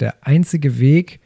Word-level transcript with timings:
der 0.00 0.26
einzige 0.26 0.78
Weg, 0.78 1.20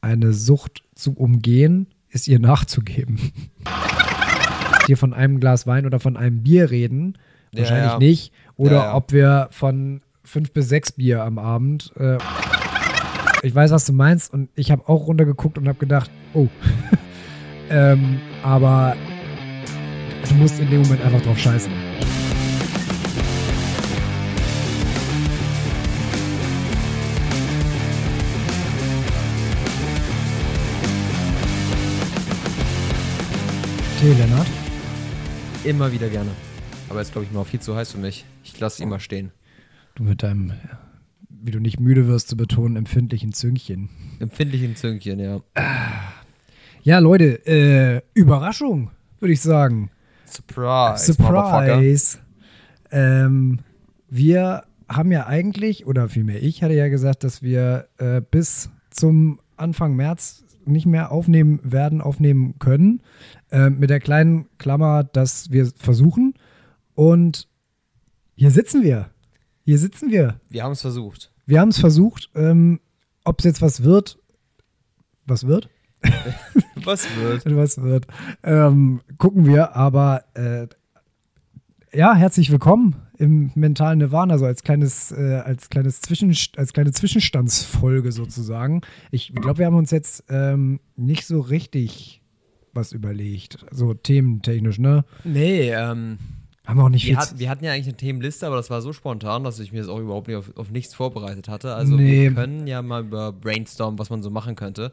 eine 0.00 0.32
Sucht 0.32 0.82
zu 0.94 1.12
umgehen, 1.14 1.86
ist 2.10 2.28
ihr 2.28 2.38
nachzugeben. 2.38 3.18
Hier 4.86 4.96
von 4.96 5.14
einem 5.14 5.40
Glas 5.40 5.66
Wein 5.66 5.86
oder 5.86 5.98
von 5.98 6.16
einem 6.16 6.42
Bier 6.42 6.70
reden, 6.70 7.18
Ja, 7.52 7.60
wahrscheinlich 7.60 7.92
ja. 7.92 7.98
nicht. 7.98 8.32
Oder 8.56 8.76
Ja, 8.76 8.84
ja. 8.84 8.94
ob 8.94 9.12
wir 9.12 9.48
von 9.50 10.02
fünf 10.22 10.52
bis 10.52 10.68
sechs 10.68 10.92
Bier 10.92 11.22
am 11.22 11.38
Abend. 11.38 11.92
Äh, 11.96 12.18
ich 13.42 13.54
weiß, 13.54 13.70
was 13.70 13.84
du 13.86 13.92
meinst 13.92 14.32
und 14.32 14.48
ich 14.54 14.70
habe 14.70 14.88
auch 14.88 15.06
runtergeguckt 15.06 15.58
und 15.58 15.68
habe 15.68 15.78
gedacht, 15.78 16.10
oh. 16.32 16.48
ähm, 17.70 18.20
aber 18.42 18.96
du 20.28 20.34
musst 20.34 20.58
in 20.60 20.70
dem 20.70 20.82
Moment 20.82 21.04
einfach 21.04 21.22
drauf 21.22 21.38
scheißen. 21.38 21.72
Tee, 34.04 34.12
Lennart. 34.12 34.46
Immer 35.64 35.90
wieder 35.90 36.10
gerne. 36.10 36.28
Aber 36.90 36.98
jetzt 36.98 37.12
glaube 37.12 37.24
ich 37.24 37.32
mal 37.32 37.42
viel 37.44 37.60
zu 37.60 37.74
heiß 37.74 37.92
für 37.92 37.98
mich. 37.98 38.26
Ich 38.42 38.60
lasse 38.60 38.82
ihn 38.82 38.90
mal 38.90 39.00
stehen. 39.00 39.32
Du 39.94 40.02
mit 40.02 40.22
deinem, 40.22 40.52
wie 41.30 41.50
du 41.52 41.58
nicht 41.58 41.80
müde 41.80 42.06
wirst 42.06 42.28
zu 42.28 42.36
betonen, 42.36 42.76
empfindlichen 42.76 43.32
Züngchen. 43.32 43.88
Empfindlichen 44.20 44.76
Zünkchen, 44.76 45.20
ja. 45.20 45.40
Ja, 46.82 46.98
Leute, 46.98 47.46
äh, 47.46 48.02
Überraschung, 48.12 48.90
würde 49.20 49.32
ich 49.32 49.40
sagen. 49.40 49.90
Surprise. 50.26 51.14
Surprise. 51.14 52.18
Ähm, 52.90 53.60
wir 54.10 54.64
haben 54.86 55.12
ja 55.12 55.26
eigentlich, 55.28 55.86
oder 55.86 56.10
vielmehr 56.10 56.42
ich 56.42 56.62
hatte 56.62 56.74
ja 56.74 56.88
gesagt, 56.88 57.24
dass 57.24 57.40
wir 57.40 57.88
äh, 57.96 58.20
bis 58.20 58.68
zum 58.90 59.40
Anfang 59.56 59.96
März 59.96 60.43
nicht 60.66 60.86
mehr 60.86 61.12
aufnehmen 61.12 61.60
werden, 61.62 62.00
aufnehmen 62.00 62.58
können. 62.58 63.02
Äh, 63.50 63.70
mit 63.70 63.90
der 63.90 64.00
kleinen 64.00 64.46
Klammer, 64.58 65.04
dass 65.04 65.50
wir 65.50 65.66
versuchen. 65.76 66.34
Und 66.94 67.48
hier 68.34 68.50
sitzen 68.50 68.82
wir. 68.82 69.10
Hier 69.64 69.78
sitzen 69.78 70.10
wir. 70.10 70.40
Wir 70.50 70.64
haben 70.64 70.72
es 70.72 70.80
versucht. 70.80 71.32
Wir 71.46 71.60
haben 71.60 71.70
es 71.70 71.78
versucht. 71.78 72.30
Ähm, 72.34 72.80
Ob 73.24 73.38
es 73.38 73.44
jetzt 73.44 73.62
was 73.62 73.82
wird, 73.82 74.18
was 75.26 75.46
wird? 75.46 75.70
Was 76.84 77.06
wird? 77.16 77.46
was 77.56 77.80
wird. 77.80 78.06
Ähm, 78.42 79.00
gucken 79.16 79.46
wir, 79.46 79.74
aber 79.74 80.24
äh, 80.34 80.66
ja, 81.96 82.14
herzlich 82.14 82.50
willkommen 82.50 83.03
im 83.18 83.50
mentalen 83.54 83.98
Nirvana, 83.98 84.38
so 84.38 84.44
als 84.44 84.62
kleines, 84.62 85.12
äh, 85.12 85.42
als 85.44 85.70
kleines 85.70 86.00
Zwischen, 86.00 86.34
als 86.56 86.72
kleine 86.72 86.92
Zwischenstandsfolge 86.92 88.12
sozusagen. 88.12 88.82
Ich 89.10 89.32
glaube, 89.34 89.58
wir 89.58 89.66
haben 89.66 89.76
uns 89.76 89.90
jetzt 89.90 90.24
ähm, 90.28 90.80
nicht 90.96 91.26
so 91.26 91.40
richtig 91.40 92.22
was 92.72 92.92
überlegt, 92.92 93.64
so 93.70 93.94
thementechnisch, 93.94 94.78
ne? 94.78 95.04
Nee, 95.22 95.70
ähm, 95.70 96.18
Haben 96.66 96.78
wir 96.78 96.84
auch 96.84 96.88
nicht 96.88 97.06
wir, 97.06 97.20
viel. 97.20 97.38
wir 97.38 97.50
hatten 97.50 97.62
ja 97.64 97.72
eigentlich 97.72 97.88
eine 97.88 97.96
Themenliste, 97.96 98.46
aber 98.46 98.56
das 98.56 98.70
war 98.70 98.80
so 98.80 98.94
spontan, 98.94 99.44
dass 99.44 99.58
ich 99.60 99.72
mir 99.72 99.80
das 99.80 99.88
auch 99.88 99.98
überhaupt 99.98 100.28
nicht 100.28 100.36
auf, 100.38 100.56
auf 100.56 100.70
nichts 100.70 100.94
vorbereitet 100.94 101.46
hatte. 101.48 101.74
Also 101.74 101.94
Nee. 101.94 102.22
wir 102.22 102.32
können 102.32 102.66
ja 102.66 102.80
mal 102.80 103.02
über 103.02 103.32
Brainstorm, 103.32 103.98
was 103.98 104.08
man 104.08 104.22
so 104.22 104.30
machen 104.30 104.56
könnte. 104.56 104.92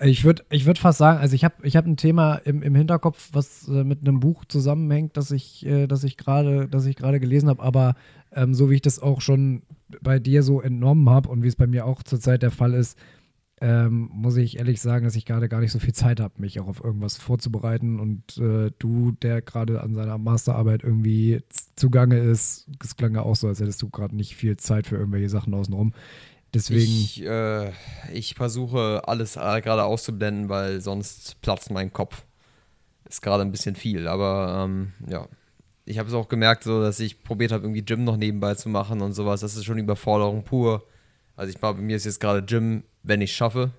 Ich 0.00 0.24
würde 0.24 0.44
ich 0.50 0.66
würd 0.66 0.78
fast 0.78 0.98
sagen, 0.98 1.18
also 1.18 1.34
ich 1.34 1.42
habe 1.42 1.54
ich 1.62 1.74
hab 1.74 1.86
ein 1.86 1.96
Thema 1.96 2.34
im, 2.44 2.62
im 2.62 2.74
Hinterkopf, 2.74 3.30
was 3.32 3.66
äh, 3.68 3.82
mit 3.82 4.00
einem 4.00 4.20
Buch 4.20 4.44
zusammenhängt, 4.46 5.16
das 5.16 5.30
ich, 5.30 5.64
äh, 5.64 5.86
das 5.86 6.04
ich 6.04 6.18
gerade, 6.18 6.68
das 6.68 6.84
ich 6.84 6.96
gerade 6.96 7.18
gelesen 7.18 7.48
habe, 7.48 7.62
aber 7.62 7.94
ähm, 8.34 8.52
so 8.52 8.68
wie 8.68 8.74
ich 8.74 8.82
das 8.82 9.00
auch 9.00 9.22
schon 9.22 9.62
bei 10.02 10.18
dir 10.18 10.42
so 10.42 10.60
entnommen 10.60 11.08
habe 11.08 11.30
und 11.30 11.42
wie 11.42 11.48
es 11.48 11.56
bei 11.56 11.66
mir 11.66 11.86
auch 11.86 12.02
zurzeit 12.02 12.42
der 12.42 12.50
Fall 12.50 12.74
ist, 12.74 12.98
ähm, 13.60 14.10
muss 14.12 14.36
ich 14.36 14.58
ehrlich 14.58 14.82
sagen, 14.82 15.04
dass 15.04 15.16
ich 15.16 15.24
gerade 15.24 15.48
gar 15.48 15.60
nicht 15.60 15.72
so 15.72 15.78
viel 15.78 15.94
Zeit 15.94 16.20
habe, 16.20 16.34
mich 16.38 16.60
auch 16.60 16.68
auf 16.68 16.84
irgendwas 16.84 17.16
vorzubereiten. 17.16 17.98
Und 17.98 18.36
äh, 18.36 18.70
du, 18.78 19.12
der 19.12 19.40
gerade 19.40 19.80
an 19.80 19.94
seiner 19.94 20.18
Masterarbeit 20.18 20.82
irgendwie 20.82 21.42
zugange 21.74 22.18
ist, 22.18 22.68
es 22.82 22.96
klang 22.96 23.14
ja 23.14 23.22
auch 23.22 23.36
so, 23.36 23.48
als 23.48 23.60
hättest 23.60 23.80
du 23.80 23.88
gerade 23.88 24.14
nicht 24.14 24.36
viel 24.36 24.56
Zeit 24.58 24.86
für 24.86 24.96
irgendwelche 24.96 25.30
Sachen 25.30 25.54
außenrum. 25.54 25.94
Deswegen. 26.52 26.82
Ich, 26.82 27.24
äh, 27.24 27.72
ich 28.12 28.34
versuche 28.34 29.02
alles 29.06 29.36
äh, 29.36 29.60
gerade 29.62 29.84
auszublenden, 29.84 30.48
weil 30.48 30.80
sonst 30.80 31.40
platzt 31.40 31.70
mein 31.70 31.92
Kopf. 31.92 32.24
Ist 33.08 33.22
gerade 33.22 33.42
ein 33.42 33.52
bisschen 33.52 33.76
viel, 33.76 34.06
aber 34.08 34.64
ähm, 34.64 34.92
ja. 35.08 35.28
Ich 35.88 35.98
habe 35.98 36.08
es 36.08 36.14
auch 36.14 36.28
gemerkt, 36.28 36.64
so, 36.64 36.82
dass 36.82 36.98
ich 36.98 37.22
probiert 37.22 37.52
habe, 37.52 37.62
irgendwie 37.62 37.84
Gym 37.84 38.02
noch 38.02 38.16
nebenbei 38.16 38.54
zu 38.56 38.68
machen 38.68 39.02
und 39.02 39.12
sowas. 39.12 39.40
Das 39.40 39.54
ist 39.54 39.64
schon 39.64 39.78
Überforderung 39.78 40.42
pur. 40.42 40.84
Also 41.36 41.50
ich 41.50 41.58
glaube, 41.58 41.78
bei 41.78 41.84
mir 41.84 41.96
ist 41.96 42.06
jetzt 42.06 42.18
gerade 42.18 42.42
Gym, 42.44 42.82
wenn 43.06 43.20
ich 43.20 43.34
schaffe, 43.34 43.70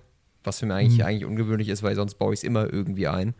was 0.44 0.58
für 0.60 0.66
mich 0.66 0.74
eigentlich, 0.74 0.98
Mhm. 0.98 1.04
eigentlich 1.04 1.24
ungewöhnlich 1.24 1.68
ist, 1.68 1.82
weil 1.82 1.94
sonst 1.94 2.14
baue 2.14 2.32
ich 2.34 2.40
es 2.40 2.44
immer 2.44 2.72
irgendwie 2.72 3.08
ein. 3.08 3.34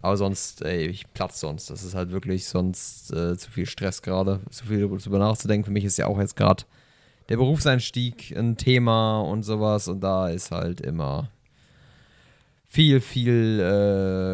Aber 0.00 0.16
sonst, 0.16 0.62
ey, 0.62 0.86
ich 0.86 1.12
platz 1.12 1.40
sonst. 1.40 1.70
Das 1.70 1.82
ist 1.82 1.94
halt 1.96 2.12
wirklich 2.12 2.46
sonst 2.46 3.12
äh, 3.12 3.36
zu 3.36 3.50
viel 3.50 3.66
Stress 3.66 4.00
gerade, 4.02 4.40
zu 4.50 4.64
viel 4.66 4.80
darüber 4.80 5.18
nachzudenken. 5.18 5.64
Für 5.64 5.72
mich 5.72 5.84
ist 5.84 5.98
ja 5.98 6.06
auch 6.06 6.18
jetzt 6.20 6.36
gerade 6.36 6.62
der 7.28 7.36
Berufseinstieg 7.36 8.32
ein 8.36 8.56
Thema 8.56 9.20
und 9.20 9.42
sowas 9.42 9.88
und 9.88 10.00
da 10.00 10.28
ist 10.28 10.52
halt 10.52 10.80
immer 10.80 11.30
viel, 12.68 13.00
viel 13.00 13.60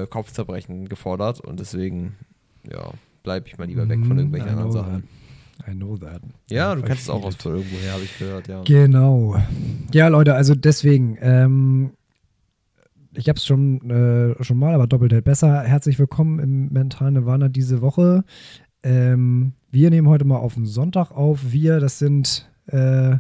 äh, 0.04 0.06
Kopfzerbrechen 0.08 0.88
gefordert 0.88 1.40
und 1.40 1.60
deswegen, 1.60 2.16
ja, 2.70 2.90
bleibe 3.22 3.48
ich 3.48 3.56
mal 3.56 3.66
lieber 3.66 3.88
weg 3.88 4.04
von 4.06 4.16
irgendwelchen 4.18 4.48
I 4.48 4.52
anderen 4.52 4.72
Sachen. 4.72 5.08
I 5.66 5.72
know 5.72 5.96
that. 5.96 6.20
Ja, 6.50 6.74
du 6.74 6.82
kennst 6.82 7.04
es 7.04 7.10
auch 7.10 7.24
aus 7.24 7.34
it. 7.34 7.42
von 7.42 7.54
irgendwoher, 7.54 7.92
habe 7.92 8.02
ich 8.02 8.18
gehört, 8.18 8.48
ja. 8.48 8.62
Genau. 8.64 9.36
Ja, 9.92 10.08
Leute, 10.08 10.34
also 10.34 10.54
deswegen, 10.54 11.16
ähm, 11.20 11.92
ich 13.14 13.28
habe 13.28 13.38
es 13.38 13.46
schon, 13.46 13.90
äh, 13.90 14.42
schon 14.42 14.58
mal, 14.58 14.74
aber 14.74 14.86
doppelt 14.86 15.12
hält 15.12 15.24
besser. 15.24 15.62
Herzlich 15.62 15.98
willkommen 15.98 16.38
im 16.38 16.72
mentalen 16.72 17.14
Nirvana 17.14 17.48
diese 17.48 17.80
Woche. 17.80 18.24
Ähm, 18.82 19.52
wir 19.70 19.90
nehmen 19.90 20.08
heute 20.08 20.24
mal 20.24 20.36
auf 20.36 20.54
den 20.54 20.66
Sonntag 20.66 21.10
auf. 21.12 21.52
Wir, 21.52 21.80
das 21.80 21.98
sind, 21.98 22.50
äh, 22.66 23.16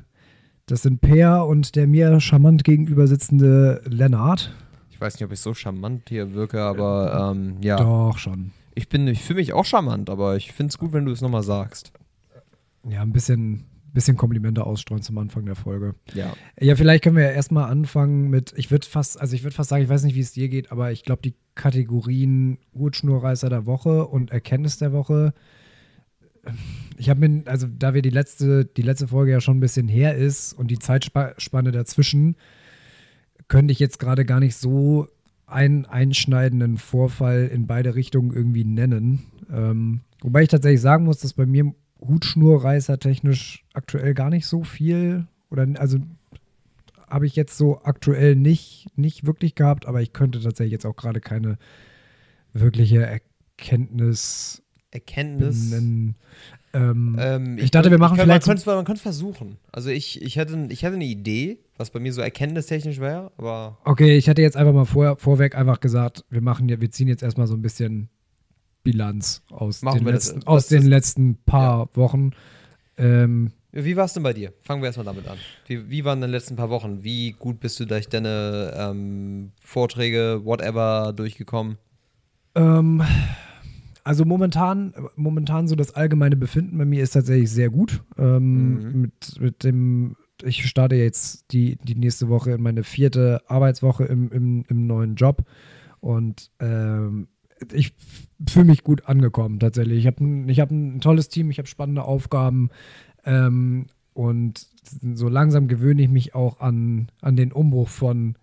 das 0.66 0.82
sind 0.82 1.00
Peer 1.00 1.46
und 1.46 1.76
der 1.76 1.86
mir 1.86 2.20
charmant 2.20 2.64
gegenüber 2.64 3.06
sitzende 3.06 3.80
Lennart. 3.86 4.52
Ich 4.90 5.00
weiß 5.00 5.14
nicht, 5.14 5.24
ob 5.24 5.32
ich 5.32 5.40
so 5.40 5.54
charmant 5.54 6.08
hier 6.08 6.34
wirke, 6.34 6.60
aber 6.60 7.32
ähm, 7.34 7.56
ja, 7.62 7.76
Doch, 7.76 8.18
schon. 8.18 8.52
ich 8.74 8.88
bin, 8.88 9.06
ich 9.08 9.22
fühle 9.22 9.40
mich 9.40 9.52
auch 9.52 9.64
charmant, 9.64 10.10
aber 10.10 10.36
ich 10.36 10.52
finde 10.52 10.70
es 10.70 10.78
gut, 10.78 10.92
wenn 10.92 11.06
du 11.06 11.12
es 11.12 11.20
nochmal 11.20 11.42
sagst. 11.42 11.92
Ja, 12.88 13.02
ein 13.02 13.12
bisschen, 13.12 13.64
bisschen 13.92 14.16
Komplimente 14.16 14.64
ausstreuen 14.64 15.02
zum 15.02 15.18
Anfang 15.18 15.46
der 15.46 15.54
Folge. 15.54 15.94
Ja. 16.14 16.34
Ja, 16.60 16.76
vielleicht 16.76 17.04
können 17.04 17.16
wir 17.16 17.24
ja 17.24 17.30
erstmal 17.30 17.70
anfangen 17.70 18.28
mit, 18.28 18.52
ich 18.56 18.70
würde 18.70 18.86
fast, 18.86 19.20
also 19.20 19.34
ich 19.34 19.42
würde 19.42 19.54
fast 19.54 19.70
sagen, 19.70 19.82
ich 19.82 19.88
weiß 19.88 20.04
nicht, 20.04 20.14
wie 20.14 20.20
es 20.20 20.32
dir 20.32 20.48
geht, 20.48 20.72
aber 20.72 20.92
ich 20.92 21.04
glaube, 21.04 21.22
die 21.22 21.34
Kategorien 21.54 22.58
Hutschnurreißer 22.74 23.48
der 23.48 23.66
Woche 23.66 24.06
und 24.06 24.30
Erkenntnis 24.30 24.78
der 24.78 24.92
Woche, 24.92 25.32
ich 26.98 27.08
habe 27.10 27.26
mir, 27.26 27.42
also 27.46 27.66
da 27.66 27.94
wir 27.94 28.02
die 28.02 28.10
letzte, 28.10 28.64
die 28.64 28.82
letzte 28.82 29.08
Folge 29.08 29.32
ja 29.32 29.40
schon 29.40 29.56
ein 29.56 29.60
bisschen 29.60 29.88
her 29.88 30.14
ist 30.14 30.52
und 30.52 30.70
die 30.70 30.78
Zeitspanne 30.78 31.72
dazwischen, 31.72 32.36
könnte 33.48 33.72
ich 33.72 33.78
jetzt 33.78 33.98
gerade 33.98 34.24
gar 34.24 34.40
nicht 34.40 34.56
so 34.56 35.08
einen 35.46 35.86
einschneidenden 35.86 36.78
Vorfall 36.78 37.46
in 37.52 37.66
beide 37.66 37.94
Richtungen 37.94 38.32
irgendwie 38.32 38.64
nennen. 38.64 39.26
Ähm, 39.52 40.00
wobei 40.20 40.42
ich 40.42 40.48
tatsächlich 40.48 40.80
sagen 40.80 41.04
muss, 41.04 41.18
dass 41.18 41.34
bei 41.34 41.46
mir 41.46 41.74
Hutschnurreißer 42.06 42.98
technisch 42.98 43.64
aktuell 43.72 44.14
gar 44.14 44.30
nicht 44.30 44.46
so 44.46 44.64
viel 44.64 45.26
oder 45.50 45.66
also 45.78 45.98
habe 47.08 47.26
ich 47.26 47.36
jetzt 47.36 47.56
so 47.56 47.80
aktuell 47.82 48.34
nicht, 48.34 48.86
nicht 48.96 49.26
wirklich 49.26 49.54
gehabt, 49.54 49.86
aber 49.86 50.02
ich 50.02 50.12
könnte 50.12 50.40
tatsächlich 50.40 50.72
jetzt 50.72 50.86
auch 50.86 50.96
gerade 50.96 51.20
keine 51.20 51.58
wirkliche 52.52 53.02
Erkenntnis 53.02 54.62
Erkenntnis. 54.90 55.70
benennen. 55.70 56.14
Ähm, 56.72 57.16
Ähm, 57.20 57.58
Ich 57.58 57.70
dachte, 57.70 57.90
wir 57.90 57.98
machen 57.98 58.16
kann, 58.16 58.26
vielleicht 58.26 58.46
Man 58.46 58.56
könnte 58.56 58.70
man 58.74 58.84
könnte 58.84 59.02
versuchen. 59.02 59.58
Also 59.72 59.90
ich, 59.90 60.22
ich, 60.22 60.36
hätte, 60.36 60.66
ich 60.70 60.82
hätte 60.82 60.94
eine 60.94 61.04
Idee, 61.04 61.58
was 61.76 61.90
bei 61.90 62.00
mir 62.00 62.12
so 62.12 62.20
erkenntnistechnisch 62.20 63.00
wäre, 63.00 63.32
aber 63.36 63.78
okay, 63.84 64.16
ich 64.16 64.28
hätte 64.28 64.42
jetzt 64.42 64.56
einfach 64.56 64.72
mal 64.72 64.84
vor, 64.84 65.16
vorweg 65.18 65.56
einfach 65.56 65.80
gesagt, 65.80 66.24
wir 66.30 66.40
machen 66.40 66.68
ja, 66.68 66.80
wir 66.80 66.90
ziehen 66.90 67.08
jetzt 67.08 67.22
erstmal 67.22 67.46
so 67.46 67.54
ein 67.54 67.62
bisschen 67.62 68.08
Bilanz 68.84 69.42
aus, 69.50 69.82
Machen 69.82 70.04
den 70.04 70.04
das. 70.06 70.26
letzten, 70.26 70.40
Das 70.40 70.46
aus 70.46 70.66
den 70.68 70.86
letzten 70.86 71.36
paar 71.44 71.88
Wochen. 71.94 72.30
Ähm, 72.96 73.50
wie 73.72 73.96
war 73.96 74.04
es 74.04 74.12
denn 74.12 74.22
bei 74.22 74.32
dir? 74.32 74.52
Fangen 74.62 74.82
wir 74.82 74.86
erstmal 74.86 75.06
damit 75.06 75.26
an. 75.26 75.38
Wie, 75.66 75.90
wie 75.90 76.04
waren 76.04 76.20
deine 76.20 76.30
letzten 76.32 76.54
paar 76.54 76.70
Wochen? 76.70 77.02
Wie 77.02 77.32
gut 77.32 77.58
bist 77.58 77.80
du 77.80 77.86
durch 77.86 78.08
deine 78.08 78.72
ähm, 78.76 79.50
Vorträge, 79.60 80.42
whatever, 80.44 81.12
durchgekommen? 81.12 81.76
Ähm, 82.54 83.02
also 84.04 84.24
momentan, 84.24 84.94
momentan 85.16 85.66
so 85.66 85.74
das 85.74 85.92
allgemeine 85.94 86.36
Befinden 86.36 86.78
bei 86.78 86.84
mir 86.84 87.02
ist 87.02 87.12
tatsächlich 87.12 87.50
sehr 87.50 87.70
gut. 87.70 88.02
Ähm, 88.16 88.74
Mhm. 88.74 89.00
mit, 89.00 89.40
mit 89.40 89.64
dem, 89.64 90.16
ich 90.42 90.64
starte 90.68 90.94
jetzt 90.94 91.50
die, 91.52 91.76
die 91.82 91.96
nächste 91.96 92.28
Woche 92.28 92.52
in 92.52 92.62
meine 92.62 92.84
vierte 92.84 93.40
Arbeitswoche 93.48 94.04
im, 94.04 94.30
im, 94.30 94.64
im 94.68 94.86
neuen 94.86 95.16
Job 95.16 95.42
und 96.00 96.50
ähm, 96.60 97.26
ich 97.72 97.94
fühle 98.48 98.66
mich 98.66 98.84
gut 98.84 99.06
angekommen 99.06 99.58
tatsächlich. 99.58 99.98
Ich 99.98 100.06
habe 100.06 100.24
ein, 100.24 100.48
ich 100.48 100.60
hab 100.60 100.70
ein 100.70 101.00
tolles 101.00 101.28
Team, 101.28 101.50
ich 101.50 101.58
habe 101.58 101.68
spannende 101.68 102.04
Aufgaben. 102.04 102.70
Ähm, 103.24 103.86
und 104.12 104.68
so 105.14 105.28
langsam 105.28 105.66
gewöhne 105.66 106.02
ich 106.02 106.08
mich 106.08 106.34
auch 106.34 106.60
an, 106.60 107.08
an 107.20 107.36
den 107.36 107.52
Umbruch 107.52 107.88
von 107.88 108.36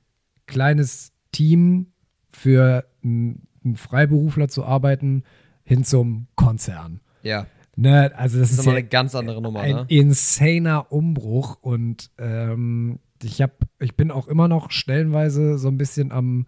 kleines 0.46 1.14
Team 1.32 1.88
für 2.30 2.86
einen 3.04 3.48
Freiberufler 3.76 4.50
zu 4.50 4.66
arbeiten 4.66 5.24
hin 5.64 5.84
zum 5.84 6.28
Konzern. 6.36 7.00
Ja. 7.24 7.46
Ne, 7.78 8.12
also 8.16 8.40
das, 8.40 8.50
Das 8.50 8.54
ist 8.54 8.60
ist 8.60 8.66
ja 8.66 8.72
eine 8.74 8.84
ganz 8.84 9.16
andere 9.16 9.42
Nummer, 9.42 9.62
ein 9.62 9.76
ne? 9.76 9.86
insaner 9.88 10.92
Umbruch 10.92 11.58
und 11.62 12.12
ähm, 12.18 13.00
ich 13.24 13.42
habe, 13.42 13.54
ich 13.80 13.96
bin 13.96 14.12
auch 14.12 14.28
immer 14.28 14.48
noch 14.48 14.72
stellenweise 14.72 15.58
so 15.58 15.70
ein 15.70 15.78
bisschen 15.78 16.12
am, 16.12 16.48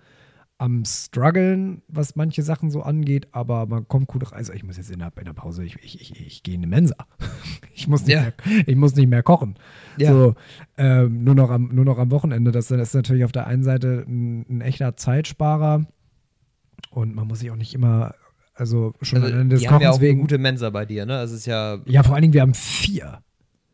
am 0.60 0.86
struggeln, 0.86 1.82
was 1.88 2.16
manche 2.16 2.42
Sachen 2.44 2.72
so 2.72 2.84
angeht, 2.84 3.28
aber 3.32 3.66
man 3.66 3.88
kommt 3.88 4.08
gut 4.08 4.32
rein. 4.32 4.38
Also 4.38 4.54
ich 4.54 4.64
muss 4.64 4.78
jetzt 4.78 4.92
in 4.92 5.00
der, 5.00 5.12
in 5.18 5.26
der 5.26 5.34
Pause, 5.34 5.64
ich, 5.66 5.76
ich, 5.84 6.00
ich, 6.00 6.26
ich 6.26 6.44
gehe 6.44 6.56
in 6.56 6.62
eine 6.62 6.68
Mensa. 6.68 6.96
Ich 7.76 7.88
muss 7.88 8.06
nicht, 8.06 8.14
Ja. 8.16 8.22
mehr, 8.22 8.34
ich 8.68 8.76
muss 8.76 8.96
nicht 8.96 9.10
mehr 9.10 9.24
kochen. 9.24 9.56
Ja. 9.98 10.12
So, 10.14 10.36
ähm, 10.78 11.24
nur, 11.24 11.34
noch 11.34 11.50
am, 11.50 11.70
nur 11.74 11.84
noch 11.86 11.98
am 11.98 12.12
Wochenende. 12.12 12.52
Das, 12.52 12.68
das 12.68 12.90
ist 12.90 12.94
natürlich 12.94 13.26
auf 13.26 13.32
der 13.32 13.48
einen 13.48 13.64
Seite 13.64 14.06
ein, 14.08 14.46
ein 14.48 14.62
echter 14.62 14.96
Zeitsparer 14.96 15.88
und 16.92 17.16
man 17.16 17.28
muss 17.28 17.40
sich 17.40 17.50
auch 17.50 17.56
nicht 17.56 17.74
immer, 17.74 18.14
also 18.54 18.94
schon 19.02 19.24
Also, 19.24 19.34
allein 19.34 19.50
des 19.50 19.62
die 19.62 19.70
haben 19.70 19.82
ja 19.82 19.88
Kochens 19.90 19.96
auch 19.96 20.02
eine 20.02 20.08
wegen. 20.10 20.22
gute 20.22 20.38
Mensa 20.38 20.70
bei 20.70 20.86
dir, 20.86 21.08
ne? 21.08 21.18
Also 21.18 21.34
es 21.34 21.42
ist 21.42 21.46
ja 21.48 21.80
Ja, 21.88 22.04
vor 22.04 22.14
allen 22.14 22.22
Dingen, 22.22 22.34
wir 22.36 22.42
haben 22.42 22.54
vier. 22.54 23.24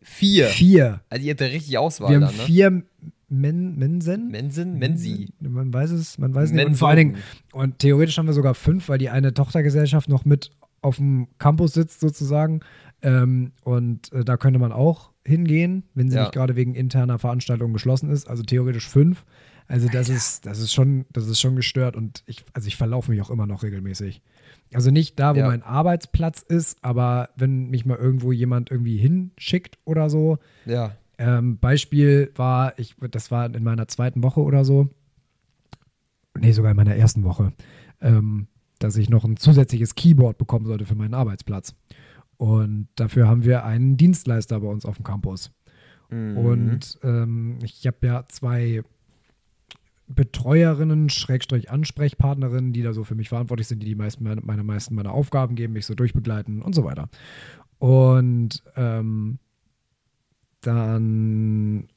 vier. 0.01 0.47
Vier. 0.47 1.01
Also 1.09 1.25
ihr 1.25 1.31
habt 1.31 1.41
ja 1.41 1.47
richtig 1.47 1.77
Auswahl 1.77 2.09
Wir 2.11 2.15
haben 2.15 2.25
dann, 2.27 2.37
ne? 2.37 2.43
vier 2.43 2.83
Men 3.29 3.77
Mensen. 3.77 4.29
Mensen? 4.31 4.77
Mensi. 4.79 5.29
Man 5.39 5.73
weiß 5.73 5.91
es, 5.91 6.17
man 6.17 6.33
weiß 6.33 6.51
nicht. 6.51 6.65
Und 6.65 6.75
vor 6.75 6.89
allen 6.89 6.97
Dingen, 6.97 7.15
und 7.53 7.79
theoretisch 7.79 8.17
haben 8.17 8.25
wir 8.27 8.33
sogar 8.33 8.55
fünf, 8.55 8.89
weil 8.89 8.97
die 8.97 9.09
eine 9.09 9.33
Tochtergesellschaft 9.33 10.09
noch 10.09 10.25
mit 10.25 10.51
auf 10.81 10.97
dem 10.97 11.27
Campus 11.37 11.73
sitzt 11.73 11.99
sozusagen. 11.99 12.61
Ähm, 13.01 13.51
und 13.63 14.11
äh, 14.13 14.25
da 14.25 14.37
könnte 14.37 14.59
man 14.59 14.71
auch 14.71 15.11
hingehen, 15.25 15.83
wenn 15.93 16.09
sie 16.09 16.15
Ja. 16.17 16.23
nicht 16.23 16.33
gerade 16.33 16.55
wegen 16.55 16.73
interner 16.75 17.19
Veranstaltungen 17.19 17.73
geschlossen 17.73 18.09
ist. 18.09 18.27
Also 18.29 18.43
theoretisch 18.43 18.87
fünf. 18.87 19.25
Also 19.67 19.87
das 19.87 20.09
ist, 20.09 20.45
das 20.47 20.59
ist 20.59 20.73
schon, 20.73 21.05
das 21.13 21.27
ist 21.27 21.39
schon 21.39 21.55
gestört 21.55 21.95
und 21.95 22.23
ich, 22.25 22.43
also 22.53 22.67
ich 22.67 22.75
verlaufe 22.75 23.11
mich 23.11 23.21
auch 23.21 23.29
immer 23.29 23.45
noch 23.45 23.61
regelmäßig. 23.61 24.21
Also 24.73 24.89
nicht 24.89 25.19
da, 25.19 25.35
wo 25.35 25.39
Ja. 25.39 25.47
mein 25.47 25.61
Arbeitsplatz 25.61 26.41
ist, 26.41 26.77
aber 26.83 27.29
wenn 27.35 27.69
mich 27.69 27.85
mal 27.85 27.97
irgendwo 27.97 28.31
jemand 28.31 28.71
irgendwie 28.71 28.97
hinschickt 28.97 29.77
oder 29.85 30.09
so, 30.09 30.39
Ja. 30.65 30.95
Ähm, 31.19 31.59
Beispiel 31.59 32.31
war, 32.35 32.79
ich, 32.79 32.95
das 33.11 33.29
war 33.29 33.53
in 33.53 33.63
meiner 33.63 33.87
zweiten 33.89 34.23
Woche 34.23 34.39
oder 34.39 34.63
so, 34.63 34.89
nee, 36.39 36.53
sogar 36.53 36.71
in 36.71 36.77
meiner 36.77 36.95
ersten 36.95 37.23
Woche, 37.23 37.51
ähm, 38.01 38.47
dass 38.79 38.95
ich 38.95 39.09
noch 39.09 39.25
ein 39.25 39.35
zusätzliches 39.35 39.95
Keyboard 39.95 40.37
bekommen 40.37 40.65
sollte 40.65 40.85
für 40.85 40.95
meinen 40.95 41.13
Arbeitsplatz. 41.13 41.75
Und 42.37 42.87
dafür 42.95 43.27
haben 43.27 43.43
wir 43.43 43.65
einen 43.65 43.97
Dienstleister 43.97 44.61
bei 44.61 44.67
uns 44.67 44.85
auf 44.85 44.95
dem 44.95 45.03
Campus. 45.03 45.51
Mhm. 46.09 46.37
Und 46.37 46.99
ähm, 47.03 47.59
ich 47.63 47.85
habe 47.85 47.97
ja 48.07 48.25
zwei 48.29 48.81
Betreuerinnen, 50.07 51.09
Schrägstrich 51.09 51.69
Ansprechpartnerinnen, 51.69 52.71
die 52.71 52.81
da 52.81 52.93
so 52.93 53.03
für 53.03 53.15
mich 53.15 53.27
verantwortlich 53.27 53.67
sind, 53.67 53.83
die 53.83 53.87
die 53.87 53.95
meisten 53.95 54.23
meine, 54.23 54.39
meine 54.41 54.63
meisten 54.63 54.95
meiner 54.95 55.11
Aufgaben 55.11 55.55
geben, 55.55 55.73
mich 55.73 55.85
so 55.85 55.95
durchbegleiten 55.95 56.61
und 56.61 56.73
so 56.73 56.85
weiter. 56.85 57.09
Und 57.77 58.63
ähm, 58.77 59.39
dann 60.61 61.87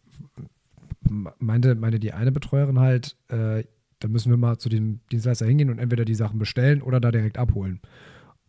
meinte, 1.38 1.74
meinte 1.74 2.00
die 2.00 2.12
eine 2.12 2.32
Betreuerin 2.32 2.78
halt, 2.78 3.16
äh, 3.28 3.64
da 3.98 4.08
müssen 4.08 4.30
wir 4.30 4.36
mal 4.36 4.58
zu 4.58 4.68
dem 4.68 5.00
Dienstleister 5.10 5.46
hingehen 5.46 5.70
und 5.70 5.78
entweder 5.78 6.04
die 6.04 6.14
Sachen 6.14 6.38
bestellen 6.38 6.82
oder 6.82 7.00
da 7.00 7.10
direkt 7.10 7.38
abholen. 7.38 7.80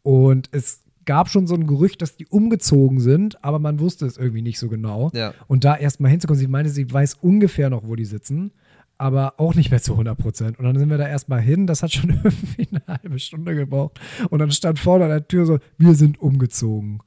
Und 0.01 0.49
es 0.51 0.83
gab 1.05 1.29
schon 1.29 1.47
so 1.47 1.55
ein 1.55 1.67
Gerücht, 1.67 2.01
dass 2.01 2.15
die 2.15 2.27
umgezogen 2.27 2.99
sind, 2.99 3.43
aber 3.43 3.59
man 3.59 3.79
wusste 3.79 4.05
es 4.05 4.17
irgendwie 4.17 4.41
nicht 4.41 4.59
so 4.59 4.69
genau. 4.69 5.11
Ja. 5.13 5.33
Und 5.47 5.63
da 5.63 5.75
erstmal 5.75 6.11
hinzukommen, 6.11 6.39
sie 6.39 6.47
meinte, 6.47 6.71
sie 6.71 6.91
weiß 6.91 7.15
ungefähr 7.15 7.69
noch, 7.69 7.87
wo 7.87 7.95
die 7.95 8.05
sitzen, 8.05 8.51
aber 8.97 9.39
auch 9.39 9.55
nicht 9.55 9.69
mehr 9.69 9.81
zu 9.81 9.93
100 9.93 10.17
Prozent. 10.17 10.59
Und 10.59 10.65
dann 10.65 10.77
sind 10.77 10.89
wir 10.89 10.97
da 10.97 11.07
erstmal 11.07 11.41
hin, 11.41 11.67
das 11.67 11.83
hat 11.83 11.91
schon 11.91 12.09
irgendwie 12.23 12.67
eine 12.71 12.81
halbe 12.87 13.19
Stunde 13.19 13.55
gebraucht. 13.55 13.99
Und 14.29 14.39
dann 14.39 14.51
stand 14.51 14.79
vorne 14.79 15.05
an 15.05 15.11
der 15.11 15.27
Tür 15.27 15.45
so, 15.45 15.59
wir 15.77 15.93
sind 15.95 16.19
umgezogen. 16.19 16.99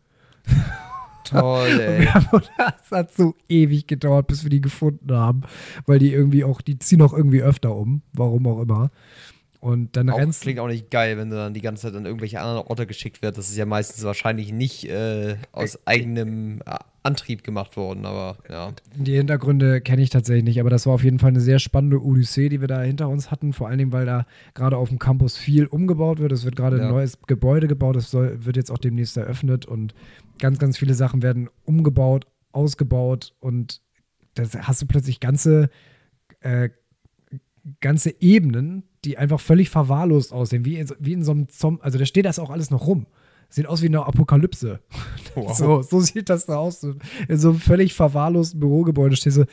Toll, 1.30 1.80
ey. 1.80 2.08
das 2.56 2.90
hat 2.90 3.12
so 3.12 3.34
ewig 3.48 3.86
gedauert, 3.86 4.26
bis 4.26 4.42
wir 4.42 4.50
die 4.50 4.60
gefunden 4.60 5.12
haben, 5.12 5.42
weil 5.86 5.98
die 5.98 6.12
irgendwie 6.12 6.44
auch, 6.44 6.60
die 6.60 6.78
ziehen 6.78 7.02
auch 7.02 7.12
irgendwie 7.12 7.42
öfter 7.42 7.74
um, 7.74 8.02
warum 8.12 8.46
auch 8.46 8.60
immer. 8.60 8.90
Und 9.60 9.96
dann 9.96 10.10
Auch, 10.10 10.18
rennst 10.18 10.42
klingt 10.42 10.60
auch 10.60 10.68
nicht 10.68 10.90
geil, 10.90 11.16
wenn 11.16 11.30
du 11.30 11.36
dann 11.36 11.54
die 11.54 11.60
ganze 11.60 11.82
Zeit 11.82 11.94
an 11.94 12.04
irgendwelche 12.06 12.40
anderen 12.40 12.66
Orte 12.66 12.86
geschickt 12.86 13.22
wird. 13.22 13.38
Das 13.38 13.48
ist 13.48 13.56
ja 13.56 13.66
meistens 13.66 14.04
wahrscheinlich 14.04 14.52
nicht 14.52 14.88
äh, 14.88 15.36
aus 15.52 15.78
eigenem 15.86 16.60
äh, 16.66 16.76
Antrieb 17.02 17.44
gemacht 17.44 17.76
worden, 17.76 18.04
aber 18.04 18.36
ja. 18.50 18.72
Die 18.96 19.14
Hintergründe 19.16 19.80
kenne 19.80 20.02
ich 20.02 20.10
tatsächlich 20.10 20.44
nicht, 20.44 20.60
aber 20.60 20.70
das 20.70 20.86
war 20.86 20.94
auf 20.94 21.04
jeden 21.04 21.18
Fall 21.18 21.30
eine 21.30 21.40
sehr 21.40 21.58
spannende 21.58 22.02
Odyssee, 22.02 22.48
die 22.48 22.60
wir 22.60 22.68
da 22.68 22.82
hinter 22.82 23.08
uns 23.08 23.30
hatten. 23.30 23.52
Vor 23.52 23.68
allen 23.68 23.78
Dingen, 23.78 23.92
weil 23.92 24.06
da 24.06 24.26
gerade 24.54 24.76
auf 24.76 24.88
dem 24.88 24.98
Campus 24.98 25.36
viel 25.36 25.66
umgebaut 25.66 26.18
wird. 26.18 26.32
Es 26.32 26.44
wird 26.44 26.56
gerade 26.56 26.78
Ja. 26.78 26.84
ein 26.84 26.90
neues 26.90 27.18
Gebäude 27.26 27.68
gebaut, 27.68 27.96
das 27.96 28.10
soll, 28.10 28.44
wird 28.44 28.56
jetzt 28.56 28.70
auch 28.70 28.78
demnächst 28.78 29.16
eröffnet 29.16 29.66
und 29.66 29.94
ganz, 30.38 30.58
ganz 30.58 30.76
viele 30.78 30.94
Sachen 30.94 31.22
werden 31.22 31.48
umgebaut, 31.64 32.26
ausgebaut 32.52 33.32
und 33.40 33.80
da 34.34 34.42
hast 34.62 34.82
du 34.82 34.86
plötzlich 34.86 35.20
ganze, 35.20 35.70
äh, 36.40 36.68
ganze 37.80 38.14
Ebenen, 38.20 38.84
die 39.04 39.18
einfach 39.18 39.40
völlig 39.40 39.70
verwahrlost 39.70 40.32
aussehen, 40.32 40.64
wie 40.64 40.76
in, 40.76 40.86
so- 40.86 40.94
wie 40.98 41.12
in 41.12 41.22
so 41.24 41.32
einem 41.32 41.48
Zombie. 41.48 41.82
Also 41.82 41.98
da 41.98 42.06
steht 42.06 42.24
das 42.26 42.38
auch 42.38 42.50
alles 42.50 42.70
noch 42.70 42.86
rum. 42.86 43.06
Sieht 43.48 43.66
aus 43.66 43.80
wie 43.82 43.86
eine 43.86 44.04
Apokalypse. 44.06 44.80
Wow. 45.36 45.56
So, 45.56 45.82
so 45.82 46.00
sieht 46.00 46.28
das 46.30 46.46
da 46.46 46.56
aus. 46.56 46.82
In 46.82 47.38
so 47.38 47.50
einem 47.50 47.58
völlig 47.60 47.94
verwahrlosten 47.94 48.58
Bürogebäude 48.58 49.14
steht 49.16 49.34
so, 49.34 49.44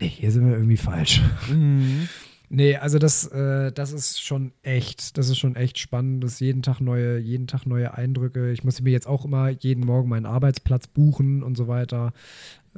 nee, 0.00 0.08
hier 0.08 0.30
sind 0.32 0.46
wir 0.46 0.54
irgendwie 0.54 0.76
falsch. 0.78 1.20
Mhm. 1.50 2.08
Nee, 2.48 2.76
also 2.76 2.98
das, 3.00 3.26
äh, 3.26 3.72
das 3.72 3.92
ist 3.92 4.22
schon 4.22 4.52
echt, 4.62 5.18
das 5.18 5.28
ist 5.28 5.38
schon 5.38 5.56
echt 5.56 5.78
spannend. 5.78 6.22
Das 6.22 6.34
ist 6.34 6.40
jeden 6.40 6.62
Tag 6.62 6.80
neue, 6.80 7.18
jeden 7.18 7.48
Tag 7.48 7.66
neue 7.66 7.92
Eindrücke. 7.94 8.52
Ich 8.52 8.62
muss 8.62 8.80
mir 8.80 8.90
jetzt 8.90 9.08
auch 9.08 9.24
immer 9.24 9.48
jeden 9.50 9.84
Morgen 9.84 10.08
meinen 10.08 10.26
Arbeitsplatz 10.26 10.86
buchen 10.86 11.42
und 11.42 11.56
so 11.56 11.66
weiter. 11.66 12.12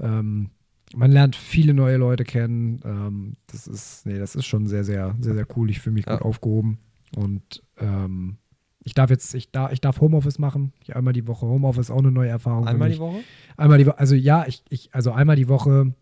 Ähm, 0.01 0.49
man 0.95 1.11
lernt 1.13 1.37
viele 1.37 1.75
neue 1.75 1.97
Leute 1.97 2.25
kennen. 2.25 2.81
Ähm, 2.85 3.37
das 3.49 3.67
ist, 3.67 4.07
nee, 4.07 4.19
das 4.19 4.35
ist 4.35 4.47
schon 4.47 4.67
sehr, 4.67 4.85
sehr, 4.85 5.15
sehr, 5.21 5.35
sehr 5.35 5.47
cool. 5.57 5.71
Ich 5.71 5.81
fühle 5.81 5.95
mich 5.95 6.07
Ja. 6.07 6.17
gut 6.17 6.23
aufgehoben. 6.27 6.79
Und 7.17 7.63
ähm, 7.79 8.37
ich 8.85 8.95
darf 8.95 9.11
jetzt, 9.11 9.35
ich 9.35 9.51
darf, 9.51 9.73
ich 9.73 9.81
darf 9.81 10.01
Homeoffice 10.01 10.39
machen. 10.39 10.73
Ich 10.81 10.97
einmal 10.97 11.13
die 11.13 11.27
Woche 11.27 11.47
Homeoffice, 11.47 11.91
auch 11.91 11.99
eine 11.99 12.11
neue 12.11 12.29
Erfahrung. 12.31 12.67
Einmal 12.67 12.91
die 12.91 12.99
Woche? 12.99 13.19
Einmal 13.57 13.79
die 13.79 13.87
Woche, 13.87 13.99
also 13.99 14.15
ja, 14.15 14.47
ich, 14.47 14.63
ich, 14.71 14.95
also 14.95 15.13
einmal 15.13 15.37
die 15.37 15.49
Woche, 15.49 15.93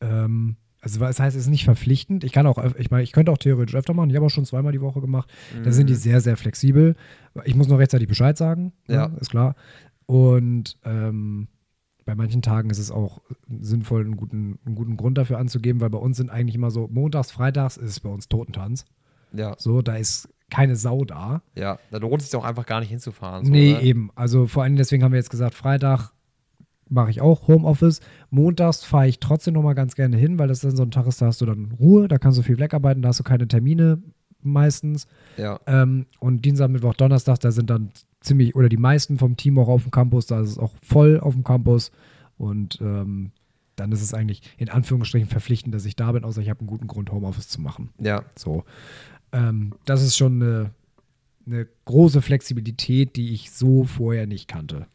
ähm, 0.00 0.56
also 0.80 1.00
das 1.00 1.18
heißt, 1.18 1.34
es 1.36 1.44
ist 1.44 1.50
nicht 1.50 1.64
verpflichtend. 1.64 2.24
Ich 2.24 2.32
kann 2.32 2.46
auch, 2.46 2.62
ich 2.76 2.90
meine, 2.90 3.02
ich 3.04 3.12
könnte 3.12 3.32
auch 3.32 3.38
theoretisch 3.38 3.74
öfter 3.74 3.94
machen. 3.94 4.10
Ich 4.10 4.16
habe 4.16 4.26
auch 4.26 4.30
schon 4.30 4.44
zweimal 4.44 4.72
die 4.72 4.82
Woche 4.82 5.00
gemacht. 5.00 5.32
Da 5.64 5.72
sind 5.72 5.88
die 5.88 5.94
sehr, 5.94 6.20
sehr 6.20 6.36
flexibel. 6.36 6.94
Ich 7.44 7.54
muss 7.54 7.68
noch 7.68 7.78
rechtzeitig 7.78 8.06
Bescheid 8.06 8.36
sagen. 8.36 8.72
Ja. 8.86 9.06
ist 9.18 9.30
klar. 9.30 9.54
Und 10.06 10.76
ähm, 10.84 11.48
bei 12.04 12.14
manchen 12.14 12.42
Tagen 12.42 12.70
ist 12.70 12.78
es 12.78 12.90
auch 12.90 13.20
sinnvoll, 13.60 14.02
einen 14.02 14.16
guten, 14.16 14.58
einen 14.64 14.74
guten 14.74 14.96
Grund 14.96 15.16
dafür 15.18 15.38
anzugeben, 15.38 15.80
weil 15.80 15.90
bei 15.90 15.98
uns 15.98 16.16
sind 16.16 16.30
eigentlich 16.30 16.54
immer 16.54 16.70
so, 16.70 16.88
montags, 16.90 17.30
freitags 17.30 17.76
ist 17.76 17.90
es 17.90 18.00
bei 18.00 18.10
uns 18.10 18.28
Totentanz. 18.28 18.84
Ja, 19.32 19.54
So, 19.58 19.82
da 19.82 19.96
ist 19.96 20.28
keine 20.50 20.76
Sau 20.76 21.04
da. 21.04 21.42
ja. 21.56 21.78
Da 21.90 21.98
lohnt 21.98 22.20
es 22.22 22.30
sich 22.30 22.38
auch 22.38 22.44
einfach 22.44 22.66
gar 22.66 22.80
nicht 22.80 22.90
hinzufahren. 22.90 23.46
So, 23.46 23.50
nee, 23.50 23.72
ne? 23.72 23.82
eben. 23.82 24.10
Also 24.14 24.46
vor 24.46 24.62
allem 24.62 24.76
deswegen 24.76 25.02
haben 25.02 25.12
wir 25.12 25.18
jetzt 25.18 25.30
gesagt, 25.30 25.54
Freitag 25.54 26.10
mache 26.88 27.10
ich 27.10 27.20
auch 27.20 27.48
Homeoffice. 27.48 28.00
Montags 28.30 28.84
fahre 28.84 29.08
ich 29.08 29.18
trotzdem 29.18 29.54
noch 29.54 29.62
mal 29.62 29.72
ganz 29.74 29.94
gerne 29.96 30.16
hin, 30.16 30.38
weil 30.38 30.48
das 30.48 30.60
dann 30.60 30.76
so 30.76 30.82
ein 30.82 30.90
Tag 30.90 31.06
ist, 31.06 31.20
da 31.22 31.26
hast 31.26 31.40
du 31.40 31.46
dann 31.46 31.72
Ruhe, 31.80 32.06
da 32.06 32.18
kannst 32.18 32.38
du 32.38 32.42
viel 32.42 32.58
wegarbeiten, 32.58 33.02
da 33.02 33.08
hast 33.08 33.18
du 33.20 33.24
keine 33.24 33.48
Termine 33.48 34.02
meistens. 34.42 35.06
Ja, 35.38 35.58
Ähm, 35.66 36.06
und 36.20 36.44
Dienstag, 36.44 36.68
Mittwoch, 36.70 36.94
Donnerstag, 36.94 37.38
da 37.40 37.50
sind 37.50 37.70
dann 37.70 37.90
ziemlich, 38.24 38.54
oder 38.54 38.68
die 38.68 38.76
meisten 38.76 39.18
vom 39.18 39.36
Team 39.36 39.58
auch 39.58 39.68
auf 39.68 39.82
dem 39.82 39.90
Campus, 39.90 40.26
da 40.26 40.40
ist 40.40 40.50
es 40.50 40.58
auch 40.58 40.72
voll 40.82 41.20
auf 41.20 41.34
dem 41.34 41.44
Campus. 41.44 41.92
Und 42.36 42.80
ähm, 42.80 43.30
dann 43.76 43.92
ist 43.92 44.02
es 44.02 44.14
eigentlich 44.14 44.42
in 44.56 44.68
Anführungsstrichen 44.68 45.28
verpflichtend, 45.28 45.74
dass 45.74 45.84
ich 45.84 45.96
da 45.96 46.12
bin, 46.12 46.24
außer 46.24 46.40
ich 46.40 46.50
habe 46.50 46.60
einen 46.60 46.68
guten 46.68 46.86
Grund, 46.86 47.10
Homeoffice 47.12 47.48
zu 47.48 47.60
machen. 47.60 47.90
ja. 47.98 48.24
So. 48.36 48.64
Ähm, 49.32 49.74
das 49.84 50.02
ist 50.02 50.16
schon 50.16 50.40
eine, 50.40 50.70
eine 51.46 51.66
große 51.86 52.22
Flexibilität, 52.22 53.16
die 53.16 53.32
ich 53.32 53.50
so 53.50 53.84
vorher 53.84 54.26
nicht 54.26 54.46
kannte. 54.46 54.86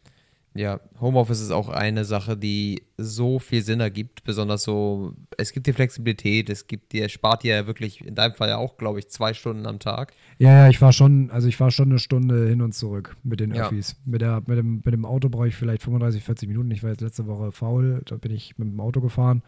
Ja, 0.52 0.80
Homeoffice 1.00 1.40
ist 1.40 1.52
auch 1.52 1.68
eine 1.68 2.04
Sache, 2.04 2.36
die 2.36 2.82
so 2.98 3.38
viel 3.38 3.62
Sinn 3.62 3.78
ergibt, 3.78 4.24
besonders 4.24 4.64
so, 4.64 5.14
es 5.38 5.52
gibt 5.52 5.68
dir 5.68 5.74
Flexibilität, 5.74 6.50
es 6.50 6.66
gibt 6.66 6.92
dir, 6.92 7.08
spart 7.08 7.44
dir 7.44 7.54
ja 7.54 7.66
wirklich, 7.68 8.04
in 8.04 8.16
deinem 8.16 8.34
Fall 8.34 8.48
ja 8.48 8.56
auch, 8.56 8.76
glaube 8.76 8.98
ich, 8.98 9.08
zwei 9.10 9.32
Stunden 9.32 9.64
am 9.66 9.78
Tag. 9.78 10.12
Ja, 10.38 10.50
ja, 10.64 10.68
ich 10.68 10.82
war 10.82 10.92
schon, 10.92 11.30
also 11.30 11.46
ich 11.46 11.60
war 11.60 11.70
schon 11.70 11.90
eine 11.90 12.00
Stunde 12.00 12.48
hin 12.48 12.62
und 12.62 12.74
zurück 12.74 13.16
mit 13.22 13.38
den 13.38 13.54
Ja. 13.54 13.66
Öffis. 13.66 13.94
Mit, 14.04 14.22
der, 14.22 14.42
mit, 14.46 14.58
dem, 14.58 14.82
mit 14.84 14.92
dem 14.92 15.04
Auto 15.04 15.28
brauche 15.28 15.46
ich 15.46 15.54
vielleicht 15.54 15.82
35, 15.82 16.24
40 16.24 16.48
Minuten. 16.48 16.70
Ich 16.72 16.82
war 16.82 16.90
jetzt 16.90 17.00
letzte 17.00 17.28
Woche 17.28 17.52
faul, 17.52 18.02
da 18.06 18.16
bin 18.16 18.32
ich 18.32 18.58
mit 18.58 18.66
dem 18.66 18.80
Auto 18.80 19.00
gefahren. 19.00 19.42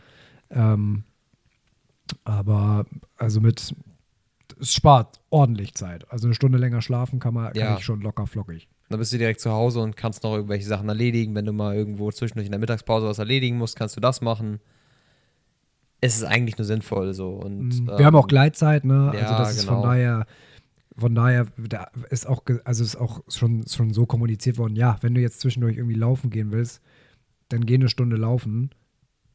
Ähm, 0.50 1.02
aber 2.24 2.86
also 3.16 3.40
mit, 3.40 3.74
es 4.60 4.72
spart 4.74 5.20
ordentlich 5.30 5.74
Zeit. 5.74 6.10
Also 6.12 6.26
eine 6.28 6.34
Stunde 6.34 6.58
länger 6.58 6.82
schlafen 6.82 7.18
kann 7.18 7.34
man 7.34 7.46
kann 7.52 7.56
Ja. 7.60 7.76
ich 7.76 7.84
schon 7.84 8.00
locker 8.02 8.26
flockig. 8.26 8.68
Dann 8.92 9.00
bist 9.00 9.12
du 9.12 9.18
direkt 9.18 9.40
zu 9.40 9.50
Hause 9.50 9.80
und 9.80 9.96
kannst 9.96 10.22
noch 10.22 10.34
irgendwelche 10.34 10.66
Sachen 10.66 10.88
erledigen. 10.88 11.34
Wenn 11.34 11.44
du 11.46 11.52
mal 11.52 11.74
irgendwo 11.74 12.10
zwischendurch 12.12 12.46
in 12.46 12.52
der 12.52 12.60
Mittagspause 12.60 13.06
was 13.06 13.18
erledigen 13.18 13.56
musst, 13.58 13.74
kannst 13.76 13.96
du 13.96 14.00
das 14.00 14.20
machen. 14.20 14.60
Es 16.00 16.16
ist 16.16 16.24
eigentlich 16.24 16.58
nur 16.58 16.64
sinnvoll 16.64 17.14
so. 17.14 17.30
Und, 17.30 17.68
Mhm. 17.80 17.86
Wir 17.96 18.06
haben 18.06 18.16
auch 18.16 18.24
ähm, 18.24 18.28
Gleitzeit, 18.28 18.84
ne? 18.84 19.12
ja, 19.14 19.20
also 19.20 19.34
das 19.34 19.56
ist 19.56 19.64
von 19.64 19.76
genau. 19.76 19.86
daher, 19.86 20.26
von 20.96 21.14
daher 21.14 21.46
da 21.56 21.86
ist 22.10 22.26
auch, 22.26 22.42
also 22.64 22.84
ist 22.84 22.96
auch 22.96 23.20
schon, 23.28 23.66
schon 23.68 23.92
so 23.92 24.04
kommuniziert 24.06 24.58
worden, 24.58 24.76
ja, 24.76 24.98
wenn 25.00 25.14
du 25.14 25.20
jetzt 25.20 25.40
zwischendurch 25.40 25.76
irgendwie 25.76 25.94
laufen 25.94 26.30
gehen 26.30 26.50
willst, 26.52 26.80
dann 27.48 27.66
geh 27.66 27.74
eine 27.74 27.88
Stunde 27.88 28.16
laufen. 28.16 28.70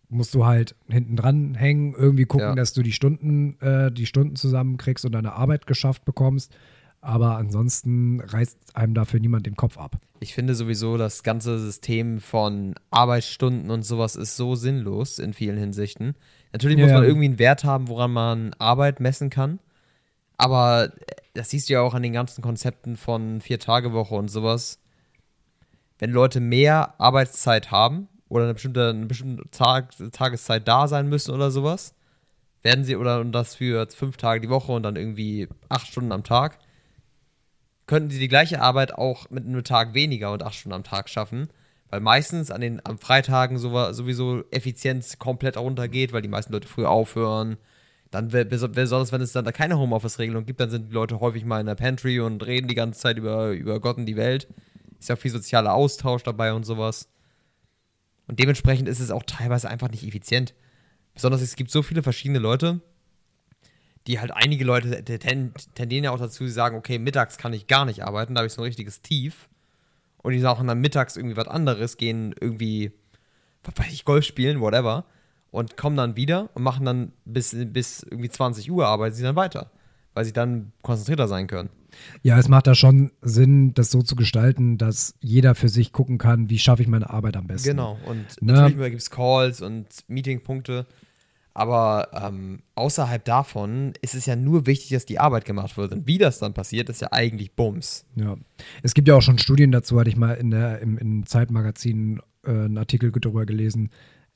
Musst 0.10 0.34
du 0.36 0.46
halt 0.46 0.76
hinten 0.90 1.16
dran 1.16 1.56
hängen, 1.56 1.94
irgendwie 1.94 2.26
gucken, 2.26 2.48
Ja. 2.48 2.56
dass 2.56 2.74
du 2.74 2.82
die 2.82 2.94
Stunden, 2.94 3.60
äh, 3.62 3.92
die 3.92 4.06
Stunden 4.06 4.36
zusammenkriegst 4.36 5.06
und 5.06 5.12
deine 5.14 5.34
Arbeit 5.34 5.68
geschafft 5.68 6.06
bekommst. 6.06 6.56
Aber 7.08 7.38
ansonsten 7.38 8.20
reißt 8.20 8.58
einem 8.76 8.94
dafür 8.94 9.22
niemand 9.22 9.46
den 9.46 9.56
Kopf 9.56 9.78
ab. 9.78 9.96
Ich 10.20 10.34
finde 10.34 10.56
sowieso, 10.56 10.98
das 10.98 11.24
ganze 11.24 11.58
System 11.58 12.20
von 12.20 12.76
Arbeitsstunden 12.92 13.72
und 13.72 13.84
sowas 13.84 14.18
ist 14.18 14.36
so 14.36 14.56
sinnlos 14.56 15.18
in 15.18 15.32
vielen 15.34 15.58
Hinsichten. 15.58 16.16
Natürlich 16.52 16.78
muss 16.78 16.90
Ja. 16.90 16.96
man 16.96 17.06
irgendwie 17.06 17.28
einen 17.28 17.40
Wert 17.40 17.64
haben, 17.64 17.88
woran 17.88 18.12
man 18.12 18.54
Arbeit 18.60 19.00
messen 19.00 19.30
kann. 19.30 19.60
Aber 20.36 20.92
das 21.34 21.50
siehst 21.50 21.70
du 21.70 21.76
ja 21.76 21.82
auch 21.82 21.94
an 21.94 22.04
den 22.04 22.12
ganzen 22.12 22.42
Konzepten 22.42 22.98
von 22.98 23.40
Vier-Tage-Woche 23.40 24.14
und 24.14 24.28
sowas. 24.28 24.78
Wenn 26.00 26.12
Leute 26.12 26.42
mehr 26.42 27.00
Arbeitszeit 27.00 27.72
haben 27.72 28.10
oder 28.28 28.44
eine 28.44 28.54
bestimmte, 28.54 28.90
eine 28.90 29.06
bestimmte 29.06 29.50
Tag, 29.52 29.94
Tageszeit 30.12 30.68
da 30.68 30.90
sein 30.90 31.08
müssen 31.08 31.34
oder 31.34 31.52
sowas, 31.52 31.94
werden 32.64 32.84
sie, 32.84 32.98
oder 32.98 33.22
und 33.22 33.32
das 33.32 33.56
für 33.56 33.88
fünf 33.88 34.18
Tage 34.18 34.42
die 34.42 34.50
Woche 34.50 34.74
und 34.74 34.84
dann 34.84 34.98
irgendwie 34.98 35.48
acht 35.70 35.88
Stunden 35.88 36.12
am 36.12 36.26
Tag, 36.26 36.60
könnten 37.88 38.12
sie 38.12 38.20
die 38.20 38.28
gleiche 38.28 38.62
Arbeit 38.62 38.94
auch 38.94 39.30
mit 39.30 39.46
einem 39.46 39.64
Tag 39.64 39.94
weniger 39.94 40.32
und 40.32 40.44
acht 40.44 40.56
Stunden 40.56 40.76
am 40.76 40.84
Tag 40.84 41.10
schaffen. 41.10 41.50
Weil 41.90 42.02
meistens 42.02 42.52
an 42.52 42.60
den 42.60 42.86
am 42.86 43.00
Freitagen 43.00 43.58
so, 43.58 43.94
sowieso 43.94 44.44
Effizienz 44.52 45.18
komplett 45.20 45.56
runtergeht, 45.56 46.12
weil 46.12 46.22
die 46.22 46.28
meisten 46.28 46.52
Leute 46.52 46.68
früh 46.68 46.86
aufhören. 46.86 47.58
Dann, 48.12 48.28
besonders 48.28 49.12
wenn 49.12 49.22
es 49.22 49.32
dann 49.32 49.46
da 49.46 49.52
keine 49.52 49.80
Homeoffice-Regelung 49.80 50.46
gibt, 50.46 50.60
dann 50.60 50.70
sind 50.70 50.90
die 50.90 50.94
Leute 50.94 51.20
häufig 51.22 51.46
mal 51.46 51.62
in 51.62 51.66
der 51.66 51.76
Pantry 51.76 52.20
und 52.20 52.46
reden 52.46 52.68
die 52.68 52.76
ganze 52.76 53.00
Zeit 53.00 53.18
über, 53.18 53.52
über 53.52 53.80
Gott 53.80 53.98
und 53.98 54.06
die 54.06 54.18
Welt. 54.18 54.48
Ist 55.00 55.10
ja 55.10 55.16
viel 55.16 55.32
sozialer 55.32 55.74
Austausch 55.74 56.24
dabei 56.24 56.54
und 56.54 56.66
sowas. 56.66 57.10
Und 58.28 58.40
dementsprechend 58.40 58.90
ist 58.90 59.00
es 59.00 59.12
auch 59.12 59.24
teilweise 59.24 59.70
einfach 59.70 59.90
nicht 59.90 60.06
effizient. 60.06 60.54
Besonders 61.14 61.42
es 61.42 61.56
gibt 61.56 61.72
so 61.72 61.84
viele 61.84 62.04
verschiedene 62.04 62.40
Leute, 62.40 62.82
die 64.08 64.20
halt 64.20 64.32
einige 64.32 64.64
Leute 64.64 65.04
tendieren 65.04 66.04
ja 66.06 66.12
auch 66.12 66.20
dazu, 66.20 66.46
die 66.46 66.50
sagen, 66.50 66.78
okay, 66.78 66.98
mittags 66.98 67.38
kann 67.38 67.54
ich 67.54 67.68
gar 67.68 67.86
nicht 67.86 68.04
arbeiten, 68.04 68.34
da 68.34 68.40
habe 68.40 68.48
ich 68.48 68.54
so 68.54 68.62
ein 68.62 68.66
richtiges 68.66 69.02
Tief. 69.02 69.50
Und 70.24 70.34
die 70.34 70.40
sagen 70.40 70.68
dann 70.68 70.80
mittags 70.80 71.16
irgendwie 71.16 71.38
was 71.38 71.48
anderes, 71.48 71.98
gehen 71.98 72.34
irgendwie, 72.40 72.92
was 73.64 73.74
weiß 73.78 73.94
ich, 73.94 74.06
Golf 74.06 74.26
spielen, 74.26 74.60
whatever. 74.62 75.06
Und 75.52 75.78
kommen 75.78 75.96
dann 75.96 76.16
wieder 76.16 76.50
und 76.56 76.64
machen 76.64 76.86
dann 76.86 77.12
bis, 77.26 77.56
bis 77.68 78.04
irgendwie 78.04 78.30
20 78.30 78.70
Uhr, 78.72 78.86
arbeiten 78.88 79.16
sie 79.16 79.24
dann 79.24 79.36
weiter. 79.36 79.72
Weil 80.14 80.26
sie 80.26 80.34
dann 80.34 80.72
konzentrierter 80.82 81.28
sein 81.28 81.48
können. 81.48 81.70
Ja, 82.22 82.38
es 82.38 82.50
macht 82.50 82.68
da 82.68 82.76
schon 82.76 83.12
Sinn, 83.22 83.74
das 83.74 83.92
so 83.92 84.02
zu 84.02 84.16
gestalten, 84.16 84.78
dass 84.78 85.16
jeder 85.22 85.56
für 85.56 85.70
sich 85.70 85.94
gucken 85.94 86.18
kann, 86.18 86.50
wie 86.50 86.60
schaffe 86.60 86.82
ich 86.82 86.88
meine 86.88 87.10
Arbeit 87.10 87.38
am 87.38 87.48
besten. 87.48 87.70
Genau. 87.70 87.98
Und 88.06 88.42
Ne? 88.42 88.54
natürlich 88.54 88.78
gibt 88.90 89.02
es 89.02 89.10
Calls 89.10 89.62
und 89.62 89.88
Meetingpunkte. 90.08 90.86
Aber 91.58 92.10
ähm, 92.14 92.60
außerhalb 92.76 93.26
davon 93.26 93.94
ist 94.04 94.14
es 94.14 94.28
ja 94.28 94.36
nur 94.36 94.68
wichtig, 94.68 94.90
dass 94.92 95.08
die 95.08 95.18
Arbeit 95.18 95.44
gemacht 95.44 95.76
wird. 95.76 95.92
Und 95.92 96.06
wie 96.06 96.20
das 96.20 96.38
dann 96.38 96.54
passiert, 96.54 96.88
ist 96.88 97.02
ja 97.02 97.08
eigentlich 97.12 97.56
Bums. 97.56 98.06
Ja. 98.14 98.38
Es 98.84 98.94
gibt 98.94 99.08
ja 99.08 99.16
auch 99.16 99.24
schon 99.24 99.40
Studien 99.40 99.72
dazu, 99.72 100.00
hatte 100.00 100.12
ich 100.12 100.18
mal 100.18 100.34
in 100.34 100.52
der, 100.52 100.82
im, 100.82 101.00
im 101.00 101.26
Zeitmagazin 101.26 102.22
äh, 102.44 102.52
einen 102.52 102.78
Artikel 102.78 103.12
darüber 103.12 103.48
gelesen, 103.48 103.90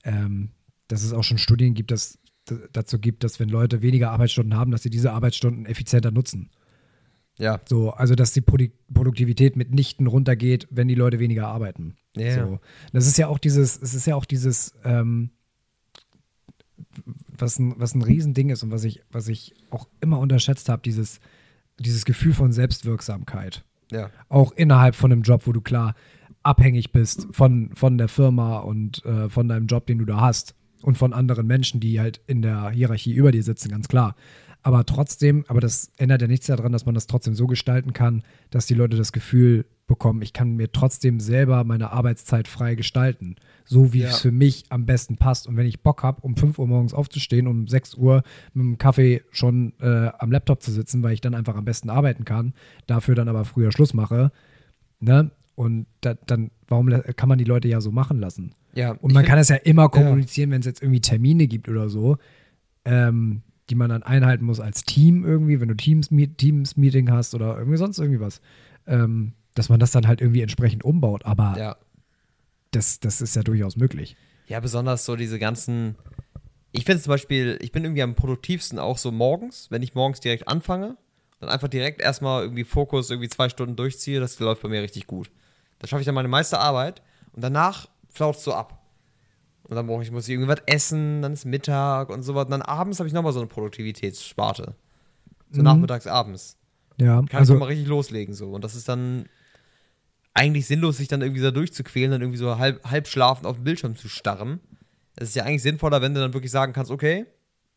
ähm, 0.04 0.50
dass 0.88 1.04
es 1.04 1.14
auch 1.14 1.24
schon 1.24 1.38
Studien 1.38 1.76
gibt, 1.76 1.92
dass 1.92 2.18
dazu 2.74 2.98
gibt, 2.98 3.24
dass 3.24 3.40
wenn 3.40 3.50
Leute 3.50 3.84
weniger 3.84 4.10
Arbeitsstunden 4.10 4.58
haben, 4.58 4.72
dass 4.72 4.82
sie 4.82 4.90
diese 4.90 5.12
Arbeitsstunden 5.12 5.68
effizienter 5.68 6.10
nutzen. 6.10 6.50
Ja. 7.38 7.62
So, 7.70 7.92
also 7.92 8.16
dass 8.16 8.34
die 8.34 8.42
Produ 8.42 8.70
Produktivität 8.92 9.56
mitnichten 9.56 10.08
runtergeht, 10.08 10.68
wenn 10.72 10.88
die 10.88 10.96
Leute 10.96 11.20
weniger 11.20 11.50
arbeiten. 11.50 11.98
Ja. 12.18 12.48
So. 12.48 12.60
Das 12.94 13.06
ist 13.06 13.20
ja 13.20 13.28
auch 13.28 13.38
dieses, 13.38 13.80
es 13.80 13.94
ist 13.94 14.08
ja 14.08 14.16
auch 14.16 14.26
dieses, 14.26 14.74
ähm, 14.84 15.30
was 17.38 17.60
ein, 17.60 17.74
was 17.78 17.96
ein 17.96 18.02
Riesending 18.02 18.50
ist 18.50 18.64
und 18.64 18.72
was 18.72 18.84
ich, 18.84 19.02
was 19.12 19.28
ich 19.28 19.54
auch 19.70 19.88
immer 20.00 20.20
unterschätzt 20.20 20.70
habe, 20.70 20.82
dieses, 20.84 21.20
dieses 21.80 22.06
Gefühl 22.06 22.34
von 22.34 22.52
Selbstwirksamkeit. 22.52 23.64
Ja. 23.92 24.10
Auch 24.30 24.52
innerhalb 24.54 24.96
von 24.96 25.12
einem 25.12 25.24
Job, 25.24 25.48
wo 25.48 25.52
du 25.52 25.62
klar 25.62 25.96
abhängig 26.44 26.92
bist 26.92 27.28
von, 27.32 27.72
von 27.76 27.98
der 27.98 28.08
Firma 28.08 28.60
und 28.60 29.06
äh, 29.06 29.30
von 29.30 29.48
deinem 29.48 29.68
Job, 29.68 29.86
den 29.86 30.00
du 30.00 30.06
da 30.06 30.22
hast 30.22 30.56
und 30.82 30.98
von 30.98 31.14
anderen 31.14 31.46
Menschen, 31.46 31.80
die 31.80 32.00
halt 32.00 32.22
in 32.28 32.42
der 32.42 32.70
Hierarchie 32.70 33.14
über 33.14 33.32
dir 33.32 33.44
sitzen, 33.44 33.70
ganz 33.70 33.88
klar. 33.88 34.16
Aber 34.64 34.86
trotzdem, 34.86 35.46
aber 35.48 35.60
das 35.60 35.92
ändert 35.98 36.22
ja 36.22 36.28
nichts 36.28 36.48
daran, 36.48 36.72
dass 36.72 36.86
man 36.86 36.96
das 36.96 37.08
trotzdem 37.08 37.34
so 37.34 37.48
gestalten 37.48 37.94
kann, 37.94 38.24
dass 38.52 38.68
die 38.68 38.76
Leute 38.76 38.98
das 38.98 39.12
Gefühl 39.12 39.66
bekommen, 39.92 40.22
ich 40.22 40.32
kann 40.32 40.56
mir 40.56 40.72
trotzdem 40.72 41.20
selber 41.20 41.64
meine 41.66 41.92
Arbeitszeit 41.92 42.48
frei 42.48 42.76
gestalten, 42.76 43.36
so 43.66 43.92
wie 43.94 44.00
Ja. 44.02 44.10
es 44.10 44.20
für 44.22 44.32
mich 44.32 44.64
am 44.70 44.86
besten 44.86 45.18
passt. 45.18 45.48
Und 45.48 45.58
wenn 45.58 45.66
ich 45.68 45.82
Bock 45.84 46.02
habe, 46.02 46.22
um 46.22 46.36
5 46.38 46.58
Uhr 46.60 46.68
morgens 46.68 46.94
aufzustehen, 46.94 47.46
um 47.46 47.68
6 47.68 47.96
Uhr 47.96 48.24
mit 48.54 48.64
dem 48.66 48.78
Kaffee 48.78 49.22
schon 49.32 49.74
äh, 49.82 50.10
am 50.18 50.32
Laptop 50.32 50.64
zu 50.64 50.72
sitzen, 50.72 51.04
weil 51.04 51.14
ich 51.14 51.22
dann 51.22 51.36
einfach 51.36 51.56
am 51.56 51.66
besten 51.66 51.90
arbeiten 51.90 52.24
kann, 52.24 52.54
dafür 52.88 53.16
dann 53.16 53.28
aber 53.28 53.44
früher 53.44 53.72
Schluss 53.72 53.94
mache, 53.94 54.32
ne? 55.02 55.32
Und 55.56 55.86
da, 56.00 56.14
dann, 56.26 56.50
warum 56.70 56.90
kann 57.18 57.28
man 57.30 57.38
die 57.38 57.44
Leute 57.44 57.68
ja 57.68 57.82
so 57.82 57.92
machen 57.92 58.20
lassen? 58.20 58.56
Ja. 58.74 58.92
Und 58.94 59.14
man 59.14 59.26
kann 59.26 59.38
es 59.38 59.50
ja 59.50 59.58
immer 59.58 59.90
kommunizieren, 59.90 60.50
wenn 60.52 60.62
es 60.62 60.66
jetzt 60.66 60.82
irgendwie 60.82 61.02
Termine 61.02 61.46
gibt 61.48 61.68
oder 61.68 61.90
so, 61.90 62.18
ähm, 62.86 63.42
die 63.70 63.76
man 63.76 63.90
dann 63.90 64.02
einhalten 64.04 64.46
muss 64.46 64.60
als 64.62 64.84
Team 64.86 65.24
irgendwie, 65.26 65.60
wenn 65.60 65.68
du 65.68 65.76
Teams, 65.76 66.10
Teams 66.38 66.78
Meeting 66.78 67.12
hast 67.12 67.36
oder 67.36 67.58
irgendwie 67.58 67.78
sonst 67.78 68.00
irgendwie 68.00 68.22
was, 68.22 68.42
ähm, 68.88 69.34
dass 69.54 69.70
man 69.70 69.80
das 69.80 69.92
dann 69.92 70.08
halt 70.08 70.22
irgendwie 70.22 70.42
entsprechend 70.42 70.84
umbaut. 70.84 71.26
Aber 71.26 71.56
Ja. 71.58 71.76
das, 72.72 73.00
das 73.00 73.22
ist 73.22 73.36
ja 73.36 73.44
durchaus 73.44 73.76
möglich. 73.76 74.16
Ja, 74.48 74.60
besonders 74.60 75.06
so 75.06 75.16
diese 75.16 75.40
ganzen. 75.40 75.96
Ich 76.72 76.86
finde 76.86 77.02
zum 77.02 77.12
Beispiel, 77.12 77.58
ich 77.62 77.72
bin 77.72 77.84
irgendwie 77.84 78.02
am 78.02 78.16
produktivsten 78.16 78.80
auch 78.80 78.98
so 78.98 79.12
morgens, 79.12 79.70
wenn 79.72 79.82
ich 79.84 79.94
morgens 79.94 80.22
direkt 80.22 80.48
anfange, 80.48 80.96
dann 81.40 81.50
einfach 81.50 81.68
direkt 81.68 82.02
erstmal 82.02 82.44
irgendwie 82.44 82.64
Fokus 82.64 83.10
irgendwie 83.10 83.28
zwei 83.30 83.50
Stunden 83.50 83.76
durchziehe, 83.76 84.20
das 84.22 84.40
läuft 84.40 84.62
bei 84.62 84.70
mir 84.70 84.82
richtig 84.82 85.06
gut. 85.08 85.32
Da 85.80 85.88
schaffe 85.88 86.02
ich 86.02 86.06
dann 86.06 86.16
meine 86.16 86.28
meiste 86.30 86.60
Arbeit 86.60 87.02
und 87.34 87.44
danach 87.44 87.90
flaut 88.10 88.38
es 88.38 88.44
so 88.44 88.54
ab. 88.54 88.78
Und 89.64 89.76
dann 89.76 89.88
brauche 89.88 90.04
ich, 90.04 90.12
muss 90.12 90.28
ich 90.28 90.34
irgendwas 90.34 90.62
essen, 90.66 91.22
dann 91.22 91.34
ist 91.34 91.46
Mittag 91.46 92.10
und 92.10 92.24
so 92.24 92.36
was. 92.36 92.46
Und 92.46 92.52
dann 92.52 92.62
abends 92.62 93.00
habe 93.00 93.08
ich 93.08 93.14
nochmal 93.14 93.32
so 93.34 93.40
eine 93.40 93.48
Produktivitätssparte. 93.48 94.76
So 95.52 95.60
Mhm. 95.60 95.64
nachmittags, 95.66 96.08
abends. 96.08 96.58
Ja, 96.98 97.16
Kann 97.18 97.26
ich 97.26 97.34
also 97.36 97.54
nochmal 97.54 97.70
richtig 97.70 97.88
loslegen 97.88 98.34
so. 98.34 98.52
Und 98.52 98.64
das 98.64 98.76
ist 98.76 98.88
dann 98.90 99.26
eigentlich 100.34 100.66
sinnlos, 100.68 100.98
sich 100.98 101.08
dann 101.08 101.22
irgendwie 101.22 101.42
da 101.42 101.52
durchzuquälen, 101.52 102.12
dann 102.12 102.22
irgendwie 102.22 102.38
so 102.38 102.58
halb, 102.58 102.84
halb 102.90 103.08
schlafend 103.08 103.46
auf 103.46 103.58
den 103.58 103.64
Bildschirm 103.64 103.96
zu 103.96 104.08
starren. 104.08 104.60
Es 105.16 105.30
ist 105.30 105.36
ja 105.36 105.44
eigentlich 105.44 105.62
sinnvoller, 105.62 106.02
wenn 106.02 106.14
du 106.14 106.22
dann 106.22 106.34
wirklich 106.34 106.52
sagen 106.52 106.74
kannst, 106.74 106.90
okay, 106.92 107.26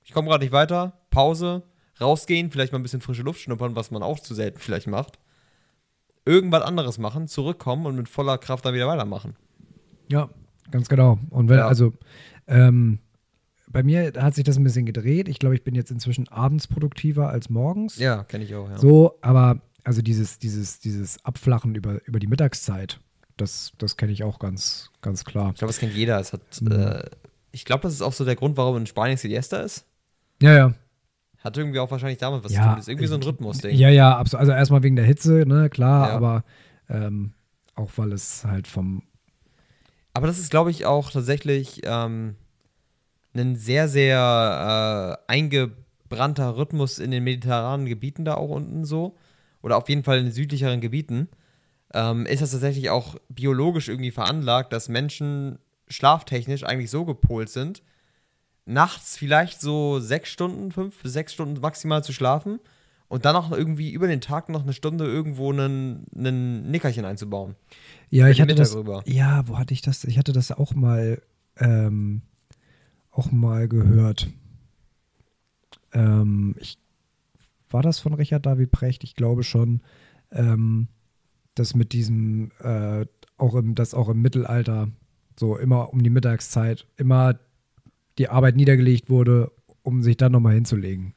ich 0.05 0.13
komme 0.13 0.29
gerade 0.29 0.45
nicht 0.45 0.53
weiter, 0.53 1.01
Pause, 1.11 1.65
rausgehen, 2.01 2.51
vielleicht 2.51 2.73
mal 2.73 2.79
ein 2.79 2.83
bisschen 2.83 3.01
frische 3.01 3.23
Luft 3.23 3.41
schnuppern, 3.41 3.75
was 3.77 3.91
man 3.91 4.03
auch 4.03 4.21
zu 4.21 4.35
selten 4.35 4.59
vielleicht 4.59 4.87
macht. 4.87 5.19
Irgendwas 6.27 6.63
anderes 6.63 6.99
machen, 6.99 7.29
zurückkommen 7.29 7.87
und 7.87 7.97
mit 7.97 8.09
voller 8.09 8.39
Kraft 8.39 8.65
dann 8.65 8.75
wieder 8.75 8.87
weitermachen. 8.89 9.37
Ja, 10.11 10.31
ganz 10.71 10.89
genau. 10.89 11.19
Und 11.31 11.49
wenn, 11.49 11.59
Ja. 11.59 11.67
also, 11.67 11.93
ähm, 12.47 12.99
bei 13.69 13.83
mir 13.83 14.13
hat 14.17 14.35
sich 14.35 14.45
das 14.45 14.57
ein 14.57 14.65
bisschen 14.65 14.87
gedreht. 14.87 15.29
Ich 15.29 15.39
glaube, 15.39 15.55
ich 15.57 15.65
bin 15.65 15.75
jetzt 15.75 15.91
inzwischen 15.91 16.29
abends 16.29 16.69
produktiver 16.69 17.29
als 17.31 17.51
morgens. 17.51 17.99
Ja, 17.99 18.23
kenne 18.23 18.45
ich 18.45 18.55
auch, 18.55 18.71
ja. 18.71 18.79
So, 18.79 19.19
aber 19.21 19.61
also 19.85 20.03
dieses, 20.03 20.39
dieses, 20.39 20.81
dieses 20.81 21.25
Abflachen 21.25 21.75
über, 21.75 22.05
über 22.07 22.19
die 22.19 22.27
Mittagszeit, 22.27 23.01
das, 23.37 23.73
das 23.79 23.97
kenne 23.97 24.13
ich 24.13 24.25
auch 24.25 24.39
ganz, 24.39 24.91
ganz 25.03 25.25
klar. 25.25 25.51
Ich 25.53 25.59
glaube, 25.59 25.71
das 25.73 25.79
kennt 25.79 25.95
jeder. 25.95 26.19
Es 26.21 26.33
hat, 26.33 26.41
Mhm. 26.61 26.73
äh, 26.73 27.05
ich 27.53 27.65
glaube, 27.65 27.83
das 27.83 27.93
ist 27.93 28.03
auch 28.03 28.13
so 28.13 28.25
der 28.25 28.37
Grund, 28.37 28.57
warum 28.57 28.79
in 28.79 28.87
Spanien 28.87 29.17
Siesta 29.17 29.59
ist. 29.61 29.87
Ja, 30.43 30.53
ja. 30.53 30.75
Hat 31.39 31.57
irgendwie 31.57 31.79
auch 31.79 31.91
wahrscheinlich 31.91 32.19
damit 32.19 32.43
was 32.43 32.53
Ja, 32.53 32.61
zu 32.63 32.67
tun. 32.69 32.77
Das 32.77 32.85
ist 32.85 32.89
irgendwie 32.89 33.07
so 33.07 33.15
ein 33.15 33.23
Rhythmus-Ding. 33.23 33.77
Ja, 33.77 33.91
ja, 33.91 34.17
absolut. 34.17 34.41
Also 34.41 34.53
erstmal 34.53 34.83
wegen 34.83 34.97
der 34.97 35.05
Hitze, 35.05 35.45
ne, 35.47 35.69
klar, 35.69 36.09
Ja. 36.09 36.15
aber 36.17 36.45
ähm, 36.89 37.33
auch 37.75 37.91
weil 37.97 38.13
es 38.13 38.45
halt 38.45 38.67
vom 38.67 39.03
Aber 40.15 40.27
das 40.27 40.39
ist, 40.39 40.51
glaube 40.51 40.71
ich, 40.71 40.87
auch 40.87 41.11
tatsächlich 41.11 41.83
ähm, 41.85 42.37
ein 43.35 43.57
sehr, 43.57 43.89
sehr 43.89 45.19
äh, 45.29 45.31
eingebrannter 45.33 46.57
Rhythmus 46.57 46.99
in 46.99 47.11
den 47.11 47.25
mediterranen 47.25 47.87
Gebieten 47.87 48.25
da 48.25 48.35
auch 48.35 48.49
unten 48.51 48.85
so. 48.85 49.17
Oder 49.65 49.79
auf 49.79 49.89
jeden 49.89 50.05
Fall 50.05 50.19
in 50.19 50.25
den 50.27 50.33
südlicheren 50.33 50.83
Gebieten. 50.83 51.29
Ähm, 51.95 52.27
ist 52.27 52.43
das 52.43 52.51
tatsächlich 52.51 52.91
auch 52.91 53.17
biologisch 53.31 53.89
irgendwie 53.89 54.11
veranlagt, 54.11 54.75
dass 54.75 54.91
Menschen 54.91 55.59
schlaftechnisch 55.89 56.65
eigentlich 56.65 56.91
so 56.91 57.07
gepolt 57.07 57.49
sind, 57.49 57.83
nachts 58.67 59.17
vielleicht 59.17 59.63
so 59.63 60.01
sechs 60.01 60.29
Stunden, 60.29 60.71
fünf 60.71 61.03
bis 61.03 61.15
sechs 61.15 61.33
Stunden 61.33 61.59
maximal 61.61 62.05
zu 62.05 62.13
schlafen 62.13 62.61
und 63.09 63.25
dann 63.25 63.35
noch 63.35 63.53
irgendwie 63.53 63.93
über 63.93 64.07
den 64.07 64.21
Tag 64.21 64.51
noch 64.51 64.65
eine 64.65 64.75
Stunde 64.75 65.07
irgendwo 65.07 65.51
einen, 65.51 66.05
einen 66.15 66.71
Nickerchen 66.71 67.07
einzubauen. 67.07 67.55
Ja, 68.11 68.29
ich 68.29 68.43
hatte 68.43 68.55
das. 68.55 68.75
Rüber. 68.75 69.03
Ja, 69.07 69.49
wo 69.49 69.57
hatte 69.57 69.73
ich 69.73 69.81
das? 69.81 70.05
Ich 70.05 70.19
hatte 70.19 70.33
das 70.33 70.53
auch 70.53 70.75
mal, 70.75 71.23
ähm, 71.57 72.21
auch 73.11 73.31
mal 73.33 73.67
gehört. 73.67 74.29
Ähm, 75.93 76.55
ich, 76.59 76.77
war 77.75 77.83
das 77.83 77.99
von 77.99 78.15
Richard 78.15 78.47
David 78.47 78.71
Precht? 78.71 79.05
Ich 79.05 79.15
glaube 79.17 79.43
schon, 79.43 79.83
ähm, 80.33 80.89
dass 81.55 81.75
mit 81.75 81.93
diesem, 81.93 82.51
äh, 82.61 83.05
auch 83.37 83.55
im, 83.55 83.75
dass 83.75 83.93
auch 83.95 84.09
im 84.09 84.23
Mittelalter 84.23 84.89
so 85.39 85.57
immer 85.59 85.93
um 85.93 86.03
die 86.03 86.11
Mittagszeit 86.11 86.87
immer 86.97 87.39
die 88.19 88.29
Arbeit 88.29 88.57
niedergelegt 88.57 89.11
wurde, 89.11 89.51
um 89.83 90.03
sich 90.03 90.17
dann 90.17 90.33
nochmal 90.33 90.55
hinzulegen. 90.55 91.15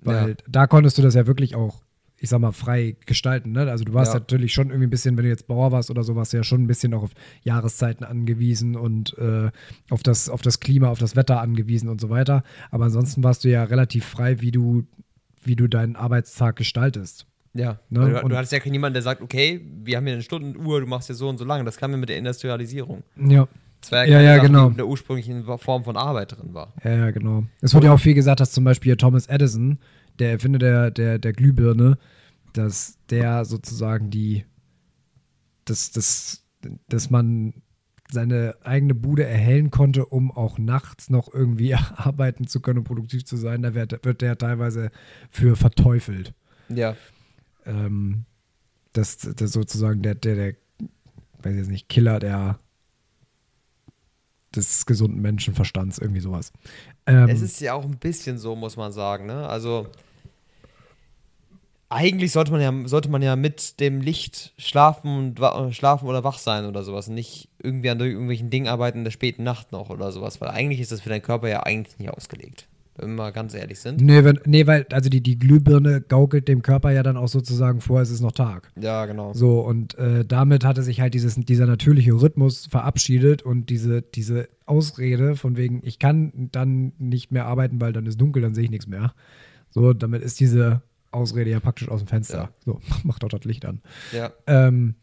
Weil 0.00 0.30
Ja. 0.30 0.34
da 0.48 0.66
konntest 0.66 0.98
du 0.98 1.02
das 1.02 1.14
ja 1.14 1.26
wirklich 1.26 1.54
auch, 1.54 1.82
ich 2.16 2.28
sag 2.30 2.40
mal, 2.40 2.52
frei 2.52 2.96
gestalten. 3.06 3.52
Ne? 3.52 3.70
Also 3.70 3.84
du 3.84 3.92
warst 3.94 4.14
Ja. 4.14 4.20
natürlich 4.20 4.52
schon 4.54 4.68
irgendwie 4.68 4.86
ein 4.86 4.90
bisschen, 4.90 5.16
wenn 5.16 5.24
du 5.24 5.28
jetzt 5.30 5.46
Bauer 5.46 5.72
warst 5.72 5.90
oder 5.90 6.02
so, 6.04 6.16
warst 6.16 6.32
du 6.32 6.38
ja 6.38 6.42
schon 6.44 6.62
ein 6.62 6.66
bisschen 6.66 6.94
auch 6.94 7.02
auf 7.02 7.12
Jahreszeiten 7.42 8.04
angewiesen 8.04 8.76
und 8.76 9.16
äh, 9.18 9.50
auf, 9.90 10.02
das, 10.02 10.28
auf 10.30 10.40
das 10.42 10.58
Klima, 10.60 10.88
auf 10.88 10.98
das 10.98 11.16
Wetter 11.16 11.40
angewiesen 11.40 11.88
und 11.90 12.00
so 12.00 12.08
weiter. 12.10 12.42
Aber 12.70 12.86
ansonsten 12.86 13.22
warst 13.22 13.44
du 13.44 13.50
ja 13.50 13.62
relativ 13.64 14.04
frei, 14.06 14.40
wie 14.40 14.50
du, 14.52 14.84
wie 15.42 15.56
du 15.56 15.68
deinen 15.68 15.96
Arbeitstag 15.96 16.56
gestaltest. 16.56 17.26
Ja, 17.54 17.78
Ne, 17.90 18.10
du, 18.10 18.22
und- 18.22 18.30
du 18.30 18.36
hattest 18.36 18.52
ja 18.52 18.60
niemanden, 18.64 18.94
der 18.94 19.02
sagt, 19.02 19.20
okay, 19.20 19.60
wir 19.84 19.96
haben 19.96 20.04
hier 20.06 20.14
eine 20.14 20.22
Stundenuhr, 20.22 20.80
du 20.80 20.86
machst 20.86 21.08
ja 21.10 21.14
so 21.14 21.28
und 21.28 21.36
so 21.38 21.44
lange. 21.44 21.64
Das 21.64 21.76
kam 21.76 21.90
ja 21.90 21.96
mit 21.98 22.08
der 22.08 22.16
Industrialisierung. 22.16 23.02
Ja. 23.16 23.46
Das 23.82 23.92
war 23.92 24.06
Ja, 24.06 24.14
keine 24.18 24.24
ja, 24.26 24.34
Sache, 24.36 24.46
genau. 24.46 24.64
die 24.66 24.70
in 24.70 24.76
der 24.76 24.86
ursprünglichen 24.86 25.44
Form 25.58 25.84
von 25.84 25.96
Arbeit 25.96 26.32
drin 26.38 26.54
war. 26.54 26.72
Ja, 26.84 26.92
ja, 26.96 27.10
genau. 27.10 27.44
Es 27.60 27.74
wurde 27.74 27.86
ja 27.88 27.92
auch 27.92 28.00
viel 28.00 28.14
gesagt, 28.14 28.40
dass 28.40 28.52
zum 28.52 28.64
Beispiel 28.64 28.96
Thomas 28.96 29.26
Edison, 29.26 29.78
der 30.18 30.30
Erfinder 30.32 30.58
der, 30.58 30.90
der, 30.90 31.18
der 31.18 31.32
Glühbirne, 31.32 31.98
dass 32.52 32.96
der 33.10 33.44
sozusagen 33.44 34.10
die, 34.10 34.44
dass, 35.64 35.90
dass, 35.90 36.44
dass 36.88 37.10
man 37.10 37.54
seine 38.12 38.56
eigene 38.62 38.94
Bude 38.94 39.24
erhellen 39.24 39.70
konnte, 39.70 40.06
um 40.06 40.30
auch 40.30 40.58
nachts 40.58 41.10
noch 41.10 41.32
irgendwie 41.32 41.74
arbeiten 41.96 42.46
zu 42.46 42.60
können 42.60 42.80
und 42.80 42.84
produktiv 42.84 43.24
zu 43.24 43.36
sein. 43.36 43.62
Da 43.62 43.74
wird, 43.74 44.04
wird 44.04 44.22
der 44.22 44.38
teilweise 44.38 44.90
für 45.30 45.56
verteufelt. 45.56 46.34
Ja, 46.68 46.96
Ähm, 47.64 48.24
das, 48.92 49.16
das 49.18 49.52
sozusagen 49.52 50.02
der, 50.02 50.14
der, 50.14 50.34
der, 50.34 50.54
weiß 51.42 51.52
ich 51.52 51.58
jetzt 51.58 51.70
nicht, 51.70 51.88
Killer 51.88 52.18
der 52.18 52.58
des 54.54 54.84
gesunden 54.84 55.22
Menschenverstands, 55.22 55.98
irgendwie 55.98 56.20
sowas. 56.20 56.52
Ähm, 57.06 57.28
es 57.28 57.40
ist 57.40 57.60
ja 57.60 57.72
auch 57.72 57.84
ein 57.84 57.96
bisschen 57.96 58.38
so, 58.38 58.54
muss 58.54 58.76
man 58.76 58.92
sagen. 58.92 59.26
Ne? 59.26 59.48
Also 59.48 59.88
eigentlich 61.92 62.32
sollte 62.32 62.52
man 62.52 62.60
ja, 62.60 62.88
sollte 62.88 63.10
man 63.10 63.22
ja 63.22 63.36
mit 63.36 63.80
dem 63.80 64.00
Licht 64.00 64.52
schlafen 64.58 65.34
und 65.38 65.74
schlafen 65.74 66.08
oder 66.08 66.24
wach 66.24 66.38
sein 66.38 66.64
oder 66.64 66.82
sowas. 66.82 67.08
Und 67.08 67.14
nicht 67.14 67.48
irgendwie 67.62 67.90
an 67.90 68.00
irgendwelchen 68.00 68.50
Dingen 68.50 68.68
arbeiten 68.68 68.98
in 68.98 69.04
der 69.04 69.10
späten 69.10 69.44
Nacht 69.44 69.72
noch 69.72 69.90
oder 69.90 70.12
sowas, 70.12 70.40
weil 70.40 70.48
eigentlich 70.48 70.80
ist 70.80 70.92
das 70.92 71.00
für 71.00 71.08
deinen 71.08 71.22
Körper 71.22 71.48
ja 71.48 71.62
eigentlich 71.62 71.98
nicht 71.98 72.10
ausgelegt. 72.10 72.68
Wenn 72.96 73.10
wir 73.10 73.16
mal 73.16 73.30
ganz 73.30 73.54
ehrlich 73.54 73.80
sind. 73.80 74.02
Nee, 74.02 74.22
wenn, 74.22 74.38
nee, 74.44 74.66
weil, 74.66 74.86
also 74.92 75.08
die, 75.08 75.22
die 75.22 75.38
Glühbirne 75.38 76.02
gaukelt 76.02 76.46
dem 76.46 76.60
Körper 76.60 76.90
ja 76.90 77.02
dann 77.02 77.16
auch 77.16 77.28
sozusagen 77.28 77.80
vor, 77.80 78.02
es 78.02 78.10
ist 78.10 78.20
noch 78.20 78.32
Tag. 78.32 78.70
Ja, 78.78 79.06
genau. 79.06 79.32
So, 79.32 79.60
und 79.60 79.96
äh, 79.96 80.26
damit 80.26 80.64
hatte 80.64 80.82
sich 80.82 81.00
halt 81.00 81.14
dieses, 81.14 81.36
dieser 81.36 81.64
natürliche 81.64 82.12
Rhythmus 82.12 82.66
verabschiedet 82.66 83.42
und 83.42 83.70
diese, 83.70 84.02
diese 84.02 84.50
Ausrede 84.66 85.36
von 85.36 85.56
wegen, 85.56 85.80
ich 85.84 85.98
kann 85.98 86.50
dann 86.52 86.92
nicht 86.98 87.32
mehr 87.32 87.46
arbeiten, 87.46 87.80
weil 87.80 87.94
dann 87.94 88.04
ist 88.04 88.20
dunkel, 88.20 88.42
dann 88.42 88.54
sehe 88.54 88.64
ich 88.64 88.70
nichts 88.70 88.86
mehr. 88.86 89.14
So, 89.70 89.94
damit 89.94 90.20
ist 90.20 90.38
diese 90.38 90.82
Ausrede 91.12 91.50
ja 91.50 91.60
praktisch 91.60 91.88
aus 91.88 92.00
dem 92.00 92.08
Fenster. 92.08 92.38
Ja. 92.38 92.50
So, 92.64 92.80
mach 93.04 93.18
doch 93.18 93.28
das 93.28 93.44
Licht 93.44 93.64
an. 93.64 93.80
Ja. 94.12 94.32
Ähm, 94.46 94.94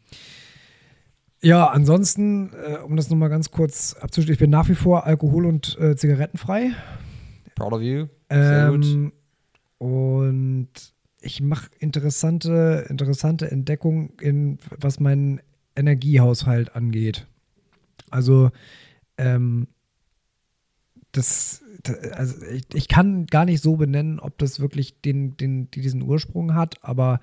ja, 1.42 1.68
ansonsten, 1.68 2.52
äh, 2.54 2.78
um 2.80 2.98
das 2.98 3.10
nochmal 3.10 3.30
ganz 3.30 3.50
kurz 3.52 3.94
abzuschließen, 3.94 4.34
ich 4.34 4.40
bin 4.40 4.50
nach 4.50 4.68
wie 4.68 4.76
vor 4.76 5.06
alkohol- 5.06 5.46
und 5.46 5.78
äh, 5.80 5.96
zigarettenfrei. 5.96 6.72
Proud 7.56 7.74
of 7.74 7.82
you. 7.82 8.08
Sehr 8.30 8.72
gut. 8.72 8.86
Ähm, 8.86 9.14
und 9.78 10.70
ich 11.22 11.42
mache 11.42 11.70
interessante, 11.80 12.86
interessante 12.90 13.50
Entdeckungen 13.50 14.12
in 14.20 14.58
was 14.78 15.00
meinen 15.00 15.40
Energiehaushalt 15.76 16.76
angeht. 16.76 17.26
Also 18.10 18.52
ähm, 19.18 19.68
das, 21.12 21.62
da- 21.62 21.62
also 22.14 22.46
ich, 22.46 22.64
ich 22.74 22.88
kann 22.88 23.26
gar 23.28 23.46
nicht 23.46 23.62
so 23.62 23.78
benennen, 23.78 24.20
ob 24.20 24.38
das 24.38 24.60
wirklich 24.60 25.02
den, 25.02 25.38
den, 25.38 25.72
diesen 25.72 26.02
Ursprung 26.02 26.54
hat, 26.56 26.76
aber 26.84 27.20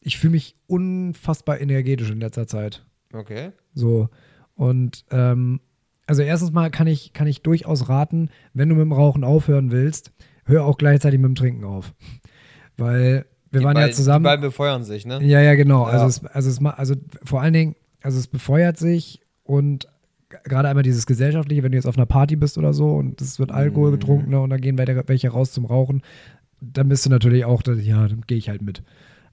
ich 0.00 0.18
fühle 0.18 0.32
mich 0.32 0.54
unfassbar 0.66 1.60
energetisch 1.60 2.10
in 2.10 2.20
letzter 2.20 2.46
Zeit. 2.46 2.84
Okay. 3.12 3.50
So. 3.74 4.08
Und 4.54 5.04
ähm, 5.10 5.60
also 6.06 6.22
erstens 6.22 6.52
mal 6.52 6.70
kann 6.70 6.86
ich, 6.86 7.12
kann 7.12 7.26
ich 7.26 7.42
durchaus 7.42 7.88
raten, 7.88 8.30
wenn 8.54 8.68
du 8.68 8.74
mit 8.76 8.82
dem 8.82 8.92
Rauchen 8.92 9.24
aufhören 9.24 9.70
willst, 9.70 10.12
hör 10.44 10.64
auch 10.64 10.78
gleichzeitig 10.78 11.18
mit 11.20 11.28
dem 11.28 11.34
Trinken 11.34 11.64
auf. 11.64 11.92
Weil 12.76 13.26
wir 13.50 13.60
Die 13.60 13.66
waren 13.66 13.76
ja 13.76 13.82
beiden- 13.82 13.94
zusammen. 13.96 14.24
Die 14.24 14.28
beiden 14.28 14.42
befeuern 14.42 14.84
sich, 14.84 15.06
ne? 15.06 15.22
Ja, 15.24 15.40
ja, 15.40 15.54
genau. 15.54 15.86
Ja. 15.86 15.92
Also, 15.94 16.06
es, 16.06 16.24
also, 16.26 16.50
es, 16.50 16.64
also 16.64 16.94
vor 17.24 17.40
allen 17.42 17.52
Dingen, 17.54 17.76
also 18.02 18.18
es 18.18 18.26
befeuert 18.28 18.76
sich 18.78 19.20
und 19.42 19.88
gerade 20.44 20.68
einmal 20.68 20.82
dieses 20.82 21.06
Gesellschaftliche, 21.06 21.62
wenn 21.62 21.72
du 21.72 21.78
jetzt 21.78 21.86
auf 21.86 21.96
einer 21.96 22.06
Party 22.06 22.36
bist 22.36 22.58
oder 22.58 22.72
so 22.74 22.92
und 22.94 23.20
es 23.20 23.38
wird 23.38 23.50
Alkohol 23.52 23.90
Mhm. 23.90 23.94
getrunken 23.94 24.30
ne, 24.30 24.40
und 24.40 24.50
dann 24.50 24.60
gehen 24.60 24.76
welche, 24.78 25.02
welche 25.06 25.28
raus 25.30 25.52
zum 25.52 25.64
Rauchen, 25.64 26.02
dann 26.60 26.88
bist 26.88 27.06
du 27.06 27.10
natürlich 27.10 27.44
auch, 27.44 27.62
ja, 27.66 28.08
dann 28.08 28.22
gehe 28.26 28.36
ich 28.38 28.48
halt 28.48 28.62
mit. 28.62 28.82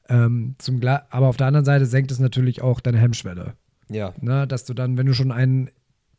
Ähm, 0.08 0.56
zum 0.60 0.80
Gla 0.80 1.04
aber 1.10 1.28
auf 1.28 1.38
der 1.38 1.48
anderen 1.48 1.66
Seite 1.66 1.86
senkt 1.86 2.12
es 2.12 2.20
natürlich 2.20 2.62
auch 2.62 2.80
deine 2.80 3.00
Hemmschwelle 3.00 3.54
Ja. 3.90 4.14
ne, 4.22 4.48
dass 4.48 4.64
du 4.66 4.74
dann, 4.74 4.98
wenn 4.98 5.08
du 5.08 5.14
schon 5.14 5.32
einen 5.32 5.70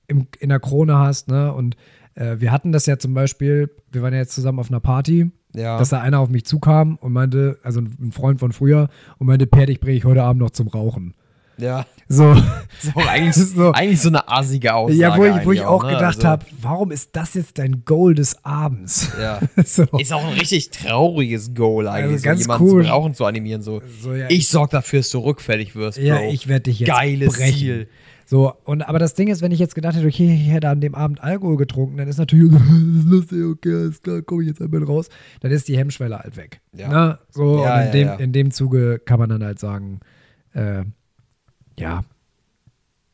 im, 0.09 0.27
in 0.41 0.49
der 0.51 0.61
Krone 0.61 0.97
hast, 0.99 1.29
ne, 1.29 1.53
und 1.53 1.77
äh, 2.15 2.37
wir 2.41 2.51
hatten 2.53 2.73
das 2.73 2.87
ja 2.87 2.99
zum 2.99 3.15
Beispiel, 3.15 3.71
wir 3.93 4.03
waren 4.03 4.13
ja 4.13 4.21
jetzt 4.21 4.35
zusammen 4.35 4.59
auf 4.59 4.71
einer 4.71 4.81
Party, 4.81 5.31
Ja. 5.55 5.79
dass 5.79 5.89
da 5.91 6.01
einer 6.01 6.21
auf 6.21 6.29
mich 6.29 6.45
zukam 6.45 6.97
und 6.97 7.13
meinte, 7.13 7.59
also 7.63 7.81
ein 7.81 7.97
ein 8.01 8.13
Freund 8.13 8.41
von 8.41 8.53
früher, 8.53 8.89
und 9.19 9.27
meinte, 9.27 9.47
Per, 9.47 9.67
dich 9.67 9.81
bringe 9.81 9.97
ich 9.97 10.05
heute 10.05 10.23
Abend 10.23 10.43
noch 10.43 10.51
zum 10.51 10.69
Rauchen. 10.69 11.15
Ja. 11.59 11.87
So, 12.09 12.35
So, 12.81 13.01
eigentlich, 13.09 13.35
So. 13.57 13.73
eigentlich 13.73 14.01
so 14.01 14.09
eine 14.11 14.29
assige 14.29 14.75
Aussage. 14.75 14.99
ja, 15.01 15.17
wo 15.17 15.25
ich, 15.25 15.47
wo 15.47 15.53
ich 15.53 15.63
auch 15.63 15.83
ne? 15.83 15.91
gedacht 15.91 16.17
Also, 16.17 16.29
habe, 16.29 16.47
warum 16.61 16.91
ist 16.93 17.11
das 17.17 17.35
jetzt 17.35 17.59
dein 17.59 17.85
Goal 17.85 18.15
des 18.15 18.45
Abends? 18.45 19.11
Ja. 19.21 19.41
so, 19.65 19.83
Ist 19.99 20.13
auch 20.13 20.25
ein 20.25 20.35
richtig 20.35 20.71
trauriges 20.71 21.55
Goal 21.55 21.89
eigentlich, 21.89 22.13
Also 22.13 22.19
so 22.19 22.25
ganz 22.25 22.41
jemanden 22.43 22.65
cool. 22.69 22.83
zum 22.85 22.91
Rauchen 22.93 23.15
zu 23.15 23.25
animieren. 23.25 23.63
So, 23.63 23.81
so 24.01 24.15
ja, 24.15 24.27
ich 24.29 24.49
sorg 24.49 24.71
dafür, 24.71 25.01
dass 25.01 25.11
du 25.11 25.19
rückfällig 25.21 25.75
wirst, 25.75 25.99
Bro. 25.99 26.05
ja, 26.07 26.21
ich 26.23 26.47
werde 26.49 26.65
dich 26.65 26.81
jetzt 26.81 26.89
Geiles 26.89 27.35
brechen. 27.37 27.59
Ziel. 27.59 27.89
So, 28.29 28.53
und 28.65 28.83
aber 28.83 28.99
das 28.99 29.15
Ding 29.15 29.29
ist, 29.29 29.41
wenn 29.41 29.53
ich 29.53 29.61
jetzt 29.61 29.77
gedacht 29.77 29.95
hätte, 29.95 30.07
okay, 30.07 30.35
ich 30.35 30.51
hätte 30.53 30.69
an 30.69 30.81
dem 30.81 30.97
Abend 30.97 31.23
Alkohol 31.23 31.57
getrunken, 31.57 31.97
dann 31.97 32.09
ist 32.09 32.19
natürlich 32.19 32.51
so, 32.51 32.59
das 32.59 32.67
ist 33.05 33.05
lustig, 33.09 33.45
okay, 33.45 33.73
alles 33.73 34.03
klar, 34.03 34.21
komme 34.23 34.43
ich 34.43 34.49
jetzt 34.49 34.61
einmal 34.61 34.83
raus. 34.83 35.09
Dann 35.41 35.53
ist 35.53 35.69
die 35.69 35.79
Hemmschwelle 35.79 36.19
halt 36.19 36.37
weg. 36.37 36.61
Ja. 36.77 36.89
Ne? 36.89 37.19
So, 37.31 37.63
Ja, 37.63 37.77
und 37.87 37.95
in, 37.95 38.07
ja, 38.07 38.17
dem, 38.17 38.25
in 38.25 38.33
dem 38.33 38.51
Zuge 38.51 38.99
kann 39.05 39.21
man 39.21 39.29
dann 39.29 39.45
halt 39.45 39.61
sagen, 39.61 40.01
äh, 40.55 40.83
ja, 41.79 42.05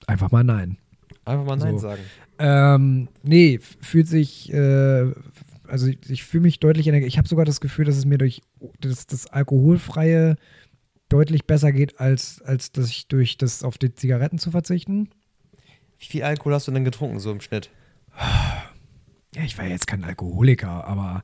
einfach 0.07 0.31
mal 0.31 0.45
nein. 0.45 0.79
Einfach 1.25 1.45
mal 1.45 1.57
Nein 1.57 1.79
So. 1.79 1.89
sagen. 1.89 2.03
Ähm, 2.39 3.09
nee, 3.23 3.61
fühlt 3.81 4.09
sich, 4.09 4.53
äh, 4.53 5.13
also 5.69 5.87
ich, 5.87 5.99
ich 6.11 6.25
fühle 6.25 6.43
mich 6.43 6.59
deutlich 6.59 6.89
energetisch. 6.89 7.15
Ich 7.15 7.19
habe 7.19 7.29
sogar 7.29 7.45
das 7.45 7.61
Gefühl, 7.61 7.85
dass 7.85 7.97
es 7.97 8.05
mir 8.05 8.19
durch 8.19 8.43
das, 8.81 9.07
das 9.07 9.27
Alkoholfreie 9.29 10.37
deutlich 11.09 11.45
besser 11.45 11.73
geht, 11.73 12.01
als, 12.01 12.43
als 12.43 12.73
dass 12.73 12.89
ich 12.89 13.07
durch 13.07 13.37
das 13.37 13.63
auf 13.63 13.79
die 13.79 13.95
Zigaretten 13.95 14.39
zu 14.39 14.51
verzichten. 14.51 15.11
Wie 15.99 16.07
viel 16.07 16.23
Alkohol 16.25 16.55
hast 16.55 16.67
du 16.67 16.73
denn 16.73 16.85
getrunken, 16.85 17.21
so 17.21 17.31
im 17.31 17.41
Schnitt? 17.41 17.71
ja, 19.35 19.43
ich 19.45 19.57
war 19.57 19.67
jetzt 19.67 19.87
kein 19.87 20.05
Alkoholiker, 20.05 20.85
aber 20.85 21.23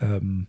ähm, 0.00 0.48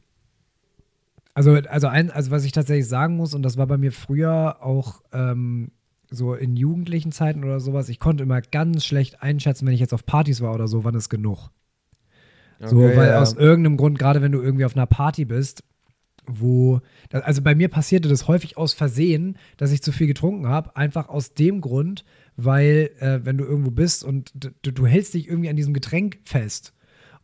also, 1.34 1.54
also, 1.54 1.88
ein, 1.88 2.10
also 2.10 2.32
was 2.32 2.45
ich 2.45 2.52
tatsächlich 2.52 2.88
sagen 2.88 3.15
muss, 3.15 3.36
und 3.36 3.43
das 3.43 3.58
war 3.58 3.67
bei 3.67 3.78
mir 3.78 3.91
früher 3.91 4.58
auch 4.62 5.04
ähm, 5.13 5.71
so 6.10 6.34
in 6.34 6.56
jugendlichen 6.56 7.12
Zeiten 7.12 7.43
oder 7.43 7.60
sowas, 7.60 7.89
ich 7.89 8.00
konnte 8.00 8.24
immer 8.24 8.41
ganz 8.41 8.86
schlecht 8.86 9.22
einschätzen, 9.22 9.65
wenn 9.65 9.74
ich 9.74 9.80
jetzt 9.80 9.93
auf 9.93 10.06
Partys 10.06 10.41
war 10.41 10.54
oder 10.54 10.67
so, 10.67 10.84
wann 10.84 10.96
ist 10.96 11.10
genug. 11.10 11.50
So, 12.60 12.78
Okay, 12.78 12.98
weil 12.98 13.10
ja. 13.10 13.22
aus 13.22 13.34
irgendeinem 13.34 13.78
Grund, 13.78 14.00
gerade 14.00 14.22
wenn 14.22 14.32
du 14.32 14.41
irgendwie 14.41 14.65
auf 14.65 14.76
einer 14.76 14.88
Party 14.88 15.26
bist, 15.26 15.63
wo, 16.26 16.82
also 17.12 17.41
bei 17.41 17.56
mir 17.56 17.70
passierte 17.70 18.10
das 18.10 18.28
häufig 18.28 18.58
aus 18.58 18.74
Versehen, 18.74 19.38
dass 19.58 19.72
ich 19.72 19.82
zu 19.82 19.91
viel 19.91 20.08
getrunken 20.08 20.48
habe, 20.48 20.76
einfach 20.76 21.08
aus 21.08 21.34
dem 21.34 21.62
Grund, 21.62 22.04
weil 22.36 22.91
äh, 23.00 23.20
wenn 23.24 23.38
du 23.38 23.46
irgendwo 23.46 23.72
bist 23.72 24.04
und 24.04 24.32
du, 24.36 24.72
du 24.72 24.86
hältst 24.86 25.13
dich 25.13 25.28
irgendwie 25.28 25.50
an 25.50 25.56
diesem 25.56 25.74
Getränk 25.74 26.20
fest. 26.26 26.74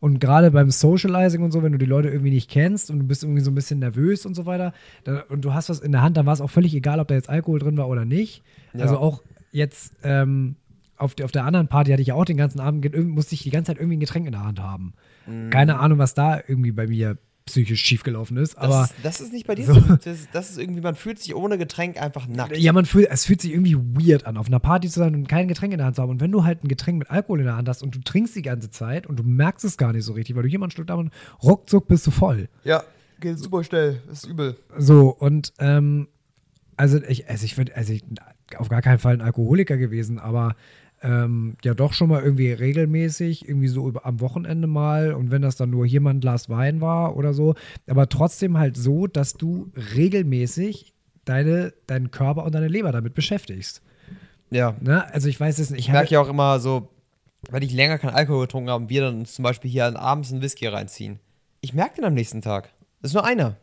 Und 0.04 0.20
gerade 0.20 0.50
beim 0.50 0.70
Socializing 0.70 1.42
und 1.42 1.50
so, 1.50 1.62
wenn 1.62 1.72
du 1.72 1.78
die 1.78 1.86
Leute 1.86 2.08
irgendwie 2.10 2.30
nicht 2.30 2.50
kennst 2.50 2.90
und 2.90 2.98
du 2.98 3.06
bist 3.06 3.22
irgendwie 3.22 3.40
so 3.40 3.50
ein 3.50 3.54
bisschen 3.54 3.78
nervös 3.78 4.26
und 4.26 4.34
so 4.34 4.44
weiter, 4.44 4.74
dann, 5.04 5.22
und 5.30 5.42
du 5.46 5.54
hast 5.54 5.70
was 5.70 5.80
in 5.80 5.92
der 5.92 6.02
Hand, 6.02 6.18
dann 6.18 6.26
war 6.26 6.34
es 6.34 6.42
auch 6.42 6.50
völlig 6.50 6.74
egal, 6.74 7.00
ob 7.00 7.08
da 7.08 7.14
jetzt 7.14 7.30
Alkohol 7.30 7.58
drin 7.58 7.78
war 7.78 7.88
oder 7.88 8.04
nicht. 8.04 8.42
Ja. 8.74 8.80
Also 8.82 8.98
auch 8.98 9.22
jetzt 9.50 9.94
ähm, 10.02 10.56
auf, 10.98 11.14
der- 11.14 11.24
auf 11.24 11.32
der 11.32 11.44
anderen 11.46 11.68
Party 11.68 11.90
hatte 11.90 12.02
ich 12.02 12.08
ja 12.08 12.14
auch 12.16 12.26
den 12.26 12.36
ganzen 12.36 12.60
Abend, 12.60 12.84
musste 13.08 13.34
ich 13.34 13.44
die 13.44 13.50
ganze 13.50 13.68
Zeit 13.72 13.78
irgendwie 13.78 13.96
ein 13.96 14.00
Getränk 14.00 14.26
in 14.26 14.32
der 14.32 14.44
Hand 14.44 14.60
haben. 14.60 14.92
Mhm. 15.26 15.48
Keine 15.48 15.78
Ahnung, 15.80 15.96
was 15.98 16.12
da 16.12 16.38
irgendwie 16.46 16.72
bei 16.72 16.86
mir 16.86 17.16
psychisch 17.46 17.82
schiefgelaufen 17.82 18.36
ist. 18.38 18.54
Das, 18.54 18.62
Aber 18.64 18.84
ist, 18.84 18.94
das 19.02 19.20
ist 19.20 19.32
nicht 19.32 19.46
bei 19.46 19.54
dir 19.54 19.66
So. 19.66 19.74
Das, 19.80 20.06
ist- 20.06 20.28
das 20.32 20.50
ist 20.50 20.58
irgendwie, 20.58 20.80
man 20.80 20.94
fühlt 20.94 21.18
sich 21.18 21.34
ohne 21.34 21.58
Getränk 21.58 22.00
einfach 22.00 22.26
nackt. 22.26 22.56
ja, 22.56 22.72
man 22.72 22.86
fühlt, 22.86 23.08
es 23.10 23.26
fühlt 23.26 23.40
sich 23.42 23.52
irgendwie 23.52 23.76
weird 23.76 24.26
an, 24.26 24.36
auf 24.36 24.46
einer 24.46 24.60
Party 24.60 24.88
zu 24.88 24.98
sein 25.00 25.14
und 25.14 25.28
kein 25.28 25.48
Getränk 25.48 25.72
in 25.72 25.78
der 25.78 25.86
Hand 25.86 25.96
zu 25.96 26.02
haben. 26.02 26.10
Und 26.10 26.20
wenn 26.20 26.32
du 26.32 26.44
halt 26.44 26.64
ein 26.64 26.68
Getränk 26.68 26.98
mit 26.98 27.10
Alkohol 27.10 27.40
in 27.40 27.46
der 27.46 27.56
Hand 27.56 27.68
hast 27.68 27.82
und 27.82 27.94
du 27.94 28.00
trinkst 28.00 28.34
die 28.34 28.42
ganze 28.42 28.70
Zeit 28.70 29.06
und 29.06 29.18
du 29.18 29.22
merkst 29.22 29.64
es 29.64 29.76
gar 29.76 29.92
nicht 29.92 30.04
so 30.04 30.14
richtig, 30.14 30.36
weil 30.36 30.42
du 30.42 30.48
jemanden 30.48 30.74
Schluck 30.74 30.86
da 30.86 30.94
und 30.94 31.12
ruckzuck 31.42 31.86
bist 31.86 32.06
du 32.06 32.10
voll. 32.10 32.48
Ja, 32.64 32.82
geht 33.20 33.38
super 33.38 33.62
schnell. 33.62 34.00
Ist 34.10 34.24
übel. 34.26 34.56
So, 34.78 35.10
und 35.10 35.52
ähm, 35.58 36.08
also 36.76 36.98
ich, 37.02 37.28
also 37.28 37.44
ich 37.44 37.56
würde, 37.58 37.76
also 37.76 37.92
ich 37.92 38.02
auf 38.56 38.68
gar 38.68 38.82
keinen 38.82 38.98
Fall 38.98 39.14
ein 39.14 39.20
Alkoholiker 39.20 39.76
gewesen, 39.76 40.18
aber 40.18 40.56
ähm, 41.04 41.56
ja 41.62 41.74
doch 41.74 41.92
schon 41.92 42.08
mal 42.08 42.22
irgendwie 42.22 42.50
regelmäßig, 42.50 43.46
irgendwie 43.46 43.68
so 43.68 43.86
über, 43.86 44.06
am 44.06 44.20
Wochenende 44.20 44.66
mal 44.66 45.12
und 45.12 45.30
wenn 45.30 45.42
das 45.42 45.56
dann 45.56 45.68
nur 45.68 45.86
hier 45.86 46.00
mal 46.00 46.10
ein 46.10 46.20
Glas 46.20 46.48
Wein 46.48 46.80
war 46.80 47.16
oder 47.16 47.34
so, 47.34 47.54
aber 47.86 48.08
trotzdem 48.08 48.56
halt 48.56 48.78
so, 48.78 49.06
dass 49.06 49.34
du 49.34 49.70
regelmäßig 49.94 50.94
deine, 51.26 51.74
deinen 51.86 52.10
Körper 52.10 52.44
und 52.44 52.54
deine 52.54 52.68
Leber 52.68 52.90
damit 52.90 53.12
beschäftigst. 53.14 53.82
Ja. 54.50 54.76
Ne? 54.80 55.12
Also 55.12 55.28
ich 55.28 55.38
weiß 55.38 55.58
es 55.58 55.70
nicht. 55.70 55.80
Ich 55.80 55.92
merke 55.92 56.10
ja 56.10 56.20
auch 56.20 56.28
immer 56.28 56.58
so, 56.58 56.88
wenn 57.50 57.62
ich 57.62 57.72
länger 57.74 57.98
keinen 57.98 58.14
Alkohol 58.14 58.46
getrunken 58.46 58.70
habe 58.70 58.84
und 58.84 58.90
wir 58.90 59.02
dann 59.02 59.26
zum 59.26 59.42
Beispiel 59.42 59.70
hier 59.70 59.98
abends 59.98 60.32
einen 60.32 60.40
Whisky 60.40 60.66
reinziehen. 60.66 61.20
Ich 61.60 61.74
merke 61.74 61.96
den 61.96 62.04
am 62.04 62.14
nächsten 62.14 62.40
Tag. 62.40 62.70
Das 63.02 63.10
ist 63.10 63.14
nur 63.14 63.26
einer. 63.26 63.58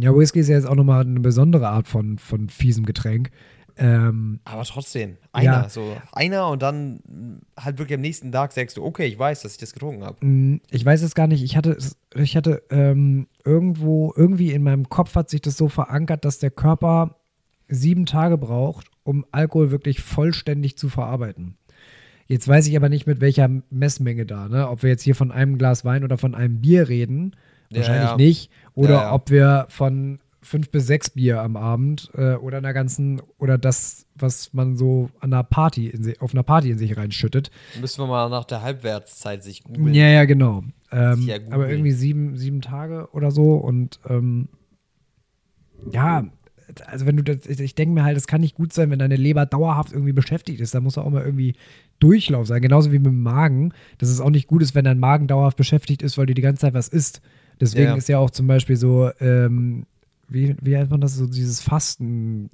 ja, 0.00 0.14
Whisky 0.14 0.38
ist 0.38 0.48
ja 0.48 0.54
jetzt 0.54 0.66
auch 0.66 0.76
nochmal 0.76 1.00
eine 1.00 1.18
besondere 1.18 1.68
Art 1.68 1.88
von, 1.88 2.18
von 2.18 2.48
fiesem 2.48 2.86
Getränk. 2.86 3.30
Ähm, 3.78 4.40
Aber 4.44 4.62
trotzdem, 4.64 5.18
einer. 5.32 5.44
Ja. 5.52 5.68
So, 5.68 5.96
einer 6.12 6.48
und 6.48 6.62
dann 6.62 7.00
halt 7.58 7.78
wirklich 7.78 7.96
am 7.96 8.00
nächsten 8.00 8.32
Tag 8.32 8.52
sagst 8.52 8.76
du, 8.78 8.84
okay, 8.84 9.04
ich 9.06 9.18
weiß, 9.18 9.42
dass 9.42 9.52
ich 9.52 9.58
das 9.58 9.72
getrunken 9.74 10.02
habe. 10.04 10.24
Mm, 10.24 10.60
Ich 10.70 10.84
weiß 10.84 11.02
es 11.02 11.14
gar 11.14 11.26
nicht. 11.26 11.42
Ich 11.44 11.56
hatte, 11.56 11.76
ich 12.14 12.36
hatte 12.36 12.62
ähm, 12.70 13.26
irgendwo, 13.44 14.14
irgendwie 14.16 14.52
in 14.52 14.62
meinem 14.62 14.88
Kopf 14.88 15.14
hat 15.14 15.28
sich 15.28 15.42
das 15.42 15.56
so 15.58 15.68
verankert, 15.68 16.24
dass 16.24 16.38
der 16.38 16.50
Körper 16.50 17.16
sieben 17.68 18.06
Tage 18.06 18.38
braucht, 18.38 18.86
um 19.02 19.26
Alkohol 19.32 19.70
wirklich 19.70 20.00
vollständig 20.00 20.78
zu 20.78 20.88
verarbeiten. 20.88 21.58
Jetzt 22.28 22.48
weiß 22.48 22.66
ich 22.68 22.76
aber 22.76 22.88
nicht, 22.88 23.06
mit 23.06 23.20
welcher 23.20 23.48
Messmenge 23.70 24.26
da, 24.26 24.48
ne? 24.48 24.68
Ob 24.68 24.82
wir 24.82 24.90
jetzt 24.90 25.02
hier 25.02 25.14
von 25.14 25.30
einem 25.30 25.58
Glas 25.58 25.84
Wein 25.84 26.02
oder 26.02 26.18
von 26.18 26.34
einem 26.34 26.60
Bier 26.60 26.88
reden. 26.88 27.36
Ja, 27.70 27.78
Wahrscheinlich 27.78 28.10
ja. 28.10 28.16
nicht. 28.16 28.50
Oder 28.74 28.94
Ja, 28.94 29.00
ja. 29.02 29.12
ob 29.12 29.30
wir 29.30 29.66
von 29.68 30.18
fünf 30.46 30.70
bis 30.70 30.86
sechs 30.86 31.10
Bier 31.10 31.42
am 31.42 31.56
Abend 31.56 32.10
äh, 32.14 32.34
oder 32.34 32.58
einer 32.58 32.72
ganzen, 32.72 33.20
oder 33.38 33.58
das, 33.58 34.06
was 34.14 34.52
man 34.54 34.76
so 34.76 35.10
an 35.20 35.32
einer 35.32 35.42
Party 35.42 35.88
in, 35.88 36.02
si- 36.02 36.18
auf 36.20 36.32
einer 36.32 36.42
Party 36.42 36.70
in 36.70 36.78
sich 36.78 36.96
reinschüttet. 36.96 37.50
Müssen 37.80 38.00
wir 38.02 38.06
mal 38.06 38.30
nach 38.30 38.44
der 38.44 38.62
Halbwertszeit 38.62 39.42
sich 39.44 39.62
googeln. 39.64 39.92
Ja, 39.94 40.06
ja, 40.08 40.24
genau. 40.24 40.62
Ähm, 40.92 41.20
Ja, 41.26 41.36
aber 41.50 41.68
irgendwie 41.68 41.92
sieben, 41.92 42.36
sieben 42.36 42.60
Tage 42.62 43.08
oder 43.12 43.30
so 43.30 43.54
und 43.56 44.00
ähm, 44.08 44.48
ja, 45.90 46.24
also 46.86 47.06
wenn 47.06 47.16
du 47.16 47.22
das, 47.22 47.46
ich 47.46 47.74
denke 47.74 47.94
mir 47.94 48.04
halt, 48.04 48.16
es 48.16 48.26
kann 48.26 48.40
nicht 48.40 48.56
gut 48.56 48.72
sein, 48.72 48.90
wenn 48.90 48.98
deine 48.98 49.16
Leber 49.16 49.46
dauerhaft 49.46 49.92
irgendwie 49.92 50.12
beschäftigt 50.12 50.60
ist. 50.60 50.74
Da 50.74 50.80
muss 50.80 50.98
auch 50.98 51.08
mal 51.08 51.24
irgendwie 51.24 51.54
Durchlauf 52.00 52.46
sein. 52.48 52.60
Genauso 52.60 52.90
wie 52.92 52.98
mit 52.98 53.06
dem 53.06 53.22
Magen, 53.22 53.72
dass 53.98 54.08
es 54.08 54.20
auch 54.20 54.30
nicht 54.30 54.48
gut 54.48 54.62
ist, 54.62 54.74
wenn 54.74 54.84
dein 54.84 54.98
Magen 54.98 55.28
dauerhaft 55.28 55.56
beschäftigt 55.56 56.02
ist, 56.02 56.18
weil 56.18 56.26
du 56.26 56.34
die 56.34 56.42
ganze 56.42 56.62
Zeit 56.62 56.74
was 56.74 56.88
isst. 56.88 57.20
Deswegen 57.60 57.86
Ja. 57.90 57.94
ist 57.94 58.08
ja 58.08 58.18
auch 58.18 58.30
zum 58.30 58.46
Beispiel 58.48 58.76
so, 58.76 59.10
ähm, 59.20 59.86
wie, 60.28 60.56
wie 60.60 60.70
nennt 60.70 60.90
man 60.90 61.00
das, 61.00 61.14
so 61.14 61.26
dieses 61.26 61.60
Fasten 61.60 62.50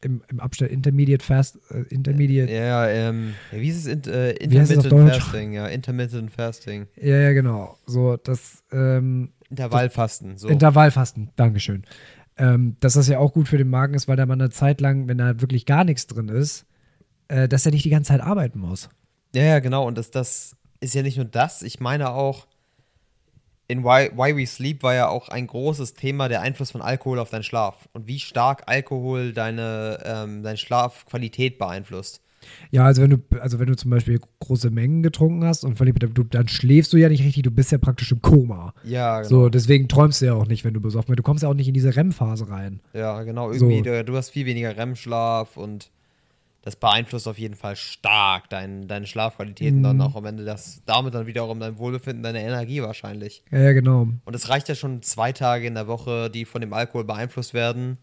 im, 0.00 0.22
im 0.28 0.40
Abstand, 0.40 0.70
Intermediate 0.70 1.24
Fast, 1.24 1.58
äh, 1.70 1.82
Intermediate, 1.88 2.52
Ja, 2.52 2.86
ja, 2.86 2.88
ähm, 2.88 3.34
ja, 3.52 3.60
wie 3.60 3.68
ist 3.68 3.78
es? 3.78 3.86
In, 3.86 4.04
äh, 4.12 4.32
Intermittent? 4.32 5.14
Fasting, 5.14 5.52
ja, 5.52 5.66
Intermittent 5.66 6.30
Fasting. 6.30 6.86
ja, 6.96 7.16
ja, 7.16 7.32
genau. 7.32 7.78
So, 7.86 8.16
das, 8.16 8.62
ähm, 8.72 9.32
Intervallfasten, 9.50 10.38
so. 10.38 10.48
Intervallfasten, 10.48 11.30
Dankeschön. 11.36 11.84
Ähm, 12.38 12.76
dass 12.80 12.94
das 12.94 13.08
ja 13.08 13.18
auch 13.18 13.32
gut 13.32 13.48
für 13.48 13.56
den 13.58 13.70
Magen 13.70 13.94
ist, 13.94 14.08
weil 14.08 14.16
da 14.16 14.26
man 14.26 14.40
eine 14.40 14.50
Zeit 14.50 14.80
lang, 14.80 15.08
wenn 15.08 15.18
da 15.18 15.40
wirklich 15.40 15.64
gar 15.64 15.84
nichts 15.84 16.06
drin 16.06 16.28
ist, 16.28 16.66
äh, 17.28 17.48
dass 17.48 17.64
er 17.64 17.72
nicht 17.72 17.84
die 17.84 17.90
ganze 17.90 18.08
Zeit 18.08 18.20
arbeiten 18.20 18.58
muss. 18.58 18.90
Ja, 19.34 19.42
ja, 19.42 19.58
genau. 19.60 19.86
Und 19.86 19.96
das, 19.96 20.10
das 20.10 20.56
ist 20.80 20.94
ja 20.94 21.02
nicht 21.02 21.16
nur 21.16 21.24
das. 21.24 21.62
Ich 21.62 21.80
meine 21.80 22.10
auch, 22.10 22.46
in 23.68 23.82
Why, 23.82 24.10
Why 24.14 24.36
We 24.36 24.46
Sleep 24.46 24.82
war 24.82 24.94
ja 24.94 25.08
auch 25.08 25.28
ein 25.28 25.46
großes 25.46 25.94
Thema 25.94 26.28
der 26.28 26.40
Einfluss 26.40 26.70
von 26.70 26.82
Alkohol 26.82 27.18
auf 27.18 27.30
deinen 27.30 27.42
Schlaf 27.42 27.88
und 27.92 28.06
wie 28.06 28.20
stark 28.20 28.62
Alkohol 28.66 29.32
deine, 29.32 29.98
ähm, 30.04 30.42
deine 30.42 30.56
Schlafqualität 30.56 31.58
beeinflusst. 31.58 32.22
Ja, 32.70 32.84
also 32.84 33.02
wenn 33.02 33.10
du, 33.10 33.18
also 33.40 33.58
wenn 33.58 33.66
du 33.66 33.76
zum 33.76 33.90
Beispiel 33.90 34.20
große 34.40 34.70
Mengen 34.70 35.02
getrunken 35.02 35.44
hast 35.44 35.64
und 35.64 35.76
von 35.76 35.86
du, 35.86 36.22
dann 36.22 36.46
schläfst 36.46 36.92
du 36.92 36.96
ja 36.96 37.08
nicht 37.08 37.24
richtig, 37.24 37.42
du 37.42 37.50
bist 37.50 37.72
ja 37.72 37.78
praktisch 37.78 38.12
im 38.12 38.22
Koma. 38.22 38.72
Ja, 38.84 39.18
genau. 39.22 39.28
So, 39.28 39.48
deswegen 39.48 39.88
träumst 39.88 40.20
du 40.20 40.26
ja 40.26 40.34
auch 40.34 40.46
nicht, 40.46 40.64
wenn 40.64 40.74
du 40.74 40.80
besoffen 40.80 41.08
bist. 41.08 41.18
Du 41.18 41.22
kommst 41.22 41.42
ja 41.42 41.48
auch 41.48 41.54
nicht 41.54 41.68
in 41.68 41.74
diese 41.74 41.96
REM-Phase 41.96 42.48
rein. 42.48 42.80
ja, 42.92 43.22
genau. 43.22 43.52
So. 43.52 43.68
Irgendwie, 43.68 43.82
du, 43.82 44.04
du 44.04 44.16
hast 44.16 44.30
viel 44.30 44.46
weniger 44.46 44.76
REM-Schlaf 44.76 45.56
und 45.56 45.90
das 46.66 46.74
beeinflusst 46.74 47.28
auf 47.28 47.38
jeden 47.38 47.54
Fall 47.54 47.76
stark 47.76 48.50
dein, 48.50 48.88
deine 48.88 49.06
Schlafqualität 49.06 49.72
und 49.72 49.78
Mhm. 49.78 49.82
dann 49.84 50.00
auch 50.00 50.16
am 50.16 50.24
Ende 50.26 50.44
das, 50.44 50.82
damit 50.84 51.14
dann 51.14 51.26
wiederum 51.28 51.60
dein 51.60 51.78
Wohlbefinden, 51.78 52.24
deine 52.24 52.42
Energie 52.42 52.82
wahrscheinlich. 52.82 53.44
Ja, 53.52 53.60
ja, 53.60 53.72
genau. 53.72 54.08
Und 54.24 54.34
es 54.34 54.48
reicht 54.48 54.68
ja 54.68 54.74
schon 54.74 55.00
zwei 55.00 55.30
Tage 55.30 55.68
in 55.68 55.74
der 55.74 55.86
Woche, 55.86 56.28
die 56.28 56.44
von 56.44 56.60
dem 56.60 56.72
Alkohol 56.72 57.04
beeinflusst 57.04 57.54
werden, 57.54 57.98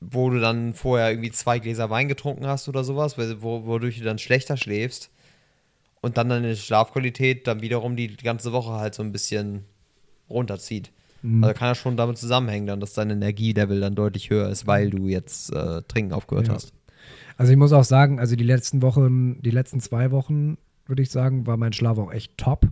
wo 0.00 0.30
du 0.30 0.38
dann 0.38 0.72
vorher 0.72 1.10
irgendwie 1.10 1.32
zwei 1.32 1.58
Gläser 1.58 1.90
Wein 1.90 2.06
getrunken 2.06 2.46
hast 2.46 2.68
oder 2.68 2.84
sowas, 2.84 3.18
wodurch 3.18 3.98
du 3.98 4.04
dann 4.04 4.18
schlechter 4.20 4.56
schläfst. 4.56 5.10
Und 6.00 6.16
dann 6.16 6.28
deine 6.28 6.54
Schlafqualität 6.54 7.48
dann 7.48 7.60
wiederum 7.60 7.96
die 7.96 8.16
ganze 8.18 8.52
Woche 8.52 8.74
halt 8.74 8.94
so 8.94 9.02
ein 9.02 9.10
bisschen 9.10 9.64
runterzieht. 10.30 10.92
Mhm. 11.22 11.42
Also 11.42 11.58
kann 11.58 11.66
ja 11.70 11.74
schon 11.74 11.96
damit 11.96 12.18
zusammenhängen, 12.18 12.68
dann, 12.68 12.78
dass 12.78 12.92
dein 12.92 13.10
Energielevel 13.10 13.80
dann 13.80 13.96
deutlich 13.96 14.30
höher 14.30 14.48
ist, 14.48 14.68
weil 14.68 14.90
du 14.90 15.08
jetzt 15.08 15.52
äh, 15.52 15.82
Trinken 15.88 16.12
aufgehört 16.12 16.46
Ja. 16.46 16.54
hast. 16.54 16.72
Also 17.38 17.52
ich 17.52 17.56
muss 17.58 17.72
auch 17.72 17.84
sagen, 17.84 18.18
also 18.20 18.36
die 18.36 18.44
letzten 18.44 18.82
Wochen, 18.82 19.40
die 19.42 19.50
letzten 19.50 19.80
zwei 19.80 20.10
Wochen, 20.10 20.58
würde 20.86 21.02
ich 21.02 21.10
sagen, 21.10 21.46
war 21.46 21.56
mein 21.56 21.72
Schlaf 21.72 21.96
auch 21.96 22.12
echt 22.12 22.36
top. 22.36 22.66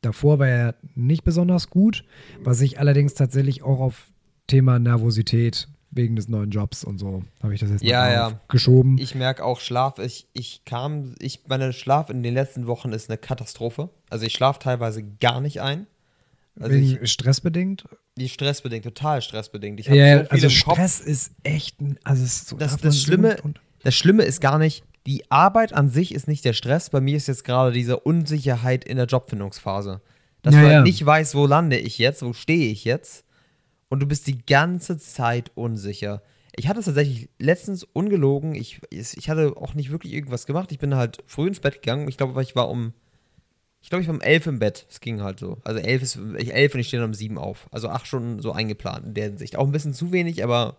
Davor 0.00 0.38
war 0.38 0.48
er 0.48 0.74
nicht 0.94 1.22
besonders 1.24 1.70
gut, 1.70 2.04
was 2.42 2.60
ich 2.60 2.78
allerdings 2.80 3.14
tatsächlich 3.14 3.62
auch 3.62 3.78
auf 3.80 4.10
Thema 4.46 4.78
Nervosität 4.78 5.68
wegen 5.90 6.16
des 6.16 6.28
neuen 6.28 6.50
Jobs 6.50 6.82
und 6.82 6.98
so 6.98 7.22
habe 7.42 7.54
ich 7.54 7.60
das 7.60 7.70
jetzt 7.70 7.84
Ja, 7.84 8.10
ja. 8.10 8.40
geschoben. 8.48 8.98
Ich 8.98 9.14
merke 9.14 9.44
auch 9.44 9.60
Schlaf, 9.60 9.98
ich, 10.00 10.26
ich 10.32 10.64
kam, 10.64 11.14
ich, 11.20 11.42
meine 11.46 11.72
Schlaf 11.72 12.10
in 12.10 12.22
den 12.22 12.34
letzten 12.34 12.66
Wochen 12.66 12.92
ist 12.92 13.08
eine 13.08 13.16
Katastrophe. 13.18 13.90
Also 14.10 14.26
ich 14.26 14.32
schlafe 14.32 14.58
teilweise 14.58 15.04
gar 15.20 15.40
nicht 15.40 15.60
ein. 15.60 15.86
Also 16.58 16.74
ich, 16.74 17.10
stressbedingt. 17.12 17.84
die 18.16 18.28
stressbedingt, 18.28 18.84
total 18.84 19.22
stressbedingt. 19.22 19.78
Ich 19.80 19.86
Ja, 19.86 20.24
so 20.24 20.30
also 20.30 20.46
im 20.48 20.52
Kopf. 20.64 20.74
Stress 20.74 21.00
ist 21.00 21.32
echt, 21.44 21.80
ein- 21.80 21.98
also 22.04 22.22
es 22.24 22.36
ist 22.42 22.48
so 22.48 22.56
Das, 22.56 22.76
das, 22.76 23.00
Schlimme, 23.00 23.40
und- 23.42 23.60
das 23.84 23.94
Schlimme 23.94 24.24
ist 24.24 24.40
gar 24.40 24.58
nicht, 24.58 24.84
die 25.06 25.30
Arbeit 25.30 25.72
an 25.72 25.88
sich 25.88 26.14
ist 26.14 26.26
nicht 26.28 26.44
der 26.44 26.54
Stress. 26.54 26.90
Bei 26.90 27.00
mir 27.00 27.16
ist 27.16 27.28
jetzt 27.28 27.44
gerade 27.44 27.72
diese 27.72 28.00
Unsicherheit 28.00 28.84
in 28.84 28.96
der 28.96 29.06
Jobfindungsphase. 29.06 30.00
Dass 30.42 30.54
Ja, 30.54 30.60
du 30.60 30.66
halt 30.66 30.74
ja. 30.76 30.82
nicht 30.82 31.04
weißt, 31.04 31.34
wo 31.34 31.46
lande 31.46 31.78
ich 31.78 31.98
jetzt, 31.98 32.22
wo 32.22 32.32
stehe 32.32 32.70
ich 32.70 32.84
jetzt. 32.84 33.24
Und 33.88 34.00
du 34.00 34.06
bist 34.06 34.26
die 34.26 34.44
ganze 34.44 34.98
Zeit 34.98 35.52
unsicher. 35.54 36.22
Ich 36.56 36.68
hatte 36.68 36.80
es 36.80 36.86
tatsächlich 36.86 37.28
letztens 37.38 37.84
ungelogen. 37.84 38.54
Ich, 38.54 38.80
ich 38.90 39.28
hatte 39.28 39.56
auch 39.56 39.74
nicht 39.74 39.90
wirklich 39.90 40.12
irgendwas 40.12 40.46
gemacht. 40.46 40.72
Ich 40.72 40.78
bin 40.78 40.94
halt 40.94 41.22
früh 41.26 41.46
ins 41.48 41.60
Bett 41.60 41.82
gegangen. 41.82 42.08
Ich 42.08 42.16
glaube, 42.16 42.40
ich 42.42 42.56
war 42.56 42.68
um. 42.68 42.92
Ich 43.82 43.90
glaube, 43.90 44.00
ich 44.02 44.08
war 44.08 44.14
um 44.14 44.22
elf 44.22 44.46
im 44.46 44.58
Bett. 44.58 44.86
Es 44.88 45.00
ging 45.00 45.20
halt 45.20 45.38
so. 45.38 45.58
Also 45.64 45.80
elf 45.80 46.00
ist 46.02 46.18
ich 46.38 46.54
elf 46.54 46.72
und 46.72 46.80
ich 46.80 46.88
stehe 46.88 47.00
dann 47.02 47.10
um 47.10 47.14
sieben 47.14 47.36
auf. 47.36 47.68
Also 47.70 47.88
acht 47.88 48.06
Stunden 48.06 48.40
so 48.40 48.52
eingeplant 48.52 49.04
in 49.04 49.14
der 49.14 49.24
Hinsicht. 49.24 49.56
Auch 49.56 49.66
ein 49.66 49.72
bisschen 49.72 49.92
zu 49.92 50.10
wenig, 50.12 50.42
aber 50.42 50.76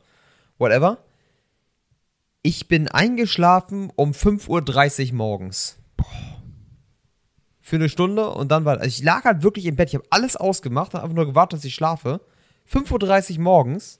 whatever. 0.57 0.97
Ich 2.45 2.67
bin 2.67 2.87
eingeschlafen 2.87 3.91
um 3.95 4.11
5.30 4.11 5.09
Uhr 5.09 5.15
morgens. 5.15 5.77
Für 7.59 7.77
eine 7.77 7.89
Stunde 7.89 8.29
und 8.29 8.51
dann 8.51 8.65
war. 8.65 8.73
Also 8.77 8.85
ich 8.87 9.01
lag 9.01 9.23
halt 9.23 9.41
wirklich 9.41 9.65
im 9.65 9.75
Bett. 9.75 9.89
Ich 9.89 9.95
habe 9.95 10.05
alles 10.11 10.35
ausgemacht, 10.35 10.93
habe 10.93 11.03
einfach 11.03 11.15
nur 11.15 11.25
gewartet, 11.25 11.57
dass 11.57 11.65
ich 11.65 11.73
schlafe. 11.73 12.21
5.30 12.71 13.37
Uhr 13.37 13.41
morgens. 13.41 13.99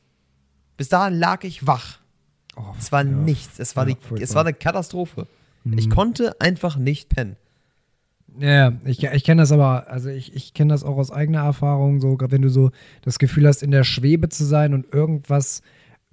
Bis 0.78 0.90
dahin 0.90 1.16
lag 1.18 1.44
ich 1.44 1.66
wach. 1.66 1.98
Oh, 2.56 2.62
Es 2.78 2.92
war 2.92 3.04
ja. 3.04 3.10
nichts. 3.10 3.58
Es 3.58 3.76
war, 3.76 3.88
Ja, 3.90 3.96
die, 4.16 4.22
es 4.22 4.36
war 4.36 4.42
eine 4.44 4.54
Katastrophe. 4.54 5.26
Ich 5.76 5.88
Mhm. 5.88 5.92
konnte 5.92 6.40
einfach 6.40 6.76
nicht 6.78 7.10
pennen. 7.10 7.38
Ja, 8.38 8.70
ja, 8.70 8.74
ich, 8.86 9.04
ich 9.04 9.24
kenne 9.24 9.42
das 9.42 9.52
aber, 9.52 9.88
also 9.90 10.10
ich, 10.10 10.36
ich 10.36 10.54
kenne 10.54 10.72
das 10.72 10.84
auch 10.84 10.98
aus 10.98 11.10
eigener 11.10 11.42
Erfahrung, 11.44 12.00
so 12.02 12.16
gerade 12.18 12.34
wenn 12.34 12.44
du 12.44 12.50
so 12.50 12.70
das 13.02 13.18
Gefühl 13.18 13.48
hast, 13.48 13.64
in 13.64 13.72
der 13.72 13.84
Schwebe 13.86 14.30
zu 14.30 14.44
sein 14.46 14.76
und 14.76 14.94
irgendwas, 14.94 15.64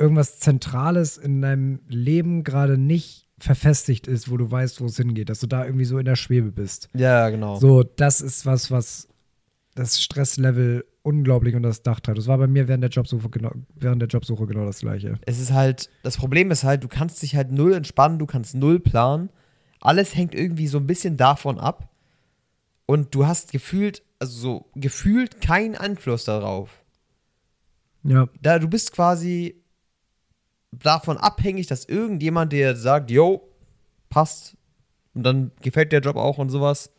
irgendwas 0.02 0.40
Zentrales 0.40 1.16
in 1.16 1.40
deinem 1.40 1.80
Leben 1.88 2.44
gerade 2.44 2.76
nicht 2.76 3.28
verfestigt 3.38 4.06
ist, 4.06 4.30
wo 4.30 4.36
du 4.36 4.50
weißt, 4.50 4.80
wo 4.80 4.86
es 4.86 4.96
hingeht, 4.96 5.28
dass 5.28 5.40
du 5.40 5.46
da 5.46 5.64
irgendwie 5.64 5.84
so 5.84 5.98
in 5.98 6.04
der 6.04 6.16
Schwebe 6.16 6.52
bist. 6.52 6.88
Ja, 6.94 7.30
genau. 7.30 7.56
So, 7.58 7.82
das 7.82 8.20
ist 8.20 8.44
was, 8.46 8.70
was 8.70 9.08
das 9.74 10.02
Stresslevel 10.02 10.84
unglaublich 11.02 11.54
unter 11.56 11.68
das 11.70 11.82
Dach 11.82 11.98
treibt. 12.00 12.18
Das 12.18 12.26
war 12.26 12.38
bei 12.38 12.46
mir 12.46 12.68
während 12.68 12.82
der 12.82 12.90
Jobsuche 12.90 13.28
genau, 13.30 13.50
während 13.74 14.00
der 14.02 14.08
Jobsuche 14.08 14.46
genau 14.46 14.64
das 14.64 14.80
gleiche. 14.80 15.18
Es 15.26 15.40
ist 15.40 15.52
halt, 15.52 15.88
das 16.02 16.16
Problem 16.16 16.50
ist 16.50 16.62
halt, 16.62 16.84
du 16.84 16.88
kannst 16.88 17.22
dich 17.22 17.34
halt 17.34 17.50
null 17.50 17.72
entspannen, 17.72 18.18
du 18.18 18.26
kannst 18.26 18.54
null 18.54 18.78
planen. 18.78 19.30
Alles 19.80 20.14
hängt 20.14 20.34
irgendwie 20.34 20.68
so 20.68 20.78
ein 20.78 20.86
bisschen 20.86 21.16
davon 21.16 21.58
ab. 21.58 21.88
und 22.86 23.14
du 23.14 23.26
hast 23.26 23.52
gefühlt, 23.52 24.02
also 24.18 24.38
so 24.38 24.70
gefühlt 24.74 25.40
keinen 25.40 25.76
Einfluss 25.76 26.24
darauf. 26.24 26.84
Ja. 28.04 28.28
Da 28.40 28.58
du 28.58 28.68
bist 28.68 28.92
quasi 28.92 29.61
davon 30.72 31.16
abhängig, 31.18 31.66
dass 31.66 31.84
irgendjemand 31.84 32.52
dir 32.52 32.74
sagt, 32.76 33.10
yo, 33.10 33.48
passt 34.10 34.56
und 35.14 35.22
dann 35.22 35.52
gefällt 35.60 35.92
der 35.92 36.00
Job 36.00 36.16
auch 36.16 36.38
und 36.38 36.48
sowas. 36.50 36.90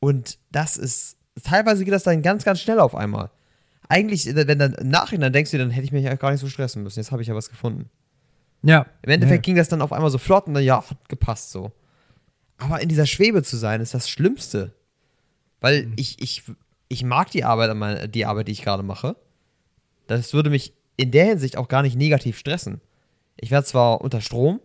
Und 0.00 0.38
das 0.52 0.76
ist 0.76 1.16
teilweise 1.42 1.84
geht 1.84 1.94
das 1.94 2.02
dann 2.04 2.22
ganz 2.22 2.44
ganz 2.44 2.60
schnell 2.60 2.80
auf 2.80 2.94
einmal. 2.94 3.30
Eigentlich, 3.88 4.26
wenn 4.34 4.58
dann 4.58 4.74
im 4.74 4.88
Nachhinein 4.88 5.32
denkst 5.32 5.50
du, 5.50 5.58
dann 5.58 5.70
hätte 5.70 5.84
ich 5.86 5.92
mich 5.92 6.04
ja 6.04 6.14
gar 6.14 6.30
nicht 6.30 6.40
so 6.40 6.48
stressen 6.48 6.82
müssen. 6.82 6.98
Jetzt 6.98 7.10
habe 7.10 7.22
ich 7.22 7.28
ja 7.28 7.34
was 7.34 7.48
gefunden. 7.50 7.88
Ja. 8.62 8.86
Im 9.02 9.10
Endeffekt 9.10 9.46
ja. 9.46 9.50
ging 9.50 9.56
das 9.56 9.68
dann 9.68 9.80
auf 9.82 9.92
einmal 9.92 10.10
so 10.10 10.18
flott 10.18 10.46
und 10.46 10.54
dann, 10.54 10.62
ja, 10.64 10.78
hat 10.88 11.08
gepasst 11.08 11.50
so. 11.52 11.72
Aber 12.58 12.80
in 12.82 12.88
dieser 12.88 13.06
Schwebe 13.06 13.42
zu 13.42 13.56
sein, 13.56 13.80
ist 13.80 13.94
das 13.94 14.08
Schlimmste. 14.10 14.74
Weil 15.60 15.86
Mhm. 15.86 15.92
ich, 15.96 16.20
ich, 16.20 16.42
ich 16.88 17.02
mag 17.04 17.30
die 17.30 17.44
Arbeit, 17.44 17.70
an 17.70 17.78
meiner- 17.78 18.08
die 18.08 18.26
Arbeit, 18.26 18.48
die 18.48 18.52
ich 18.52 18.62
gerade 18.62 18.82
mache. 18.82 19.16
Das 20.06 20.34
würde 20.34 20.50
mich 20.50 20.74
in 20.98 21.12
der 21.12 21.24
Hinsicht 21.24 21.56
auch 21.56 21.68
gar 21.68 21.82
nicht 21.82 21.96
negativ 21.96 22.36
stressen. 22.36 22.82
Ich 23.36 23.50
werde 23.50 23.66
zwar 23.66 24.02
unter 24.02 24.20
Strom, 24.20 24.60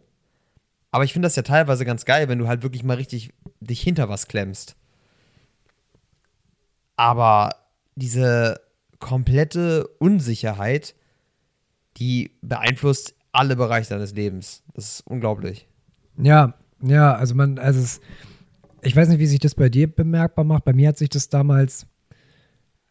aber 0.92 1.06
ich 1.06 1.14
finde 1.14 1.28
das 1.28 1.36
ja 1.36 1.44
teilweise 1.44 1.86
ganz 1.86 2.06
geil, 2.06 2.28
wenn 2.28 2.40
du 2.40 2.48
halt 2.48 2.64
wirklich 2.64 2.84
mal 2.84 2.98
richtig 2.98 3.32
dich 3.62 3.82
hinter 3.82 4.10
was 4.10 4.28
klemmst. 4.28 4.76
Aber 6.96 7.52
diese 7.96 8.60
komplette 9.00 9.88
Unsicherheit, 10.00 10.96
die 11.98 12.32
beeinflusst 12.42 13.16
alle 13.32 13.56
Bereiche 13.56 13.90
deines 13.90 14.14
Lebens. 14.14 14.64
Das 14.74 14.86
ist 14.86 15.08
unglaublich. 15.08 15.68
Ja, 16.18 16.56
ja, 16.82 17.14
also 17.14 17.36
man, 17.36 17.60
also 17.60 17.80
es, 17.80 18.02
ich 18.82 18.96
weiß 18.96 19.08
nicht, 19.10 19.20
wie 19.20 19.28
sich 19.28 19.40
das 19.40 19.56
bei 19.56 19.70
dir 19.70 19.88
bemerkbar 19.94 20.46
macht. 20.46 20.66
Bei 20.66 20.74
mir 20.74 20.90
hat 20.90 20.98
sich 20.98 21.10
das 21.10 21.30
damals 21.30 21.86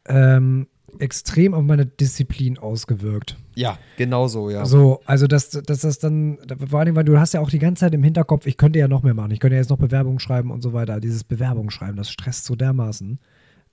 ähm, 0.06 0.68
extrem 0.98 1.54
auf 1.54 1.62
meine 1.62 1.86
Disziplin 1.86 2.58
ausgewirkt. 2.58 3.36
Ja, 3.54 3.78
genau 3.96 4.28
so, 4.28 4.50
ja. 4.50 4.64
So, 4.64 5.00
also 5.04 5.26
dass, 5.26 5.50
dass 5.50 5.80
das 5.80 5.98
dann, 5.98 6.38
vor 6.68 6.80
allem, 6.80 6.96
weil 6.96 7.04
du 7.04 7.18
hast 7.18 7.34
ja 7.34 7.40
auch 7.40 7.50
die 7.50 7.58
ganze 7.58 7.80
Zeit 7.80 7.94
im 7.94 8.02
Hinterkopf, 8.02 8.46
ich 8.46 8.56
könnte 8.56 8.78
ja 8.78 8.88
noch 8.88 9.02
mehr 9.02 9.14
machen, 9.14 9.30
ich 9.30 9.40
könnte 9.40 9.56
ja 9.56 9.60
jetzt 9.60 9.70
noch 9.70 9.78
Bewerbungen 9.78 10.20
schreiben 10.20 10.50
und 10.50 10.62
so 10.62 10.72
weiter. 10.72 11.00
Dieses 11.00 11.24
Bewerbungsschreiben, 11.24 11.96
das 11.96 12.10
stresst 12.10 12.44
so 12.44 12.54
dermaßen. 12.54 13.18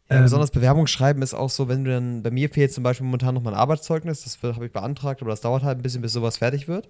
Ja, 0.10 0.18
Ähm, 0.18 0.24
besonders 0.24 0.52
Bewerbungsschreiben 0.52 1.22
ist 1.22 1.34
auch 1.34 1.50
so, 1.50 1.68
wenn 1.68 1.84
du 1.86 1.92
dann, 1.92 2.24
bei 2.24 2.32
mir 2.32 2.50
fehlt 2.50 2.74
zum 2.74 2.84
Beispiel 2.84 3.06
momentan 3.06 3.36
noch 3.36 3.44
mein 3.44 3.54
Arbeitszeugnis, 3.54 4.24
das 4.24 4.42
habe 4.56 4.66
ich 4.66 4.72
beantragt, 4.72 5.22
aber 5.22 5.32
das 5.32 5.42
dauert 5.42 5.64
halt 5.64 5.80
ein 5.80 5.82
bisschen, 5.82 6.02
bis 6.02 6.14
sowas 6.14 6.38
fertig 6.38 6.68
wird. 6.68 6.90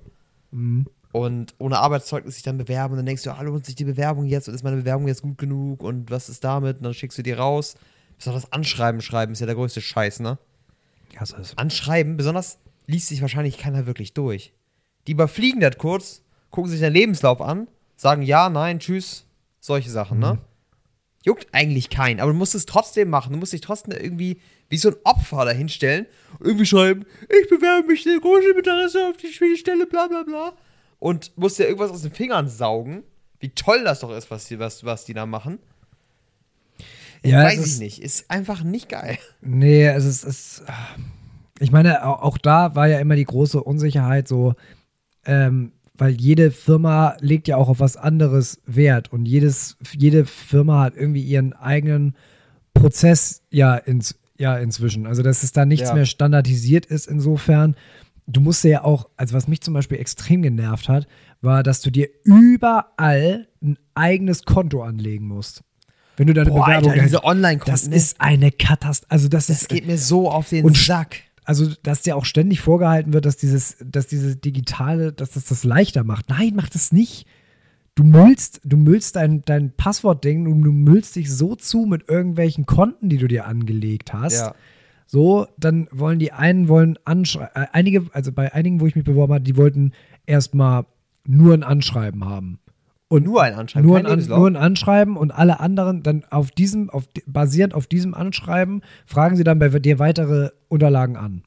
Mhm. 0.52 0.86
Und 1.12 1.56
ohne 1.58 1.80
Arbeitszeugnis 1.80 2.36
sich 2.36 2.44
dann 2.44 2.58
bewerben 2.58 2.94
und 2.94 2.98
dann 2.98 3.06
denkst 3.06 3.24
du, 3.24 3.32
ah, 3.32 3.42
lohnt 3.42 3.66
sich 3.66 3.76
die 3.76 3.84
Bewerbung 3.84 4.26
jetzt 4.26 4.48
und 4.48 4.54
ist 4.54 4.64
meine 4.64 4.78
Bewerbung 4.78 5.08
jetzt 5.08 5.24
gut 5.24 5.38
genug 5.38 5.84
und 5.84 6.12
was 6.12 6.30
ist 6.30 6.44
damit? 6.44 6.78
Und 6.78 6.84
dann 6.84 6.94
schickst 6.94 7.18
du 7.18 7.24
die 7.24 7.34
raus. 7.34 7.76
Besonders 8.20 8.52
Anschreiben 8.52 9.02
schreiben 9.02 9.32
ist 9.32 9.40
ja 9.40 9.46
der 9.46 9.56
größte 9.56 9.82
Scheiß, 9.82 10.20
ne? 10.20 10.38
Ja, 11.16 11.26
so 11.26 11.38
ist. 11.38 11.58
Anschreiben, 11.58 12.18
besonders 12.18 12.60
liest 12.86 13.08
sich 13.08 13.22
wahrscheinlich 13.22 13.58
keiner 13.58 13.86
wirklich 13.88 14.14
durch. 14.14 14.54
Die 15.08 15.14
überfliegen 15.14 15.62
das 15.62 15.78
kurz, 15.78 16.22
gucken 16.52 16.70
sich 16.70 16.82
den 16.82 16.92
Lebenslauf 16.92 17.40
an, 17.40 17.70
sagen 17.96 18.22
ja, 18.22 18.50
nein, 18.50 18.80
tschüss, 18.80 19.26
solche 19.62 19.90
Sachen, 19.90 20.20
ne? 20.20 20.38
Juckt 21.26 21.48
eigentlich 21.54 21.90
keinen, 21.90 22.20
aber 22.20 22.32
du 22.32 22.38
musst 22.38 22.56
es 22.56 22.66
trotzdem 22.66 23.10
machen. 23.10 23.34
Du 23.34 23.40
musst 23.40 23.54
dich 23.54 23.62
trotzdem 23.62 23.98
irgendwie 23.98 24.42
wie 24.70 24.78
so 24.78 24.90
ein 24.90 24.96
Opfer 25.06 25.46
dahinstellen 25.46 26.06
und 26.40 26.46
irgendwie 26.46 26.66
schreiben, 26.66 27.06
ich 27.24 27.50
bewerbe 27.50 27.88
mich 27.88 28.06
in 28.06 28.20
großem 28.20 28.58
Interesse 28.58 29.08
auf 29.08 29.18
die 29.18 29.32
schwere 29.32 29.56
Stelle, 29.56 29.86
bla 29.86 30.08
bla 30.08 30.24
bla. 30.24 30.54
Und 31.00 31.32
musst 31.38 31.58
dir 31.58 31.66
irgendwas 31.66 31.92
aus 31.92 32.02
den 32.02 32.12
Fingern 32.12 32.50
saugen. 32.50 33.04
Wie 33.40 33.50
toll 33.50 33.84
das 33.84 34.02
doch 34.02 34.12
ist, 34.12 34.30
was 34.30 34.46
die, 34.46 34.60
was, 34.60 34.84
was 34.84 35.06
die 35.06 35.14
da 35.14 35.26
machen. 35.26 35.60
Ja, 37.24 37.44
Weiß 37.44 37.60
ich 37.60 37.66
ist- 37.66 37.80
nicht. 37.80 38.02
Ist 38.02 38.32
einfach 38.32 38.64
nicht 38.64 38.90
geil. 38.90 39.18
Nee, 39.42 39.86
es 39.88 40.06
ist, 40.06 40.24
es, 40.24 40.64
ich 41.60 41.72
meine, 41.72 42.06
au- 42.06 42.14
auch 42.22 42.38
da 42.38 42.76
war 42.76 42.88
ja 42.88 43.00
immer 43.00 43.16
die 43.16 43.26
große 43.26 43.62
Unsicherheit 43.62 44.28
so, 44.28 44.54
ähm, 45.26 45.74
weil 45.96 46.12
jede 46.12 46.52
Firma 46.52 47.18
legt 47.20 47.48
ja 47.50 47.58
auch 47.58 47.68
auf 47.68 47.82
was 47.82 47.98
anderes 47.98 48.62
Wert 48.66 49.12
und 49.12 49.26
jedes, 49.26 49.76
jede 49.92 50.26
Firma 50.26 50.82
hat 50.84 50.96
irgendwie 50.96 51.24
ihren 51.24 51.52
eigenen 51.54 52.16
Prozess 52.74 53.42
ja, 53.50 53.76
ins, 53.76 54.18
ja 54.38 54.58
inzwischen. 54.58 55.06
Also, 55.06 55.22
dass 55.24 55.44
es 55.44 55.52
da 55.52 55.66
nichts 55.66 55.90
Ja. 55.90 55.96
mehr 55.96 56.06
standardisiert 56.06 56.86
ist 56.86 57.08
insofern. 57.08 57.76
Du 58.28 58.40
musst 58.42 58.64
ja 58.64 58.84
auch, 58.86 59.10
also 59.18 59.34
was 59.36 59.48
mich 59.50 59.60
zum 59.62 59.74
Beispiel 59.74 59.98
extrem 60.00 60.42
genervt 60.42 60.88
hat, 60.88 61.08
war, 61.42 61.64
dass 61.64 61.82
du 61.82 61.90
dir 61.90 62.08
überall 62.24 63.48
ein 63.62 63.78
eigenes 63.96 64.44
Konto 64.44 64.84
anlegen 64.84 65.28
musst. 65.28 65.64
Wenn 66.20 66.28
du 66.28 66.34
deine 66.34 66.50
Boah, 66.50 66.66
Bewerbung 66.66 66.92
Alter, 66.92 67.04
diese 67.04 67.16
das 67.16 67.24
Online-Konten, 67.24 67.94
ist 67.94 68.20
eine 68.20 68.52
Katastrophe. 68.52 69.10
Also 69.10 69.30
das, 69.30 69.48
das 69.48 69.62
ist 69.62 69.70
geht 69.70 69.88
mir 69.88 69.98
so 69.98 70.30
auf 70.30 70.50
den 70.50 70.66
und 70.66 70.76
Sack. 70.76 71.22
also 71.46 71.72
dass 71.82 72.02
dir 72.02 72.18
auch 72.18 72.26
ständig 72.26 72.60
vorgehalten 72.60 73.14
wird, 73.14 73.26
dass 73.26 73.38
dieses, 73.38 73.78
dass 73.82 74.08
dieses 74.08 74.42
digitale, 74.42 75.14
dass 75.14 75.32
das 75.32 75.46
das 75.46 75.64
leichter 75.64 76.04
macht. 76.04 76.28
Nein, 76.28 76.56
macht 76.56 76.76
es 76.76 76.92
nicht. 76.92 77.26
Du 77.96 78.04
müllst, 78.04 78.60
du 78.66 78.76
müllst 78.76 79.16
dein, 79.16 79.44
dein 79.46 79.72
Passwortding 79.72 80.46
und 80.46 80.62
du 80.62 80.74
müllst 80.74 81.16
dich 81.16 81.32
so 81.34 81.56
zu 81.56 81.86
mit 81.86 82.10
irgendwelchen 82.10 82.66
Konten, 82.66 83.08
die 83.08 83.18
du 83.18 83.30
dir 83.30 83.46
angelegt 83.46 84.12
hast. 84.12 84.42
Ja. 84.42 84.56
So, 85.08 85.48
dann 85.56 85.88
wollen 85.90 86.20
die 86.20 86.34
einen 86.34 86.68
wollen 86.68 87.00
anschreiben, 87.06 87.64
äh, 87.64 87.68
einige, 87.72 88.08
also 88.12 88.34
bei 88.34 88.54
einigen, 88.54 88.82
wo 88.82 88.88
ich 88.88 88.96
mich 88.98 89.06
beworben 89.06 89.36
habe, 89.36 89.44
die 89.46 89.56
wollten 89.56 89.94
erstmal 90.26 90.86
nur 91.26 91.54
ein 91.54 91.64
Anschreiben 91.64 92.26
haben. 92.26 92.60
Und 93.10 93.26
Nur 93.26 93.42
ein 93.42 93.56
Anschreiben, 93.56 93.88
nur 93.88 93.98
ein, 93.98 94.06
An, 94.06 94.24
nur 94.24 94.48
ein 94.48 94.56
Anschreiben 94.56 95.18
und 95.18 95.32
alle 95.32 95.60
anderen 95.60 96.04
dann 96.04 96.26
auf 96.30 96.52
diesem, 96.52 96.92
auf, 96.92 97.06
basierend 97.26 97.74
auf 97.74 97.88
diesem 97.88 98.14
Anschreiben, 98.14 98.84
fragen 99.08 99.36
sie 99.36 99.44
dann 99.44 99.58
bei 99.58 99.70
dir 99.70 99.98
weitere 99.98 100.52
Unterlagen 100.68 101.18
an. 101.18 101.42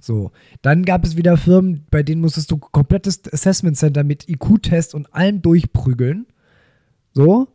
So. 0.00 0.32
Dann 0.60 0.84
gab 0.84 1.04
es 1.04 1.16
wieder 1.16 1.36
Firmen, 1.36 1.86
bei 1.90 2.02
denen 2.02 2.20
musstest 2.20 2.50
du 2.50 2.58
komplettes 2.58 3.22
Assessment 3.32 3.76
Center 3.76 4.02
mit 4.02 4.28
IQ-Test 4.28 4.92
und 4.96 5.14
allem 5.14 5.40
durchprügeln. 5.40 6.26
So. 7.12 7.46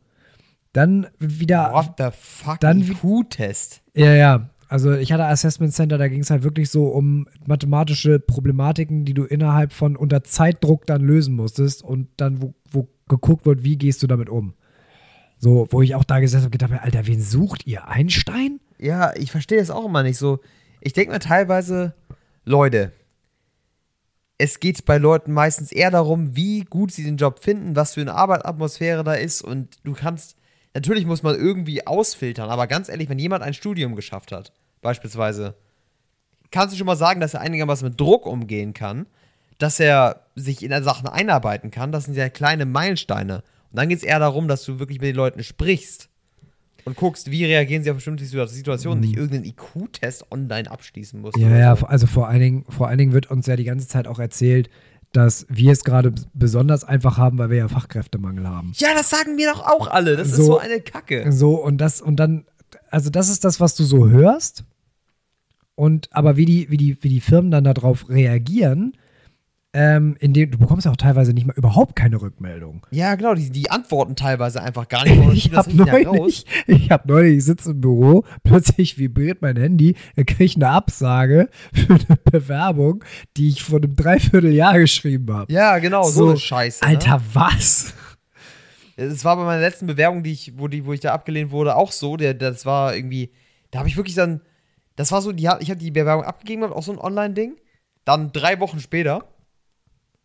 Dann 0.71 1.07
wieder. 1.19 1.73
What 1.73 1.95
the 1.97 2.09
fuck? 2.17 2.61
Dann 2.61 2.81
IQ-Test. 2.81 3.81
Ja, 3.93 4.13
ja. 4.13 4.49
Also 4.67 4.93
ich 4.93 5.11
hatte 5.11 5.25
Assessment 5.25 5.73
Center, 5.73 5.97
da 5.97 6.07
ging 6.07 6.21
es 6.21 6.29
halt 6.29 6.43
wirklich 6.43 6.69
so 6.69 6.87
um 6.87 7.27
mathematische 7.45 8.19
Problematiken, 8.19 9.05
die 9.05 9.13
du 9.13 9.23
innerhalb 9.23 9.71
von 9.73 9.95
unter 9.95 10.23
Zeitdruck 10.23 10.85
dann 10.85 11.01
lösen 11.01 11.35
musstest 11.35 11.83
und 11.83 12.07
dann, 12.17 12.41
wo, 12.41 12.53
wo 12.71 12.87
geguckt 13.07 13.45
wird, 13.45 13.63
wie 13.63 13.77
gehst 13.77 14.01
du 14.03 14.07
damit 14.07 14.29
um. 14.29 14.53
So, 15.37 15.67
wo 15.71 15.81
ich 15.81 15.95
auch 15.95 16.05
da 16.05 16.19
gesessen 16.19 16.43
habe, 16.43 16.51
gedacht 16.51 16.71
habe, 16.71 16.83
Alter, 16.83 17.05
wen 17.05 17.21
sucht 17.21 17.67
ihr? 17.67 17.87
Einstein? 17.87 18.59
Ja, 18.79 19.13
ich 19.15 19.31
verstehe 19.31 19.59
das 19.59 19.69
auch 19.69 19.85
immer 19.85 20.03
nicht 20.03 20.17
so. 20.17 20.39
Ich 20.81 20.93
denke 20.93 21.11
mir 21.11 21.19
teilweise, 21.19 21.93
Leute, 22.45 22.91
es 24.37 24.59
geht 24.59 24.85
bei 24.85 24.97
Leuten 24.97 25.31
meistens 25.31 25.71
eher 25.71 25.91
darum, 25.91 26.35
wie 26.35 26.61
gut 26.61 26.91
sie 26.91 27.03
den 27.03 27.17
Job 27.17 27.43
finden, 27.43 27.75
was 27.75 27.93
für 27.93 28.01
eine 28.01 28.15
Arbeitsatmosphäre 28.15 29.03
da 29.03 29.13
ist 29.13 29.41
und 29.41 29.77
du 29.83 29.93
kannst, 29.93 30.35
natürlich 30.73 31.05
muss 31.05 31.23
man 31.23 31.35
irgendwie 31.35 31.85
ausfiltern, 31.85 32.49
aber 32.49 32.67
ganz 32.67 32.89
ehrlich, 32.89 33.09
wenn 33.09 33.19
jemand 33.19 33.43
ein 33.43 33.53
Studium 33.53 33.95
geschafft 33.95 34.31
hat, 34.31 34.51
beispielsweise, 34.81 35.55
kannst 36.51 36.73
du 36.73 36.77
schon 36.77 36.87
mal 36.87 36.95
sagen, 36.95 37.19
dass 37.19 37.33
er 37.33 37.41
einigermaßen 37.41 37.87
mit 37.87 37.99
Druck 37.99 38.25
umgehen 38.25 38.73
kann, 38.73 39.07
dass 39.57 39.79
er 39.79 40.25
sich 40.35 40.63
in 40.63 40.83
Sachen 40.83 41.07
einarbeiten 41.07 41.71
kann, 41.71 41.91
das 41.91 42.05
sind 42.05 42.15
ja 42.15 42.29
kleine 42.29 42.65
Meilensteine. 42.65 43.43
Und 43.71 43.77
dann 43.77 43.89
geht 43.89 43.99
es 43.99 44.03
eher 44.03 44.19
darum, 44.19 44.47
dass 44.47 44.63
du 44.65 44.79
wirklich 44.79 44.99
mit 44.99 45.09
den 45.09 45.15
Leuten 45.15 45.43
sprichst 45.43 46.09
und 46.85 46.97
guckst, 46.97 47.31
wie 47.31 47.45
reagieren 47.45 47.83
sie 47.83 47.89
auf 47.89 47.97
bestimmte 47.97 48.25
Situ- 48.25 48.45
Situationen, 48.45 48.99
nicht 48.99 49.15
irgendeinen 49.15 49.45
IQ-Test 49.45 50.31
online 50.31 50.69
abschließen 50.69 51.19
musst. 51.21 51.37
Ja, 51.37 51.55
ja, 51.55 51.75
so. 51.75 51.85
also 51.85 52.07
vor 52.07 52.27
allen, 52.27 52.41
Dingen, 52.41 52.65
vor 52.69 52.87
allen 52.87 52.97
Dingen 52.97 53.13
wird 53.13 53.31
uns 53.31 53.47
ja 53.47 53.55
die 53.55 53.63
ganze 53.63 53.87
Zeit 53.87 54.07
auch 54.07 54.19
erzählt, 54.19 54.69
dass 55.13 55.45
wir 55.49 55.71
es 55.71 55.83
gerade 55.83 56.13
besonders 56.33 56.83
einfach 56.83 57.17
haben, 57.17 57.37
weil 57.37 57.49
wir 57.49 57.57
ja 57.57 57.67
Fachkräftemangel 57.69 58.47
haben. 58.47 58.73
ja, 58.75 58.89
das 58.95 59.09
sagen 59.09 59.35
mir 59.35 59.51
doch 59.53 59.65
auch 59.65 59.87
alle. 59.87 60.17
Das 60.17 60.27
ist 60.29 60.35
So- 60.35 60.43
so 60.45 60.57
eine 60.57 60.81
Kacke. 60.81 61.31
So, 61.31 61.55
und 61.55 61.77
das, 61.77 62.01
und 62.01 62.17
dann, 62.17 62.45
also 62.89 63.09
das 63.09 63.29
ist 63.29 63.45
das, 63.45 63.59
was 63.59 63.75
du 63.75 63.83
so 63.83 64.09
hörst. 64.09 64.65
Und 65.75 66.09
aber 66.11 66.35
wie 66.37 66.45
die, 66.45 66.69
wie 66.69 66.77
die, 66.77 66.97
wie 67.01 67.09
die 67.09 67.21
Firmen 67.21 67.49
dann 67.51 67.63
darauf 67.63 68.09
reagieren, 68.09 68.93
ähm, 69.75 70.15
indem 70.19 70.51
du 70.51 70.59
bekommst 70.59 70.85
ja 70.85 70.91
auch 70.91 70.97
teilweise 70.97 71.33
nicht 71.33 71.47
mal 71.47 71.55
überhaupt 71.55 71.95
keine 71.95 72.21
Rückmeldung. 72.21 72.85
Ja, 72.91 73.15
genau, 73.15 73.33
die, 73.33 73.49
die 73.49 73.71
antworten 73.71 74.15
teilweise 74.15 74.61
einfach 74.61 74.87
gar 74.87 75.03
nicht. 75.03 75.13
Ich 75.33 75.51
habe 75.51 75.73
neulich, 75.73 76.45
ich 76.67 76.91
habe 76.91 77.07
neulich, 77.07 77.37
ich 77.37 77.45
sitze 77.45 77.71
im 77.71 77.81
Büro, 77.81 78.23
plötzlich 78.43 78.99
vibriert 78.99 79.41
mein 79.41 79.57
Handy, 79.57 79.95
dann 80.15 80.25
kriege 80.25 80.43
ich 80.43 80.55
eine 80.55 80.69
Absage 80.69 81.49
für 81.73 81.93
eine 81.93 82.17
Bewerbung, 82.23 83.03
die 83.35 83.49
ich 83.49 83.63
vor 83.63 83.79
einem 83.79 83.95
Dreivierteljahr 83.95 84.77
geschrieben 84.77 85.33
habe. 85.33 85.51
Ja, 85.51 85.79
genau, 85.79 86.03
so, 86.03 86.29
eine 86.29 86.37
Scheiße. 86.37 86.85
Alter, 86.85 87.21
was? 87.33 87.93
Ne? 88.97 89.05
Es 89.05 89.25
war 89.25 89.35
bei 89.37 89.43
meiner 89.43 89.61
letzten 89.61 89.87
Bewerbung, 89.87 90.21
die 90.21 90.33
ich, 90.33 90.53
wo, 90.57 90.67
die, 90.67 90.85
wo 90.85 90.93
ich 90.93 90.99
da 90.99 91.13
abgelehnt 91.13 91.49
wurde, 91.49 91.75
auch 91.75 91.91
so. 91.91 92.15
Der, 92.15 92.35
das 92.35 92.65
war 92.65 92.95
irgendwie, 92.95 93.31
da 93.71 93.79
habe 93.79 93.89
ich 93.89 93.97
wirklich 93.97 94.15
dann, 94.15 94.41
das 94.95 95.11
war 95.11 95.21
so, 95.21 95.31
die, 95.31 95.49
ich 95.59 95.69
habe 95.71 95.77
die 95.77 95.91
Bewerbung 95.91 96.25
abgegeben, 96.25 96.63
auch 96.63 96.83
so 96.83 96.91
ein 96.91 96.99
Online-Ding. 96.99 97.55
Dann 98.05 98.31
drei 98.31 98.59
Wochen 98.59 98.79
später 98.79 99.32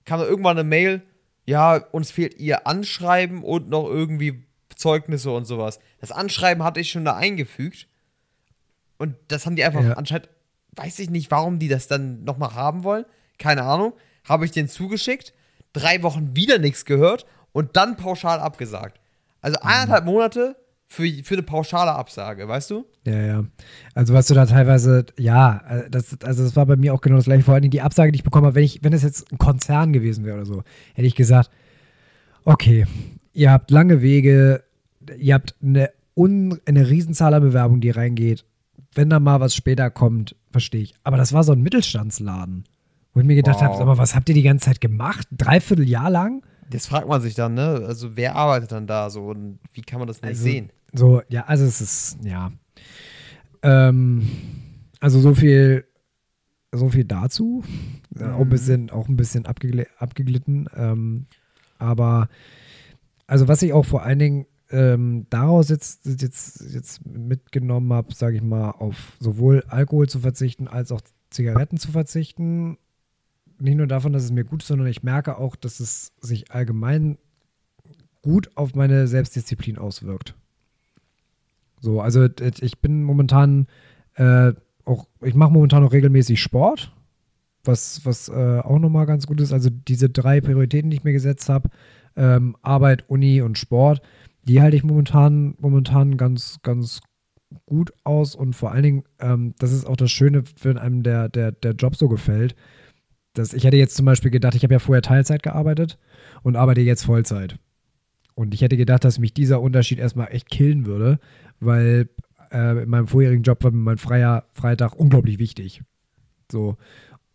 kam 0.09 0.21
da 0.21 0.27
irgendwann 0.27 0.59
eine 0.59 0.69
Mail, 0.69 1.03
ja, 1.45 1.77
uns 1.77 2.11
fehlt 2.11 2.39
ihr 2.39 2.67
Anschreiben 2.67 3.43
und 3.45 3.69
noch 3.69 3.87
irgendwie 3.87 4.45
Zeugnisse 4.75 5.31
und 5.31 5.45
sowas. 5.45 5.79
Das 6.01 6.13
Anschreiben 6.13 6.63
hatte 6.65 6.81
ich 6.81 6.91
schon 6.91 7.05
da 7.05 7.15
eingefügt. 7.17 7.89
Und 8.99 9.15
das 9.29 9.47
haben 9.47 9.57
die 9.57 9.65
einfach 9.65 9.83
Ja. 9.83 9.93
anscheinend, 9.95 10.29
weiß 10.73 10.99
ich 10.99 11.11
nicht, 11.11 11.31
warum 11.31 11.59
die 11.59 11.69
das 11.69 11.87
dann 11.89 12.25
nochmal 12.25 12.55
haben 12.55 12.85
wollen. 12.85 13.05
Keine 13.39 13.63
Ahnung. 13.63 13.93
Habe 14.29 14.45
ich 14.45 14.51
denen 14.51 14.69
zugeschickt. 14.69 15.33
Drei 15.73 16.03
Wochen 16.03 16.35
wieder 16.35 16.59
nichts 16.59 16.85
gehört 16.85 17.27
und 17.53 17.77
dann 17.77 17.97
pauschal 17.97 18.41
abgesagt. 18.41 19.01
Also 19.41 19.59
eineinhalb 19.61 20.05
Monate 20.05 20.57
für, 20.91 21.07
für 21.23 21.35
eine 21.35 21.43
pauschale 21.43 21.93
Absage, 21.93 22.49
weißt 22.49 22.71
du? 22.71 22.87
Ja, 23.07 23.21
ja. 23.21 23.45
Also 23.95 24.15
was 24.15 24.27
du 24.27 24.35
da 24.35 24.47
teilweise, 24.47 25.05
ja, 25.19 25.61
äh, 25.69 25.91
das, 25.91 26.17
also 26.25 26.43
das 26.45 26.57
war 26.57 26.65
bei 26.67 26.77
mir 26.77 26.95
auch 26.95 27.01
genau 27.03 27.17
das 27.17 27.27
gleiche. 27.27 27.45
Vor 27.45 27.55
allen 27.55 27.63
Dingen 27.63 27.71
die 27.73 27.83
Absage, 27.83 28.11
die 28.11 28.17
ich 28.17 28.25
bekommen 28.25 28.47
habe, 28.47 28.55
wenn 28.57 28.65
ich, 28.65 28.83
wenn 28.83 28.93
es 28.95 29.03
jetzt 29.03 29.31
ein 29.31 29.39
Konzern 29.39 29.93
gewesen 29.93 30.25
wäre 30.25 30.37
oder 30.39 30.47
so, 30.47 30.63
hätte 30.95 31.07
ich 31.07 31.15
gesagt, 31.15 31.51
okay, 32.45 32.87
ihr 33.35 33.51
habt 33.53 33.71
lange 33.71 34.01
Wege, 34.03 34.65
ihr 35.19 35.35
habt 35.35 35.55
eine, 35.63 35.91
un, 36.17 36.59
eine 36.67 36.89
Riesenzahl 36.89 37.35
an 37.35 37.43
Bewerbungen, 37.43 37.81
die 37.83 37.91
reingeht. 37.91 38.45
Wenn 38.95 39.11
da 39.11 39.21
mal 39.21 39.41
was 39.41 39.55
später 39.55 39.91
kommt, 39.91 40.35
verstehe 40.51 40.81
ich. 40.83 40.95
Aber 41.05 41.19
das 41.19 41.33
war 41.35 41.45
so 41.45 41.53
ein 41.53 41.61
Mittelstandsladen, 41.61 42.65
wo 43.13 43.21
ich 43.21 43.27
mir 43.27 43.37
gedacht 43.37 43.61
Wow. 43.61 43.65
habe, 43.73 43.83
aber 43.83 43.99
was 43.99 44.15
habt 44.15 44.29
ihr 44.31 44.35
die 44.35 44.43
ganze 44.43 44.67
Zeit 44.67 44.81
gemacht? 44.81 45.29
Dreiviertel 45.31 45.87
Jahr 45.87 46.09
lang? 46.11 46.43
Das 46.71 46.87
fragt 46.87 47.09
man 47.09 47.21
sich 47.21 47.35
dann, 47.35 47.55
ne? 47.55 47.83
Also 47.87 48.17
wer 48.17 48.37
arbeitet 48.37 48.73
dann 48.73 48.87
da 48.87 49.09
so 49.11 49.27
und 49.27 49.59
wie 49.73 49.83
kann 49.83 49.99
man 49.99 50.09
das 50.09 50.21
nicht 50.23 50.31
Also, 50.31 50.43
sehen? 50.43 50.71
So, 50.93 51.23
ja, 51.29 51.45
also 51.45 51.65
es 51.65 51.81
ist, 51.81 52.19
ja. 52.23 52.53
Ähm, 53.63 54.29
also 55.01 55.21
so 55.21 55.35
viel, 55.35 55.85
so 56.73 56.89
viel 56.89 57.05
dazu. 57.05 57.65
Äh, 58.19 58.25
auch, 58.25 58.41
ein 58.41 58.49
bisschen, 58.49 58.91
auch 58.91 59.09
ein 59.09 59.17
bisschen 59.17 59.47
abgegl 59.47 59.87
abgeglitten. 59.99 60.69
Ähm, 60.75 61.27
aber 61.79 62.29
also 63.27 63.49
was 63.49 63.63
ich 63.63 63.73
auch 63.73 63.85
vor 63.85 64.03
allen 64.03 64.19
Dingen 64.19 64.47
ähm, 64.71 65.27
daraus 65.31 65.69
jetzt, 65.69 66.07
jetzt, 66.07 66.61
jetzt 66.73 67.07
mitgenommen 67.07 67.93
habe, 67.93 68.15
sage 68.15 68.37
ich 68.37 68.43
mal, 68.43 68.71
auf 68.71 69.17
sowohl 69.19 69.65
Alkohol 69.69 70.09
zu 70.09 70.21
verzichten 70.21 70.69
als 70.69 70.93
auch 70.93 71.01
Zigaretten 71.31 71.79
zu 71.79 71.91
verzichten. 71.91 72.79
Nicht 73.59 73.77
nur 73.77 73.87
davon, 73.87 74.13
dass 74.13 74.25
es 74.25 74.33
mir 74.33 74.45
gut 74.45 74.63
ist, 74.63 74.69
sondern 74.69 74.87
ich 74.89 75.03
merke 75.03 75.39
auch, 75.39 75.57
dass 75.57 75.81
es 75.81 76.13
sich 76.21 76.53
allgemein 76.53 77.19
gut 78.23 78.57
auf 78.57 78.75
meine 78.75 79.09
Selbstdisziplin 79.09 79.79
auswirkt. 79.79 80.35
So, 81.81 82.01
also 82.01 82.29
ich 82.61 82.81
bin 82.81 83.03
momentan 83.03 83.67
äh, 84.15 84.53
auch, 84.85 85.07
ich 85.23 85.35
mache 85.35 85.53
momentan 85.53 85.85
auch 85.85 85.93
regelmäßig 85.93 86.41
Sport, 86.41 86.93
was, 87.65 88.05
was 88.05 88.29
äh, 88.29 88.61
auch 88.61 88.79
nochmal 88.79 89.07
ganz 89.07 89.27
gut 89.27 89.41
ist. 89.41 89.53
Also 89.53 89.71
diese 89.71 90.09
drei 90.09 90.41
Prioritäten, 90.41 90.91
die 90.91 90.97
ich 90.97 91.05
mir 91.05 91.13
gesetzt 91.13 91.49
habe, 91.49 91.71
ähm, 92.17 92.57
Arbeit, 92.63 93.05
Uni 93.09 93.43
und 93.43 93.59
Sport, 93.59 94.01
die 94.45 94.61
halte 94.61 94.77
ich 94.77 94.85
momentan, 94.85 95.55
momentan 95.59 96.17
ganz, 96.17 96.59
ganz 96.63 97.01
gut 97.67 97.93
aus 98.05 98.35
und 98.35 98.55
vor 98.55 98.73
allen 98.73 98.83
Dingen, 98.83 99.05
ähm, 99.21 99.55
das 99.59 99.73
ist 99.73 99.87
auch 99.87 99.97
das 99.97 100.11
Schöne, 100.11 100.45
wenn 100.63 100.79
einem 100.79 101.03
der, 101.03 101.29
der, 101.29 101.53
der 101.53 101.73
Job 101.73 101.97
so 101.97 102.09
gefällt. 102.09 102.55
Dass 103.35 103.53
ich 103.53 103.65
hätte 103.65 103.77
jetzt 103.77 103.95
zum 103.95 104.07
Beispiel 104.07 104.31
gedacht, 104.31 104.55
ich 104.55 104.65
habe 104.65 104.75
ja 104.75 104.79
vorher 104.79 105.03
Teilzeit 105.03 105.43
gearbeitet 105.43 105.99
und 106.43 106.57
arbeite 106.57 106.81
jetzt 106.81 107.05
Vollzeit. 107.05 107.59
Und 108.35 108.55
ich 108.55 108.63
hätte 108.63 108.77
gedacht, 108.77 109.05
dass 109.05 109.19
mich 109.19 109.35
dieser 109.35 109.61
Unterschied 109.61 109.99
erstmal 109.99 110.29
echt 110.33 110.49
killen 110.49 110.87
würde, 110.87 111.19
weil 111.61 112.09
äh, 112.53 112.83
in 112.83 112.89
meinem 112.89 113.07
vorherigen 113.09 113.43
Job 113.43 113.63
war 113.65 113.71
mir 113.71 113.79
mein 113.79 113.99
freier 113.99 114.45
Freitag 114.55 114.95
unglaublich 114.95 115.39
wichtig. 115.39 115.83
So. 116.51 116.77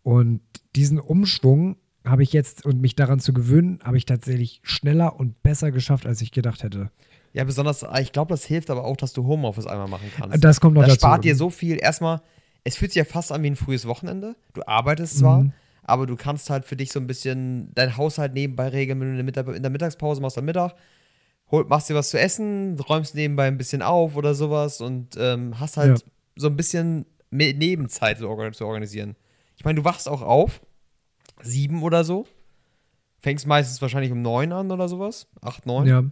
Und 0.02 0.40
diesen 0.76 0.98
Umschwung 0.98 1.76
habe 2.04 2.22
ich 2.22 2.32
jetzt 2.32 2.66
und 2.66 2.80
mich 2.80 2.96
daran 2.96 3.18
zu 3.20 3.32
gewöhnen, 3.32 3.78
habe 3.82 3.96
ich 3.96 4.04
tatsächlich 4.04 4.60
schneller 4.62 5.18
und 5.18 5.42
besser 5.42 5.70
geschafft, 5.72 6.04
als 6.06 6.20
ich 6.20 6.32
gedacht 6.32 6.62
hätte. 6.62 6.90
Ja, 7.32 7.44
besonders, 7.44 7.84
ich 8.00 8.12
glaube, 8.12 8.28
das 8.28 8.44
hilft 8.44 8.70
aber 8.70 8.84
auch, 8.84 8.96
dass 8.96 9.12
du 9.12 9.24
Homeoffice 9.26 9.66
einmal 9.66 9.88
machen 9.88 10.10
kannst. 10.16 10.42
Das 10.44 10.60
kommt 10.60 10.74
noch 10.74 10.82
das 10.82 10.90
dazu. 10.94 11.06
spart 11.06 11.24
dir 11.24 11.34
so 11.34 11.48
viel. 11.50 11.78
Erstmal, 11.80 12.20
es 12.62 12.76
fühlt 12.76 12.92
sich 12.92 12.98
ja 12.98 13.04
fast 13.04 13.32
an 13.32 13.42
wie 13.42 13.48
ein 13.48 13.56
frühes 13.56 13.86
Wochenende. 13.86 14.36
Du 14.52 14.62
arbeitest 14.66 15.18
zwar, 15.18 15.40
Mhm. 15.44 15.52
aber 15.82 16.06
du 16.06 16.14
kannst 16.16 16.50
halt 16.50 16.64
für 16.64 16.76
dich 16.76 16.92
so 16.92 17.00
ein 17.00 17.06
bisschen 17.06 17.72
deinen 17.74 17.96
Haushalt 17.96 18.34
nebenbei 18.34 18.68
regeln, 18.68 19.00
wenn 19.00 19.06
du 19.06 19.10
in 19.12 19.16
der, 19.16 19.24
Mittag, 19.24 19.48
in 19.48 19.62
der 19.62 19.70
Mittagspause 19.70 20.20
machst 20.20 20.36
am 20.38 20.44
Mittag, 20.44 20.74
hol, 21.50 21.64
machst 21.66 21.88
dir 21.90 21.94
was 21.94 22.10
zu 22.10 22.18
essen, 22.18 22.78
räumst 22.80 23.14
nebenbei 23.14 23.46
ein 23.46 23.58
bisschen 23.58 23.82
auf 23.82 24.16
oder 24.16 24.34
sowas 24.34 24.80
und 24.80 25.16
ähm, 25.18 25.58
hast 25.60 25.76
halt 25.76 25.98
Ja. 25.98 26.04
so 26.36 26.46
ein 26.48 26.56
bisschen 26.56 27.06
Nebenzeit 27.30 28.18
zu 28.18 28.28
organ- 28.28 28.52
zu 28.54 28.64
organisieren. 28.66 29.16
Ich 29.56 29.64
meine, 29.64 29.76
du 29.80 29.84
wachst 29.84 30.08
auch 30.08 30.22
auf, 30.22 30.60
sieben 31.42 31.82
oder 31.82 32.04
so, 32.04 32.26
fängst 33.20 33.46
meistens 33.46 33.80
wahrscheinlich 33.82 34.12
um 34.12 34.22
neun 34.22 34.52
an 34.52 34.70
oder 34.70 34.88
sowas, 34.88 35.26
acht, 35.40 35.66
neun. 35.66 35.86
Ja. 35.86 36.04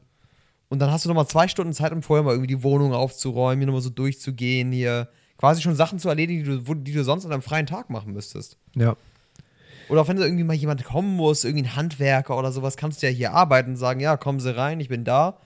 Und 0.68 0.79
dann 0.79 0.90
hast 0.90 1.05
du 1.05 1.09
nochmal 1.09 1.27
zwei 1.29 1.49
Stunden 1.49 1.73
Zeit, 1.73 1.92
um 1.92 2.03
vorher 2.03 2.23
mal 2.25 2.31
irgendwie 2.33 2.55
die 2.55 2.62
Wohnung 2.62 2.92
aufzuräumen, 2.95 3.59
hier 3.59 3.66
nochmal 3.66 3.83
so 3.83 3.90
durchzugehen, 3.90 4.73
hier 4.73 5.09
quasi 5.37 5.61
schon 5.61 5.75
Sachen 5.75 5.99
zu 5.99 6.09
erledigen, 6.09 6.45
die 6.45 6.64
du, 6.64 6.75
die 6.75 6.92
du 6.92 7.05
sonst 7.05 7.25
an 7.27 7.33
einem 7.33 7.42
freien 7.42 7.66
Tag 7.66 7.90
machen 7.90 8.12
müsstest. 8.12 8.57
Ja. 8.75 8.97
Oder 9.92 10.00
auch 10.00 10.09
wenn 10.09 10.16
da 10.16 10.24
irgendwie 10.24 10.44
mal 10.44 10.55
jemand 10.55 10.83
kommen 10.85 11.16
muss, 11.16 11.44
irgendwie 11.44 11.66
ein 11.66 11.76
Handwerker 11.76 12.38
oder 12.38 12.50
sowas, 12.50 12.78
kannst 12.78 13.02
du 13.02 13.07
ja 13.07 13.12
hier 13.12 13.35
arbeiten 13.35 13.72
und 13.72 13.76
sagen, 13.76 14.00
ja, 14.00 14.16
kommen 14.16 14.40
Sie 14.40 14.57
rein, 14.57 14.81
ich 14.81 14.88
bin 14.88 15.05
da. 15.05 15.37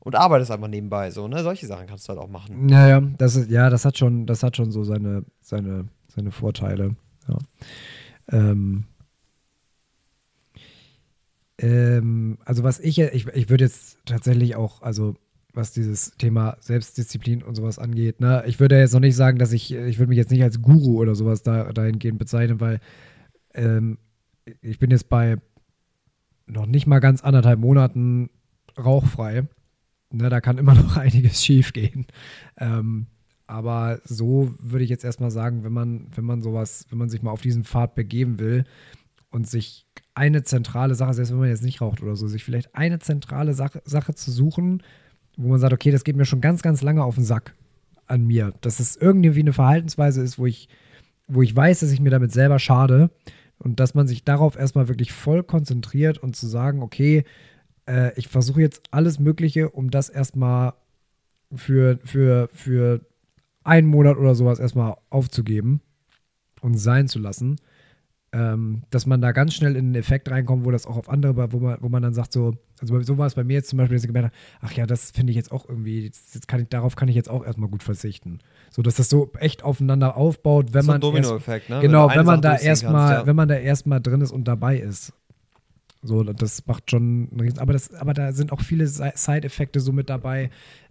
Und 0.00 0.16
arbeitest 0.16 0.50
einfach 0.50 0.66
nebenbei, 0.66 1.12
so, 1.12 1.28
ne? 1.28 1.44
Solche 1.44 1.68
Sachen 1.68 1.86
kannst 1.86 2.08
du 2.08 2.08
halt 2.08 2.18
auch 2.18 2.28
machen. 2.28 2.68
Ja, 2.68 2.88
ja, 2.88 3.00
das 3.18 3.36
ist, 3.36 3.48
ja, 3.52 3.70
das 3.70 3.84
hat 3.84 3.96
schon, 3.96 4.26
das 4.26 4.42
hat 4.42 4.56
schon 4.56 4.72
so 4.72 4.82
seine, 4.82 5.24
seine, 5.42 5.86
seine 6.08 6.32
Vorteile. 6.32 6.96
Ja. 7.28 7.38
Ähm, 8.32 8.82
ähm, 11.58 12.38
also 12.44 12.64
was 12.64 12.80
ich, 12.80 12.98
ich, 12.98 13.28
ich 13.28 13.48
würde 13.48 13.62
jetzt 13.62 13.98
tatsächlich 14.06 14.56
auch, 14.56 14.82
also 14.82 15.14
was 15.54 15.70
dieses 15.70 16.16
Thema 16.18 16.56
Selbstdisziplin 16.58 17.44
und 17.44 17.54
sowas 17.54 17.78
angeht, 17.78 18.18
ne, 18.18 18.42
ich 18.48 18.58
würde 18.58 18.76
jetzt 18.76 18.92
noch 18.92 18.98
nicht 18.98 19.14
sagen, 19.14 19.38
dass 19.38 19.52
ich, 19.52 19.72
ich 19.72 20.00
würde 20.00 20.08
mich 20.08 20.18
jetzt 20.18 20.32
nicht 20.32 20.42
als 20.42 20.62
Guru 20.62 20.98
oder 20.98 21.14
sowas 21.14 21.44
da, 21.44 21.72
dahingehend 21.72 22.18
bezeichnen, 22.18 22.58
weil 22.58 22.80
ähm, 23.54 23.98
ich 24.62 24.78
bin 24.78 24.90
jetzt 24.90 25.08
bei 25.08 25.36
noch 26.46 26.66
nicht 26.66 26.86
mal 26.86 27.00
ganz 27.00 27.22
anderthalb 27.22 27.60
Monaten 27.60 28.30
rauchfrei. 28.78 29.46
Ne, 30.10 30.30
da 30.30 30.40
kann 30.40 30.58
immer 30.58 30.74
noch 30.82 30.96
einiges 30.96 31.44
schief 31.44 31.72
gehen. 31.72 32.06
Ähm, 32.56 33.06
aber 33.46 34.00
so 34.04 34.54
würde 34.60 34.84
ich 34.84 34.90
jetzt 34.90 35.04
erstmal 35.04 35.30
sagen, 35.30 35.64
wenn 35.64 35.72
man, 35.72 36.08
wenn 36.14 36.24
man 36.24 36.42
sowas, 36.42 36.86
wenn 36.90 36.98
man 36.98 37.08
sich 37.08 37.22
mal 37.22 37.30
auf 37.30 37.40
diesen 37.40 37.64
Pfad 37.64 37.94
begeben 37.94 38.38
will 38.38 38.64
und 39.30 39.46
sich 39.46 39.86
eine 40.14 40.42
zentrale 40.42 40.94
Sache, 40.94 41.14
selbst 41.14 41.30
wenn 41.30 41.38
man 41.38 41.48
jetzt 41.48 41.62
nicht 41.62 41.80
raucht 41.80 42.02
oder 42.02 42.16
so, 42.16 42.28
sich 42.28 42.44
vielleicht 42.44 42.74
eine 42.74 42.98
zentrale 42.98 43.54
Sache, 43.54 43.82
Sache 43.84 44.14
zu 44.14 44.30
suchen, 44.30 44.82
wo 45.36 45.48
man 45.48 45.60
sagt, 45.60 45.72
okay, 45.72 45.90
das 45.90 46.04
geht 46.04 46.16
mir 46.16 46.24
schon 46.24 46.40
ganz, 46.40 46.62
ganz 46.62 46.82
lange 46.82 47.02
auf 47.04 47.14
den 47.14 47.24
Sack 47.24 47.54
an 48.06 48.26
mir. 48.26 48.52
Dass 48.60 48.80
es 48.80 48.96
irgendwie 48.96 49.40
eine 49.40 49.52
Verhaltensweise 49.52 50.22
ist, 50.22 50.38
wo 50.38 50.46
ich, 50.46 50.68
wo 51.26 51.40
ich 51.40 51.54
weiß, 51.54 51.80
dass 51.80 51.92
ich 51.92 52.00
mir 52.00 52.10
damit 52.10 52.32
selber 52.32 52.58
schade 52.58 53.10
und 53.58 53.80
dass 53.80 53.94
man 53.94 54.06
sich 54.06 54.24
darauf 54.24 54.56
erstmal 54.56 54.88
wirklich 54.88 55.12
voll 55.12 55.42
konzentriert 55.42 56.18
und 56.18 56.36
zu 56.36 56.46
sagen, 56.46 56.82
okay, 56.82 57.24
äh, 57.86 58.12
ich 58.18 58.28
versuche 58.28 58.60
jetzt 58.60 58.82
alles 58.90 59.18
Mögliche, 59.18 59.70
um 59.70 59.90
das 59.90 60.08
erstmal 60.08 60.74
für, 61.54 61.98
für, 62.04 62.48
für 62.52 63.00
einen 63.64 63.88
Monat 63.88 64.16
oder 64.16 64.34
sowas 64.34 64.58
erstmal 64.58 64.96
aufzugeben 65.10 65.80
und 66.60 66.74
sein 66.74 67.08
zu 67.08 67.18
lassen. 67.18 67.56
Ähm, 68.30 68.82
dass 68.90 69.06
man 69.06 69.22
da 69.22 69.32
ganz 69.32 69.54
schnell 69.54 69.74
in 69.74 69.86
einen 69.86 69.94
Effekt 69.94 70.30
reinkommt, 70.30 70.66
wo 70.66 70.70
das 70.70 70.84
auch 70.84 70.98
auf 70.98 71.08
andere, 71.08 71.50
wo 71.50 71.60
man, 71.60 71.78
wo 71.80 71.88
man 71.88 72.02
dann 72.02 72.12
sagt, 72.12 72.34
so, 72.34 72.52
also 72.78 73.00
so 73.00 73.16
war 73.16 73.26
es 73.26 73.34
bei 73.34 73.42
mir 73.42 73.54
jetzt 73.54 73.70
zum 73.70 73.78
Beispiel, 73.78 73.96
dass 73.96 74.04
ich 74.04 74.08
gemerkt 74.08 74.34
habe, 74.34 74.36
ach 74.60 74.72
ja, 74.72 74.84
das 74.84 75.12
finde 75.12 75.30
ich 75.30 75.36
jetzt 75.36 75.50
auch 75.50 75.66
irgendwie, 75.66 76.04
jetzt, 76.04 76.34
jetzt 76.34 76.46
kann 76.46 76.60
ich, 76.60 76.68
darauf 76.68 76.94
kann 76.94 77.08
ich 77.08 77.16
jetzt 77.16 77.30
auch 77.30 77.42
erstmal 77.42 77.70
gut 77.70 77.82
verzichten. 77.82 78.40
So, 78.68 78.82
dass 78.82 78.96
das 78.96 79.08
so 79.08 79.32
echt 79.38 79.64
aufeinander 79.64 80.18
aufbaut, 80.18 80.74
wenn 80.74 80.82
so 80.82 80.92
man. 80.92 81.00
Dominoeffekt, 81.00 81.70
ne? 81.70 81.78
Genau, 81.80 82.06
eine 82.08 82.20
wenn 82.20 82.26
man 82.26 82.42
da 82.42 82.58
erstmal, 82.58 83.14
kannst, 83.14 83.26
wenn 83.28 83.36
man 83.36 83.48
da 83.48 83.54
erstmal 83.54 84.02
drin 84.02 84.20
ist 84.20 84.32
und 84.32 84.44
dabei 84.46 84.76
ist. 84.78 85.14
So, 86.02 86.22
das 86.22 86.66
macht 86.66 86.90
schon 86.90 87.28
einen 87.32 87.40
riesen, 87.40 87.58
aber 87.60 87.72
das, 87.72 87.94
aber 87.94 88.12
da 88.12 88.32
sind 88.32 88.52
auch 88.52 88.60
viele 88.60 88.86
Si- 88.88 89.10
Side-Effekte 89.14 89.80
so 89.80 89.92
mit 89.92 90.10
dabei, 90.10 90.50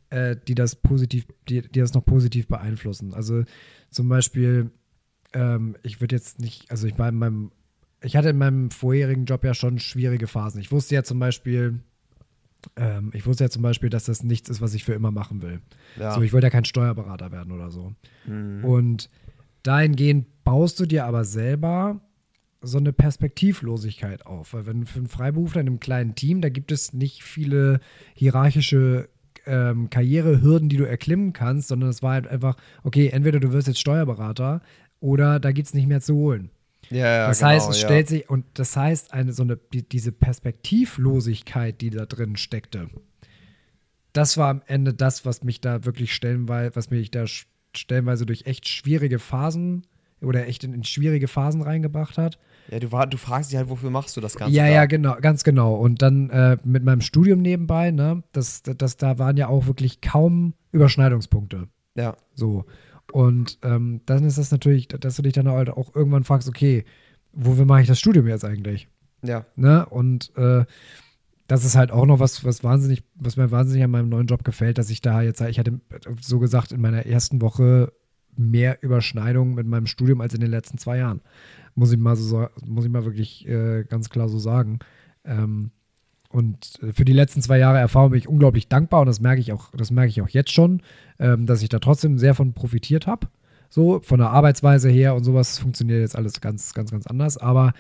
äh, 0.09 0.35
die 0.47 0.55
das 0.55 0.75
positiv, 0.75 1.27
die, 1.47 1.61
die 1.61 1.79
das 1.81 1.93
noch 1.93 2.03
positiv 2.03 2.47
beeinflussen. 2.47 3.13
Also 3.13 3.43
zum 3.91 4.09
Beispiel, 4.09 4.71
ähm, 5.37 5.75
ich 5.83 6.01
würde 6.01 6.15
jetzt 6.15 6.39
nicht, 6.39 6.69
also 6.71 6.87
ich 6.87 6.97
in 6.97 7.15
meinem, 7.15 7.51
ich 8.01 8.15
hatte 8.15 8.29
in 8.29 8.37
meinem 8.37 8.71
vorherigen 8.71 9.25
Job 9.25 9.43
ja 9.43 9.53
schon 9.53 9.79
schwierige 9.79 10.27
Phasen. 10.27 10.59
Ich 10.59 10.71
wusste 10.71 10.95
ja 10.95 11.03
zum 11.03 11.19
Beispiel, 11.19 11.79
ähm, 12.75 13.11
ich 13.13 13.25
wusste 13.25 13.45
ja 13.45 13.49
zum 13.49 13.61
Beispiel, 13.61 13.89
dass 13.89 14.05
das 14.05 14.23
nichts 14.23 14.49
ist, 14.49 14.61
was 14.61 14.73
ich 14.73 14.83
für 14.83 14.93
immer 14.93 15.11
machen 15.11 15.41
will. 15.41 15.61
Ja. 15.99 16.13
So, 16.13 16.21
ich 16.21 16.33
wollte 16.33 16.47
ja 16.47 16.51
kein 16.51 16.65
Steuerberater 16.65 17.31
werden 17.31 17.51
oder 17.51 17.69
so. 17.69 17.93
Mhm. 18.25 18.63
Und 18.63 19.09
dahingehend 19.61 20.25
baust 20.43 20.79
du 20.79 20.85
dir 20.85 21.05
aber 21.05 21.23
selber 21.23 22.01
so 22.61 22.79
eine 22.79 22.91
Perspektivlosigkeit 22.91 24.25
auf. 24.25 24.53
Weil 24.53 24.65
wenn 24.65 24.87
für 24.87 24.97
einen 24.97 25.07
Freiberufler 25.07 25.61
in 25.61 25.67
einem 25.67 25.79
kleinen 25.79 26.15
Team, 26.15 26.41
da 26.41 26.49
gibt 26.49 26.71
es 26.71 26.93
nicht 26.93 27.23
viele 27.23 27.79
hierarchische 28.15 29.09
ähm, 29.47 29.89
Karrierehürden, 29.89 30.69
die 30.69 30.77
du 30.77 30.87
erklimmen 30.87 31.33
kannst, 31.33 31.69
sondern 31.69 31.89
es 31.89 32.03
war 32.03 32.13
halt 32.13 32.27
einfach, 32.27 32.57
okay, 32.83 33.07
entweder 33.07 33.39
du 33.39 33.53
wirst 33.53 33.67
jetzt 33.67 33.79
Steuerberater 33.79 34.61
oder 34.99 35.39
da 35.39 35.51
gibt 35.51 35.67
es 35.67 35.73
nicht 35.73 35.87
mehr 35.87 36.01
zu 36.01 36.15
holen. 36.15 36.49
ja, 36.89 36.97
ja, 36.97 37.27
Das 37.27 37.39
genau, 37.39 37.51
heißt, 37.51 37.69
es 37.69 37.81
ja. 37.81 37.87
stellt 37.87 38.07
sich, 38.07 38.29
und 38.29 38.45
das 38.55 38.75
heißt, 38.75 39.13
eine, 39.13 39.33
so 39.33 39.43
eine, 39.43 39.57
die, 39.57 39.87
diese 39.87 40.11
Perspektivlosigkeit, 40.11 41.81
die 41.81 41.89
da 41.89 42.05
drin 42.05 42.35
steckte, 42.35 42.89
das 44.13 44.37
war 44.37 44.49
am 44.49 44.61
Ende 44.65 44.93
das, 44.93 45.25
was 45.25 45.43
mich 45.43 45.61
da 45.61 45.85
wirklich 45.85 46.13
stellenweise, 46.13 46.75
was 46.75 46.89
mich 46.89 47.11
da 47.11 47.25
stellenweise 47.75 48.25
durch 48.25 48.45
echt 48.45 48.67
schwierige 48.67 49.19
Phasen 49.19 49.85
oder 50.21 50.47
echt 50.47 50.63
in, 50.63 50.73
in 50.73 50.83
schwierige 50.83 51.27
Phasen 51.27 51.61
reingebracht 51.61 52.17
hat. 52.17 52.39
Ja, 52.71 52.79
du, 52.79 52.87
du 52.87 53.17
fragst 53.17 53.51
dich 53.51 53.57
halt, 53.57 53.69
wofür 53.69 53.91
machst 53.91 54.17
du 54.17 54.21
das 54.21 54.35
Ganze? 54.35 54.55
Ja, 54.55 54.65
da? 54.65 54.69
ja, 54.69 54.85
genau, 54.85 55.15
ganz 55.21 55.43
genau. 55.43 55.75
Und 55.75 56.01
dann 56.01 56.29
äh, 56.31 56.57
mit 56.63 56.83
meinem 56.83 57.01
Studium 57.01 57.41
nebenbei, 57.41 57.91
ne, 57.91 58.23
das, 58.31 58.63
das, 58.63 58.97
da 58.97 59.19
waren 59.19 59.37
ja 59.37 59.47
auch 59.47 59.67
wirklich 59.67 60.01
kaum 60.01 60.53
Überschneidungspunkte. 60.71 61.67
Ja. 61.95 62.15
So. 62.33 62.65
Und 63.11 63.59
ähm, 63.63 64.01
dann 64.05 64.25
ist 64.25 64.37
das 64.37 64.51
natürlich, 64.51 64.87
dass 64.89 65.15
du 65.15 65.21
dich 65.21 65.33
dann 65.33 65.47
halt 65.47 65.69
auch 65.69 65.95
irgendwann 65.95 66.23
fragst, 66.23 66.49
okay, 66.49 66.85
wofür 67.31 67.65
mache 67.65 67.81
ich 67.81 67.87
das 67.87 67.99
Studium 67.99 68.27
jetzt 68.27 68.43
eigentlich? 68.43 68.87
Ja. 69.23 69.45
Ne? 69.55 69.85
Und 69.85 70.35
äh, 70.35 70.65
das 71.47 71.63
ist 71.63 71.75
halt 71.75 71.91
auch 71.91 72.05
noch 72.05 72.19
was, 72.19 72.43
was 72.43 72.63
wahnsinnig, 72.63 73.03
was 73.15 73.37
mir 73.37 73.51
wahnsinnig 73.51 73.83
an 73.83 73.91
meinem 73.91 74.09
neuen 74.09 74.27
Job 74.27 74.43
gefällt, 74.43 74.77
dass 74.77 74.89
ich 74.89 75.01
da 75.01 75.21
jetzt, 75.21 75.39
ich 75.41 75.59
hatte 75.59 75.79
so 76.21 76.39
gesagt 76.39 76.71
in 76.71 76.81
meiner 76.81 77.05
ersten 77.05 77.41
Woche 77.41 77.93
mehr 78.35 78.83
Überschneidung 78.83 79.55
mit 79.55 79.65
meinem 79.65 79.87
Studium 79.87 80.21
als 80.21 80.33
in 80.33 80.41
den 80.41 80.51
letzten 80.51 80.77
zwei 80.77 80.97
Jahren. 80.97 81.21
Muss 81.73 81.91
ich 81.91 81.97
mal 81.97 82.15
so, 82.15 82.47
muss 82.65 82.85
ich 82.85 82.91
mal 82.91 83.05
wirklich 83.05 83.47
äh, 83.47 83.83
ganz 83.83 84.09
klar 84.09 84.29
so 84.29 84.39
sagen. 84.39 84.79
Ähm, 85.23 85.71
und 86.29 86.79
äh, 86.81 86.93
für 86.93 87.05
die 87.05 87.13
letzten 87.13 87.41
zwei 87.41 87.57
Jahre 87.57 87.79
Erfahrung 87.79 88.11
bin 88.11 88.19
ich 88.19 88.27
unglaublich 88.27 88.67
dankbar 88.67 89.01
und 89.01 89.07
das 89.07 89.21
merke 89.21 89.41
ich 89.41 89.53
auch, 89.53 89.71
das 89.75 89.91
merke 89.91 90.09
ich 90.09 90.21
auch 90.21 90.29
jetzt 90.29 90.51
schon, 90.51 90.81
ähm, 91.19 91.45
dass 91.45 91.61
ich 91.61 91.69
da 91.69 91.79
trotzdem 91.79 92.17
sehr 92.17 92.35
von 92.35 92.53
profitiert 92.53 93.07
habe. 93.07 93.27
So, 93.69 93.99
von 93.99 94.19
der 94.19 94.29
Arbeitsweise 94.29 94.89
her 94.89 95.15
und 95.15 95.23
sowas 95.23 95.59
funktioniert 95.59 95.99
jetzt 95.99 96.15
alles 96.15 96.39
ganz, 96.39 96.73
ganz, 96.73 96.91
ganz 96.91 97.05
anders. 97.05 97.37
Aber 97.37 97.73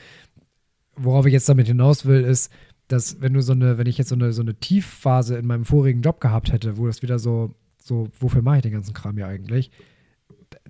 worauf 0.95 1.25
ich 1.25 1.33
jetzt 1.33 1.47
damit 1.47 1.67
hinaus 1.67 2.05
will, 2.05 2.23
ist, 2.23 2.51
dass 2.87 3.21
wenn 3.21 3.33
du 3.33 3.41
so 3.41 3.53
eine, 3.53 3.77
wenn 3.77 3.87
ich 3.87 3.97
jetzt 3.97 4.09
so 4.09 4.15
eine, 4.15 4.33
so 4.33 4.41
eine 4.41 4.55
Tiefphase 4.55 5.37
in 5.37 5.45
meinem 5.45 5.65
vorigen 5.65 6.01
Job 6.01 6.19
gehabt 6.19 6.51
hätte, 6.51 6.77
wo 6.77 6.87
das 6.87 7.01
wieder 7.01 7.19
so, 7.19 7.53
so, 7.81 8.09
wofür 8.19 8.41
mache 8.41 8.57
ich 8.57 8.61
den 8.63 8.73
ganzen 8.73 8.93
Kram 8.93 9.15
hier 9.15 9.27
eigentlich? 9.27 9.71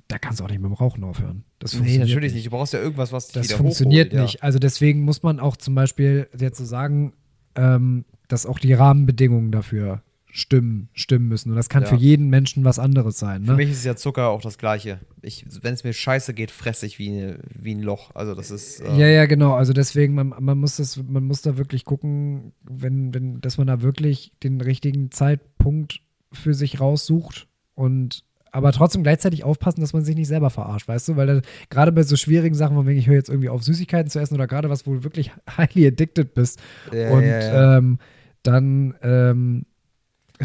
Da 0.08 0.18
kannst 0.18 0.40
du 0.40 0.44
auch 0.44 0.50
nicht 0.50 0.62
mit 0.62 0.70
dem 0.70 0.74
Rauchen 0.74 1.04
aufhören. 1.04 1.44
Das 1.60 1.80
nee, 1.80 1.98
natürlich 1.98 2.34
nicht. 2.34 2.46
Du 2.46 2.52
brauchst 2.52 2.74
ja 2.74 2.80
irgendwas, 2.80 3.12
was 3.12 3.30
dich 3.30 3.48
das 3.48 3.58
funktioniert 3.58 4.10
hochholt, 4.10 4.24
nicht. 4.24 4.36
Ja. 4.36 4.42
Also 4.42 4.60
deswegen 4.60 5.02
muss 5.02 5.24
man 5.24 5.40
auch 5.40 5.58
zum 5.58 5.76
Beispiel 5.76 6.28
jetzt 6.38 6.60
so 6.60 6.66
sagen, 6.66 7.14
ähm, 7.58 8.06
dass 8.28 8.46
auch 8.46 8.60
die 8.60 8.74
Rahmenbedingungen 8.74 9.52
dafür 9.52 10.02
stimmen, 10.38 10.90
stimmen 10.94 11.28
müssen. 11.28 11.50
Und 11.50 11.56
das 11.56 11.68
kann 11.68 11.84
ja. 11.84 11.90
für 11.90 11.96
jeden 11.96 12.30
Menschen 12.30 12.64
was 12.64 12.78
anderes 12.78 13.18
sein. 13.18 13.42
Ne? 13.42 13.48
Für 13.48 13.56
mich 13.56 13.72
ist 13.72 13.86
ja 13.86 13.96
Zucker 13.96 14.30
auch 14.30 14.42
das 14.42 14.58
Gleiche. 14.58 15.00
Wenn 15.22 15.74
es 15.74 15.84
mir 15.84 15.94
scheiße 15.94 16.34
geht, 16.34 16.52
fresse 16.52 16.86
ich 16.86 17.00
wie, 17.00 17.34
wie 17.54 17.74
ein 17.74 17.82
Loch. 17.82 18.12
Also 18.14 18.36
das 18.36 18.52
ist. 18.52 18.82
Äh 18.82 18.98
ja, 18.98 19.08
ja, 19.08 19.26
genau. 19.26 19.54
Also 19.54 19.74
deswegen, 19.74 20.14
man, 20.14 20.34
man, 20.40 20.58
muss 20.60 20.78
das, 20.78 20.98
man 20.98 21.26
muss 21.26 21.42
da 21.42 21.58
wirklich 21.58 21.86
gucken, 21.86 22.54
wenn, 22.62 23.14
wenn, 23.14 23.42
dass 23.42 23.58
man 23.58 23.68
da 23.68 23.82
wirklich 23.82 24.32
den 24.44 24.62
richtigen 24.62 25.12
Zeitpunkt 25.12 26.02
für 26.32 26.54
sich 26.54 26.80
raussucht 26.80 27.48
und 27.74 28.24
aber 28.52 28.72
trotzdem 28.72 29.04
gleichzeitig 29.04 29.44
aufpassen, 29.44 29.82
dass 29.82 29.94
man 29.94 30.04
sich 30.04 30.16
nicht 30.16 30.28
selber 30.28 30.50
verarscht, 30.50 30.88
weißt 30.88 31.10
du? 31.10 31.16
Weil 31.16 31.42
gerade 31.70 31.92
bei 31.92 32.04
so 32.04 32.16
schwierigen 32.16 32.56
Sachen, 32.56 32.76
von 32.76 32.86
wegen 32.88 33.00
ich 33.00 33.08
höre 33.08 33.16
jetzt 33.16 33.30
irgendwie 33.30 33.50
auf 33.50 33.64
Süßigkeiten 33.64 34.10
zu 34.10 34.20
essen 34.20 34.36
oder 34.36 34.48
gerade 34.48 34.70
was, 34.70 34.86
wo 34.88 34.94
du 34.94 35.04
wirklich 35.04 35.32
highly 35.58 35.88
addicted 35.88 36.34
bist 36.34 36.60
ja, 36.92 37.10
und 37.12 37.24
ja, 37.24 37.40
ja. 37.40 37.78
Ähm, 37.78 38.00
dann 38.44 38.96
ähm, 39.02 39.66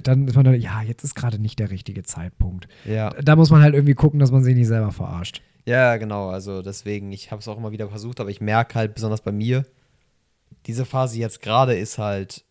dann 0.02 0.26
ist 0.26 0.36
man 0.36 0.44
dann, 0.44 0.58
ja, 0.58 0.82
jetzt 0.82 1.04
ist 1.04 1.14
gerade 1.14 1.38
nicht 1.38 1.58
der 1.58 1.70
richtige 1.70 2.02
Zeitpunkt. 2.02 2.66
Ja. 2.84 3.10
Da 3.10 3.36
muss 3.36 3.50
man 3.50 3.62
halt 3.62 3.74
irgendwie 3.74 3.94
gucken, 3.94 4.20
dass 4.20 4.30
man 4.30 4.42
sich 4.42 4.54
nicht 4.54 4.68
selber 4.68 4.90
verarscht. 4.90 5.42
Ja, 5.66 5.96
genau. 5.96 6.30
Also 6.30 6.62
deswegen, 6.62 7.12
ich 7.12 7.30
habe 7.30 7.40
es 7.40 7.48
auch 7.48 7.58
immer 7.58 7.72
wieder 7.72 7.88
versucht, 7.88 8.20
aber 8.20 8.30
ich 8.30 8.40
merke 8.40 8.74
halt 8.76 8.94
besonders 8.94 9.20
bei 9.20 9.32
mir, 9.32 9.66
diese 10.66 10.84
Phase 10.84 11.18
jetzt 11.18 11.42
gerade 11.42 11.74
ist 11.74 11.98
halt 11.98 12.44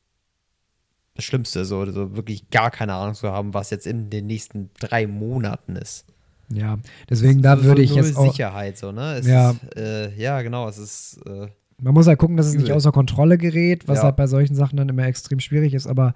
das 1.16 1.26
Schlimmste, 1.26 1.66
so, 1.66 1.86
so 1.92 2.16
wirklich 2.16 2.50
gar 2.50 2.72
keine 2.72 2.94
Ahnung 2.94 3.16
zu 3.16 3.30
haben, 3.32 3.54
was 3.54 3.70
jetzt 3.70 3.88
in 3.88 4.10
den 4.10 4.28
nächsten 4.28 4.70
drei 4.80 5.08
Monaten 5.08 5.76
ist. 5.76 6.06
Ja, 6.50 6.78
deswegen 7.10 7.42
da 7.42 7.64
würde 7.64 7.82
ich 7.82 7.96
jetzt 7.96 8.18
auch 8.18 8.32
Sicherheit 8.32 8.78
so, 8.78 8.92
ne? 8.92 9.16
Es 9.16 9.28
ja. 9.28 9.52
Ist, 9.52 9.78
äh, 9.78 10.14
ja, 10.16 10.42
genau, 10.42 10.68
es 10.68 10.78
ist 10.78 11.22
äh, 11.26 11.48
man 11.82 11.94
muss 11.94 12.08
halt 12.08 12.20
gucken, 12.20 12.38
dass 12.38 12.46
es 12.46 12.56
nicht 12.56 12.72
außer 12.72 12.92
Kontrolle 12.92 13.38
gerät, 13.38 13.88
was 13.88 14.00
ja. 14.00 14.04
halt 14.04 14.16
bei 14.16 14.28
solchen 14.28 14.56
Sachen 14.56 14.78
dann 14.78 14.90
immer 14.90 15.06
extrem 15.06 15.40
schwierig 15.40 15.74
ist, 15.74 15.88
aber 15.88 16.14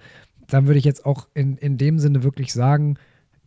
dann 0.47 0.67
würde 0.67 0.77
ich 0.77 0.85
jetzt 0.85 1.05
auch 1.05 1.27
in, 1.33 1.57
in 1.57 1.77
dem 1.77 1.97
Sinne 1.97 2.23
wirklich 2.23 2.53
sagen, 2.53 2.97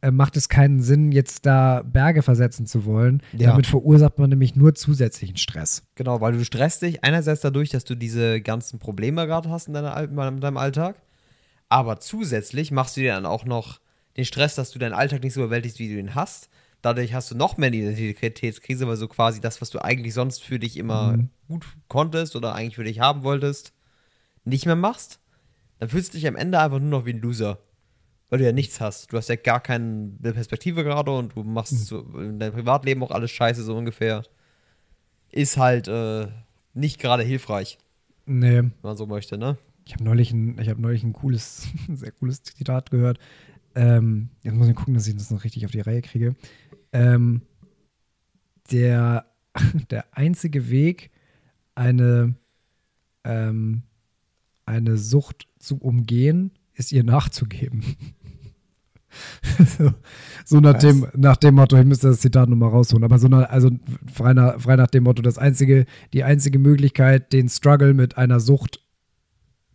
äh, 0.01 0.11
macht 0.11 0.37
es 0.37 0.49
keinen 0.49 0.81
Sinn, 0.81 1.13
jetzt 1.13 1.47
da 1.47 1.83
Berge 1.83 2.23
versetzen 2.23 2.67
zu 2.67 2.85
wollen. 2.85 3.23
Ja. 3.37 3.51
Damit 3.51 3.67
verursacht 3.67 4.19
man 4.19 4.31
nämlich 4.31 4.57
nur 4.57 4.75
zusätzlichen 4.75 5.37
Stress. 5.37 5.85
Genau, 5.95 6.21
weil 6.21 6.33
du 6.33 6.45
stresst 6.45 6.83
dich 6.83 7.05
einerseits 7.05 7.41
dadurch, 7.41 7.71
dass 7.71 7.85
du 7.85 7.95
diese 7.95 8.41
ganzen 8.41 8.79
Probleme 8.81 9.27
gerade 9.27 9.49
hast 9.49 9.69
in, 9.69 9.75
deiner, 9.75 9.97
in 10.03 10.41
deinem 10.41 10.57
Alltag, 10.57 10.97
aber 11.69 12.01
zusätzlich 12.01 12.71
machst 12.71 12.97
du 12.97 13.03
dir 13.03 13.15
dann 13.15 13.27
auch 13.27 13.45
noch 13.45 13.81
den 14.17 14.25
Stress, 14.25 14.55
dass 14.55 14.71
du 14.71 14.79
deinen 14.79 14.95
Alltag 14.95 15.23
nicht 15.23 15.35
so 15.35 15.41
überwältigst, 15.41 15.79
wie 15.79 15.89
du 15.89 15.99
ihn 15.99 16.15
hast. 16.15 16.49
Dadurch 16.83 17.13
hast 17.13 17.31
du 17.31 17.35
noch 17.35 17.57
mehr 17.57 17.69
eine 17.69 17.77
Identitätskrise, 17.77 18.87
weil 18.87 18.97
so 18.97 19.09
quasi 19.09 19.41
das, 19.41 19.61
was 19.61 19.71
du 19.71 19.83
eigentlich 19.83 20.15
sonst 20.15 20.45
für 20.45 20.59
dich 20.59 20.77
immer 20.77 21.17
mhm. 21.17 21.31
gut 21.49 21.67
konntest 21.89 22.37
oder 22.37 22.55
eigentlich 22.55 22.77
für 22.77 22.85
dich 22.85 23.01
haben 23.01 23.23
wolltest, 23.23 23.73
nicht 24.45 24.67
mehr 24.67 24.77
machst 24.77 25.21
dann 25.79 25.89
fühlst 25.89 26.13
du 26.13 26.19
dich 26.19 26.27
am 26.27 26.37
Ende 26.37 26.59
einfach 26.59 26.79
nur 26.79 26.91
noch 26.91 27.07
wie 27.07 27.13
ein 27.13 27.21
Loser. 27.21 27.59
Weil 28.31 28.41
du 28.41 28.45
ja 28.45 28.53
nichts 28.53 28.81
hast. 28.81 29.13
Du 29.13 29.17
hast 29.17 29.29
ja 29.29 29.37
gar 29.37 29.61
keine 29.61 30.11
Perspektive 30.21 30.85
gerade 30.85 31.11
und 31.11 31.35
du 31.35 31.45
machst 31.45 31.73
mhm. 31.73 31.77
so 31.77 32.01
in 32.19 32.39
deinem 32.39 32.53
Privatleben 32.53 33.03
auch 33.03 33.11
alles 33.11 33.31
scheiße, 33.31 33.63
so 33.63 33.75
ungefähr. 33.75 34.25
Ist 35.31 35.57
halt 35.57 35.89
äh, 35.89 36.27
nicht 36.75 37.01
gerade 37.01 37.23
hilfreich. 37.23 37.79
Nee. 38.27 38.57
Wenn 38.57 38.73
man 38.83 38.97
so 38.97 39.07
möchte, 39.07 39.39
ne? 39.39 39.57
Ich 39.89 39.95
habe 39.95 40.05
neulich, 40.05 40.33
ein, 40.33 40.59
hab 40.69 40.79
neulich 40.79 41.03
ein 41.03 41.15
cooles, 41.15 41.67
sehr 41.89 42.13
cooles 42.13 42.43
Zitat 42.43 42.91
gehört. 42.91 43.19
Ähm, 43.75 44.29
jetzt 44.43 44.55
muss 44.55 44.69
ich 44.69 44.75
gucken, 44.75 44.93
dass 44.93 45.07
ich 45.07 45.17
das 45.17 45.31
noch 45.31 45.45
richtig 45.45 45.65
auf 45.65 45.71
die 45.71 45.81
Reihe 45.81 46.03
kriege. 46.03 46.37
Ähm, 46.93 47.41
der, 48.71 49.25
der 49.91 50.05
einzige 50.15 50.69
Weg, 50.69 51.11
eine, 51.75 52.35
ähm, 53.25 53.83
eine 54.67 54.99
Sucht 54.99 55.49
zu 55.59 55.79
umgehen, 55.79 56.51
ist 56.75 56.93
ihr 56.93 57.03
nachzugeben. 57.03 57.83
so, 59.79 59.95
so 60.45 60.61
nach, 60.61 60.79
dem, 60.79 61.07
nach 61.17 61.39
dem 61.39 61.55
Motto, 61.55 61.79
ich 61.79 61.87
müsste 61.87 62.09
das 62.09 62.21
Zitat 62.21 62.51
nochmal 62.51 62.69
rausholen, 62.69 63.05
aber 63.05 63.19
so 63.19 63.29
nach, 63.29 63.49
also 63.49 63.71
frei 64.13 64.35
nach, 64.35 64.61
frei 64.61 64.77
nach 64.77 64.89
dem 64.89 65.05
Motto, 65.05 65.23
das 65.23 65.39
einzige, 65.39 65.87
die 66.13 66.25
einzige 66.25 66.59
Möglichkeit, 66.59 67.33
den 67.33 67.49
Struggle 67.49 67.95
mit 67.95 68.19
einer 68.19 68.39
Sucht 68.39 68.83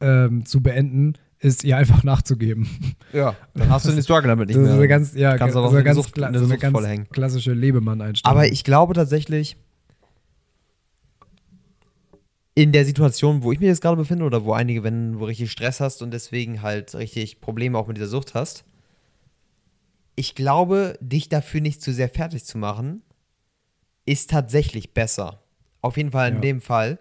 ähm, 0.03 0.45
zu 0.45 0.61
beenden, 0.61 1.13
ist 1.39 1.63
ihr 1.63 1.77
einfach 1.77 2.03
nachzugeben. 2.03 2.67
Ja, 3.11 3.35
dann 3.53 3.69
hast 3.69 3.87
du 3.87 3.91
den 3.91 4.03
Struggle 4.03 4.27
damit 4.27 4.49
nicht 4.49 4.57
mehr. 4.57 4.67
So 4.67 4.73
eine 4.77 4.87
ganz, 4.87 5.13
ja, 5.13 5.37
Kannst 5.37 5.53
so 5.53 5.63
eine 5.67 5.83
ganz, 5.83 5.95
Sucht, 5.95 6.13
kla 6.13 6.31
so 6.37 6.45
eine 6.45 6.57
ganz 6.57 7.09
klassische 7.09 7.53
Lebemann-Einstellung. 7.53 8.37
Aber 8.37 8.47
ich 8.47 8.63
glaube 8.63 8.93
tatsächlich, 8.93 9.57
in 12.55 12.71
der 12.71 12.85
Situation, 12.85 13.43
wo 13.43 13.51
ich 13.51 13.59
mich 13.59 13.67
jetzt 13.67 13.81
gerade 13.81 13.97
befinde 13.97 14.25
oder 14.25 14.45
wo 14.45 14.53
einige, 14.53 14.83
wenn 14.83 15.13
du 15.13 15.25
richtig 15.25 15.51
Stress 15.51 15.79
hast 15.79 16.01
und 16.01 16.11
deswegen 16.11 16.61
halt 16.61 16.93
richtig 16.93 17.41
Probleme 17.41 17.77
auch 17.77 17.87
mit 17.87 17.97
dieser 17.97 18.07
Sucht 18.07 18.35
hast, 18.35 18.63
ich 20.15 20.35
glaube, 20.35 20.97
dich 21.01 21.29
dafür 21.29 21.61
nicht 21.61 21.81
zu 21.81 21.91
sehr 21.91 22.09
fertig 22.09 22.45
zu 22.45 22.57
machen, 22.57 23.01
ist 24.05 24.29
tatsächlich 24.29 24.93
besser. 24.93 25.41
Auf 25.81 25.97
jeden 25.97 26.11
Fall 26.11 26.29
in 26.29 26.35
ja. 26.35 26.41
dem 26.41 26.61
Fall. 26.61 26.99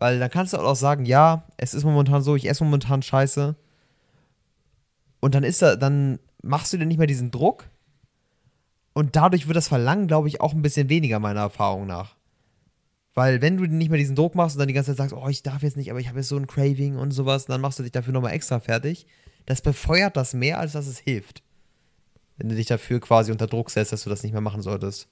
Weil 0.00 0.18
dann 0.18 0.30
kannst 0.30 0.54
du 0.54 0.56
auch 0.56 0.74
sagen, 0.74 1.04
ja, 1.04 1.44
es 1.58 1.74
ist 1.74 1.84
momentan 1.84 2.22
so, 2.22 2.34
ich 2.34 2.48
esse 2.48 2.64
momentan 2.64 3.02
Scheiße. 3.02 3.54
Und 5.20 5.34
dann 5.34 5.44
ist 5.44 5.60
da, 5.60 5.76
dann 5.76 6.18
machst 6.42 6.72
du 6.72 6.78
dir 6.78 6.86
nicht 6.86 6.96
mehr 6.96 7.06
diesen 7.06 7.30
Druck. 7.30 7.68
Und 8.94 9.14
dadurch 9.14 9.46
wird 9.46 9.56
das 9.56 9.68
Verlangen, 9.68 10.08
glaube 10.08 10.28
ich, 10.28 10.40
auch 10.40 10.54
ein 10.54 10.62
bisschen 10.62 10.88
weniger, 10.88 11.18
meiner 11.18 11.40
Erfahrung 11.40 11.86
nach. 11.86 12.16
Weil 13.12 13.42
wenn 13.42 13.58
du 13.58 13.64
nicht 13.66 13.90
mehr 13.90 13.98
diesen 13.98 14.16
Druck 14.16 14.34
machst 14.34 14.56
und 14.56 14.60
dann 14.60 14.68
die 14.68 14.74
ganze 14.74 14.92
Zeit 14.92 15.10
sagst, 15.10 15.14
oh, 15.14 15.28
ich 15.28 15.42
darf 15.42 15.62
jetzt 15.62 15.76
nicht, 15.76 15.90
aber 15.90 16.00
ich 16.00 16.08
habe 16.08 16.18
jetzt 16.18 16.28
so 16.28 16.36
ein 16.36 16.46
Craving 16.46 16.96
und 16.96 17.10
sowas, 17.10 17.44
dann 17.44 17.60
machst 17.60 17.78
du 17.78 17.82
dich 17.82 17.92
dafür 17.92 18.14
nochmal 18.14 18.32
extra 18.32 18.58
fertig. 18.58 19.06
Das 19.44 19.60
befeuert 19.60 20.16
das 20.16 20.32
mehr, 20.32 20.58
als 20.60 20.72
dass 20.72 20.86
es 20.86 20.98
hilft. 20.98 21.42
Wenn 22.38 22.48
du 22.48 22.54
dich 22.54 22.66
dafür 22.66 23.00
quasi 23.00 23.32
unter 23.32 23.46
Druck 23.46 23.70
setzt, 23.70 23.92
dass 23.92 24.04
du 24.04 24.08
das 24.08 24.22
nicht 24.22 24.32
mehr 24.32 24.40
machen 24.40 24.62
solltest. 24.62 25.08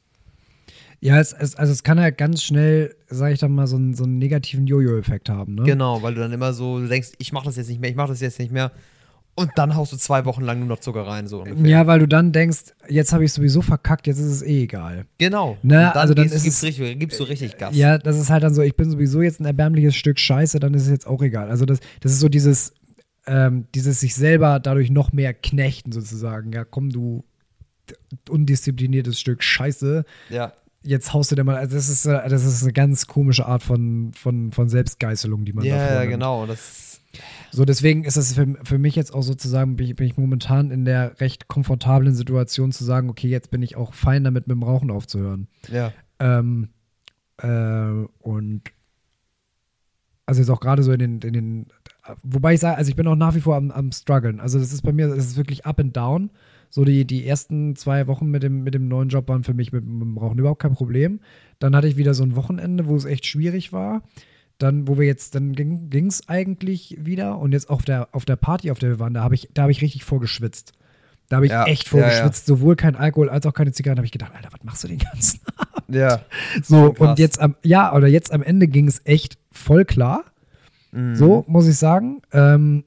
Ja, 1.01 1.21
es, 1.21 1.33
es, 1.33 1.55
also 1.55 1.73
es 1.73 1.83
kann 1.83 1.99
ja 1.99 2.11
ganz 2.11 2.43
schnell, 2.43 2.97
sag 3.09 3.33
ich 3.33 3.39
dann 3.39 3.53
mal, 3.53 3.67
so 3.67 3.77
einen, 3.77 3.95
so 3.95 4.05
einen 4.05 4.19
negativen 4.19 4.67
Jojo-Effekt 4.67 5.29
haben, 5.29 5.55
ne? 5.55 5.63
Genau, 5.63 6.03
weil 6.03 6.15
du 6.15 6.21
dann 6.21 6.33
immer 6.33 6.53
so 6.53 6.85
denkst, 6.85 7.13
ich 7.19 7.33
mach 7.33 7.45
das 7.45 7.57
jetzt 7.57 7.69
nicht 7.69 7.81
mehr, 7.81 7.91
ich 7.91 7.97
mach 7.97 8.09
das 8.09 8.21
jetzt 8.21 8.39
nicht 8.39 8.51
mehr. 8.51 8.73
Und 9.37 9.53
dann 9.55 9.77
haust 9.77 9.93
du 9.93 9.97
zwei 9.97 10.25
Wochen 10.25 10.43
lang 10.43 10.59
nur 10.59 10.67
noch 10.67 10.81
Zucker 10.81 11.07
rein, 11.07 11.29
so 11.29 11.43
ungefähr. 11.43 11.65
Ja, 11.65 11.87
weil 11.87 12.01
du 12.01 12.09
dann 12.09 12.33
denkst, 12.33 12.75
jetzt 12.89 13.13
habe 13.13 13.25
ich 13.25 13.33
sowieso 13.33 13.63
verkackt, 13.63 14.09
jetzt 14.09 14.19
ist 14.19 14.27
es 14.27 14.43
eh 14.43 14.65
egal. 14.65 15.07
Genau. 15.19 15.57
Ne? 15.63 15.75
dann 15.75 15.93
also 15.93 16.13
dann 16.13 16.27
gibst, 16.27 16.43
gibst, 16.43 16.65
richtig, 16.65 16.99
gibst 16.99 17.21
du 17.21 17.25
richtig 17.25 17.57
Gas. 17.57 17.77
Ja, 17.77 17.99
das 17.99 18.19
ist 18.19 18.31
halt 18.31 18.43
dann 18.43 18.53
so, 18.53 18.63
ich 18.63 18.75
bin 18.75 18.91
sowieso 18.91 19.23
jetzt 19.23 19.39
ein 19.39 19.45
erbärmliches 19.45 19.95
Stück 19.95 20.19
Scheiße, 20.19 20.59
dann 20.59 20.75
ist 20.75 20.83
es 20.83 20.91
jetzt 20.91 21.07
auch 21.07 21.23
egal. 21.23 21.51
Also 21.51 21.67
das, 21.67 21.79
das 22.01 22.11
ist 22.11 22.19
so 22.19 22.29
dieses, 22.29 22.73
ähm, 23.29 23.67
dieses 23.77 24.01
sich 24.01 24.17
selber 24.17 24.59
dadurch 24.59 24.91
noch 24.91 25.13
mehr 25.13 25.35
knechten 25.35 25.93
sozusagen. 25.93 26.53
Ja, 26.53 26.65
komm, 26.65 26.91
du 26.91 27.25
undiszipliniertes 28.29 29.21
Stück 29.21 29.45
Scheiße. 29.45 30.05
Ja. 30.31 30.53
Jetzt 30.83 31.13
haust 31.13 31.31
du 31.31 31.35
dir 31.37 31.45
mal, 31.45 31.57
also 31.57 31.75
das 31.77 31.89
ist, 31.89 32.07
äh, 32.07 32.29
das 32.29 32.45
ist 32.45 32.63
eine 32.63 32.73
ganz 32.73 33.07
komische 33.07 33.47
Art 33.47 33.63
von, 33.63 34.13
von, 34.15 34.53
von 34.53 34.69
Selbstgeißelung, 34.69 35.45
die 35.45 35.53
man 35.53 35.65
da 35.65 35.71
Ja, 35.71 36.05
genau. 36.05 36.47
Das, 36.47 37.01
So, 37.51 37.65
deswegen 37.65 38.05
ist 38.05 38.17
es 38.17 38.35
für, 38.35 38.57
für 38.63 38.79
mich 38.79 38.95
jetzt 38.95 39.15
auch 39.15 39.23
sozusagen, 39.23 39.77
bin 39.77 39.87
ich, 39.87 39.97
bin 39.97 40.07
ich 40.07 40.17
momentan 40.17 40.71
in 40.71 40.85
der 40.85 41.21
recht 41.21 41.49
komfortablen 41.49 42.15
Situation 42.15 42.73
zu 42.73 42.85
sagen, 42.85 43.09
okay, 43.09 43.29
jetzt 43.29 43.51
bin 43.51 43.63
ich 43.63 43.77
auch 43.77 43.95
fein 43.95 44.25
damit, 44.25 44.47
mit 44.47 44.55
dem 44.55 44.63
Rauchen 44.63 44.91
aufzuhören. 44.91 45.49
ja. 45.71 45.93
Ähm, 46.21 46.71
äh, 47.39 48.07
und 48.19 48.63
also 50.27 50.41
jetzt 50.41 50.51
auch 50.51 50.61
gerade 50.61 50.83
so 50.83 50.93
in 50.93 50.99
den, 50.99 51.21
in 51.21 51.33
den, 51.33 51.67
wobei 52.23 52.55
ich 52.55 52.61
sage, 52.61 52.77
also 52.77 52.91
ich 52.91 52.97
bin 52.97 53.07
auch 53.07 53.15
nach 53.15 53.35
wie 53.35 53.41
vor 53.41 53.57
am, 53.57 53.71
am 53.71 53.93
struggeln. 53.93 54.41
Also 54.41 54.59
das 54.59 54.73
ist 54.73 54.83
bei 54.83 54.93
mir, 54.93 55.09
das 55.09 55.19
ist 55.19 55.37
wirklich 55.37 55.65
up 55.65 55.81
and 55.81 55.97
down. 55.97 56.31
So 56.71 56.85
die, 56.85 57.05
die 57.05 57.27
ersten 57.27 57.77
zwei 57.77 58.07
Wochen 58.07 58.27
mit 58.31 58.43
dem, 58.43 58.63
mit 58.63 58.75
dem 58.75 58.89
neuen 58.89 59.09
Job 59.09 59.29
waren 59.29 59.45
für 59.45 59.55
mich 59.55 59.73
mit, 59.73 59.85
mit 59.87 60.03
dem 60.03 60.19
Rauchen 60.19 60.39
überhaupt 60.39 60.61
kein 60.63 60.75
Problem. 60.75 61.21
Dann 61.59 61.75
hatte 61.75 61.89
ich 61.89 61.97
wieder 61.97 62.15
so 62.15 62.23
ein 62.25 62.37
Wochenende, 62.37 62.87
wo 62.87 62.97
es 62.97 63.05
echt 63.05 63.27
schwierig 63.27 63.73
war. 63.73 64.03
Dann, 64.59 64.89
wo 64.89 64.99
wir 64.99 65.07
jetzt, 65.07 65.35
dann 65.35 65.53
ging 65.55 66.07
es 66.07 66.29
eigentlich 66.29 66.97
wieder 67.01 67.39
und 67.39 67.53
jetzt 67.53 67.71
auf 67.71 67.83
der, 67.85 68.09
auf 68.13 68.25
der 68.25 68.37
Party, 68.37 68.71
auf 68.71 68.79
der 68.81 68.91
wir 68.91 68.99
waren, 68.99 69.15
da 69.15 69.23
habe 69.23 69.35
ich, 69.35 69.49
da 69.55 69.63
habe 69.63 69.73
ich 69.73 69.83
richtig 69.83 70.05
vorgeschwitzt. 70.05 70.73
Da 71.29 71.37
habe 71.37 71.47
ich 71.47 71.53
Ja, 71.53 71.65
echt 71.67 71.85
ja, 71.85 71.91
vorgeschwitzt, 71.91 72.47
sowohl 72.47 72.75
kein 72.75 72.97
Alkohol 72.97 73.29
als 73.29 73.47
auch 73.47 73.53
keine 73.55 73.73
Zigaretten. 73.73 73.97
Da 73.97 74.01
habe 74.01 74.07
ich 74.07 74.13
gedacht, 74.13 74.33
Alter, 74.35 74.49
was 74.51 74.65
machst 74.65 74.83
du 74.85 74.89
den 74.89 74.99
ganzen 74.99 75.41
Ja. 75.89 76.23
so, 76.63 76.93
Krass. 76.93 77.09
und 77.09 77.19
jetzt 77.19 77.41
am, 77.41 77.55
ja, 77.63 77.95
oder 77.95 78.09
jetzt 78.09 78.33
am 78.33 78.43
Ende 78.43 78.67
ging 78.67 78.89
es 78.89 79.01
echt 79.05 79.39
voll 79.53 79.85
klar. 79.85 80.25
Mhm. 80.93 81.15
So, 81.17 81.45
muss 81.47 81.67
ich 81.69 81.77
sagen. 81.77 82.23
Ähm, 82.33 82.85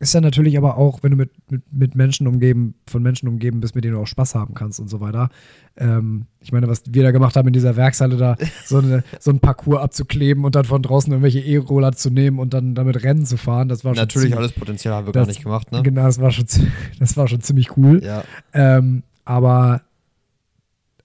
ist 0.00 0.14
ja 0.14 0.20
natürlich 0.20 0.56
aber 0.56 0.76
auch, 0.76 1.02
wenn 1.02 1.10
du 1.10 1.16
mit, 1.16 1.30
mit, 1.50 1.62
mit 1.72 1.94
Menschen 1.96 2.28
umgeben, 2.28 2.74
von 2.86 3.02
Menschen 3.02 3.28
umgeben 3.28 3.60
bist, 3.60 3.74
mit 3.74 3.84
denen 3.84 3.94
du 3.94 4.00
auch 4.00 4.06
Spaß 4.06 4.36
haben 4.36 4.54
kannst 4.54 4.78
und 4.78 4.88
so 4.88 5.00
weiter. 5.00 5.28
Ähm, 5.76 6.26
ich 6.40 6.52
meine, 6.52 6.68
was 6.68 6.82
wir 6.88 7.02
da 7.02 7.10
gemacht 7.10 7.34
haben 7.34 7.48
in 7.48 7.52
dieser 7.52 7.74
Werkshalle, 7.74 8.16
da 8.16 8.36
so, 8.64 8.78
eine, 8.78 9.02
so 9.18 9.32
ein 9.32 9.40
Parcours 9.40 9.80
abzukleben 9.82 10.44
und 10.44 10.54
dann 10.54 10.64
von 10.64 10.82
draußen 10.82 11.12
irgendwelche 11.12 11.40
E-Roller 11.40 11.92
zu 11.92 12.10
nehmen 12.10 12.38
und 12.38 12.54
dann 12.54 12.76
damit 12.76 13.02
Rennen 13.02 13.26
zu 13.26 13.36
fahren, 13.36 13.68
das 13.68 13.84
war 13.84 13.94
schon 13.94 14.02
Natürlich, 14.02 14.36
alles 14.36 14.52
Potenzial 14.52 14.94
haben 14.94 15.06
wir 15.06 15.12
das- 15.12 15.26
gar 15.26 15.32
nicht 15.32 15.42
gemacht, 15.42 15.72
ne? 15.72 15.82
Genau, 15.82 16.04
das 16.04 16.20
war 16.20 16.30
schon, 16.30 16.46
das 17.00 17.16
war 17.16 17.26
schon 17.26 17.40
ziemlich 17.40 17.76
cool. 17.76 18.00
Ja. 18.04 18.22
Ähm, 18.52 19.02
aber 19.24 19.82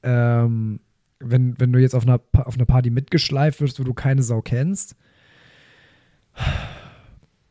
ähm, 0.04 0.80
wenn, 1.20 1.60
wenn 1.60 1.72
du 1.72 1.80
jetzt 1.80 1.96
auf 1.96 2.04
einer, 2.04 2.20
auf 2.46 2.56
einer 2.56 2.66
Party 2.66 2.92
mitgeschleift 2.92 3.60
wirst, 3.60 3.80
wo 3.80 3.84
du 3.84 3.94
keine 3.96 4.22
Sau 4.22 4.42
kennst, 4.42 4.96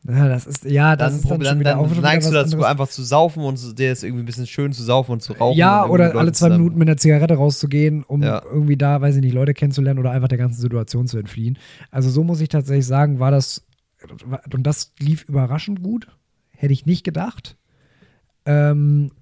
ja, 0.09 0.28
das 0.28 0.46
ist, 0.46 0.64
ja, 0.64 0.96
das 0.96 1.12
Dann, 1.12 1.20
ist 1.20 1.30
dann, 1.30 1.38
dann, 1.40 1.46
schon 1.48 1.61
wieder 1.61 1.74
dann, 1.76 1.90
wieder 1.90 2.00
neigst 2.00 2.28
du 2.28 2.32
dazu, 2.32 2.55
anderes. 2.57 2.66
einfach 2.70 2.88
zu 2.88 3.03
saufen 3.05 3.44
und 3.44 3.78
dir 3.78 3.92
ist 3.92 4.03
irgendwie 4.03 4.22
ein 4.24 4.26
bisschen 4.26 4.46
schön 4.48 4.72
zu 4.72 4.82
saufen 4.82 5.12
und 5.12 5.22
zu 5.22 5.32
rauchen. 5.34 5.57
Ja, 5.57 5.86
oder 5.86 6.14
alle 6.16 6.32
zwei 6.32 6.48
Minuten 6.50 6.76
mit 6.78 6.88
einer 6.88 6.96
Zigarette 6.96 7.34
rauszugehen, 7.34 8.03
um 8.03 8.22
Ja. 8.22 8.42
irgendwie 8.44 8.76
da, 8.76 9.00
weiß 9.00 9.14
ich 9.16 9.20
nicht, 9.22 9.32
Leute 9.34 9.55
kennenzulernen 9.55 10.00
oder 10.00 10.11
einfach 10.11 10.28
der 10.28 10.38
ganzen 10.38 10.61
Situation 10.61 11.07
zu 11.07 11.18
entfliehen. 11.18 11.57
Also 11.90 12.11
so 12.11 12.24
muss 12.24 12.40
ich 12.40 12.48
tatsächlich 12.48 12.86
sagen, 12.86 13.20
war 13.20 13.30
das, 13.30 13.64
und 14.53 14.64
das 14.64 14.92
lief 14.98 15.24
überraschend 15.28 15.82
gut. 15.82 16.09
Hätte 16.50 16.72
ich 16.72 16.84
nicht 16.86 17.05
gedacht. 17.05 17.57
Ähm, 18.44 19.12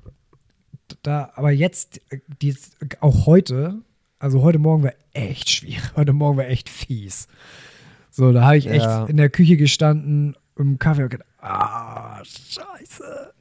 da, 1.03 1.31
aber 1.35 1.51
jetzt, 1.51 2.01
die, 2.43 2.55
auch 3.01 3.26
heute, 3.26 3.76
also 4.18 4.43
heute 4.43 4.59
Morgen 4.59 4.83
war 4.83 4.93
echt 5.12 5.51
schwierig. 5.51 5.81
Heute 5.97 6.12
Morgen 6.12 6.37
war 6.39 6.47
echt 6.49 6.68
fies. 6.68 7.26
So, 8.11 8.33
da 8.33 8.45
habe 8.45 8.57
ich 8.59 8.66
echt 8.66 8.85
Ja. 8.85 9.05
in 9.07 9.16
der 9.16 9.31
Küche 9.31 9.57
gestanden, 9.57 10.37
im 10.61 10.78
Kaffee 10.78 11.04
und 11.04 11.11
gedacht, 11.11 11.28
ah, 11.40 12.22
scheiße. 12.24 13.32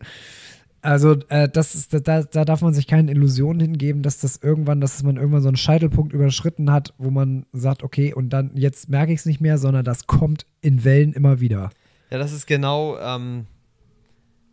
Also, 0.82 1.18
äh, 1.28 1.50
das 1.50 1.76
ist, 1.76 1.94
da, 2.08 2.24
da 2.24 2.46
darf 2.46 2.62
man 2.62 2.74
sich 2.74 2.88
keine 2.88 3.12
Illusionen 3.12 3.60
hingeben, 3.60 4.02
dass 4.02 4.20
das 4.20 4.38
irgendwann, 4.38 4.80
dass 4.80 5.04
man 5.04 5.18
irgendwann 5.18 5.42
so 5.42 5.50
einen 5.50 5.58
Scheitelpunkt 5.58 6.14
überschritten 6.14 6.72
hat, 6.72 6.94
wo 6.98 7.10
man 7.10 7.46
sagt, 7.52 7.84
okay, 7.84 8.14
und 8.14 8.30
dann 8.30 8.52
jetzt 8.56 8.88
merke 8.90 9.12
ich 9.12 9.20
es 9.20 9.26
nicht 9.26 9.42
mehr, 9.42 9.58
sondern 9.58 9.84
das 9.84 10.08
kommt 10.08 10.46
in 10.62 10.86
Wellen 10.86 11.12
immer 11.12 11.42
wieder. 11.42 11.72
Ja, 12.10 12.18
das 12.18 12.32
ist 12.32 12.48
genau, 12.48 12.98
ähm, 12.98 13.46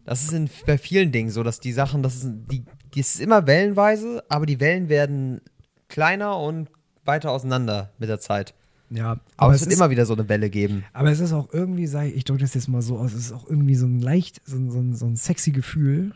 das 0.04 0.24
ist 0.24 0.32
in, 0.32 0.50
bei 0.66 0.78
vielen 0.78 1.12
Dingen 1.12 1.30
so, 1.30 1.44
dass 1.44 1.60
die 1.60 1.72
Sachen, 1.72 2.02
das 2.02 2.16
ist, 2.16 2.26
die, 2.50 2.64
die 2.94 3.00
ist 3.00 3.20
immer 3.20 3.46
wellenweise, 3.46 4.24
aber 4.28 4.46
die 4.46 4.58
Wellen 4.58 4.88
werden 4.88 5.40
kleiner 5.88 6.38
und 6.38 6.68
weiter 7.04 7.30
auseinander 7.30 7.92
mit 7.98 8.08
der 8.08 8.18
Zeit. 8.18 8.52
Ja, 8.91 9.20
Aber, 9.37 9.55
es 9.55 9.61
wird 9.61 9.72
ist, 9.72 9.78
immer 9.78 9.91
wieder 9.91 10.07
so 10.07 10.14
eine 10.14 10.28
Welle 10.28 10.49
geben. 10.51 10.84
aber 10.93 11.11
es 11.11 11.20
ist 11.20 11.32
auch 11.32 11.53
irgendwie, 11.53 11.87
sag 11.87 12.07
ich, 12.07 12.16
ich 12.16 12.24
drücke 12.24 12.43
das 12.43 12.55
jetzt 12.55 12.68
mal 12.68 12.82
so 12.82 12.99
aus, 12.99 13.12
es 13.12 13.26
ist 13.26 13.32
auch 13.32 13.49
irgendwie 13.49 13.74
so 13.74 13.87
ein 13.87 14.01
leicht, 14.01 14.41
so 14.45 14.57
ein, 14.57 14.70
so 14.70 14.78
ein, 14.78 14.95
so 14.95 15.07
ein 15.07 15.16
sexy 15.16 15.51
Gefühl, 15.51 16.14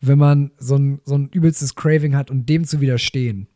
wenn 0.00 0.18
man 0.18 0.50
so 0.58 0.76
ein, 0.76 1.00
so 1.04 1.16
ein 1.16 1.28
übelstes 1.28 1.74
Craving 1.74 2.14
hat 2.14 2.30
und 2.30 2.48
dem 2.48 2.64
zu 2.64 2.80
widerstehen. 2.80 3.48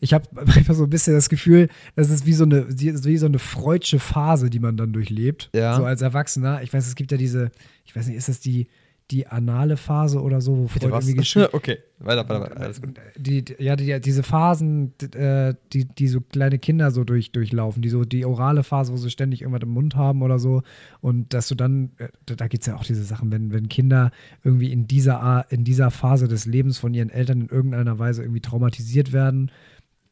Ich 0.00 0.12
habe 0.12 0.28
einfach 0.40 0.74
so 0.74 0.84
ein 0.84 0.90
bisschen 0.90 1.14
das 1.14 1.28
Gefühl, 1.28 1.68
das 1.94 2.10
ist 2.10 2.26
wie 2.26 2.32
so 2.32 2.44
eine, 2.44 2.66
wie 2.68 3.16
so 3.18 3.26
eine 3.26 3.38
freudsche 3.38 3.98
Phase, 3.98 4.50
die 4.50 4.60
man 4.60 4.76
dann 4.76 4.92
durchlebt. 4.92 5.50
Ja. 5.54 5.76
So 5.76 5.84
als 5.84 6.02
Erwachsener. 6.02 6.62
Ich 6.62 6.72
weiß, 6.72 6.86
es 6.86 6.94
gibt 6.94 7.12
ja 7.12 7.18
diese, 7.18 7.50
ich 7.84 7.94
weiß 7.94 8.06
nicht, 8.06 8.16
ist 8.16 8.28
das 8.28 8.40
die, 8.40 8.68
die 9.12 9.26
anale 9.26 9.76
Phase 9.76 10.20
oder 10.20 10.40
so, 10.40 10.56
wo 10.56 10.66
Freud 10.66 10.86
irgendwie 10.86 11.14
geschrieben 11.22 11.48
okay, 11.52 11.78
weiter, 11.98 12.28
weiter, 12.28 12.40
weiter. 12.40 12.60
Alles 12.60 12.80
gut. 12.80 12.94
die, 13.16 13.44
die- 13.44 13.56
ja, 13.62 13.76
die, 13.76 14.00
diese 14.00 14.22
Phasen, 14.22 14.94
äh, 15.14 15.54
die, 15.72 15.84
die 15.84 16.08
so 16.08 16.20
kleine 16.20 16.58
Kinder 16.58 16.90
so 16.90 17.04
durch, 17.04 17.30
durchlaufen, 17.32 17.82
die 17.82 17.90
so 17.90 18.04
die 18.04 18.24
orale 18.24 18.62
Phase, 18.64 18.92
wo 18.92 18.96
sie 18.96 19.10
ständig 19.10 19.42
irgendwas 19.42 19.62
im 19.62 19.68
Mund 19.70 19.94
haben 19.94 20.22
oder 20.22 20.38
so. 20.38 20.62
Und 21.00 21.34
dass 21.34 21.48
du 21.48 21.54
dann, 21.54 21.92
äh, 21.98 22.08
da, 22.24 22.48
gibt 22.48 22.62
es 22.62 22.66
ja 22.66 22.76
auch 22.76 22.84
diese 22.84 23.04
Sachen, 23.04 23.30
wenn, 23.30 23.52
wenn 23.52 23.68
Kinder 23.68 24.10
irgendwie 24.42 24.72
in 24.72 24.86
dieser, 24.88 25.46
in 25.50 25.62
dieser 25.64 25.90
Phase 25.90 26.26
des 26.26 26.46
Lebens 26.46 26.78
von 26.78 26.94
ihren 26.94 27.10
Eltern 27.10 27.42
in 27.42 27.48
irgendeiner 27.48 27.98
Weise 27.98 28.22
irgendwie 28.22 28.40
traumatisiert 28.40 29.12
werden, 29.12 29.50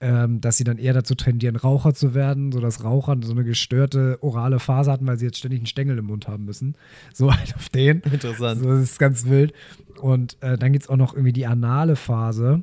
ähm, 0.01 0.41
dass 0.41 0.57
sie 0.57 0.65
dann 0.65 0.79
eher 0.79 0.95
dazu 0.95 1.15
tendieren, 1.15 1.57
Raucher 1.57 1.93
zu 1.93 2.15
werden, 2.15 2.53
sodass 2.53 2.83
Raucher 2.85 3.17
so 3.23 3.33
eine 3.33 3.45
gestörte 3.45 4.19
orale 4.23 4.59
Phase 4.59 4.91
hatten, 4.91 5.07
weil 5.07 5.19
sie 5.19 5.27
jetzt 5.27 5.39
ständig 5.39 5.61
einen 5.61 5.67
Stängel 5.67 5.99
im 5.99 6.07
Mund 6.07 6.27
haben 6.27 6.45
müssen. 6.45 6.75
So 7.13 7.35
halt 7.35 7.55
auf 7.55 7.69
den. 7.69 8.01
Interessant. 8.01 8.63
So, 8.63 8.69
das 8.69 8.83
ist 8.83 8.99
ganz 8.99 9.27
wild. 9.27 9.53
Und 10.01 10.39
äh, 10.41 10.57
dann 10.57 10.73
gibt 10.73 10.85
es 10.85 10.89
auch 10.89 10.97
noch 10.97 11.13
irgendwie 11.13 11.33
die 11.33 11.47
anale 11.47 11.97
Phase. 11.97 12.63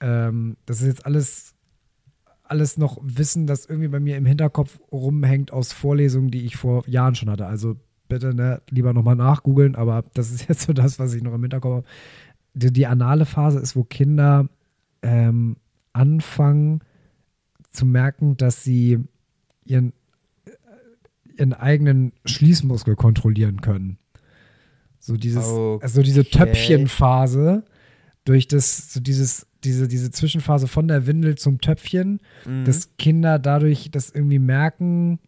Ähm, 0.00 0.56
das 0.66 0.82
ist 0.82 0.88
jetzt 0.88 1.06
alles, 1.06 1.54
alles 2.42 2.76
noch 2.76 2.98
Wissen, 3.02 3.46
das 3.46 3.64
irgendwie 3.64 3.88
bei 3.88 4.00
mir 4.00 4.16
im 4.16 4.26
Hinterkopf 4.26 4.78
rumhängt 4.92 5.52
aus 5.52 5.72
Vorlesungen, 5.72 6.30
die 6.30 6.44
ich 6.44 6.56
vor 6.56 6.86
Jahren 6.86 7.14
schon 7.14 7.30
hatte. 7.30 7.46
Also 7.46 7.76
bitte 8.08 8.34
ne, 8.34 8.60
lieber 8.68 8.92
nochmal 8.92 9.16
nachgoogeln, 9.16 9.74
aber 9.74 10.04
das 10.12 10.30
ist 10.30 10.48
jetzt 10.48 10.62
so 10.62 10.74
das, 10.74 10.98
was 10.98 11.14
ich 11.14 11.22
noch 11.22 11.34
im 11.34 11.42
Hinterkopf 11.42 11.76
habe. 11.76 11.86
Die, 12.52 12.72
die 12.72 12.86
anale 12.86 13.24
Phase 13.24 13.58
ist, 13.58 13.74
wo 13.74 13.84
Kinder 13.84 14.48
ähm, 15.02 15.56
anfangen 15.94 16.80
zu 17.70 17.86
merken, 17.86 18.36
dass 18.36 18.62
sie 18.62 18.98
ihren, 19.64 19.92
äh, 20.44 20.50
ihren 21.38 21.54
eigenen 21.54 22.12
Schließmuskel 22.26 22.94
kontrollieren 22.96 23.60
können. 23.62 23.98
So 25.00 25.16
dieses, 25.16 25.44
also 25.44 26.02
diese 26.02 26.20
Okay. 26.20 26.30
Töpfchenphase, 26.38 27.64
durch 28.24 28.48
das, 28.48 28.92
so 28.92 29.00
dieses, 29.00 29.46
diese, 29.64 29.86
diese 29.88 30.10
Zwischenphase 30.10 30.66
von 30.68 30.88
der 30.88 31.06
Windel 31.06 31.36
zum 31.36 31.60
Töpfchen, 31.60 32.20
Mhm. 32.46 32.64
dass 32.64 32.96
Kinder 32.96 33.38
dadurch 33.38 33.90
das 33.90 34.10
irgendwie 34.10 34.38
merken, 34.38 35.18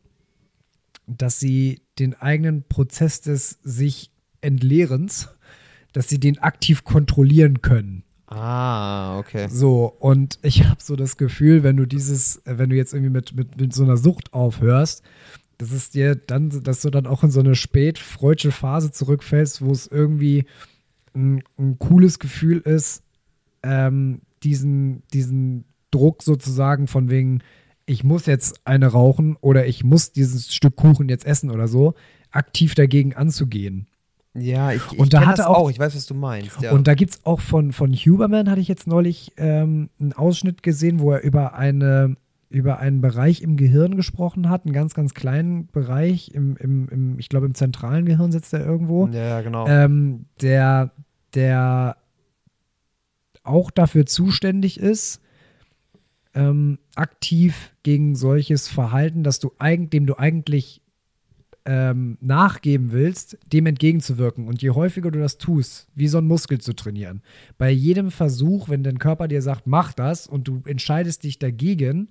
dass 1.07 1.39
sie 1.41 1.83
den 1.99 2.15
eigenen 2.15 2.63
Prozess 2.65 3.21
des 3.21 3.59
sich 3.63 4.11
Entleerens, 4.41 5.29
dass 5.93 6.09
sie 6.09 6.21
den 6.21 6.39
aktiv 6.39 6.85
kontrollieren 6.85 7.63
können. 7.63 8.03
Ah, 8.27 9.19
okay. 9.19 9.47
So, 9.49 9.95
und 10.01 10.39
ich 10.43 10.65
habe 10.65 10.83
so 10.83 10.97
das 10.97 11.17
Gefühl, 11.17 11.63
wenn 11.63 11.77
du 11.77 11.87
dieses, 11.87 12.39
äh, 12.45 12.59
wenn 12.59 12.71
du 12.71 12.77
jetzt 12.77 12.93
irgendwie 12.93 13.13
mit, 13.13 13.35
mit, 13.35 13.61
mit 13.61 13.73
so 13.73 13.85
einer 13.85 13.97
Sucht 13.97 14.35
aufhörst, 14.35 15.03
dass 15.59 15.71
es 15.71 15.91
dir 15.91 16.17
dann, 16.17 16.51
dass 16.65 16.83
du 16.83 16.91
dann 16.91 17.07
auch 17.07 17.23
in 17.23 17.31
so 17.31 17.41
eine 17.41 17.55
spät-freudsche 17.55 18.51
Phase 18.51 18.91
zurückfällst, 18.91 19.63
wo 19.63 19.71
es 19.71 19.87
irgendwie 19.87 20.47
ein, 21.15 21.43
ein 21.59 21.79
cooles 21.79 22.19
Gefühl 22.19 22.59
ist, 22.59 23.03
ähm, 23.63 24.21
diesen, 24.43 25.03
diesen 25.13 25.65
Druck 25.91 26.23
sozusagen 26.23 26.89
von 26.89 27.09
wegen, 27.09 27.43
ich 27.87 28.05
muss 28.05 28.27
jetzt 28.27 28.67
eine 28.67 28.89
rauchen 28.89 29.37
oder 29.41 29.67
ich 29.67 29.85
muss 29.85 30.13
dieses 30.13 30.53
Stück 30.53 30.77
Kuchen 30.77 31.09
jetzt 31.09 31.25
essen 31.25 31.51
oder 31.51 31.69
so, 31.69 31.95
aktiv 32.33 32.75
dagegen 32.75 33.15
anzugehen. 33.15 33.87
Ja, 34.39 34.73
ich, 34.73 34.83
ich 34.93 34.99
Und 34.99 35.13
da 35.15 35.25
hatte 35.27 35.49
auch- 35.49 35.57
auch, 35.57 35.71
ich 35.71 35.79
weiß, 35.79 35.95
was 35.97 36.07
du 36.07 36.15
meinst. 36.15 36.61
Ja. 36.61 36.73
Und 36.73 36.87
da 36.87 36.95
gibt 36.95 37.13
es 37.15 37.25
auch 37.27 37.41
von, 37.41 37.73
von 37.73 37.93
Huberman, 37.93 38.51
hatte 38.51 38.61
ich 38.61 38.69
jetzt 38.69 38.87
neulich 38.87 39.33
ähm, 39.37 39.91
einen 40.01 40.13
Ausschnitt 40.13 40.63
gesehen, 40.63 41.01
wo 41.01 41.13
er 41.13 41.23
über, 41.23 41.55
eine, 41.55 42.17
über 42.49 42.79
einen 42.79 43.01
Bereich 43.01 43.43
im 43.43 43.57
Gehirn 43.57 43.97
gesprochen 43.97 44.49
hat, 44.49 44.65
einen 44.65 44.73
ganz, 44.75 44.95
ganz 44.95 45.15
kleinen 45.15 45.67
Bereich, 45.69 46.33
im, 46.35 46.57
im, 46.57 46.89
im, 46.89 47.19
ich 47.19 47.29
glaube 47.29 47.47
im 47.47 47.55
zentralen 47.55 48.05
Gehirn 48.05 48.33
sitzt 48.33 48.53
er 48.53 48.65
irgendwo, 48.65 49.07
ja, 49.09 49.25
ja, 49.29 49.41
genau. 49.41 49.67
ähm, 49.67 50.27
der, 50.41 50.93
der 51.35 51.97
auch 53.43 53.71
dafür 53.71 54.07
zuständig 54.07 54.79
ist, 54.81 55.21
ähm, 56.35 56.79
aktiv 56.97 57.73
gegen 57.83 58.15
solches 58.17 58.69
Verhalten, 58.69 59.23
dass 59.23 59.39
du 59.39 59.53
eigentlich, 59.59 59.91
dem 59.91 60.07
du 60.07 60.17
eigentlich 60.19 60.83
ähm, 61.67 62.17
nachgeben 62.21 62.93
willst, 62.93 63.37
dem 63.53 63.67
entgegenzuwirken. 63.67 64.47
Und 64.47 64.63
je 64.63 64.71
häufiger 64.71 65.11
du 65.11 65.19
das 65.19 65.37
tust, 65.37 65.89
wie 65.95 66.09
so 66.09 66.19
ein 66.19 66.27
Muskel 66.27 66.61
zu 66.61 66.75
trainieren, 66.75 67.23
bei 67.59 67.71
jedem 67.71 68.11
Versuch, 68.11 68.69
wenn 68.69 68.85
dein 68.85 68.99
Körper 68.99 69.29
dir 69.29 69.43
sagt, 69.43 69.67
mach 69.67 69.93
das 69.93 70.27
und 70.27 70.47
du 70.47 70.63
entscheidest 70.65 71.25
dich 71.25 71.39
dagegen, 71.39 72.09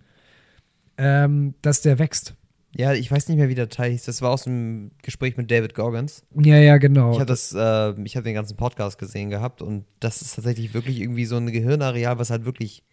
ähm, 0.97 1.55
dass 1.61 1.81
der 1.81 1.99
wächst. 1.99 2.35
Ja, 2.77 2.93
ich 2.93 3.09
weiß 3.09 3.29
nicht 3.29 3.37
mehr, 3.37 3.47
wie 3.47 3.55
der 3.55 3.69
Teil 3.69 3.91
hieß. 3.91 4.03
Das 4.03 4.21
war 4.21 4.31
aus 4.31 4.43
dem 4.43 4.91
Gespräch 5.01 5.37
mit 5.37 5.49
David 5.49 5.73
Goggins. 5.73 6.25
Ja, 6.35 6.57
ja, 6.57 6.77
genau. 6.77 7.13
Ich 7.13 7.19
habe 7.19 7.25
das, 7.25 7.53
äh, 7.53 8.01
ich 8.03 8.17
habe 8.17 8.25
den 8.25 8.33
ganzen 8.33 8.57
Podcast 8.57 8.97
gesehen 8.97 9.29
gehabt 9.29 9.61
und 9.61 9.85
das 10.01 10.21
ist 10.21 10.35
tatsächlich 10.35 10.73
wirklich 10.73 10.99
irgendwie 10.99 11.23
so 11.23 11.37
ein 11.37 11.49
Gehirnareal, 11.49 12.19
was 12.19 12.29
halt 12.29 12.43
wirklich 12.43 12.83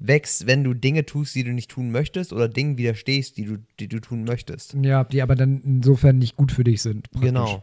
wächst, 0.00 0.46
wenn 0.46 0.64
du 0.64 0.74
Dinge 0.74 1.04
tust, 1.06 1.34
die 1.34 1.44
du 1.44 1.52
nicht 1.52 1.70
tun 1.70 1.90
möchtest 1.92 2.32
oder 2.32 2.48
Dingen 2.48 2.78
widerstehst, 2.78 3.36
die 3.36 3.44
du, 3.44 3.58
die 3.78 3.86
du 3.86 4.00
tun 4.00 4.24
möchtest. 4.24 4.74
Ja, 4.82 5.04
die 5.04 5.22
aber 5.22 5.36
dann 5.36 5.60
insofern 5.62 6.18
nicht 6.18 6.36
gut 6.36 6.50
für 6.52 6.64
dich 6.64 6.82
sind. 6.82 7.10
praktisch. 7.10 7.28
Genau. 7.28 7.62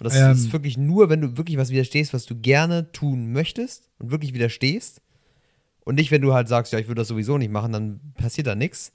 Das 0.00 0.16
Ähm. 0.16 0.32
ist 0.32 0.52
wirklich 0.52 0.76
nur, 0.76 1.08
wenn 1.10 1.20
du 1.20 1.36
wirklich 1.36 1.56
was 1.58 1.70
widerstehst, 1.70 2.12
was 2.14 2.26
du 2.26 2.34
gerne 2.34 2.90
tun 2.90 3.32
möchtest 3.32 3.90
und 3.98 4.10
wirklich 4.10 4.34
widerstehst. 4.34 5.00
Und 5.84 5.96
nicht, 5.96 6.10
wenn 6.10 6.22
du 6.22 6.32
halt 6.32 6.48
sagst, 6.48 6.72
ja, 6.72 6.78
ich 6.78 6.88
würde 6.88 7.02
das 7.02 7.08
sowieso 7.08 7.36
nicht 7.38 7.52
machen, 7.52 7.72
dann 7.72 8.00
passiert 8.14 8.46
da 8.46 8.54
nichts. 8.54 8.92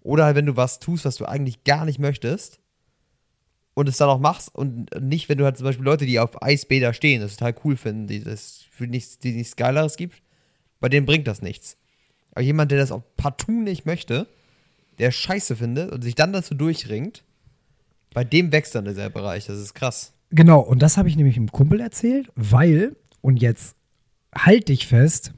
Oder 0.00 0.26
halt, 0.26 0.36
wenn 0.36 0.46
du 0.46 0.54
was 0.56 0.78
tust, 0.78 1.06
was 1.06 1.16
du 1.16 1.24
eigentlich 1.24 1.64
gar 1.64 1.86
nicht 1.86 1.98
möchtest 1.98 2.60
und 3.74 3.88
es 3.88 3.96
dann 3.96 4.10
auch 4.10 4.20
machst 4.20 4.54
und 4.54 4.90
nicht, 5.00 5.28
wenn 5.28 5.38
du 5.38 5.44
halt 5.44 5.56
zum 5.56 5.64
Beispiel 5.64 5.84
Leute, 5.84 6.04
die 6.06 6.20
auf 6.20 6.40
Eisbäder 6.42 6.92
stehen, 6.92 7.20
das 7.22 7.36
total 7.36 7.54
cool 7.64 7.76
finden, 7.76 8.06
die 8.06 8.22
das 8.22 8.64
für 8.70 8.86
nichts, 8.86 9.18
die 9.18 9.32
nichts 9.32 9.56
Geileres 9.56 9.96
gibt, 9.96 10.22
bei 10.78 10.88
denen 10.88 11.06
bringt 11.06 11.26
das 11.26 11.42
nichts. 11.42 11.76
Aber 12.38 12.44
jemand, 12.44 12.70
der 12.70 12.78
das 12.78 12.92
auch 12.92 13.02
partout 13.16 13.50
nicht 13.50 13.84
möchte, 13.84 14.28
der 15.00 15.10
Scheiße 15.10 15.56
findet 15.56 15.90
und 15.90 16.02
sich 16.02 16.14
dann 16.14 16.32
dazu 16.32 16.54
durchringt, 16.54 17.24
bei 18.14 18.22
dem 18.22 18.52
wächst 18.52 18.76
dann 18.76 18.84
dieser 18.84 19.10
Bereich. 19.10 19.46
Das 19.46 19.58
ist 19.58 19.74
krass. 19.74 20.12
Genau, 20.30 20.60
und 20.60 20.80
das 20.80 20.96
habe 20.96 21.08
ich 21.08 21.16
nämlich 21.16 21.36
einem 21.36 21.50
Kumpel 21.50 21.80
erzählt, 21.80 22.30
weil, 22.36 22.94
und 23.22 23.38
jetzt 23.38 23.74
halt 24.32 24.68
dich 24.68 24.86
fest, 24.86 25.32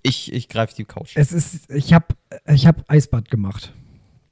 Ich, 0.00 0.32
ich 0.32 0.48
greife 0.48 0.74
die 0.74 0.86
Couch. 0.86 1.12
es 1.16 1.32
ist, 1.32 1.68
ich 1.70 1.92
habe 1.92 2.06
ich 2.46 2.66
hab 2.66 2.90
Eisbad 2.90 3.30
gemacht. 3.30 3.74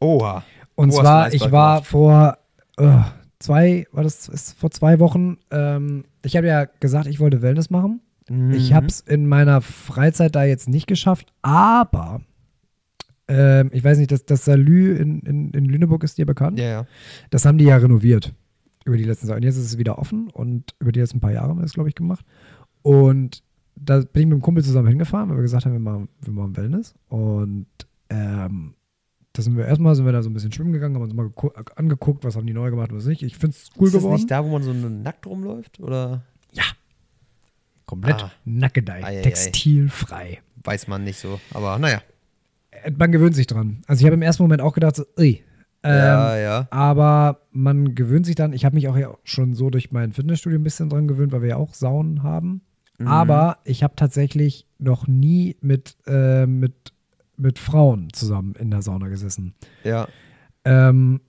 Oha. 0.01 0.45
Und 0.75 0.95
du 0.95 1.01
zwar, 1.01 1.35
ich 1.35 1.53
war 1.53 1.83
gemacht? 1.83 1.87
vor 1.87 2.39
äh, 2.79 3.01
zwei, 3.41 3.87
war 3.93 4.05
das 4.05 4.27
ist 4.31 4.59
vor 4.59 4.71
zwei 4.71 5.01
Wochen, 5.01 5.37
ähm, 5.51 6.07
ich 6.25 6.35
habe 6.35 6.47
ja 6.47 6.65
gesagt, 6.65 7.09
ich 7.09 7.21
wollte 7.21 7.43
Wellness 7.43 7.69
machen. 7.69 8.01
Mhm. 8.31 8.53
Ich 8.53 8.73
habe 8.73 8.87
es 8.87 9.01
in 9.01 9.27
meiner 9.27 9.61
Freizeit 9.61 10.35
da 10.35 10.45
jetzt 10.45 10.69
nicht 10.69 10.87
geschafft, 10.87 11.33
aber 11.43 12.21
ähm, 13.29 13.71
ich 13.73 13.85
weiß 13.85 13.99
nicht, 13.99 14.11
das, 14.11 14.25
das 14.25 14.45
Salü 14.45 14.97
in, 14.97 15.21
in, 15.21 15.51
in 15.51 15.65
Lüneburg 15.67 16.03
ist 16.05 16.19
dir 16.19 16.27
bekannt. 16.27 16.59
Ja, 16.59 16.67
ja. 16.67 16.87
Das 17.31 17.45
haben 17.45 17.59
die 17.59 17.65
ja 17.65 17.77
renoviert 17.77 18.35
über 18.85 18.97
die 18.97 19.05
letzten 19.05 19.27
Jahre. 19.27 19.37
Und 19.39 19.45
jetzt 19.45 19.57
ist 19.57 19.67
es 19.67 19.79
wieder 19.79 19.99
offen 19.99 20.29
und 20.31 20.75
über 20.81 20.93
die 20.93 21.01
letzten 21.01 21.21
paar 21.21 21.33
Jahre 21.33 21.49
haben 21.49 21.59
wir 21.59 21.63
das, 21.63 21.75
glaube 21.75 21.89
ich, 21.91 21.95
gemacht. 21.95 22.25
Und 22.83 23.43
da 23.77 23.99
bin 24.01 24.23
ich 24.23 24.27
mit 24.29 24.39
dem 24.39 24.43
Kumpel 24.43 24.65
zusammen 24.65 24.89
hingefahren, 24.89 25.29
weil 25.29 25.37
wir 25.37 25.43
gesagt 25.43 25.67
haben, 25.67 25.73
wir 25.73 25.79
machen, 25.81 26.09
wir 26.23 26.33
machen 26.33 26.57
Wellness. 26.57 26.95
Und 27.09 27.67
ähm, 28.09 28.75
da 29.35 29.43
sind 29.43 29.57
wir 29.57 29.67
erstmal, 29.67 29.95
sind 29.95 30.07
wir 30.07 30.13
da 30.13 30.23
so 30.23 30.31
ein 30.31 30.33
bisschen 30.33 30.51
schwimmen 30.53 30.73
gegangen, 30.73 30.95
haben 30.97 31.03
uns 31.03 31.15
mal 31.15 31.27
gegu- 31.27 31.55
angeguckt, 31.77 32.25
was 32.25 32.35
haben 32.35 32.47
die 32.47 32.55
neu 32.55 32.71
gemacht, 32.71 32.93
was 32.93 33.05
nicht. 33.05 33.23
Ich 33.23 33.37
finde 33.37 33.55
es 33.57 33.71
cool 33.79 33.87
ist 33.87 33.95
das 33.95 34.03
geworden. 34.03 34.15
nicht 34.17 34.31
da, 34.31 34.43
wo 34.45 34.49
man 34.49 34.63
so 34.63 34.73
nackt 34.73 35.27
rumläuft? 35.27 35.81
Oder 35.81 36.23
Komplett 37.89 38.23
Ah. 38.23 38.31
nackedei, 38.45 39.03
Ei, 39.03 39.07
ei, 39.07 39.17
ei. 39.17 39.23
textilfrei. 39.23 40.39
weiß 40.63 40.87
man 40.89 41.03
nicht 41.05 41.19
so. 41.19 41.41
Aber 41.55 41.79
naja. 41.79 42.03
Äh, 42.71 42.91
Man 42.91 43.11
gewöhnt 43.11 43.35
sich 43.35 43.47
dran. 43.47 43.83
Also 43.87 44.01
ich 44.03 44.05
habe 44.07 44.15
im 44.15 44.23
ersten 44.23 44.43
Moment 44.43 44.61
auch 44.61 44.75
gedacht, 44.75 44.95
so, 44.97 45.05
ui. 45.19 45.43
Ähm, 45.83 45.95
ja, 45.97 46.37
ja. 46.37 46.69
Aber 46.71 47.41
man 47.51 47.95
gewöhnt 47.95 48.27
sich 48.27 48.35
dann, 48.35 48.53
ich 48.53 48.65
habe 48.67 48.75
mich 48.75 48.89
auch 48.89 48.97
ja 48.97 49.15
schon 49.25 49.55
so 49.55 49.71
durch 49.71 49.91
mein 49.91 50.13
Fitnessstudio 50.13 50.59
ein 50.59 50.65
bisschen 50.65 50.91
dran 50.91 51.09
gewöhnt, 51.09 51.33
weil 51.33 51.41
wir 51.43 51.49
ja 51.51 51.57
auch 51.57 51.73
Saunen 51.73 52.23
haben. 52.23 52.61
Mhm. 52.99 53.07
Aber 53.09 53.59
ich 53.65 53.83
habe 53.83 53.95
tatsächlich 53.97 54.67
noch 54.79 55.07
nie 55.07 55.57
mit, 55.63 55.97
äh, 56.07 56.47
mit, 56.47 56.93
mit 57.39 57.59
Frauen 57.59 58.09
zusammen 58.13 58.55
in 58.59 58.71
der 58.71 58.83
Sauna 58.83 59.09
gesessen. 59.09 59.55
Ja. 59.85 60.09
Ähm, 60.65 61.21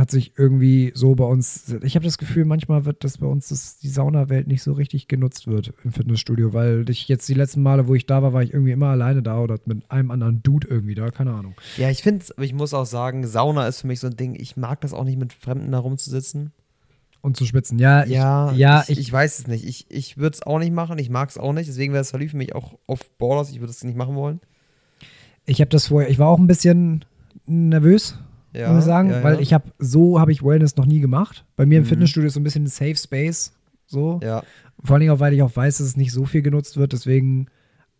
hat 0.00 0.10
sich 0.10 0.32
irgendwie 0.36 0.92
so 0.94 1.14
bei 1.14 1.24
uns, 1.24 1.74
ich 1.82 1.94
habe 1.94 2.04
das 2.04 2.18
Gefühl, 2.18 2.44
manchmal 2.44 2.84
wird 2.84 3.04
das 3.04 3.18
bei 3.18 3.26
uns 3.26 3.48
das, 3.48 3.78
die 3.78 3.88
Saunawelt 3.88 4.48
nicht 4.48 4.62
so 4.62 4.72
richtig 4.72 5.08
genutzt 5.08 5.46
wird 5.46 5.72
im 5.84 5.92
Fitnessstudio, 5.92 6.52
weil 6.52 6.88
ich 6.88 7.06
jetzt 7.08 7.28
die 7.28 7.34
letzten 7.34 7.62
Male, 7.62 7.86
wo 7.86 7.94
ich 7.94 8.06
da 8.06 8.22
war, 8.22 8.32
war 8.32 8.42
ich 8.42 8.52
irgendwie 8.52 8.72
immer 8.72 8.88
alleine 8.88 9.22
da 9.22 9.38
oder 9.40 9.58
mit 9.66 9.90
einem 9.90 10.10
anderen 10.10 10.42
Dude 10.42 10.66
irgendwie 10.68 10.94
da, 10.94 11.10
keine 11.10 11.32
Ahnung. 11.32 11.54
Ja, 11.76 11.90
ich 11.90 12.02
finde 12.02 12.24
aber 12.36 12.44
ich 12.44 12.54
muss 12.54 12.74
auch 12.74 12.86
sagen, 12.86 13.26
Sauna 13.26 13.68
ist 13.68 13.82
für 13.82 13.86
mich 13.86 14.00
so 14.00 14.08
ein 14.08 14.16
Ding, 14.16 14.34
ich 14.34 14.56
mag 14.56 14.80
das 14.80 14.92
auch 14.92 15.04
nicht 15.04 15.18
mit 15.18 15.32
Fremden 15.32 15.70
da 15.70 15.78
rumzusitzen. 15.78 16.52
Und 17.20 17.38
zu 17.38 17.46
spitzen. 17.46 17.78
Ja, 17.78 18.04
ich, 18.04 18.10
Ja, 18.10 18.52
ja, 18.52 18.84
ich, 18.86 18.98
ich 18.98 19.10
weiß 19.10 19.38
es 19.38 19.46
nicht. 19.46 19.64
Ich, 19.64 19.86
ich 19.88 20.18
würde 20.18 20.34
es 20.34 20.42
auch 20.42 20.58
nicht 20.58 20.72
machen, 20.72 20.98
ich 20.98 21.08
mag 21.08 21.30
es 21.30 21.38
auch 21.38 21.54
nicht. 21.54 21.68
Deswegen 21.68 21.94
wäre 21.94 22.02
es 22.02 22.10
für 22.10 22.18
mich 22.18 22.54
auch 22.54 22.74
auf 22.86 23.08
Borders, 23.16 23.50
ich 23.50 23.60
würde 23.60 23.70
es 23.70 23.82
nicht 23.82 23.96
machen 23.96 24.14
wollen. 24.14 24.40
Ich 25.46 25.60
habe 25.60 25.70
das 25.70 25.86
vorher, 25.86 26.10
ich 26.10 26.18
war 26.18 26.28
auch 26.28 26.38
ein 26.38 26.46
bisschen 26.46 27.04
nervös, 27.46 28.18
Ja, 28.54 28.72
muss 28.72 28.80
ich 28.80 28.86
sagen, 28.86 29.10
ja, 29.10 29.22
weil 29.22 29.40
ich 29.40 29.52
habe, 29.52 29.64
so 29.78 30.20
habe 30.20 30.32
ich 30.32 30.42
Wellness 30.44 30.76
noch 30.76 30.86
nie 30.86 31.00
gemacht. 31.00 31.44
Bei 31.56 31.66
mir 31.66 31.78
im 31.78 31.84
Mhm. 31.84 31.88
Fitnessstudio 31.88 32.28
ist 32.28 32.34
so 32.34 32.40
ein 32.40 32.44
bisschen 32.44 32.64
ein 32.64 32.68
Safe 32.68 32.96
Space, 32.96 33.52
so. 33.86 34.20
Ja, 34.22 34.42
Vor 34.82 34.94
allen 34.94 35.00
Dingen 35.00 35.12
auch, 35.12 35.20
weil 35.20 35.32
ich 35.32 35.42
auch 35.42 35.54
weiß, 35.54 35.78
dass 35.78 35.86
es 35.86 35.96
nicht 35.96 36.12
so 36.12 36.24
viel 36.24 36.42
genutzt 36.42 36.76
wird, 36.76 36.92
deswegen 36.92 37.46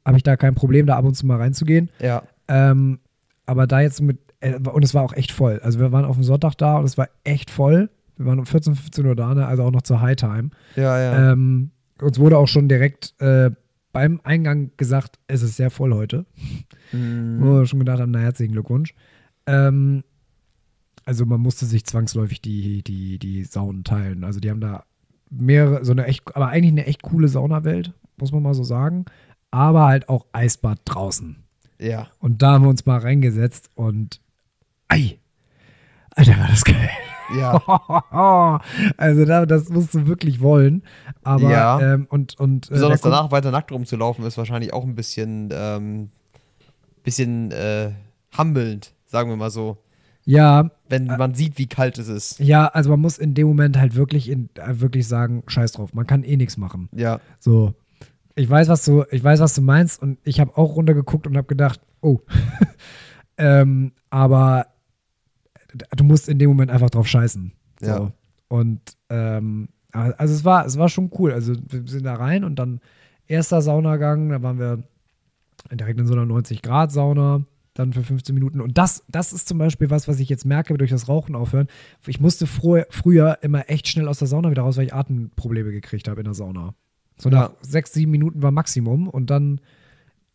habe 0.04 0.16
ich 0.16 0.22
da 0.22 0.36
kein 0.36 0.54
Problem, 0.54 0.86
da 0.86 0.96
ab 0.96 1.04
und 1.04 1.14
zu 1.14 1.26
mal 1.26 1.36
reinzugehen. 1.38 1.90
ja. 2.00 2.22
Ähm, 2.46 2.98
aber 3.46 3.66
da 3.66 3.80
jetzt 3.80 4.00
mit, 4.02 4.18
äh, 4.40 4.54
und 4.58 4.84
es 4.84 4.92
war 4.94 5.02
auch 5.02 5.12
echt 5.14 5.32
voll. 5.32 5.60
Also 5.62 5.78
wir 5.80 5.92
waren 5.92 6.04
auf 6.04 6.16
dem 6.16 6.24
Sonntag 6.24 6.54
da 6.56 6.76
und 6.76 6.84
es 6.84 6.96
war 6.98 7.08
echt 7.24 7.50
voll. 7.50 7.88
Wir 8.16 8.26
waren 8.26 8.38
um 8.38 8.46
14, 8.46 8.74
15 8.74 9.06
Uhr 9.06 9.16
da, 9.16 9.34
ne? 9.34 9.46
also 9.46 9.62
auch 9.64 9.70
noch 9.70 9.82
zur 9.82 10.00
High 10.00 10.16
Time. 10.16 10.50
Ja, 10.76 10.98
ja. 10.98 11.32
Ähm, 11.32 11.70
uns 12.00 12.18
wurde 12.18 12.36
auch 12.38 12.48
schon 12.48 12.68
direkt 12.68 13.14
äh, 13.20 13.50
beim 13.92 14.20
Eingang 14.24 14.70
gesagt, 14.76 15.18
es 15.26 15.42
ist 15.42 15.56
sehr 15.56 15.70
voll 15.70 15.92
heute. 15.94 16.26
Mhm. 16.92 17.36
Wo 17.40 17.54
wir 17.60 17.66
schon 17.66 17.78
gedacht 17.78 18.00
haben, 18.00 18.10
na 18.12 18.18
herzlichen 18.20 18.52
Glückwunsch. 18.52 18.94
Ähm, 19.46 20.02
also 21.04 21.26
man 21.26 21.40
musste 21.40 21.66
sich 21.66 21.84
zwangsläufig 21.84 22.40
die, 22.40 22.82
die, 22.82 23.18
die 23.18 23.44
Saunen 23.44 23.84
teilen. 23.84 24.24
Also 24.24 24.40
die 24.40 24.50
haben 24.50 24.60
da 24.60 24.84
mehrere, 25.30 25.84
so 25.84 25.92
eine 25.92 26.06
echt, 26.06 26.34
aber 26.34 26.48
eigentlich 26.48 26.72
eine 26.72 26.86
echt 26.86 27.02
coole 27.02 27.28
Saunawelt, 27.28 27.92
muss 28.16 28.32
man 28.32 28.42
mal 28.42 28.54
so 28.54 28.64
sagen. 28.64 29.04
Aber 29.50 29.86
halt 29.86 30.08
auch 30.08 30.26
Eisbad 30.32 30.80
draußen. 30.84 31.36
Ja. 31.78 32.08
Und 32.18 32.42
da 32.42 32.52
haben 32.52 32.64
wir 32.64 32.70
uns 32.70 32.86
mal 32.86 32.98
reingesetzt 32.98 33.70
und 33.74 34.20
ei, 34.88 35.18
Alter, 36.10 36.38
war 36.38 36.48
das 36.48 36.64
geil. 36.64 36.90
Ja. 37.36 38.60
also 38.96 39.24
da, 39.24 39.46
das 39.46 39.68
musst 39.68 39.94
du 39.94 40.06
wirklich 40.06 40.40
wollen. 40.40 40.82
Aber 41.22 41.50
Ja. 41.50 41.80
ähm, 41.94 42.06
und, 42.10 42.38
und 42.38 42.68
äh, 42.70 42.74
Besonders 42.74 43.00
danach 43.00 43.30
weiter 43.30 43.50
nackt 43.50 43.72
rumzulaufen, 43.72 44.24
ist 44.24 44.38
wahrscheinlich 44.38 44.72
auch 44.72 44.84
ein 44.84 44.94
bisschen, 44.94 45.48
ähm, 45.52 46.10
bisschen 47.02 47.50
äh, 47.50 47.92
humbelnd, 48.36 48.94
sagen 49.06 49.30
wir 49.30 49.36
mal 49.36 49.50
so. 49.50 49.78
Ja, 50.26 50.70
Wenn 50.88 51.06
man 51.06 51.34
sieht, 51.34 51.58
wie 51.58 51.66
kalt 51.66 51.98
es 51.98 52.08
ist. 52.08 52.38
ja, 52.38 52.66
also 52.66 52.90
man 52.90 53.00
muss 53.00 53.18
in 53.18 53.34
dem 53.34 53.46
Moment 53.46 53.78
halt 53.78 53.94
wirklich, 53.94 54.30
in, 54.30 54.48
äh, 54.54 54.80
wirklich 54.80 55.06
sagen, 55.06 55.42
scheiß 55.46 55.72
drauf, 55.72 55.92
man 55.92 56.06
kann 56.06 56.22
eh 56.24 56.36
nichts 56.36 56.56
machen. 56.56 56.88
Ja. 56.94 57.20
So, 57.38 57.74
ich 58.34 58.48
weiß, 58.48 58.68
was 58.68 58.84
du, 58.84 59.04
ich 59.10 59.22
weiß, 59.22 59.40
was 59.40 59.54
du 59.54 59.62
meinst 59.62 60.02
und 60.02 60.18
ich 60.24 60.40
habe 60.40 60.56
auch 60.56 60.76
runtergeguckt 60.76 61.26
und 61.26 61.36
habe 61.36 61.46
gedacht, 61.46 61.80
oh, 62.00 62.20
ähm, 63.38 63.92
aber 64.10 64.66
du 65.96 66.04
musst 66.04 66.28
in 66.28 66.38
dem 66.38 66.48
Moment 66.50 66.70
einfach 66.70 66.90
drauf 66.90 67.06
scheißen. 67.06 67.52
So. 67.80 67.86
Ja. 67.86 68.12
Und 68.48 68.80
ähm, 69.10 69.68
also 69.92 70.34
es 70.34 70.44
war, 70.44 70.66
es 70.66 70.78
war 70.78 70.88
schon 70.88 71.10
cool. 71.18 71.32
Also 71.32 71.54
wir 71.68 71.86
sind 71.86 72.04
da 72.04 72.14
rein 72.14 72.44
und 72.44 72.56
dann 72.56 72.80
erster 73.26 73.62
Saunagang, 73.62 74.28
da 74.30 74.42
waren 74.42 74.58
wir 74.58 74.82
direkt 75.72 76.00
in 76.00 76.06
so 76.06 76.14
einer 76.14 76.24
90-Grad-Sauna, 76.24 77.44
dann 77.74 77.92
für 77.92 78.02
15 78.02 78.34
Minuten. 78.34 78.60
Und 78.60 78.78
das, 78.78 79.04
das 79.08 79.32
ist 79.32 79.48
zum 79.48 79.58
Beispiel 79.58 79.90
was, 79.90 80.06
was 80.08 80.20
ich 80.20 80.28
jetzt 80.28 80.44
merke 80.46 80.76
durch 80.78 80.90
das 80.90 81.08
Rauchen 81.08 81.34
aufhören. 81.34 81.66
Ich 82.06 82.20
musste 82.20 82.46
früher, 82.46 82.86
früher 82.90 83.38
immer 83.42 83.68
echt 83.68 83.88
schnell 83.88 84.08
aus 84.08 84.18
der 84.20 84.28
Sauna 84.28 84.50
wieder 84.50 84.62
raus, 84.62 84.76
weil 84.76 84.86
ich 84.86 84.94
Atemprobleme 84.94 85.72
gekriegt 85.72 86.08
habe 86.08 86.20
in 86.20 86.24
der 86.24 86.34
Sauna. 86.34 86.74
So 87.18 87.28
Ja. 87.28 87.34
nach 87.34 87.50
sechs, 87.60 87.92
sieben 87.92 88.12
Minuten 88.12 88.42
war 88.42 88.50
Maximum 88.52 89.08
und 89.08 89.28
dann 89.30 89.60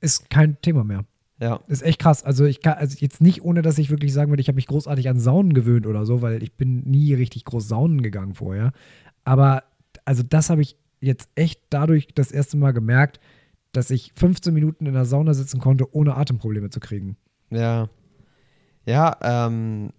ist 0.02 0.30
kein 0.30 0.62
Thema 0.62 0.84
mehr. 0.84 1.06
Ja. 1.42 1.62
Ist 1.68 1.84
echt 1.84 2.00
krass. 2.00 2.24
Also 2.24 2.44
ich 2.44 2.62
kann, 2.62 2.74
also 2.74 2.98
jetzt 3.00 3.22
nicht, 3.22 3.42
ohne 3.44 3.62
dass 3.62 3.78
ich 3.78 3.90
wirklich 3.90 4.12
sagen 4.12 4.30
würde, 4.32 4.42
ich 4.42 4.50
habe 4.50 4.58
mich 4.58 4.68
großartig 4.68 5.08
an 5.08 5.20
Saunen 5.20 5.54
gewöhnt 5.54 5.88
oder 5.88 6.06
so, 6.06 6.22
weil 6.22 6.44
ich 6.44 6.54
bin 6.54 6.82
nie 6.90 7.14
richtig 7.14 7.46
groß 7.46 7.68
Saunen 7.70 8.02
gegangen 8.02 8.34
vorher. 8.34 8.74
Aber 9.24 9.64
also 10.04 10.24
das 10.24 10.50
habe 10.50 10.62
ich 10.62 10.76
jetzt 11.00 11.30
echt 11.36 11.62
dadurch 11.70 12.10
das 12.14 12.32
erste 12.34 12.58
Mal 12.58 12.72
gemerkt, 12.74 13.22
dass 13.72 13.90
ich 13.92 14.12
15 14.16 14.54
Minuten 14.54 14.86
in 14.86 14.94
der 14.94 15.06
Sauna 15.06 15.34
sitzen 15.34 15.60
konnte, 15.62 15.94
ohne 15.96 16.18
Atemprobleme 16.18 16.70
zu 16.72 16.80
kriegen. 16.82 17.16
Ja. 17.50 17.90
Ja, 18.86 19.18
ähm, 19.22 19.92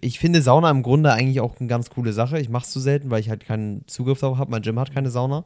ich 0.00 0.18
finde 0.18 0.42
Sauna 0.42 0.70
im 0.70 0.82
Grunde 0.82 1.12
eigentlich 1.12 1.40
auch 1.40 1.58
eine 1.58 1.68
ganz 1.68 1.90
coole 1.90 2.12
Sache. 2.12 2.38
Ich 2.40 2.48
mache 2.48 2.64
es 2.64 2.70
zu 2.70 2.80
selten, 2.80 3.10
weil 3.10 3.20
ich 3.20 3.28
halt 3.28 3.44
keinen 3.44 3.86
Zugriff 3.86 4.20
darauf 4.20 4.38
habe. 4.38 4.50
Mein 4.50 4.62
Gym 4.62 4.78
hat 4.78 4.92
keine 4.92 5.10
Sauna. 5.10 5.44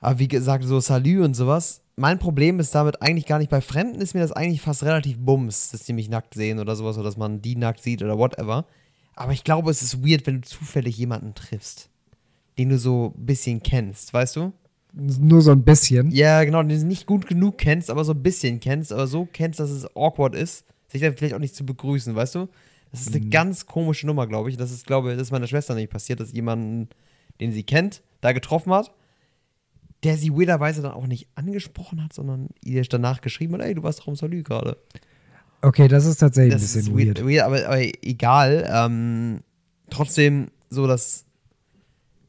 Aber 0.00 0.18
wie 0.18 0.28
gesagt, 0.28 0.64
so 0.64 0.80
Salü 0.80 1.22
und 1.24 1.34
sowas. 1.34 1.82
Mein 1.96 2.18
Problem 2.18 2.58
ist 2.58 2.74
damit 2.74 3.00
eigentlich 3.00 3.26
gar 3.26 3.38
nicht, 3.38 3.50
bei 3.50 3.60
Fremden 3.60 4.00
ist 4.00 4.14
mir 4.14 4.20
das 4.20 4.32
eigentlich 4.32 4.60
fast 4.60 4.82
relativ 4.82 5.18
bums, 5.18 5.70
dass 5.70 5.84
die 5.84 5.92
mich 5.92 6.08
nackt 6.08 6.34
sehen 6.34 6.58
oder 6.58 6.74
sowas 6.74 6.96
oder 6.96 7.04
dass 7.04 7.16
man 7.16 7.40
die 7.40 7.54
nackt 7.54 7.82
sieht 7.82 8.02
oder 8.02 8.18
whatever. 8.18 8.66
Aber 9.14 9.32
ich 9.32 9.44
glaube, 9.44 9.70
es 9.70 9.80
ist 9.80 10.04
weird, 10.04 10.26
wenn 10.26 10.40
du 10.40 10.48
zufällig 10.48 10.96
jemanden 10.98 11.34
triffst, 11.34 11.88
den 12.58 12.70
du 12.70 12.78
so 12.78 13.14
ein 13.16 13.26
bisschen 13.26 13.62
kennst, 13.62 14.12
weißt 14.12 14.36
du? 14.36 14.52
Nur 14.96 15.42
so 15.42 15.50
ein 15.50 15.62
bisschen. 15.64 16.10
Ja, 16.12 16.44
genau, 16.44 16.62
den 16.62 16.80
du 16.80 16.86
nicht 16.86 17.06
gut 17.06 17.26
genug 17.26 17.58
kennst, 17.58 17.90
aber 17.90 18.04
so 18.04 18.12
ein 18.12 18.22
bisschen 18.22 18.60
kennst, 18.60 18.92
aber 18.92 19.06
so 19.06 19.26
kennst, 19.30 19.58
dass 19.58 19.70
es 19.70 19.86
awkward 19.96 20.34
ist, 20.36 20.64
sich 20.88 21.00
dann 21.00 21.16
vielleicht 21.16 21.34
auch 21.34 21.40
nicht 21.40 21.56
zu 21.56 21.66
begrüßen, 21.66 22.14
weißt 22.14 22.36
du? 22.36 22.48
Das 22.92 23.00
ist 23.00 23.14
eine 23.14 23.24
Mhm. 23.24 23.30
ganz 23.30 23.66
komische 23.66 24.06
Nummer, 24.06 24.28
glaube 24.28 24.50
ich. 24.50 24.56
Das 24.56 24.70
ist, 24.70 24.86
glaube 24.86 25.10
ich, 25.10 25.18
das 25.18 25.28
ist 25.28 25.32
meiner 25.32 25.48
Schwester 25.48 25.74
nicht 25.74 25.90
passiert, 25.90 26.20
dass 26.20 26.32
jemanden, 26.32 26.88
den 27.40 27.50
sie 27.50 27.64
kennt, 27.64 28.02
da 28.20 28.30
getroffen 28.32 28.72
hat, 28.72 28.92
der 30.04 30.16
sie 30.16 30.30
weirderweise 30.30 30.80
dann 30.82 30.92
auch 30.92 31.08
nicht 31.08 31.26
angesprochen 31.34 32.04
hat, 32.04 32.12
sondern 32.12 32.48
ihr 32.62 32.82
danach 32.82 33.20
geschrieben 33.20 33.54
hat, 33.54 33.62
ey, 33.62 33.74
du 33.74 33.82
warst 33.82 33.98
doch 34.00 34.06
im 34.08 34.14
Salü 34.16 34.44
gerade. 34.44 34.76
Okay, 35.62 35.88
das 35.88 36.04
ist 36.04 36.18
tatsächlich 36.18 36.54
ein 36.54 36.60
Das 36.60 36.72
bisschen 36.74 36.92
ist 36.94 36.96
weird. 37.06 37.18
weird, 37.18 37.28
weird 37.28 37.42
aber, 37.42 37.66
aber 37.66 37.80
egal. 38.04 38.70
Ähm, 38.72 39.40
trotzdem 39.90 40.48
so, 40.70 40.86
dass 40.86 41.24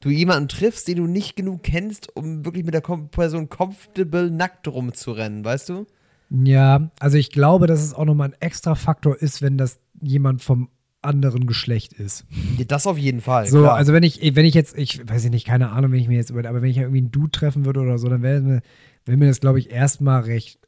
du 0.06 0.12
jemanden 0.12 0.48
triffst, 0.48 0.88
den 0.88 0.98
du 0.98 1.08
nicht 1.08 1.36
genug 1.36 1.64
kennst, 1.64 2.16
um 2.16 2.46
wirklich 2.46 2.64
mit 2.64 2.76
der 2.76 2.82
Person 2.82 3.50
comfortable 3.50 4.30
nackt 4.30 4.68
rumzurennen, 4.68 5.44
weißt 5.44 5.70
du? 5.70 5.88
Ja, 6.30 6.92
also 7.00 7.18
ich 7.18 7.32
glaube, 7.32 7.66
dass 7.66 7.82
es 7.82 7.96
auch 7.96 8.06
nochmal 8.06 8.30
ein 8.30 8.36
extra 8.40 8.76
Faktor 8.76 9.20
ist, 9.20 9.42
wenn 9.42 9.58
das 9.58 9.80
jemand 10.00 10.44
vom 10.44 10.70
anderen 11.02 11.48
Geschlecht 11.48 11.94
ist. 11.94 12.26
Ja, 12.58 12.66
das 12.66 12.86
auf 12.86 13.00
jeden 13.00 13.22
Fall. 13.22 13.48
So, 13.48 13.62
klar. 13.62 13.76
also 13.76 13.94
wenn 13.94 14.04
ich, 14.04 14.20
wenn 14.36 14.46
ich 14.46 14.54
jetzt, 14.54 14.78
ich 14.78 15.08
weiß 15.08 15.28
nicht, 15.30 15.48
keine 15.48 15.72
Ahnung, 15.72 15.92
wenn 15.92 16.00
ich 16.00 16.08
mir 16.08 16.18
jetzt 16.18 16.30
über, 16.30 16.48
aber 16.48 16.62
wenn 16.62 16.70
ich 16.70 16.78
ja 16.78 16.84
irgendwie 16.84 17.00
einen 17.00 17.12
Dude 17.12 17.32
treffen 17.32 17.66
würde 17.66 17.80
oder 17.80 17.98
so, 17.98 18.08
dann 18.08 18.22
wäre 18.22 18.42
mir, 18.42 18.62
wäre 19.06 19.18
mir 19.18 19.28
das, 19.28 19.40
glaube 19.40 19.58
ich, 19.58 19.72
erstmal 19.72 20.22
recht 20.22 20.60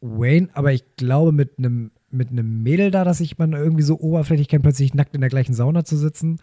Wayne, 0.00 0.48
aber 0.54 0.72
ich 0.72 0.96
glaube, 0.96 1.32
mit 1.32 1.58
einem 1.58 1.90
mit 2.12 2.30
einem 2.30 2.62
Mädel 2.62 2.90
da, 2.90 3.04
dass 3.04 3.20
ich 3.20 3.38
man 3.38 3.52
irgendwie 3.52 3.82
so 3.82 3.98
oberflächlich 3.98 4.48
kennt, 4.48 4.62
plötzlich 4.62 4.94
nackt 4.94 5.14
in 5.14 5.20
der 5.20 5.30
gleichen 5.30 5.54
Sauna 5.54 5.84
zu 5.84 5.96
sitzen. 5.96 6.38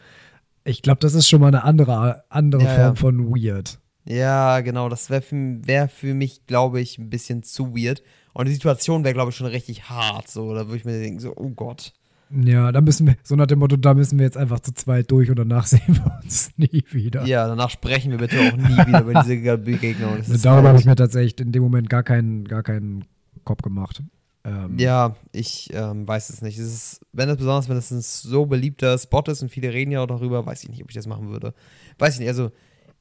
Ich 0.70 0.84
glaube, 0.84 1.00
das 1.00 1.16
ist 1.16 1.28
schon 1.28 1.42
mal 1.42 1.48
eine 1.48 1.64
andere, 1.64 2.24
andere 2.30 2.64
Ja, 2.64 2.70
Form 2.76 2.86
ja. 2.88 2.96
von 2.96 3.30
weird. 3.30 3.80
Ja, 4.06 4.62
genau, 4.62 4.88
das 4.88 5.10
wäre 5.10 5.22
für, 5.22 5.36
wär 5.66 5.88
für 5.88 6.14
mich, 6.14 6.46
glaube 6.46 6.80
ich, 6.80 6.98
ein 6.98 7.10
bisschen 7.10 7.44
zu 7.44 7.76
weird. 7.76 8.04
Und 8.34 8.48
die 8.48 8.54
Situation 8.54 9.04
wäre, 9.04 9.14
glaube 9.14 9.32
ich, 9.32 9.36
schon 9.36 9.48
richtig 9.48 9.90
hart. 9.90 10.30
So, 10.30 10.54
da 10.54 10.68
würde 10.68 10.78
ich 10.78 10.86
mir 10.86 11.00
denken, 11.00 11.20
so, 11.20 11.34
oh 11.36 11.50
Gott. 11.50 11.94
Ja, 12.30 12.72
da 12.72 12.82
müssen 12.82 13.08
wir, 13.08 13.16
so 13.24 13.36
nach 13.36 13.48
dem 13.48 13.58
Motto, 13.58 13.76
da 13.76 13.96
müssen 13.96 14.20
wir 14.20 14.26
jetzt 14.26 14.38
einfach 14.38 14.60
zu 14.60 14.72
zweit 14.72 15.10
durch 15.10 15.32
und 15.32 15.40
danach 15.40 15.66
sehen 15.68 15.82
wir 15.88 16.20
uns 16.24 16.52
nie 16.58 16.84
wieder. 16.92 17.26
Ja, 17.26 17.48
danach 17.48 17.72
sprechen 17.72 18.12
wir 18.12 18.20
bitte 18.20 18.40
auch 18.40 18.56
nie 18.56 18.78
wieder 18.88 19.02
über 19.02 19.24
diese 19.24 19.58
Begegnung. 19.58 20.20
Darüber 20.44 20.70
habe 20.70 20.80
ich 20.80 20.86
mir 20.86 20.96
tatsächlich 20.96 21.40
in 21.40 21.52
dem 21.52 21.64
Moment 21.64 21.90
gar 21.90 22.04
keinen, 22.04 22.46
gar 22.46 22.62
keinen 22.62 23.06
Kopf 23.44 23.64
gemacht. 23.64 24.04
Ähm, 24.44 24.78
Ja, 24.78 25.16
ich 25.32 25.70
ähm, 25.74 26.08
weiß 26.08 26.30
es 26.30 26.42
nicht. 26.42 26.58
Es 26.58 26.74
ist, 26.74 27.02
wenn 27.12 27.30
es 27.30 27.38
besonders, 27.38 27.70
wenn 27.70 27.78
es 27.78 27.92
ein 27.92 28.02
so 28.02 28.46
beliebter 28.46 28.98
Spot 28.98 29.24
ist 29.28 29.42
und 29.42 29.50
viele 29.50 29.74
reden 29.74 29.92
ja 29.92 30.02
auch 30.02 30.08
darüber, 30.08 30.46
weiß 30.46 30.64
ich 30.64 30.70
nicht, 30.70 30.84
ob 30.84 30.90
ich 30.90 30.96
das 30.96 31.08
machen 31.08 31.30
würde. 31.30 31.54
Weiß 31.98 32.14
ich 32.16 32.20
nicht. 32.20 32.30
Also, 32.30 32.52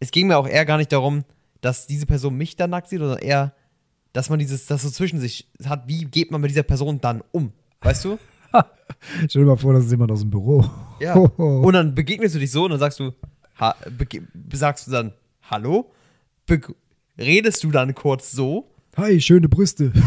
es 0.00 0.10
ging 0.10 0.26
mir 0.26 0.38
auch 0.38 0.48
eher 0.48 0.64
gar 0.64 0.76
nicht 0.76 0.92
darum, 0.92 1.24
dass 1.60 1.86
diese 1.86 2.06
Person 2.06 2.36
mich 2.36 2.56
dann 2.56 2.70
nackt 2.70 2.88
sieht, 2.88 3.00
sondern 3.00 3.18
eher, 3.18 3.54
dass 4.12 4.30
man 4.30 4.38
dieses, 4.38 4.66
das 4.66 4.82
so 4.82 4.90
zwischen 4.90 5.20
sich 5.20 5.50
hat, 5.64 5.86
wie 5.88 6.04
geht 6.04 6.30
man 6.30 6.40
mit 6.40 6.50
dieser 6.50 6.62
Person 6.62 7.00
dann 7.00 7.22
um? 7.32 7.52
Weißt 7.80 8.04
du? 8.04 8.18
Stell 9.28 9.42
dir 9.42 9.48
mal 9.48 9.56
vor, 9.56 9.74
das 9.74 9.84
ist 9.84 9.90
jemand 9.90 10.10
aus 10.10 10.20
dem 10.20 10.30
Büro. 10.30 10.64
Ja. 11.00 11.14
Und 11.16 11.72
dann 11.72 11.94
begegnest 11.94 12.34
du 12.34 12.38
dich 12.38 12.50
so 12.50 12.64
und 12.64 12.70
dann 12.70 12.80
sagst 12.80 12.98
du, 12.98 13.12
ha, 13.60 13.76
sagst 14.52 14.86
du 14.86 14.90
dann 14.90 15.12
Hallo? 15.50 15.92
Be 16.46 16.60
redest 17.18 17.62
du 17.64 17.70
dann 17.70 17.94
kurz 17.94 18.32
so? 18.32 18.70
Hi, 18.98 19.20
schöne 19.20 19.48
Brüste. 19.48 19.92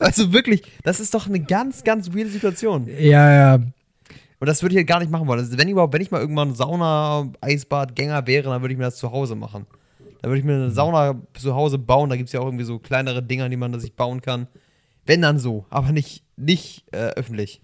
Also 0.00 0.32
wirklich, 0.32 0.62
das 0.84 1.00
ist 1.00 1.12
doch 1.12 1.26
eine 1.26 1.40
ganz, 1.40 1.82
ganz 1.82 2.14
weirde 2.14 2.30
Situation. 2.30 2.86
Ja, 2.86 3.32
ja. 3.32 3.54
Und 3.56 4.46
das 4.46 4.62
würde 4.62 4.74
ich 4.74 4.78
halt 4.78 4.86
gar 4.86 5.00
nicht 5.00 5.10
machen 5.10 5.26
wollen. 5.26 5.40
Also 5.40 5.58
wenn 5.58 5.68
überhaupt, 5.68 5.92
wenn 5.92 6.00
ich 6.00 6.12
mal 6.12 6.20
irgendwann 6.20 6.54
Sauna, 6.54 7.30
Eisbad, 7.40 7.96
Gänger 7.96 8.26
wäre, 8.26 8.50
dann 8.50 8.62
würde 8.62 8.72
ich 8.72 8.78
mir 8.78 8.84
das 8.84 8.96
zu 8.96 9.10
Hause 9.10 9.34
machen. 9.34 9.66
Dann 10.22 10.30
würde 10.30 10.38
ich 10.38 10.44
mir 10.44 10.54
eine 10.54 10.70
Sauna 10.70 11.20
zu 11.34 11.54
Hause 11.54 11.78
bauen. 11.78 12.10
Da 12.10 12.16
gibt 12.16 12.28
es 12.28 12.32
ja 12.32 12.40
auch 12.40 12.46
irgendwie 12.46 12.64
so 12.64 12.78
kleinere 12.78 13.22
Dinger, 13.22 13.48
die 13.48 13.56
man 13.56 13.78
sich 13.80 13.94
bauen 13.94 14.22
kann. 14.22 14.46
Wenn 15.04 15.20
dann 15.20 15.38
so, 15.38 15.66
aber 15.68 15.90
nicht, 15.90 16.22
nicht 16.36 16.84
äh, 16.92 17.10
öffentlich. 17.16 17.60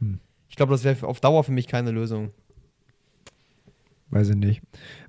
Hm. 0.00 0.18
Ich 0.48 0.56
glaube, 0.56 0.72
das 0.72 0.82
wäre 0.82 1.06
auf 1.06 1.20
Dauer 1.20 1.44
für 1.44 1.52
mich 1.52 1.68
keine 1.68 1.92
Lösung. 1.92 2.32
Weiß 4.10 4.30
ich 4.30 4.36
nicht. 4.36 4.62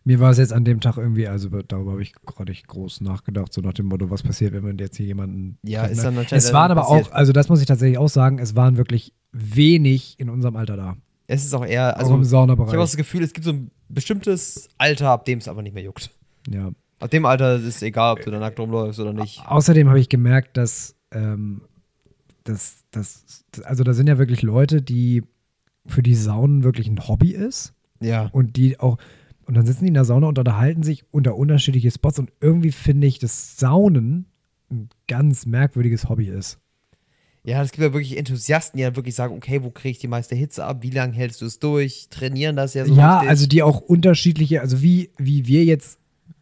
Mir 0.04 0.20
war 0.20 0.32
es 0.32 0.38
jetzt 0.38 0.52
an 0.52 0.66
dem 0.66 0.82
Tag 0.82 0.97
irgendwie, 0.97 1.28
also 1.28 1.50
darüber 1.50 1.91
habe 1.91 2.02
ich 2.02 2.14
gerade 2.14 2.52
nicht 2.52 2.68
groß 2.68 3.00
nachgedacht, 3.02 3.54
so 3.54 3.62
nach 3.62 3.74
dem 3.74 3.86
Motto, 3.86 4.10
was 4.10 4.24
passiert, 4.24 4.54
wenn 4.54 4.64
man 4.64 4.78
jetzt 4.78 4.97
hier 4.97 5.06
jemanden. 5.06 5.58
Ja, 5.64 5.82
treffen, 5.82 5.91
ist 5.93 5.97
ne? 6.00 6.04
dann 6.04 6.18
anscheinend 6.18 6.43
Es 6.45 6.54
waren 6.54 6.72
aber 6.72 6.82
passiert. 6.82 7.08
auch, 7.08 7.12
also 7.14 7.32
das 7.32 7.47
muss 7.47 7.62
ich 7.62 7.66
tatsächlich 7.68 7.97
auch 7.97 8.10
sagen, 8.10 8.39
es 8.39 8.56
waren 8.56 8.76
wirklich 8.76 9.14
wenig 9.32 10.20
in 10.20 10.30
unserem 10.30 10.58
Alter 10.58 10.76
da. 10.76 10.97
Es 11.28 11.45
ist 11.45 11.54
auch 11.54 11.66
eher, 11.66 11.95
Also 11.97 12.12
auch 12.12 12.16
im 12.16 12.22
also 12.22 12.36
ich 12.36 12.38
habe 12.38 12.52
auch 12.52 12.58
Saunabereich. 12.58 12.80
das 12.80 12.97
Gefühl, 12.97 13.24
es 13.24 13.34
gibt 13.34 13.45
so 13.45 13.52
ein 13.52 13.72
bestimmtes 13.88 14.68
Alter, 14.78 15.10
ab 15.12 15.26
dem 15.26 15.39
es 15.39 15.47
aber 15.47 15.62
nicht 15.62 15.74
mehr 15.74 15.84
juckt. 15.84 16.12
Ja. 16.50 16.72
Ab 17.00 17.12
dem 17.12 17.26
Alter 17.26 17.56
ist 17.56 17.64
es 17.66 17.82
egal, 17.82 18.14
ob 18.14 18.22
du 18.26 18.32
da 18.32 18.39
nackt 18.39 18.60
rumläufst 18.60 19.00
oder 19.00 19.14
nicht. 19.14 19.41
Außerdem 19.45 19.88
habe 19.88 20.00
ich 20.00 20.10
gemerkt, 20.10 20.58
dass, 20.58 20.95
ähm, 21.12 21.62
dass, 22.43 22.84
dass, 22.91 23.45
also 23.64 23.84
da 23.86 23.93
sind 23.93 24.08
ja 24.08 24.18
wirklich 24.18 24.41
Leute, 24.41 24.82
die 24.82 25.24
für 25.86 26.04
die 26.04 26.16
Saunen 26.16 26.64
wirklich 26.64 26.88
ein 26.89 27.08
Hobby 27.08 27.32
ist. 27.32 27.74
Ja. 28.00 28.30
und 28.32 28.56
die 28.56 28.80
auch, 28.80 28.97
und 29.45 29.56
dann 29.56 29.66
sitzen 29.66 29.84
die 29.86 29.89
in 29.89 29.93
der 29.93 30.06
Sauna 30.06 30.28
und 30.28 30.39
unterhalten 30.39 30.84
sich 30.84 31.06
unter 31.12 31.36
unterschiedliche 31.36 31.91
Spots 31.91 32.20
und 32.20 32.32
irgendwie 32.39 32.72
finde 32.72 33.08
ich, 33.08 33.20
dass 33.20 33.58
Saunen 33.58 34.26
ein 34.72 34.89
ganz 35.08 35.45
merkwürdiges 35.45 36.08
Hobby 36.08 36.28
ist. 36.28 36.60
Ja, 37.43 37.64
es 37.64 37.72
gibt 37.72 37.84
ja 37.84 37.93
wirklich 37.93 38.18
Enthusiasten, 38.18 38.78
die 38.78 38.84
dann 38.84 38.95
wirklich 38.95 39.16
sagen, 39.16 39.34
okay, 39.36 39.64
wo 39.64 39.72
kriege 39.72 39.91
ich 39.91 40.00
die 40.00 40.08
meiste 40.08 40.36
Hitze 40.36 40.66
ab? 40.66 40.80
Wie 40.82 40.89
lange 40.89 41.14
hältst 41.14 41.41
du 41.41 41.45
es 41.45 41.60
durch? 41.60 42.08
Trainieren 42.10 42.56
das 42.56 42.74
ja 42.74 42.86
so 42.86 42.93
ja, 42.93 43.16
richtig. 43.16 43.30
also 43.30 43.47
die 43.47 43.64
auch 43.64 43.80
unterschiedliche, 43.80 44.62
also 44.62 44.82
wie, 44.82 45.12
wie 45.18 45.47
wir 45.47 45.64
jetzt 45.64 45.99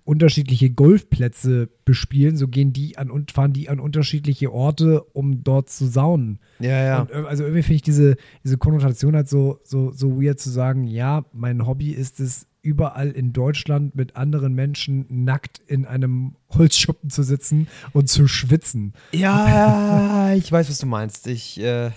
unterschiedliche 0.07 0.69
Golfplätze 0.69 1.69
bespielen, 1.83 2.37
so 2.37 2.47
gehen 2.47 2.71
die 2.71 2.97
an 2.97 3.11
und 3.11 3.33
fahren 3.33 3.51
die 3.51 3.67
an 3.67 3.81
unterschiedliche 3.81 4.53
Orte, 4.53 5.03
um 5.03 5.43
dort 5.43 5.69
zu 5.69 5.85
saunen. 5.85 6.39
Ja, 6.59 6.81
ja. 6.83 7.01
Und, 7.01 7.11
äh, 7.11 7.25
also 7.27 7.43
irgendwie 7.43 7.63
finde 7.63 7.75
ich 7.75 7.81
diese, 7.81 8.15
diese 8.43 8.57
Konnotation 8.57 9.15
halt 9.15 9.27
so, 9.27 9.59
so, 9.63 9.91
so 9.91 10.21
weird 10.21 10.39
zu 10.39 10.49
sagen, 10.49 10.85
ja, 10.85 11.25
mein 11.33 11.67
Hobby 11.67 11.91
ist 11.91 12.21
es, 12.21 12.47
überall 12.61 13.11
in 13.11 13.31
Deutschland 13.31 13.95
mit 13.95 14.17
anderen 14.17 14.53
Menschen 14.53 15.05
nackt 15.09 15.61
in 15.67 15.85
einem 15.85 16.35
Holzschuppen 16.49 17.09
zu 17.09 17.23
sitzen 17.23 17.67
und 17.93 18.09
zu 18.09 18.27
schwitzen. 18.27 18.93
Ja, 19.13 20.33
ich 20.35 20.51
weiß, 20.51 20.69
was 20.69 20.79
du 20.79 20.85
meinst. 20.85 21.27
Ich, 21.27 21.61
äh, 21.61 21.91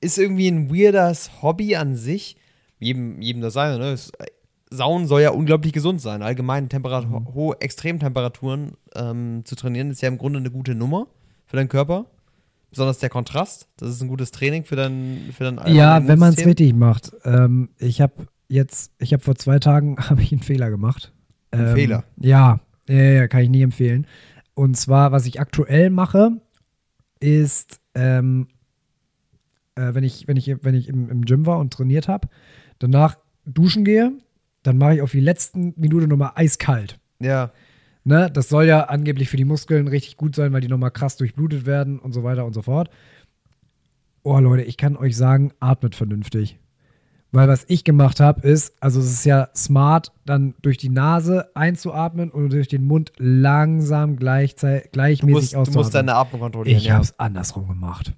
ist 0.00 0.18
irgendwie 0.18 0.48
ein 0.48 0.70
weirdes 0.70 1.42
Hobby 1.42 1.76
an 1.76 1.94
sich. 1.94 2.36
Jedem, 2.80 3.20
jedem 3.20 3.42
das 3.42 3.54
sein, 3.54 3.78
ne? 3.78 3.92
Es, 3.92 4.10
Saunen 4.70 5.06
soll 5.06 5.22
ja 5.22 5.30
unglaublich 5.30 5.72
gesund 5.72 6.00
sein. 6.00 6.22
Allgemein 6.22 6.68
Temperatur, 6.68 7.20
Mhm. 7.20 7.34
hohe 7.34 7.60
Extremtemperaturen 7.60 8.72
ähm, 8.94 9.42
zu 9.44 9.54
trainieren, 9.56 9.90
ist 9.90 10.02
ja 10.02 10.08
im 10.08 10.18
Grunde 10.18 10.38
eine 10.38 10.50
gute 10.50 10.74
Nummer 10.74 11.06
für 11.46 11.56
deinen 11.56 11.68
Körper. 11.68 12.06
Besonders 12.70 12.98
der 12.98 13.08
Kontrast. 13.08 13.66
Das 13.78 13.88
ist 13.88 14.02
ein 14.02 14.08
gutes 14.08 14.30
Training 14.30 14.64
für 14.64 14.76
dein, 14.76 15.30
für 15.32 15.44
dein 15.44 15.74
Ja, 15.74 16.06
wenn 16.06 16.18
man 16.18 16.34
es 16.34 16.44
richtig 16.44 16.74
macht. 16.74 17.12
Ähm, 17.24 17.70
ich 17.78 18.02
habe 18.02 18.26
jetzt, 18.48 18.92
ich 18.98 19.14
habe 19.14 19.22
vor 19.22 19.36
zwei 19.36 19.58
Tagen 19.58 19.96
habe 20.10 20.20
ich 20.22 20.32
einen 20.32 20.42
Fehler 20.42 20.68
gemacht. 20.70 21.12
Ein 21.50 21.60
Ähm, 21.68 21.74
Fehler? 21.74 22.04
Ja, 22.20 22.60
ja, 22.88 22.94
ja, 22.96 23.28
kann 23.28 23.40
ich 23.42 23.48
nie 23.48 23.62
empfehlen. 23.62 24.06
Und 24.54 24.76
zwar, 24.76 25.12
was 25.12 25.24
ich 25.24 25.40
aktuell 25.40 25.88
mache, 25.88 26.32
ist, 27.20 27.80
ähm, 27.94 28.48
äh, 29.76 29.94
wenn 29.94 30.04
ich, 30.04 30.28
wenn 30.28 30.36
ich, 30.36 30.54
wenn 30.62 30.74
ich 30.74 30.88
im, 30.88 31.08
im 31.08 31.24
Gym 31.24 31.46
war 31.46 31.58
und 31.58 31.72
trainiert 31.72 32.06
habe, 32.08 32.28
danach 32.78 33.16
duschen 33.46 33.84
gehe, 33.84 34.12
dann 34.62 34.78
mache 34.78 34.96
ich 34.96 35.02
auf 35.02 35.12
die 35.12 35.20
letzten 35.20 35.74
Minute 35.76 36.06
nochmal 36.06 36.32
eiskalt. 36.34 36.98
Ja. 37.20 37.52
Ne? 38.04 38.30
Das 38.32 38.48
soll 38.48 38.64
ja 38.64 38.84
angeblich 38.84 39.28
für 39.28 39.36
die 39.36 39.44
Muskeln 39.44 39.88
richtig 39.88 40.16
gut 40.16 40.34
sein, 40.34 40.52
weil 40.52 40.60
die 40.60 40.68
nochmal 40.68 40.90
krass 40.90 41.16
durchblutet 41.16 41.66
werden 41.66 41.98
und 41.98 42.12
so 42.12 42.24
weiter 42.24 42.44
und 42.44 42.54
so 42.54 42.62
fort. 42.62 42.90
Oh 44.22 44.38
Leute, 44.38 44.62
ich 44.62 44.76
kann 44.76 44.96
euch 44.96 45.16
sagen, 45.16 45.52
atmet 45.60 45.94
vernünftig. 45.94 46.58
Weil 47.30 47.46
was 47.46 47.66
ich 47.68 47.84
gemacht 47.84 48.20
habe, 48.20 48.40
ist, 48.40 48.72
also 48.80 49.00
es 49.00 49.10
ist 49.10 49.24
ja 49.26 49.50
smart, 49.54 50.12
dann 50.24 50.54
durch 50.62 50.78
die 50.78 50.88
Nase 50.88 51.54
einzuatmen 51.54 52.30
und 52.30 52.50
durch 52.52 52.68
den 52.68 52.86
Mund 52.86 53.12
langsam 53.18 54.16
gleichmäßig 54.16 55.22
musst, 55.22 55.52
du 55.52 55.58
auszuatmen. 55.58 55.74
musst 55.74 55.94
deine 55.94 56.14
Atmung 56.14 56.40
kontrollieren. 56.40 56.78
Ich 56.78 56.86
ja. 56.86 56.94
habe 56.94 57.04
es 57.04 57.18
andersrum 57.18 57.68
gemacht. 57.68 58.14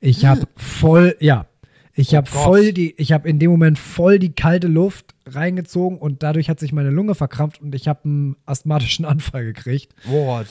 Ich 0.00 0.26
habe 0.26 0.42
voll, 0.56 1.16
ja, 1.20 1.46
ich 1.94 2.12
Oh 2.12 2.16
habe 2.16 2.26
voll 2.28 2.72
die, 2.72 2.94
ich 2.98 3.12
habe 3.12 3.28
in 3.28 3.38
dem 3.38 3.50
Moment 3.50 3.78
voll 3.78 4.18
die 4.18 4.32
kalte 4.32 4.66
Luft 4.68 5.14
reingezogen 5.26 5.98
und 5.98 6.22
dadurch 6.22 6.48
hat 6.50 6.60
sich 6.60 6.72
meine 6.72 6.90
Lunge 6.90 7.14
verkrampft 7.14 7.60
und 7.62 7.74
ich 7.74 7.88
habe 7.88 8.00
einen 8.04 8.36
asthmatischen 8.46 9.04
Anfall 9.04 9.44
gekriegt. 9.44 9.94
What? 10.06 10.46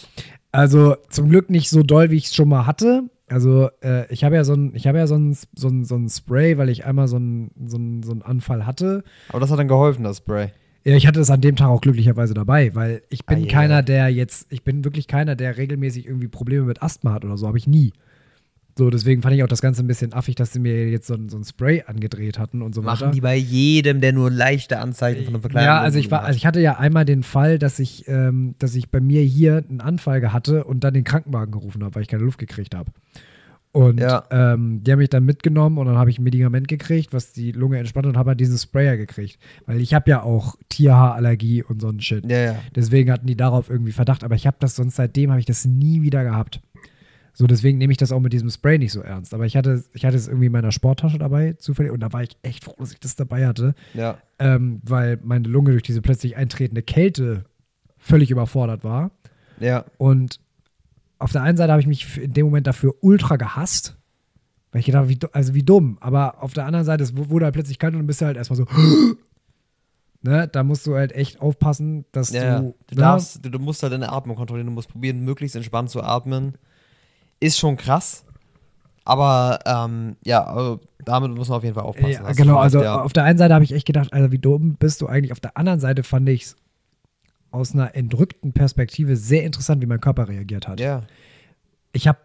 Also 0.51 0.95
zum 1.09 1.29
Glück 1.29 1.49
nicht 1.49 1.69
so 1.69 1.83
doll, 1.83 2.11
wie 2.11 2.17
ich 2.17 2.25
es 2.25 2.35
schon 2.35 2.49
mal 2.49 2.65
hatte. 2.65 3.03
Also 3.27 3.69
äh, 3.83 4.11
ich 4.13 4.23
habe 4.23 4.35
ja 4.35 4.43
so 4.43 4.53
ein, 4.53 4.75
ich 4.75 4.85
habe 4.85 4.97
ja 4.99 5.07
so 5.07 5.15
ein, 5.15 5.35
so 5.55 5.67
ein, 5.67 5.85
so 5.85 5.95
ein 5.95 6.07
Spray, 6.09 6.57
weil 6.57 6.69
ich 6.69 6.85
einmal 6.85 7.07
so 7.07 7.15
einen 7.15 7.51
so 7.65 7.77
ein, 7.77 8.03
so 8.03 8.11
einen 8.11 8.21
Anfall 8.21 8.65
hatte. 8.65 9.03
Aber 9.29 9.39
das 9.39 9.49
hat 9.49 9.57
dann 9.59 9.67
geholfen, 9.67 10.03
das 10.03 10.17
Spray. 10.17 10.49
Ja, 10.85 10.95
ich 10.95 11.07
hatte 11.07 11.21
es 11.21 11.29
an 11.31 11.39
dem 11.41 11.55
Tag 11.55 11.69
auch 11.69 11.79
glücklicherweise 11.81 12.33
dabei, 12.33 12.75
weil 12.75 13.03
ich 13.09 13.25
bin 13.25 13.37
Ah, 13.37 13.41
ja. 13.41 13.47
keiner, 13.47 13.83
der 13.83 14.09
jetzt, 14.09 14.47
ich 14.51 14.63
bin 14.63 14.83
wirklich 14.83 15.07
keiner, 15.07 15.35
der 15.37 15.57
regelmäßig 15.57 16.05
irgendwie 16.05 16.27
Probleme 16.27 16.65
mit 16.65 16.83
Asthma 16.83 17.13
hat 17.13 17.23
oder 17.23 17.37
so, 17.37 17.47
habe 17.47 17.57
ich 17.57 17.67
nie. 17.67 17.93
So, 18.75 18.89
deswegen 18.89 19.21
fand 19.21 19.35
ich 19.35 19.43
auch 19.43 19.47
das 19.47 19.61
Ganze 19.61 19.83
ein 19.83 19.87
bisschen 19.87 20.13
affig, 20.13 20.35
dass 20.35 20.51
sie 20.51 20.59
mir 20.59 20.89
jetzt 20.89 21.05
so 21.07 21.13
ein, 21.13 21.29
so 21.29 21.37
ein 21.37 21.43
Spray 21.43 21.83
angedreht 21.85 22.39
hatten 22.39 22.61
und 22.63 22.73
so 22.73 22.81
Machen 22.81 23.01
weiter. 23.01 23.11
die 23.11 23.21
bei 23.21 23.35
jedem, 23.35 24.01
der 24.01 24.13
nur 24.13 24.31
leichte 24.31 24.79
Anzeichen 24.79 25.25
von 25.25 25.35
einer 25.35 25.41
Verkleidung 25.41 25.65
Ja, 25.67 25.79
also 25.81 25.99
ich 25.99 26.09
war, 26.09 26.23
also 26.23 26.35
ich 26.37 26.45
hatte 26.47 26.59
ja 26.59 26.79
einmal 26.79 27.05
den 27.05 27.21
Fall, 27.21 27.59
dass 27.59 27.77
ich, 27.77 28.07
ähm, 28.07 28.55
dass 28.57 28.73
ich 28.73 28.89
bei 28.89 28.99
mir 28.99 29.21
hier 29.21 29.63
einen 29.69 29.79
Anfall 29.79 30.33
hatte 30.33 30.63
und 30.63 30.83
dann 30.83 30.93
den 30.95 31.03
Krankenwagen 31.03 31.51
gerufen 31.51 31.83
habe, 31.83 31.93
weil 31.95 32.01
ich 32.01 32.07
keine 32.07 32.23
Luft 32.23 32.39
gekriegt 32.39 32.73
habe. 32.73 32.91
Und 33.73 33.99
Ja. 33.99 34.23
ähm, 34.29 34.83
die 34.83 34.91
haben 34.91 34.99
mich 34.99 35.09
dann 35.09 35.23
mitgenommen 35.25 35.79
und 35.79 35.87
dann 35.87 35.97
habe 35.97 36.09
ich 36.11 36.19
ein 36.19 36.23
Medikament 36.23 36.67
gekriegt, 36.67 37.11
was 37.11 37.33
die 37.33 37.51
Lunge 37.51 37.79
entspannt 37.79 38.05
und 38.05 38.17
habe 38.17 38.29
halt 38.31 38.39
diesen 38.39 38.57
Sprayer 38.57 38.97
gekriegt. 38.97 39.39
Weil 39.65 39.81
ich 39.81 39.93
habe 39.95 40.09
ja 40.11 40.21
auch 40.21 40.55
Tierhaarallergie 40.69 41.63
und 41.63 41.81
so 41.81 41.89
ein 41.89 41.99
Shit. 41.99 42.29
Ja, 42.29 42.37
ja. 42.37 42.55
Deswegen 42.75 43.11
hatten 43.11 43.25
die 43.27 43.35
darauf 43.35 43.69
irgendwie 43.71 43.91
Verdacht, 43.91 44.23
aber 44.23 44.35
ich 44.35 44.45
habe 44.45 44.57
das 44.59 44.75
sonst 44.75 44.95
seitdem 44.95 45.31
habe 45.31 45.39
ich 45.39 45.47
das 45.47 45.65
nie 45.65 46.03
wieder 46.03 46.23
gehabt. 46.23 46.61
So, 47.35 47.47
deswegen 47.47 47.79
nehme 47.79 47.91
ich 47.91 47.97
das 47.97 48.11
auch 48.11 48.19
mit 48.19 48.31
diesem 48.31 48.49
Spray 48.51 48.77
nicht 48.77 48.91
so 48.91 49.01
ernst. 49.01 49.33
Aber 49.33 49.45
ich 49.47 49.57
hatte, 49.57 49.83
ich 49.93 50.05
hatte 50.05 50.15
es 50.17 50.27
irgendwie 50.27 50.45
in 50.45 50.51
meiner 50.51 50.71
Sporttasche 50.71 51.17
dabei, 51.17 51.53
zufällig, 51.53 51.91
und 51.91 51.99
da 51.99 52.13
war 52.13 52.21
ich 52.21 52.37
echt 52.43 52.63
froh, 52.63 52.75
dass 52.77 52.91
ich 52.93 52.99
das 52.99 53.15
dabei 53.15 53.47
hatte, 53.47 53.73
Ja. 53.95 54.19
ähm, 54.37 54.81
weil 54.83 55.17
meine 55.23 55.47
Lunge 55.47 55.71
durch 55.71 55.81
diese 55.83 56.01
plötzlich 56.03 56.37
eintretende 56.37 56.83
Kälte 56.83 57.45
völlig 57.97 58.29
überfordert 58.29 58.83
war. 58.83 59.09
Ja. 59.59 59.85
Und 59.97 60.39
auf 61.17 61.31
der 61.31 61.41
einen 61.41 61.57
Seite 61.57 61.71
habe 61.71 61.81
ich 61.81 61.87
mich 61.87 62.17
in 62.17 62.33
dem 62.33 62.45
Moment 62.45 62.67
dafür 62.67 62.93
ultra 63.01 63.37
gehasst, 63.37 63.97
weil 64.71 64.81
ich 64.81 64.85
gedacht 64.85 65.07
habe, 65.09 65.33
also 65.33 65.55
wie 65.55 65.63
dumm. 65.63 65.97
Aber 66.01 66.43
auf 66.43 66.53
der 66.53 66.65
anderen 66.67 66.85
Seite, 66.85 67.03
es 67.03 67.17
wu- 67.17 67.29
wurde 67.29 67.45
halt 67.45 67.53
plötzlich 67.55 67.79
kalt 67.79 67.93
und 67.93 67.99
dann 68.01 68.07
bist 68.07 68.21
du 68.21 68.25
halt 68.25 68.37
erstmal 68.37 68.57
so, 68.57 68.65
ne, 70.21 70.47
da 70.47 70.63
musst 70.63 70.85
du 70.87 70.95
halt 70.95 71.13
echt 71.13 71.41
aufpassen, 71.41 72.05
dass 72.11 72.31
Ja, 72.31 72.43
ja. 72.43 72.59
du, 72.59 72.75
Du, 72.87 72.95
ne, 72.95 73.01
darfst, 73.01 73.39
du 73.43 73.59
musst 73.59 73.83
halt 73.83 73.93
deine 73.93 74.11
Atmung 74.11 74.35
kontrollieren, 74.35 74.67
du 74.67 74.73
musst 74.73 74.89
probieren, 74.89 75.21
möglichst 75.23 75.55
entspannt 75.55 75.89
zu 75.89 76.01
atmen. 76.03 76.53
Ist 77.43 77.59
schon 77.59 77.75
krass. 77.75 78.23
Aber 79.03 79.59
ähm, 79.65 80.15
ja, 80.23 80.45
also 80.45 80.79
damit 81.03 81.31
muss 81.31 81.49
man 81.49 81.57
auf 81.57 81.63
jeden 81.63 81.75
Fall 81.75 81.83
aufpassen. 81.83 82.23
Ja, 82.23 82.31
genau, 82.31 82.57
also 82.57 82.81
ja. 82.81 83.01
auf 83.01 83.11
der 83.11 83.25
einen 83.25 83.37
Seite 83.37 83.53
habe 83.53 83.65
ich 83.65 83.73
echt 83.73 83.85
gedacht, 83.85 84.13
Alter, 84.13 84.31
wie 84.31 84.39
dumm 84.39 84.75
bist 84.75 85.01
du 85.01 85.07
eigentlich. 85.07 85.33
Auf 85.33 85.41
der 85.41 85.57
anderen 85.57 85.81
Seite 85.81 86.03
fand 86.03 86.29
ich 86.29 86.43
es 86.43 86.55
aus 87.51 87.73
einer 87.73 87.95
entrückten 87.95 88.53
Perspektive 88.53 89.17
sehr 89.17 89.43
interessant, 89.43 89.81
wie 89.81 89.87
mein 89.87 89.99
Körper 89.99 90.29
reagiert 90.29 90.69
hat. 90.69 90.79
Ja, 90.79 91.03
Ich 91.91 92.07
habe 92.07 92.19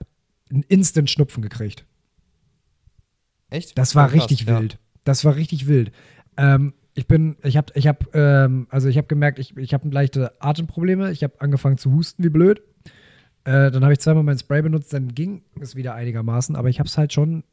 einen 0.50 0.62
Instant 0.62 1.10
Schnupfen 1.10 1.42
gekriegt. 1.42 1.84
echt? 3.50 3.76
Das 3.76 3.96
war 3.96 4.08
krass, 4.08 4.14
richtig 4.14 4.42
ja. 4.42 4.60
wild. 4.60 4.78
Das 5.04 5.24
war 5.24 5.34
richtig 5.34 5.66
wild. 5.66 5.90
Ähm, 6.36 6.74
ich 6.94 7.08
bin, 7.08 7.36
ich 7.42 7.56
habe, 7.56 7.72
ich 7.74 7.88
habe, 7.88 8.06
ähm, 8.14 8.68
also 8.70 8.88
ich 8.88 8.96
habe 8.96 9.08
gemerkt, 9.08 9.40
ich, 9.40 9.56
ich 9.56 9.74
habe 9.74 9.88
leichte 9.88 10.40
Atemprobleme. 10.40 11.10
Ich 11.10 11.24
habe 11.24 11.40
angefangen 11.40 11.76
zu 11.76 11.92
husten, 11.92 12.22
wie 12.22 12.28
blöd. 12.28 12.62
Äh, 13.49 13.70
dann 13.70 13.82
habe 13.82 13.94
ich 13.94 14.01
zweimal 14.01 14.24
mein 14.24 14.38
Spray 14.38 14.61
benutzt, 14.61 14.92
dann 14.92 15.14
ging 15.14 15.42
es 15.59 15.74
wieder 15.74 15.94
einigermaßen, 15.94 16.55
aber 16.55 16.68
ich 16.68 16.80
habe 16.80 16.86
es 16.86 16.99
halt 16.99 17.14
schon, 17.14 17.44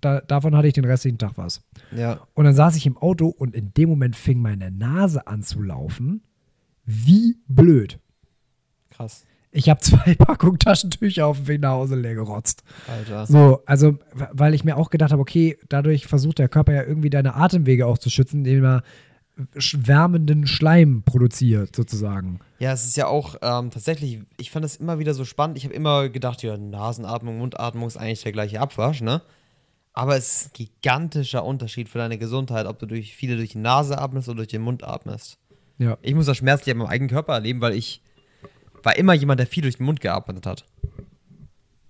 da, 0.00 0.20
davon 0.20 0.56
hatte 0.56 0.66
ich 0.66 0.74
den 0.74 0.84
restlichen 0.84 1.18
Tag 1.18 1.34
was. 1.36 1.62
Ja, 1.94 2.26
Und 2.34 2.44
dann 2.44 2.56
saß 2.56 2.74
ich 2.74 2.86
im 2.86 2.96
Auto 2.96 3.28
und 3.28 3.54
in 3.54 3.72
dem 3.72 3.88
Moment 3.88 4.16
fing 4.16 4.42
meine 4.42 4.72
Nase 4.72 5.28
an 5.28 5.42
zu 5.42 5.62
laufen. 5.62 6.22
Wie 6.84 7.38
blöd. 7.46 8.00
krass. 8.90 9.24
Ich 9.52 9.68
habe 9.70 9.78
zwei 9.78 10.14
Packungen 10.18 10.58
Taschentücher 10.58 11.28
auf 11.28 11.36
dem 11.36 11.46
Weg 11.46 11.60
nach 11.60 11.70
Hause 11.70 11.94
leer 11.94 12.16
gerotzt. 12.16 12.64
Alter. 12.88 13.24
So, 13.26 13.62
also, 13.64 13.96
weil 14.32 14.52
ich 14.54 14.64
mir 14.64 14.76
auch 14.76 14.90
gedacht 14.90 15.12
habe, 15.12 15.22
okay, 15.22 15.56
dadurch 15.68 16.08
versucht 16.08 16.40
der 16.40 16.48
Körper 16.48 16.72
ja 16.72 16.82
irgendwie 16.82 17.10
deine 17.10 17.36
Atemwege 17.36 17.86
auch 17.86 17.98
zu 17.98 18.10
schützen, 18.10 18.38
indem 18.38 18.64
er 18.64 18.82
wärmenden 19.36 20.46
Schleim 20.46 21.02
produziert, 21.02 21.74
sozusagen. 21.74 22.40
Ja, 22.58 22.72
es 22.72 22.84
ist 22.84 22.96
ja 22.96 23.06
auch 23.06 23.36
ähm, 23.42 23.70
tatsächlich, 23.70 24.20
ich 24.36 24.50
fand 24.50 24.64
es 24.64 24.76
immer 24.76 24.98
wieder 24.98 25.14
so 25.14 25.24
spannend. 25.24 25.58
Ich 25.58 25.64
habe 25.64 25.74
immer 25.74 26.08
gedacht, 26.08 26.42
ja, 26.42 26.56
Nasenatmung, 26.56 27.38
Mundatmung 27.38 27.88
ist 27.88 27.96
eigentlich 27.96 28.22
der 28.22 28.32
gleiche 28.32 28.60
Abwasch, 28.60 29.00
ne? 29.00 29.22
Aber 29.92 30.16
es 30.16 30.42
ist 30.42 30.46
ein 30.46 30.50
gigantischer 30.54 31.44
Unterschied 31.44 31.88
für 31.88 31.98
deine 31.98 32.18
Gesundheit, 32.18 32.66
ob 32.66 32.78
du 32.78 32.86
durch 32.86 33.14
viele 33.14 33.36
durch 33.36 33.50
die 33.50 33.58
Nase 33.58 33.98
atmest 33.98 34.28
oder 34.28 34.38
durch 34.38 34.48
den 34.48 34.62
Mund 34.62 34.82
atmest. 34.82 35.38
Ja. 35.78 35.98
Ich 36.02 36.14
muss 36.14 36.26
das 36.26 36.36
schmerzlich 36.36 36.72
an 36.72 36.78
meinem 36.78 36.88
eigenen 36.88 37.10
Körper 37.10 37.34
erleben, 37.34 37.60
weil 37.60 37.74
ich 37.74 38.02
war 38.82 38.96
immer 38.96 39.14
jemand, 39.14 39.40
der 39.40 39.46
viel 39.46 39.62
durch 39.62 39.76
den 39.76 39.86
Mund 39.86 40.00
geatmet 40.00 40.46
hat. 40.46 40.64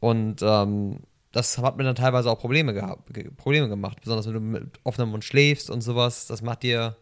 Und 0.01 0.43
ähm, 0.43 1.01
das 1.33 1.59
hat 1.59 1.77
mir 1.77 1.85
dann 1.85 1.97
teilweise 1.97 2.31
auch 2.31 2.39
Probleme 2.39 2.75
gehabt, 2.75 3.13
ge 3.13 3.31
Probleme 3.31 3.69
gemacht, 3.69 3.99
besonders 4.01 4.27
wenn 4.27 4.35
du 4.35 4.41
mit 4.41 4.81
offenem 4.85 5.11
Mund 5.11 5.25
schläfst 5.25 5.71
und 5.71 5.81
sowas. 5.81 6.27
Das 6.27 6.43
macht 6.43 6.63
dir 6.63 6.97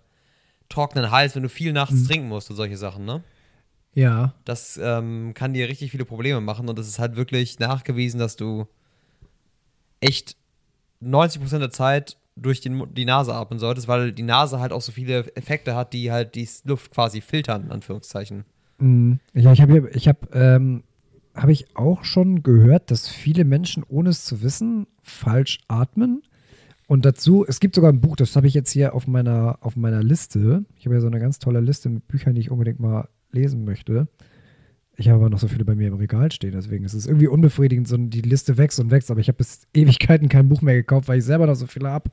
trockenen 0.73 1.11
Hals, 1.11 1.35
wenn 1.35 1.43
du 1.43 1.49
viel 1.49 1.73
nachts 1.73 2.05
trinken 2.05 2.29
musst 2.29 2.51
und 2.51 2.57
solche 2.57 2.77
Sachen, 2.77 3.05
ne? 3.05 3.23
Ja. 3.95 4.35
Das 4.45 4.81
ähm, 4.83 5.33
kann 5.35 5.53
dir 5.53 5.69
richtig 5.69 5.91
viele 5.91 6.05
Probleme 6.05 6.41
machen 6.41 6.69
und 6.69 6.79
es 6.79 6.89
ist 6.89 6.99
halt 6.99 7.17
wirklich 7.17 7.59
nachgewiesen, 7.59 8.19
dass 8.19 8.37
du 8.37 8.67
echt 10.01 10.37
90% 11.03 11.59
der 11.59 11.71
Zeit 11.71 12.17
durch 12.37 12.61
den, 12.61 12.95
die 12.95 13.05
Nase 13.05 13.35
atmen 13.35 13.59
solltest, 13.59 13.89
weil 13.89 14.13
die 14.13 14.23
Nase 14.23 14.61
halt 14.61 14.73
auch 14.73 14.81
so 14.81 14.93
viele 14.93 15.37
Effekte 15.37 15.75
hat, 15.77 15.93
die 15.93 16.11
halt 16.11 16.35
die 16.35 16.49
Luft 16.65 16.93
quasi 16.93 17.21
filtern, 17.21 17.65
in 17.65 17.71
Anführungszeichen. 17.71 18.45
Mhm. 18.79 19.21
Ja, 19.35 19.53
ich 19.53 19.61
habe 19.61 19.91
ich 19.91 20.09
habe 20.09 20.27
ähm, 20.33 20.85
habe 21.35 21.53
ich 21.53 21.77
auch 21.77 22.05
schon 22.05 22.43
gehört, 22.43 22.91
dass 22.91 23.09
viele 23.09 23.45
Menschen, 23.45 23.85
ohne 23.89 24.11
es 24.11 24.25
zu 24.25 24.43
wissen, 24.43 24.87
falsch 25.03 25.61
atmen. 25.69 26.23
Und 26.87 27.05
dazu, 27.05 27.45
es 27.47 27.61
gibt 27.61 27.75
sogar 27.75 27.93
ein 27.93 28.01
Buch, 28.01 28.17
das 28.17 28.37
habe 28.37 28.47
ich 28.47 28.55
jetzt 28.55 28.71
hier 28.71 28.95
auf 28.95 29.07
meiner, 29.07 29.59
auf 29.61 29.77
meiner 29.77 30.03
Liste. 30.03 30.65
Ich 30.77 30.87
habe 30.87 30.97
ja 30.97 31.01
so 31.01 31.07
eine 31.07 31.21
ganz 31.21 31.39
tolle 31.39 31.61
Liste 31.61 31.89
mit 31.89 32.07
Büchern, 32.09 32.35
die 32.35 32.41
ich 32.41 32.51
unbedingt 32.51 32.81
mal 32.81 33.09
lesen 33.31 33.65
möchte. 33.65 34.09
Ich 34.97 35.09
habe 35.09 35.21
aber 35.21 35.31
noch 35.31 35.39
so 35.39 35.49
viele 35.49 35.65
bei 35.65 35.75
mir 35.75 35.89
im 35.89 35.95
Regal 35.95 36.31
stehen, 36.31 36.53
deswegen 36.53 36.85
ist 36.85 36.93
es 36.93 37.07
irgendwie 37.07 37.27
unbefriedigend, 37.27 37.89
so 37.89 37.97
die 37.97 38.21
Liste 38.21 38.59
wächst 38.59 38.79
und 38.79 38.91
wächst. 38.91 39.11
Aber 39.11 39.21
ich 39.21 39.29
habe 39.29 39.39
bis 39.39 39.67
Ewigkeiten 39.73 40.29
kein 40.29 40.49
Buch 40.49 40.61
mehr 40.61 40.75
gekauft, 40.75 41.09
weil 41.09 41.19
ich 41.19 41.25
selber 41.25 41.47
noch 41.47 41.55
so 41.55 41.67
viele 41.67 41.89
habe, 41.89 42.11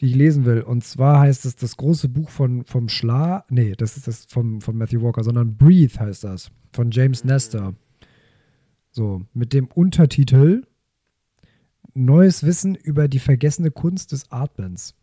die 0.00 0.06
ich 0.06 0.16
lesen 0.16 0.44
will. 0.44 0.62
Und 0.62 0.82
zwar 0.82 1.20
heißt 1.20 1.44
es 1.44 1.56
das 1.56 1.76
große 1.76 2.08
Buch 2.08 2.30
von, 2.30 2.64
vom 2.64 2.88
Schla, 2.88 3.44
nee, 3.48 3.74
das 3.76 3.96
ist 3.96 4.08
das 4.08 4.24
vom, 4.24 4.60
von 4.60 4.76
Matthew 4.76 5.02
Walker, 5.02 5.22
sondern 5.22 5.56
Breathe 5.56 5.98
heißt 6.00 6.24
das, 6.24 6.50
von 6.72 6.90
James 6.90 7.24
Nestor. 7.24 7.74
So, 8.90 9.22
mit 9.34 9.52
dem 9.52 9.68
Untertitel 9.68 10.64
Neues 12.04 12.44
Wissen 12.44 12.74
über 12.74 13.08
die 13.08 13.18
vergessene 13.18 13.70
Kunst 13.70 14.12
des 14.12 14.30
Atmens. 14.30 14.94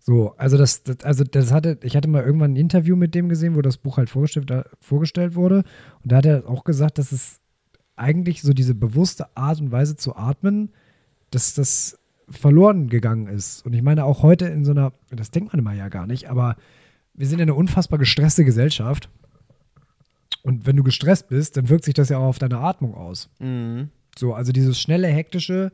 So, 0.00 0.34
also 0.36 0.56
das, 0.56 0.82
das, 0.84 1.00
also 1.02 1.24
das 1.24 1.52
hatte, 1.52 1.78
ich 1.82 1.96
hatte 1.96 2.08
mal 2.08 2.22
irgendwann 2.22 2.52
ein 2.52 2.56
Interview 2.56 2.96
mit 2.96 3.14
dem 3.14 3.28
gesehen, 3.28 3.56
wo 3.56 3.62
das 3.62 3.76
Buch 3.76 3.98
halt 3.98 4.08
vorgestellt, 4.08 4.50
vorgestellt 4.80 5.34
wurde. 5.34 5.64
Und 6.02 6.12
da 6.12 6.16
hat 6.16 6.26
er 6.26 6.48
auch 6.48 6.64
gesagt, 6.64 6.98
dass 6.98 7.12
es 7.12 7.40
eigentlich 7.96 8.42
so 8.42 8.52
diese 8.52 8.74
bewusste 8.74 9.36
Art 9.36 9.60
und 9.60 9.70
Weise 9.72 9.96
zu 9.96 10.16
atmen, 10.16 10.70
dass 11.30 11.54
das 11.54 11.98
verloren 12.30 12.88
gegangen 12.88 13.26
ist. 13.26 13.66
Und 13.66 13.74
ich 13.74 13.82
meine 13.82 14.04
auch 14.04 14.22
heute 14.22 14.46
in 14.46 14.64
so 14.64 14.70
einer, 14.70 14.92
das 15.10 15.30
denkt 15.30 15.52
man 15.52 15.60
immer 15.60 15.74
ja 15.74 15.88
gar 15.88 16.06
nicht, 16.06 16.30
aber 16.30 16.56
wir 17.14 17.26
sind 17.26 17.38
ja 17.38 17.42
eine 17.42 17.54
unfassbar 17.54 17.98
gestresste 17.98 18.44
Gesellschaft. 18.44 19.10
Und 20.42 20.66
wenn 20.66 20.76
du 20.76 20.84
gestresst 20.84 21.28
bist, 21.28 21.56
dann 21.56 21.68
wirkt 21.68 21.84
sich 21.84 21.94
das 21.94 22.08
ja 22.08 22.18
auch 22.18 22.28
auf 22.28 22.38
deine 22.38 22.58
Atmung 22.58 22.94
aus. 22.94 23.28
Mhm. 23.40 23.90
So, 24.18 24.34
also 24.34 24.52
dieses 24.52 24.80
schnelle, 24.80 25.08
hektische, 25.08 25.72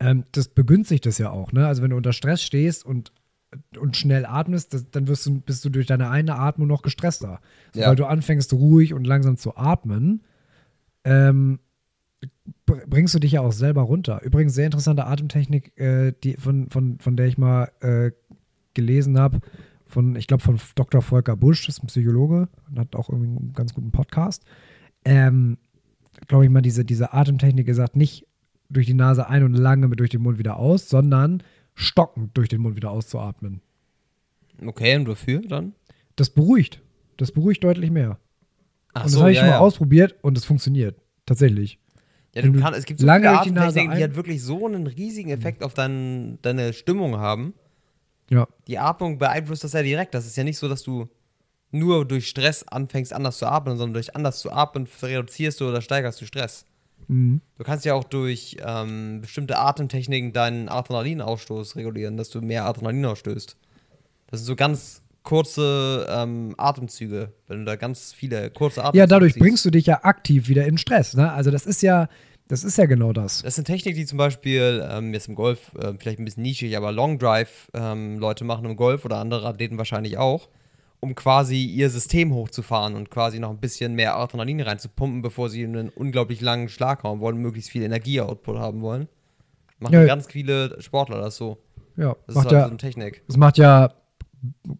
ähm, 0.00 0.24
das 0.32 0.48
begünstigt 0.48 1.06
das 1.06 1.18
ja 1.18 1.30
auch, 1.30 1.52
ne? 1.52 1.66
Also 1.66 1.82
wenn 1.82 1.90
du 1.90 1.96
unter 1.96 2.12
Stress 2.12 2.42
stehst 2.42 2.84
und, 2.84 3.12
und 3.78 3.96
schnell 3.96 4.26
atmest, 4.26 4.74
das, 4.74 4.90
dann 4.90 5.08
wirst 5.08 5.26
du, 5.26 5.40
bist 5.40 5.64
du 5.64 5.70
durch 5.70 5.86
deine 5.86 6.10
eine 6.10 6.36
Atmung 6.36 6.68
noch 6.68 6.82
gestresster. 6.82 7.40
Ja. 7.74 7.82
Sobald 7.84 7.98
du 7.98 8.06
anfängst, 8.06 8.52
ruhig 8.52 8.94
und 8.94 9.06
langsam 9.06 9.36
zu 9.36 9.56
atmen, 9.56 10.22
ähm, 11.04 11.58
br- 12.66 12.86
bringst 12.86 13.14
du 13.14 13.18
dich 13.18 13.32
ja 13.32 13.40
auch 13.40 13.52
selber 13.52 13.82
runter. 13.82 14.22
Übrigens, 14.22 14.54
sehr 14.54 14.66
interessante 14.66 15.06
Atemtechnik, 15.06 15.78
äh, 15.78 16.12
die, 16.22 16.34
von, 16.34 16.70
von, 16.70 16.98
von 16.98 17.16
der 17.16 17.26
ich 17.26 17.38
mal 17.38 17.70
äh, 17.80 18.12
gelesen 18.74 19.18
habe, 19.18 19.40
von, 19.86 20.16
ich 20.16 20.26
glaube, 20.26 20.42
von 20.42 20.60
Dr. 20.74 21.00
Volker 21.02 21.36
Busch, 21.36 21.66
das 21.66 21.78
ist 21.78 21.82
ein 21.82 21.86
Psychologe 21.86 22.48
und 22.68 22.78
hat 22.78 22.94
auch 22.94 23.08
irgendwie 23.08 23.30
einen 23.30 23.52
ganz 23.54 23.72
guten 23.72 23.90
Podcast. 23.90 24.44
Ähm, 25.04 25.56
glaube 26.26 26.44
ich 26.44 26.50
mal, 26.50 26.62
diese, 26.62 26.84
diese 26.84 27.12
Atemtechnik 27.12 27.66
gesagt, 27.66 27.96
nicht 27.96 28.26
durch 28.70 28.86
die 28.86 28.94
Nase 28.94 29.28
ein 29.28 29.44
und 29.44 29.54
lange 29.54 29.88
durch 29.90 30.10
den 30.10 30.22
Mund 30.22 30.38
wieder 30.38 30.56
aus, 30.56 30.88
sondern 30.88 31.42
stockend 31.74 32.36
durch 32.36 32.48
den 32.48 32.60
Mund 32.60 32.76
wieder 32.76 32.90
auszuatmen. 32.90 33.60
Okay, 34.64 34.96
und 34.96 35.06
wofür 35.08 35.40
dann? 35.40 35.74
Das 36.16 36.30
beruhigt. 36.30 36.82
Das 37.16 37.32
beruhigt 37.32 37.62
deutlich 37.64 37.90
mehr. 37.90 38.18
Ach 38.92 39.04
und 39.04 39.12
das 39.12 39.20
habe 39.20 39.30
ich 39.30 39.36
ja, 39.36 39.42
schon 39.42 39.50
mal 39.50 39.56
ja. 39.56 39.60
ausprobiert 39.60 40.16
und 40.22 40.36
es 40.36 40.44
funktioniert. 40.44 40.96
Tatsächlich. 41.26 41.78
Ja, 42.34 42.42
du 42.42 42.52
du 42.52 42.60
kann, 42.60 42.74
es 42.74 42.84
gibt 42.84 43.00
so 43.00 43.06
lange 43.06 43.22
viele 43.22 43.34
durch 43.34 43.44
die 43.44 43.50
Nase 43.52 43.62
Atemtechniken, 43.66 43.96
die 43.96 44.02
halt 44.02 44.16
wirklich 44.16 44.42
so 44.42 44.66
einen 44.66 44.86
riesigen 44.86 45.30
Effekt 45.30 45.62
auf 45.62 45.74
dein, 45.74 46.38
deine 46.42 46.72
Stimmung 46.72 47.16
haben. 47.16 47.54
Ja. 48.30 48.46
Die 48.66 48.78
Atmung 48.78 49.18
beeinflusst 49.18 49.64
das 49.64 49.72
ja 49.72 49.82
direkt. 49.82 50.14
Das 50.14 50.26
ist 50.26 50.36
ja 50.36 50.44
nicht 50.44 50.58
so, 50.58 50.68
dass 50.68 50.82
du 50.82 51.08
nur 51.70 52.06
durch 52.06 52.28
Stress 52.28 52.66
anfängst, 52.66 53.12
anders 53.12 53.38
zu 53.38 53.46
atmen, 53.46 53.76
sondern 53.76 53.94
durch 53.94 54.14
anders 54.16 54.38
zu 54.40 54.50
atmen 54.52 54.88
reduzierst 55.02 55.60
du 55.60 55.68
oder 55.68 55.82
steigerst 55.82 56.20
du 56.20 56.26
Stress. 56.26 56.64
Mhm. 57.08 57.40
Du 57.56 57.64
kannst 57.64 57.84
ja 57.84 57.94
auch 57.94 58.04
durch 58.04 58.56
ähm, 58.64 59.20
bestimmte 59.20 59.58
Atemtechniken 59.58 60.32
deinen 60.32 60.68
Adrenalinausstoß 60.68 61.76
regulieren, 61.76 62.16
dass 62.16 62.30
du 62.30 62.40
mehr 62.40 62.64
Adrenalin 62.66 63.04
ausstößt. 63.06 63.56
Das 64.28 64.40
sind 64.40 64.46
so 64.46 64.56
ganz 64.56 65.02
kurze 65.22 66.06
ähm, 66.10 66.54
Atemzüge, 66.56 67.32
wenn 67.48 67.60
du 67.60 67.64
da 67.66 67.76
ganz 67.76 68.12
viele 68.12 68.50
kurze 68.50 68.80
Atemzüge 68.82 68.98
Ja, 68.98 69.06
dadurch 69.06 69.34
ziehst. 69.34 69.42
bringst 69.42 69.64
du 69.64 69.70
dich 69.70 69.86
ja 69.86 70.00
aktiv 70.04 70.48
wieder 70.48 70.66
in 70.66 70.78
Stress. 70.78 71.14
Ne? 71.14 71.30
Also 71.32 71.50
das 71.50 71.66
ist 71.66 71.82
ja, 71.82 72.08
Das 72.48 72.64
ist 72.64 72.78
ja 72.78 72.86
genau 72.86 73.12
das. 73.12 73.42
Das 73.42 73.54
ist 73.54 73.58
eine 73.58 73.64
Technik, 73.64 73.94
die 73.94 74.06
zum 74.06 74.16
Beispiel 74.16 74.86
ähm, 74.90 75.12
jetzt 75.12 75.28
im 75.28 75.34
Golf 75.34 75.70
äh, 75.74 75.92
vielleicht 75.98 76.18
ein 76.18 76.24
bisschen 76.24 76.42
nischig, 76.42 76.76
aber 76.78 76.92
Long 76.92 77.18
Drive 77.18 77.70
ähm, 77.74 78.18
Leute 78.18 78.44
machen 78.44 78.64
im 78.64 78.76
Golf 78.76 79.04
oder 79.04 79.18
andere 79.18 79.46
Athleten 79.46 79.76
wahrscheinlich 79.76 80.16
auch, 80.16 80.48
um 81.00 81.14
quasi 81.14 81.64
ihr 81.64 81.90
System 81.90 82.34
hochzufahren 82.34 82.94
und 82.96 83.10
quasi 83.10 83.38
noch 83.38 83.50
ein 83.50 83.58
bisschen 83.58 83.94
mehr 83.94 84.16
Adrenalin 84.16 84.60
reinzupumpen, 84.60 85.22
bevor 85.22 85.48
sie 85.48 85.64
einen 85.64 85.88
unglaublich 85.90 86.40
langen 86.40 86.68
Schlag 86.68 87.02
hauen 87.04 87.20
wollen, 87.20 87.36
möglichst 87.38 87.70
viel 87.70 87.82
Energieoutput 87.82 88.56
haben 88.58 88.80
wollen. 88.82 89.08
Machen 89.78 89.92
Ja. 89.94 90.04
ganz 90.06 90.26
viele 90.26 90.80
Sportler 90.82 91.20
das 91.20 91.36
so. 91.36 91.58
Ja, 91.96 92.16
Das 92.26 92.34
macht 92.34 92.46
ist 92.46 92.52
halt 92.52 92.60
ja, 92.60 92.64
so 92.64 92.68
eine 92.70 92.76
Technik. 92.78 93.22
es 93.28 93.36
macht 93.36 93.58
ja 93.58 93.92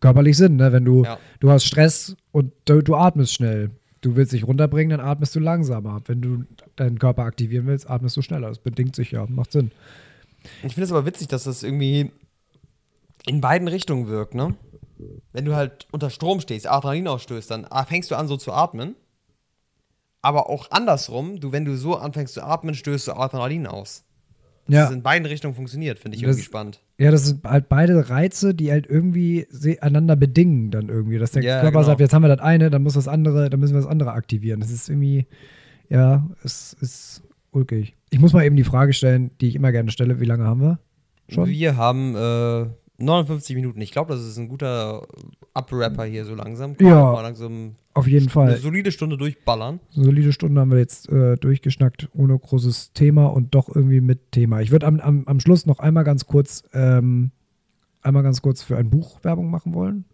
körperlich 0.01 0.37
Sinn, 0.37 0.57
ne? 0.57 0.73
Wenn 0.73 0.85
du, 0.85 1.05
Ja. 1.05 1.19
du 1.41 1.51
hast 1.51 1.65
Stress 1.65 2.17
und 2.33 2.53
du, 2.65 2.83
du 2.83 2.95
atmest 2.97 3.33
schnell. 3.35 3.71
Du 4.01 4.15
willst 4.15 4.33
dich 4.33 4.47
runterbringen, 4.47 4.97
dann 4.99 5.07
atmest 5.07 5.35
du 5.35 5.41
langsamer. 5.41 6.01
Wenn 6.07 6.21
du 6.21 6.45
deinen 6.77 6.99
Körper 7.01 7.23
aktivieren 7.25 7.67
willst, 7.67 7.89
atmest 7.91 8.17
du 8.17 8.23
schneller. 8.23 8.49
Das 8.49 8.59
bedingt 8.61 8.95
sich 8.95 9.11
ja, 9.11 9.27
macht 9.29 9.51
Sinn. 9.53 9.73
Ich 10.63 10.75
finde 10.75 10.85
es 10.85 10.93
aber 10.93 11.05
witzig, 11.07 11.27
dass 11.29 11.45
das 11.45 11.65
irgendwie 11.65 12.13
in 13.27 13.41
beiden 13.41 13.67
Richtungen 13.69 14.07
wirkt, 14.09 14.35
ne? 14.35 14.55
Wenn 15.33 15.45
du 15.45 15.55
halt 15.55 15.87
unter 15.93 16.11
Strom 16.11 16.41
stehst, 16.41 16.67
Adrenalin 16.69 17.09
ausstößt, 17.09 17.51
dann 17.51 17.67
fängst 17.87 18.11
du 18.11 18.17
an 18.17 18.29
so 18.29 18.37
zu 18.37 18.53
atmen. 18.53 18.95
Aber 20.21 20.51
auch 20.51 20.71
andersrum, 20.71 21.39
du, 21.41 21.53
wenn 21.53 21.65
du 21.65 21.77
so 21.77 21.97
anfängst 21.97 22.35
zu 22.35 22.43
atmen, 22.43 22.75
stößt 22.75 23.09
du 23.09 23.13
Adrenalin 23.13 23.67
aus. 23.67 24.05
Dass 24.67 24.75
Ja. 24.75 24.91
in 24.91 25.03
beiden 25.03 25.25
Richtungen 25.27 25.55
funktioniert, 25.55 25.99
finde 25.99 26.17
ich 26.17 26.23
Das- 26.23 26.31
irgendwie 26.33 26.45
spannend. 26.45 26.83
Ja, 26.99 27.11
das 27.11 27.27
sind 27.27 27.45
halt 27.45 27.69
beide 27.69 28.11
Reize, 28.11 28.55
die 28.55 28.71
halt 28.71 28.87
irgendwie 28.87 29.47
einander 29.81 30.17
bedingen 30.17 30.71
dann 30.71 30.89
irgendwie. 30.89 31.19
Dass 31.19 31.31
der 31.31 31.43
Ja, 31.43 31.61
Körper 31.61 31.79
genau. 31.79 31.85
sagt, 31.85 32.01
jetzt 32.01 32.13
haben 32.13 32.23
wir 32.23 32.29
das 32.29 32.41
eine, 32.41 32.69
dann 32.69 32.83
muss 32.83 32.95
das 32.95 33.09
andere, 33.09 33.49
dann 33.49 33.61
müssen 33.61 33.75
wir 33.75 33.81
das 33.81 33.89
andere 33.91 34.13
aktivieren. 34.13 34.61
Das 34.61 34.71
ist 34.71 34.89
irgendwie, 34.91 35.27
ja, 35.89 36.29
es 36.43 36.75
ist 36.75 37.23
ulkig. 37.53 37.95
Ich 38.11 38.19
muss 38.19 38.33
mal 38.33 38.45
eben 38.45 38.57
die 38.57 38.65
Frage 38.65 38.93
stellen, 38.93 39.31
die 39.41 39.49
ich 39.49 39.55
immer 39.55 39.71
gerne 39.73 39.91
stelle. 39.91 40.21
Wie 40.21 40.25
lange 40.27 40.45
haben 40.45 40.61
wir? 40.61 40.79
Schon? 41.31 41.47
Wir 41.49 41.77
haben 41.77 42.15
äh, 42.17 42.67
59 42.99 43.55
Minuten. 43.55 43.81
Ich 43.81 43.93
glaube, 43.93 44.13
das 44.13 44.25
ist 44.25 44.37
ein 44.39 44.49
guter 44.49 45.07
Up-Rapper 45.55 46.05
hier 46.05 46.25
so 46.25 46.35
langsam. 46.35 46.77
Kann 46.77 46.87
Ja. 46.89 47.21
langsam 47.23 47.77
Auf 47.95 48.07
jeden 48.09 48.25
eine 48.25 48.31
Fall. 48.31 48.57
solide 48.57 48.91
Stunde 48.91 49.17
durchballern. 49.17 49.79
Eine 49.95 50.05
solide 50.05 50.33
Stunde 50.33 50.61
haben 50.61 50.71
wir 50.73 50.79
jetzt 50.79 51.09
äh, 51.09 51.37
durchgeschnackt, 51.37 52.09
ohne 52.15 52.37
großes 52.39 52.93
Thema 52.93 53.27
und 53.27 53.55
doch 53.55 53.75
irgendwie 53.75 54.01
mit 54.01 54.33
Thema. 54.33 54.61
Ich 54.61 54.73
würde 54.73 54.87
am, 54.87 54.99
am, 55.01 55.23
am 55.27 55.39
Schluss 55.41 55.65
noch 55.65 55.79
einmal 55.79 56.03
ganz 56.05 56.27
kurz, 56.27 56.65
ähm, 56.73 57.31
einmal 58.03 58.25
ganz 58.25 58.43
kurz 58.43 58.63
für 58.63 58.77
ein 58.77 58.91
Buch 58.91 59.23
Werbung 59.23 59.49
machen 59.51 59.75
wollen. 59.75 60.05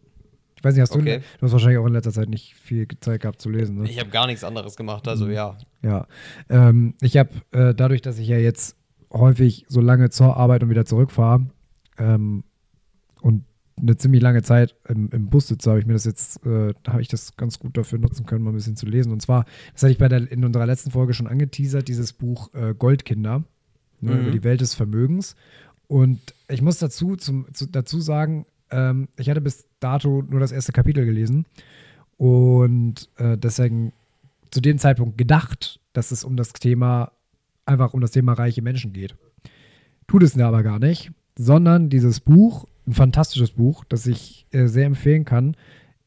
Ich 0.59 0.64
weiß 0.64 0.74
nicht, 0.74 0.82
hast 0.82 0.95
du, 0.95 0.99
Okay. 0.99 1.20
du 1.39 1.47
hast 1.47 1.53
wahrscheinlich 1.53 1.78
auch 1.78 1.87
in 1.87 1.93
letzter 1.95 2.12
Zeit 2.12 2.28
nicht 2.28 2.55
viel 2.55 2.87
Zeit 3.01 3.22
gehabt 3.22 3.41
zu 3.41 3.49
lesen. 3.51 3.76
Ne? 3.82 3.89
Ich 3.89 3.99
habe 3.99 4.11
gar 4.11 4.26
nichts 4.26 4.45
anderes 4.45 4.76
gemacht, 4.76 5.09
also 5.09 5.28
ja. 5.28 5.57
Ja, 5.82 6.07
ähm, 6.49 6.95
ich 7.01 7.16
habe 7.16 7.30
äh, 7.53 7.74
dadurch, 7.74 8.01
dass 8.03 8.18
ich 8.18 8.28
ja 8.28 8.39
jetzt 8.39 8.76
häufig 9.12 9.64
so 9.68 9.80
lange 9.80 10.11
zur 10.11 10.37
Arbeit 10.37 10.62
und 10.62 10.70
wieder 10.70 10.85
zurückfahre 10.87 11.47
ähm, 11.99 12.45
und 13.25 13.45
eine 13.81 13.97
ziemlich 13.97 14.22
lange 14.22 14.43
Zeit 14.43 14.77
im, 14.87 15.09
im 15.11 15.31
Bus 15.31 15.49
sitze, 15.49 15.70
habe 15.70 15.81
ich 15.81 15.87
mir 15.87 15.95
das 15.95 16.05
jetzt, 16.05 16.45
äh, 16.47 16.75
habe 16.87 17.01
ich 17.01 17.09
das 17.09 17.37
ganz 17.37 17.59
gut 17.59 17.77
dafür 17.77 17.99
nutzen 17.99 18.27
können, 18.27 18.45
mal 18.45 18.51
ein 18.51 18.57
bisschen 18.57 18.77
zu 18.77 18.87
lesen. 18.87 19.11
Und 19.12 19.20
zwar, 19.20 19.47
das 19.72 19.83
hatte 19.83 19.93
ich 19.93 19.99
bei 19.99 20.09
der, 20.09 20.31
in 20.31 20.45
unserer 20.45 20.66
letzten 20.66 20.91
Folge 20.91 21.14
schon 21.14 21.27
angeteasert, 21.27 21.89
dieses 21.89 22.12
Buch 22.12 22.53
äh, 22.55 22.75
Goldkinder 22.75 23.43
ne, 24.01 24.12
Mhm. 24.12 24.20
über 24.20 24.31
die 24.31 24.45
Welt 24.45 24.61
des 24.61 24.75
Vermögens. 24.75 25.35
Und 25.89 26.20
ich 26.49 26.62
muss 26.62 26.79
dazu, 26.79 27.16
zum, 27.16 27.47
zu, 27.55 27.66
dazu 27.66 28.01
sagen, 28.01 28.47
ähm, 28.70 29.09
ich 29.16 29.29
hatte 29.31 29.41
bis 29.41 29.66
dato 29.81 30.22
nur 30.22 30.41
das 30.41 30.53
erste 30.53 30.72
Kapitel 30.72 31.05
gelesen 31.05 31.47
und 32.18 33.09
äh, 33.16 33.37
deswegen 33.39 33.93
zu 34.51 34.61
dem 34.61 34.79
Zeitpunkt 34.79 35.18
gedacht, 35.18 35.81
dass 35.95 36.11
es 36.12 36.25
um 36.25 36.37
das 36.37 36.53
Thema, 36.53 37.11
einfach 37.66 37.95
um 37.95 38.01
das 38.01 38.12
Thema 38.12 38.35
reiche 38.35 38.62
Menschen 38.62 38.93
geht. 38.93 39.16
Tut 40.07 40.22
es 40.22 40.39
aber 40.39 40.62
gar 40.62 40.79
nicht, 40.79 41.11
sondern 41.37 41.89
dieses 41.89 42.20
Buch, 42.20 42.66
ein 42.87 42.93
fantastisches 42.93 43.53
Buch, 43.53 43.85
das 43.85 44.07
ich 44.07 44.47
äh, 44.51 44.66
sehr 44.66 44.87
empfehlen 44.87 45.24
kann, 45.24 45.57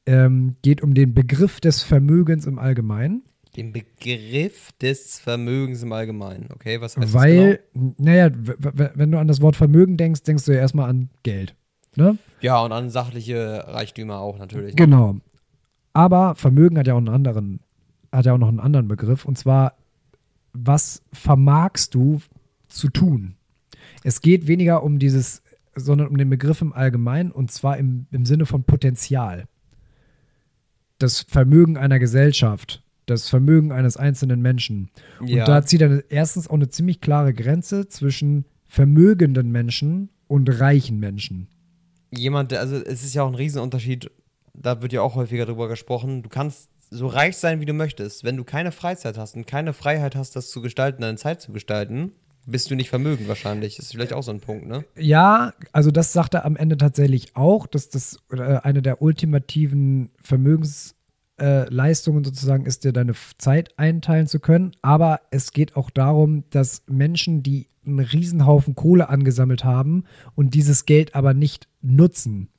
ähm, 0.05 0.55
geht 0.61 0.81
um 0.81 0.93
den 0.93 1.13
Begriff 1.13 1.59
des 1.59 1.83
Vermögens 1.83 2.45
im 2.45 2.59
Allgemeinen, 2.59 3.23
Den 3.55 3.73
Begriff 3.73 4.71
des 4.81 5.19
Vermögens 5.19 5.83
im 5.83 5.91
Allgemeinen. 5.91 6.49
Okay, 6.53 6.79
was 6.79 6.95
heißt 6.95 7.13
weil, 7.13 7.57
das 7.57 7.59
genau? 7.73 7.95
naja, 7.97 8.29
wenn 8.33 9.11
du 9.11 9.19
an 9.19 9.27
das 9.27 9.41
Wort 9.41 9.55
Vermögen 9.55 9.97
denkst, 9.97 10.23
denkst 10.23 10.45
du 10.45 10.53
ja 10.53 10.59
erstmal 10.59 10.89
an 10.89 11.09
Geld. 11.23 11.55
Ne? 11.95 12.17
Ja, 12.41 12.61
und 12.61 12.71
an 12.71 12.89
sachliche 12.89 13.65
Reichtümer 13.67 14.19
auch 14.19 14.37
natürlich. 14.37 14.75
Genau. 14.75 15.17
Aber 15.93 16.35
Vermögen 16.35 16.77
hat 16.77 16.85
ja 16.85 16.93
auch 16.93 16.99
einen 16.99 17.09
anderen, 17.09 17.59
hat 18.11 18.27
ja 18.27 18.33
auch 18.33 18.37
noch 18.37 18.49
einen 18.49 18.59
anderen 18.59 18.87
Begriff. 18.87 19.25
Und 19.25 19.37
zwar, 19.37 19.73
was 20.53 21.01
vermagst 21.11 21.95
du 21.95 22.21
zu 22.67 22.89
tun? 22.89 23.35
Es 24.03 24.21
geht 24.21 24.45
weniger 24.47 24.83
um 24.83 24.99
dieses, 24.99 25.41
sondern 25.77 26.07
um 26.07 26.17
den 26.17 26.29
Begriff 26.29 26.61
im 26.61 26.73
Allgemeinen 26.73 27.31
und 27.31 27.51
zwar 27.51 27.77
im, 27.77 28.07
im 28.11 28.25
Sinne 28.25 28.45
von 28.45 28.63
Potenzial. 28.63 29.45
Das 30.99 31.21
Vermögen 31.21 31.77
einer 31.77 31.99
Gesellschaft, 31.99 32.83
das 33.05 33.29
Vermögen 33.29 33.71
eines 33.71 33.97
einzelnen 33.97 34.41
Menschen. 34.41 34.89
Und 35.19 35.29
Ja. 35.29 35.45
da 35.45 35.63
zieht 35.63 35.81
er 35.81 36.09
erstens 36.09 36.47
auch 36.47 36.55
eine 36.55 36.69
ziemlich 36.69 37.01
klare 37.01 37.33
Grenze 37.33 37.87
zwischen 37.87 38.45
vermögenden 38.65 39.51
Menschen 39.51 40.09
und 40.27 40.59
reichen 40.59 40.99
Menschen. 40.99 41.47
Jemand, 42.11 42.53
also 42.53 42.75
es 42.75 43.03
ist 43.03 43.13
ja 43.13 43.23
auch 43.23 43.27
ein 43.27 43.35
Riesenunterschied, 43.35 44.09
da 44.53 44.81
wird 44.81 44.93
ja 44.93 45.01
auch 45.01 45.15
häufiger 45.15 45.45
drüber 45.45 45.67
gesprochen, 45.67 46.23
du 46.23 46.29
kannst 46.29 46.69
so 46.89 47.07
reich 47.07 47.37
sein, 47.37 47.59
wie 47.59 47.65
du 47.65 47.73
möchtest. 47.73 48.23
Wenn 48.23 48.37
du 48.37 48.43
keine 48.43 48.71
Freizeit 48.71 49.17
hast 49.17 49.35
und 49.35 49.45
keine 49.45 49.73
Freiheit 49.73 50.15
hast, 50.15 50.35
das 50.35 50.49
zu 50.49 50.61
gestalten, 50.61 51.01
deine 51.01 51.17
Zeit 51.17 51.41
zu 51.41 51.51
gestalten, 51.51 52.13
bist 52.47 52.71
du 52.71 52.75
nicht 52.75 52.89
vermögend 52.89 53.27
wahrscheinlich. 53.27 53.75
Das 53.75 53.85
ist 53.85 53.91
vielleicht 53.91 54.13
auch 54.13 54.23
so 54.23 54.31
ein 54.31 54.39
Punkt, 54.39 54.67
ne? 54.67 54.85
Ja, 54.95 55.53
also 55.73 55.91
das 55.91 56.13
sagt 56.13 56.33
er 56.33 56.45
am 56.45 56.55
Ende 56.55 56.77
tatsächlich 56.77 57.35
auch, 57.35 57.67
dass 57.67 57.89
das 57.89 58.19
äh, 58.31 58.41
eine 58.41 58.81
der 58.81 59.01
ultimativen 59.01 60.09
Vermögensleistungen 60.21 62.23
äh, 62.23 62.25
sozusagen 62.25 62.65
ist, 62.65 62.85
dir 62.85 62.93
deine 62.93 63.13
Zeit 63.37 63.77
einteilen 63.77 64.27
zu 64.27 64.39
können. 64.39 64.71
Aber 64.81 65.21
es 65.29 65.51
geht 65.51 65.75
auch 65.75 65.89
darum, 65.89 66.45
dass 66.49 66.83
Menschen, 66.87 67.43
die 67.43 67.67
einen 67.85 67.99
Riesenhaufen 67.99 68.75
Kohle 68.75 69.09
angesammelt 69.09 69.63
haben 69.63 70.05
und 70.35 70.53
dieses 70.53 70.85
Geld 70.85 71.15
aber 71.15 71.33
nicht 71.33 71.67
nutzen, 71.81 72.49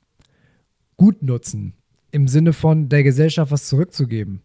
gut 0.97 1.23
nutzen, 1.23 1.73
im 2.11 2.27
Sinne 2.27 2.53
von 2.53 2.89
der 2.89 3.03
Gesellschaft 3.03 3.51
was 3.51 3.67
zurückzugeben, 3.67 4.41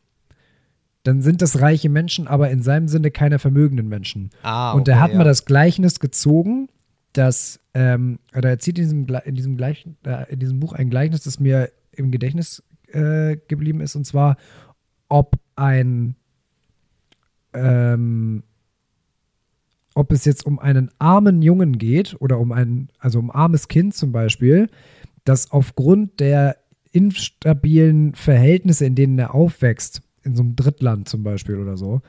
dann 1.04 1.20
sind 1.20 1.42
das 1.42 1.60
reiche 1.60 1.90
Menschen, 1.90 2.26
aber 2.26 2.50
in 2.50 2.62
seinem 2.62 2.88
Sinne 2.88 3.10
keine 3.10 3.38
vermögenden 3.38 3.88
Menschen. 3.88 4.30
Ah, 4.42 4.72
und 4.72 4.88
er 4.88 4.96
okay, 4.96 5.02
hat 5.02 5.10
ja. 5.12 5.18
mal 5.18 5.24
das 5.24 5.44
Gleichnis 5.44 6.00
gezogen, 6.00 6.68
dass, 7.12 7.60
ähm, 7.74 8.18
oder 8.34 8.48
er 8.48 8.58
zieht 8.58 8.78
in 8.78 8.84
diesem, 8.84 9.06
in, 9.24 9.34
diesem 9.34 9.56
Gleich, 9.56 9.86
äh, 10.06 10.32
in 10.32 10.40
diesem 10.40 10.60
Buch 10.60 10.72
ein 10.72 10.90
Gleichnis, 10.90 11.22
das 11.22 11.38
mir 11.38 11.70
im 11.92 12.10
Gedächtnis 12.10 12.62
äh, 12.88 13.36
geblieben 13.48 13.80
ist, 13.80 13.94
und 13.96 14.04
zwar, 14.06 14.38
ob 15.08 15.36
ein, 15.56 16.16
ähm, 17.52 18.42
ob 19.94 20.10
es 20.10 20.24
jetzt 20.24 20.46
um 20.46 20.58
einen 20.58 20.90
armen 20.98 21.42
Jungen 21.42 21.76
geht 21.76 22.16
oder 22.18 22.40
um 22.40 22.50
ein, 22.50 22.88
also 22.98 23.18
um 23.18 23.30
armes 23.30 23.68
Kind 23.68 23.94
zum 23.94 24.10
Beispiel, 24.10 24.70
das 25.24 25.52
aufgrund 25.52 26.18
der 26.18 26.56
instabilen 26.92 28.14
Verhältnisse, 28.14 28.86
in 28.86 28.94
denen 28.94 29.18
er 29.18 29.34
aufwächst, 29.34 30.00
in 30.24 30.34
so 30.34 30.42
einem 30.42 30.56
Drittland 30.56 31.08
zum 31.08 31.22
Beispiel 31.22 31.56
oder 31.58 31.76
so, 31.76 32.02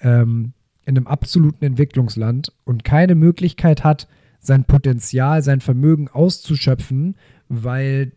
ähm, 0.00 0.52
in 0.84 0.96
einem 0.96 1.06
absoluten 1.06 1.64
Entwicklungsland 1.64 2.52
und 2.64 2.84
keine 2.84 3.14
Möglichkeit 3.14 3.84
hat, 3.84 4.08
sein 4.40 4.64
Potenzial, 4.64 5.42
sein 5.42 5.60
Vermögen 5.60 6.08
auszuschöpfen, 6.08 7.16
weil 7.48 8.12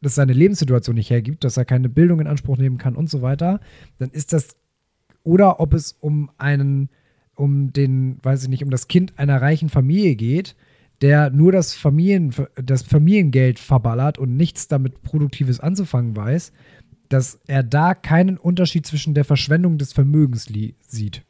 das 0.00 0.16
seine 0.16 0.32
Lebenssituation 0.32 0.96
nicht 0.96 1.10
hergibt, 1.10 1.44
dass 1.44 1.56
er 1.56 1.64
keine 1.64 1.88
Bildung 1.88 2.20
in 2.20 2.26
Anspruch 2.26 2.56
nehmen 2.56 2.78
kann 2.78 2.96
und 2.96 3.08
so 3.08 3.22
weiter, 3.22 3.60
dann 3.98 4.10
ist 4.10 4.32
das 4.32 4.56
oder 5.24 5.60
ob 5.60 5.74
es 5.74 5.92
um 5.92 6.30
einen, 6.38 6.88
um 7.36 7.72
den, 7.72 8.18
weiß 8.22 8.42
ich 8.42 8.48
nicht, 8.48 8.64
um 8.64 8.70
das 8.70 8.88
Kind 8.88 9.18
einer 9.18 9.40
reichen 9.40 9.68
Familie 9.68 10.16
geht, 10.16 10.56
der 11.00 11.30
nur 11.30 11.52
das, 11.52 11.74
Familien, 11.74 12.34
das 12.56 12.82
Familiengeld 12.82 13.58
verballert 13.58 14.18
und 14.18 14.36
nichts 14.36 14.68
damit 14.68 15.02
Produktives 15.02 15.60
anzufangen 15.60 16.16
weiß, 16.16 16.52
dass 17.12 17.40
er 17.46 17.62
da 17.62 17.94
keinen 17.94 18.38
Unterschied 18.38 18.86
zwischen 18.86 19.14
der 19.14 19.24
Verschwendung 19.24 19.78
des 19.78 19.92
Vermögens 19.92 20.48
sieht. 20.86 21.22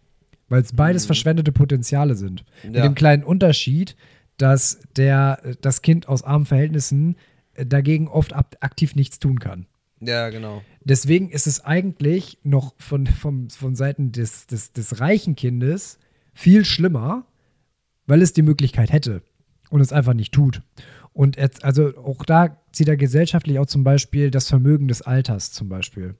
Weil 0.48 0.62
es 0.62 0.72
beides 0.74 1.06
verschwendete 1.06 1.50
Potenziale 1.52 2.14
sind. 2.14 2.44
Mit 2.62 2.76
Ja. 2.76 2.82
dem 2.82 2.94
kleinen 2.94 3.24
Unterschied, 3.24 3.96
dass 4.36 4.80
der, 4.96 5.56
das 5.60 5.82
Kind 5.82 6.08
aus 6.08 6.22
armen 6.22 6.46
Verhältnissen 6.46 7.16
äh, 7.54 7.66
dagegen 7.66 8.08
oft 8.08 8.32
ab, 8.32 8.56
aktiv 8.60 8.94
nichts 8.94 9.18
tun 9.18 9.38
kann. 9.40 9.66
Ja, 10.00 10.30
genau. 10.30 10.62
Deswegen 10.84 11.30
ist 11.30 11.46
es 11.46 11.64
eigentlich 11.64 12.38
noch 12.42 12.74
von, 12.78 13.06
vom, 13.06 13.50
von 13.50 13.74
Seiten 13.76 14.12
des, 14.12 14.46
des, 14.46 14.72
des 14.72 15.00
reichen 15.00 15.36
Kindes 15.36 15.98
viel 16.34 16.64
schlimmer, 16.64 17.26
weil 18.06 18.20
es 18.20 18.32
die 18.32 18.42
Möglichkeit 18.42 18.92
hätte 18.92 19.22
und 19.70 19.80
es 19.80 19.92
einfach 19.92 20.14
nicht 20.14 20.32
tut. 20.34 20.62
Und 21.12 21.36
jetzt, 21.36 21.64
also 21.64 21.94
auch 21.98 22.24
da 22.24 22.56
zieht 22.72 22.88
er 22.88 22.96
gesellschaftlich 22.96 23.58
auch 23.58 23.66
zum 23.66 23.84
Beispiel 23.84 24.30
das 24.30 24.48
Vermögen 24.48 24.88
des 24.88 25.02
Alters 25.02 25.52
zum 25.52 25.68
Beispiel. 25.68 26.14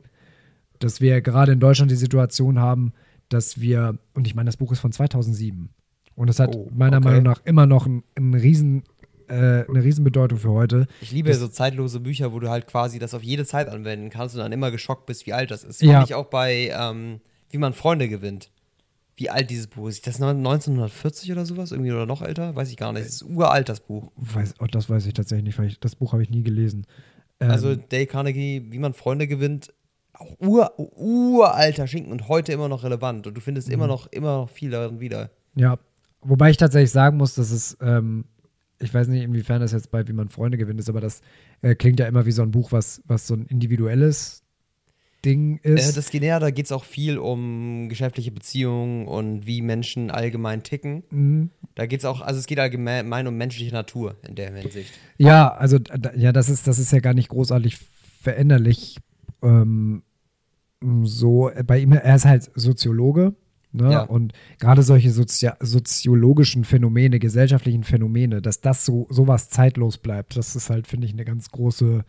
Dass 0.79 1.01
wir 1.01 1.21
gerade 1.23 1.53
in 1.53 1.61
Deutschland 1.61 1.91
die 1.91 1.97
Situation 1.97 2.59
haben, 2.59 2.93
dass 3.29 3.61
wir, 3.61 3.99
und 4.15 4.27
ich 4.27 4.35
meine, 4.35 4.49
das 4.49 4.57
Buch 4.59 4.73
ist 4.73 4.81
von 4.81 4.93
2007. 4.93 5.71
Und 6.15 6.29
es 6.29 6.39
hat 6.39 6.55
Oh, 6.55 6.69
meiner 6.75 6.99
okay. 6.99 7.05
Meinung 7.09 7.23
nach 7.23 7.41
immer 7.47 7.65
noch 7.67 7.87
ein, 7.87 8.03
ein 8.19 8.35
riesen, 8.35 8.83
äh, 9.29 9.65
eine 9.67 9.83
Riesenbedeutung 9.83 10.39
für 10.39 10.51
heute. 10.51 10.87
Ich 11.01 11.11
liebe 11.11 11.31
Das- 11.31 11.39
so 11.41 11.49
zeitlose 11.49 12.01
Bücher, 12.01 12.33
wo 12.35 12.41
du 12.41 12.51
halt 12.51 12.67
quasi 12.67 12.99
das 12.99 13.15
auf 13.15 13.23
jede 13.23 13.47
Zeit 13.47 13.69
anwenden 13.71 14.11
kannst 14.11 14.35
und 14.35 14.43
dann 14.43 14.53
immer 14.53 14.71
geschockt 14.71 15.07
bist, 15.07 15.27
wie 15.27 15.33
alt 15.33 15.51
das 15.51 15.65
ist. 15.65 15.81
Ja. 15.81 15.93
Fand 16.01 16.11
ich 16.11 16.15
auch 16.15 16.27
bei 16.27 16.71
ähm, 16.79 17.21
Wie 17.49 17.57
man 17.59 17.73
Freunde 17.73 18.09
gewinnt. 18.11 18.51
Wie 19.23 19.31
alt 19.31 19.51
dieses 19.51 19.69
Buch 19.69 19.89
ist. 19.89 20.05
Das 20.05 20.17
ist 20.17 20.21
1940 20.23 21.31
oder 21.31 21.47
sowas? 21.47 21.71
Irgendwie 21.71 21.93
oder 21.93 22.07
noch 22.07 22.23
älter? 22.23 22.57
Weiß 22.57 22.69
ich 22.71 22.77
gar 22.77 22.93
nicht. 22.93 23.07
Es 23.07 23.23
ist 23.23 23.23
uralt, 23.23 23.69
das 23.69 23.79
Buch. 23.79 24.11
Weiß, 24.17 24.55
oh, 24.59 24.67
das 24.67 24.91
weiß 24.91 25.07
ich 25.07 25.15
tatsächlich 25.15 25.45
nicht, 25.45 25.59
weil 25.61 25.69
ich, 25.69 25.79
das 25.79 25.95
Buch 25.95 26.13
habe 26.13 26.25
ich 26.25 26.31
nie 26.31 26.43
gelesen. 26.43 26.87
Ähm, 27.39 27.51
Also 27.53 27.77
Dale 27.77 28.07
Carnegie, 28.07 28.67
Wie 28.71 28.79
man 28.81 28.95
Freunde 28.95 29.29
gewinnt, 29.29 29.73
auch 30.15 30.35
ur, 30.41 30.73
uralter 30.77 31.87
Schinken 31.87 32.11
und 32.11 32.27
heute 32.27 32.53
immer 32.53 32.69
noch 32.69 32.83
relevant. 32.83 33.29
Und 33.29 33.35
du 33.37 33.41
findest 33.41 33.69
Mhm. 33.69 33.75
immer 33.75 33.87
noch, 33.87 34.09
immer 34.09 34.39
noch 34.39 34.51
viel 34.51 34.71
darin 34.71 34.99
wieder. 34.99 35.31
Ja, 35.55 35.79
wobei 36.21 36.51
ich 36.51 36.57
tatsächlich 36.57 36.91
sagen 36.91 37.17
muss, 37.17 37.37
dass 37.37 37.53
es, 37.53 37.77
ähm, 37.81 38.25
ich 38.81 38.93
weiß 38.93 39.07
nicht, 39.07 39.23
inwiefern 39.23 39.61
das 39.61 39.71
jetzt 39.71 39.93
bei 39.93 40.07
Wie 40.09 40.13
man 40.13 40.31
Freunde 40.31 40.59
gewinnt 40.59 40.81
ist, 40.81 40.89
aber 40.89 41.01
das 41.01 41.21
äh, 41.61 41.77
klingt 41.77 42.01
ja 42.01 42.07
immer 42.07 42.27
wie 42.27 42.33
so 42.33 42.43
ein 42.43 42.51
Buch, 42.51 42.73
was, 42.73 43.01
was 43.07 43.29
so 43.29 43.35
ein 43.35 43.47
individuelles 43.47 44.42
Ding 45.25 45.61
Äh, 45.63 45.75
ist. 45.75 45.97
das 45.97 46.11
geht 46.11 46.23
näher, 46.23 46.41
da 46.41 46.51
geht 46.51 46.67
es 46.67 46.73
auch 46.73 46.85
viel 46.85 47.19
um 47.19 47.89
geschäftliche 47.89 48.31
Beziehungen 48.33 49.07
und 49.07 49.47
wie 49.47 49.63
Menschen 49.63 50.11
allgemein 50.11 50.63
ticken. 50.63 51.05
Mhm. 51.11 51.51
Da 51.75 51.87
geht 51.87 52.01
es 52.01 52.05
auch, 52.05 52.21
also 52.21 52.39
es 52.39 52.47
geht 52.47 52.59
allgemein 52.59 53.27
um 53.27 53.37
menschliche 53.37 53.73
Natur 53.73 54.17
in 54.29 54.35
der 54.35 54.55
Hinsicht. 54.55 54.93
Ja, 55.19 55.53
also 55.55 55.79
ja, 56.17 56.33
das 56.33 56.49
ist, 56.49 56.67
das 56.67 56.79
ist 56.79 56.93
ja 56.93 57.01
gar 57.01 57.15
nicht 57.15 57.29
großartig 57.29 57.79
veränderlich. 58.21 58.97
Ähm, 59.43 60.03
so, 61.05 61.49
äh, 61.51 61.63
bei 61.65 61.79
ihm, 61.79 61.93
er 61.93 62.17
ist 62.17 62.25
halt 62.25 62.51
Soziologe. 62.55 63.35
Ne? 63.75 63.91
Ja. 63.91 64.03
Und 64.03 64.35
gerade 64.59 64.83
solche 64.83 65.11
Sozia 65.11 65.57
soziologischen 65.61 66.65
Phänomene, 66.65 67.19
gesellschaftlichen 67.19 67.85
Phänomene, 67.85 68.43
dass 68.43 68.61
das 68.61 68.85
so 68.85 69.07
sowas 69.09 69.49
zeitlos 69.49 69.97
bleibt, 69.97 70.37
das 70.37 70.55
ist 70.57 70.69
halt, 70.69 70.87
finde 70.87 71.07
ich, 71.07 71.15
eine 71.15 71.25
ganz 71.25 71.51
große, 71.51 72.05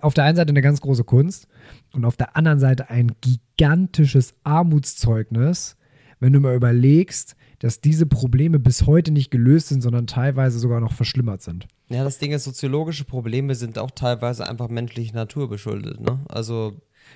auf 0.00 0.14
der 0.14 0.24
einen 0.24 0.36
Seite 0.36 0.50
eine 0.50 0.62
ganz 0.62 0.80
große 0.80 1.04
Kunst 1.04 1.48
und 1.92 2.04
auf 2.04 2.16
der 2.16 2.36
anderen 2.36 2.60
Seite 2.60 2.90
ein 2.90 3.12
gigantisches 3.20 4.34
Armutszeugnis, 4.44 5.76
wenn 6.20 6.32
du 6.32 6.40
mal 6.40 6.54
überlegst, 6.54 7.36
dass 7.58 7.80
diese 7.80 8.06
Probleme 8.06 8.58
bis 8.58 8.86
heute 8.86 9.10
nicht 9.10 9.30
gelöst 9.30 9.68
sind, 9.68 9.82
sondern 9.82 10.06
teilweise 10.06 10.58
sogar 10.58 10.80
noch 10.80 10.92
verschlimmert 10.92 11.42
sind. 11.42 11.66
Ja, 11.88 12.04
das 12.04 12.18
Ding 12.18 12.32
ist, 12.32 12.44
soziologische 12.44 13.04
Probleme 13.04 13.54
sind 13.54 13.78
auch 13.78 13.90
teilweise 13.90 14.48
einfach 14.48 14.68
menschlicher 14.68 15.14
Natur 15.14 15.48
beschuldet, 15.48 16.00
ne? 16.00 16.20
Also 16.28 16.74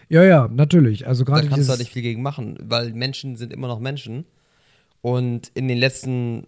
Ja, 0.08 0.24
ja, 0.24 0.48
natürlich. 0.48 1.06
Also 1.06 1.24
da 1.24 1.34
gerade 1.34 1.48
kannst 1.48 1.68
du 1.68 1.70
halt 1.70 1.80
nicht 1.80 1.92
viel 1.92 2.02
gegen 2.02 2.22
machen, 2.22 2.58
weil 2.62 2.92
Menschen 2.92 3.36
sind 3.36 3.52
immer 3.52 3.68
noch 3.68 3.80
Menschen. 3.80 4.24
Und 5.00 5.50
in 5.54 5.68
den 5.68 5.78
letzten 5.78 6.46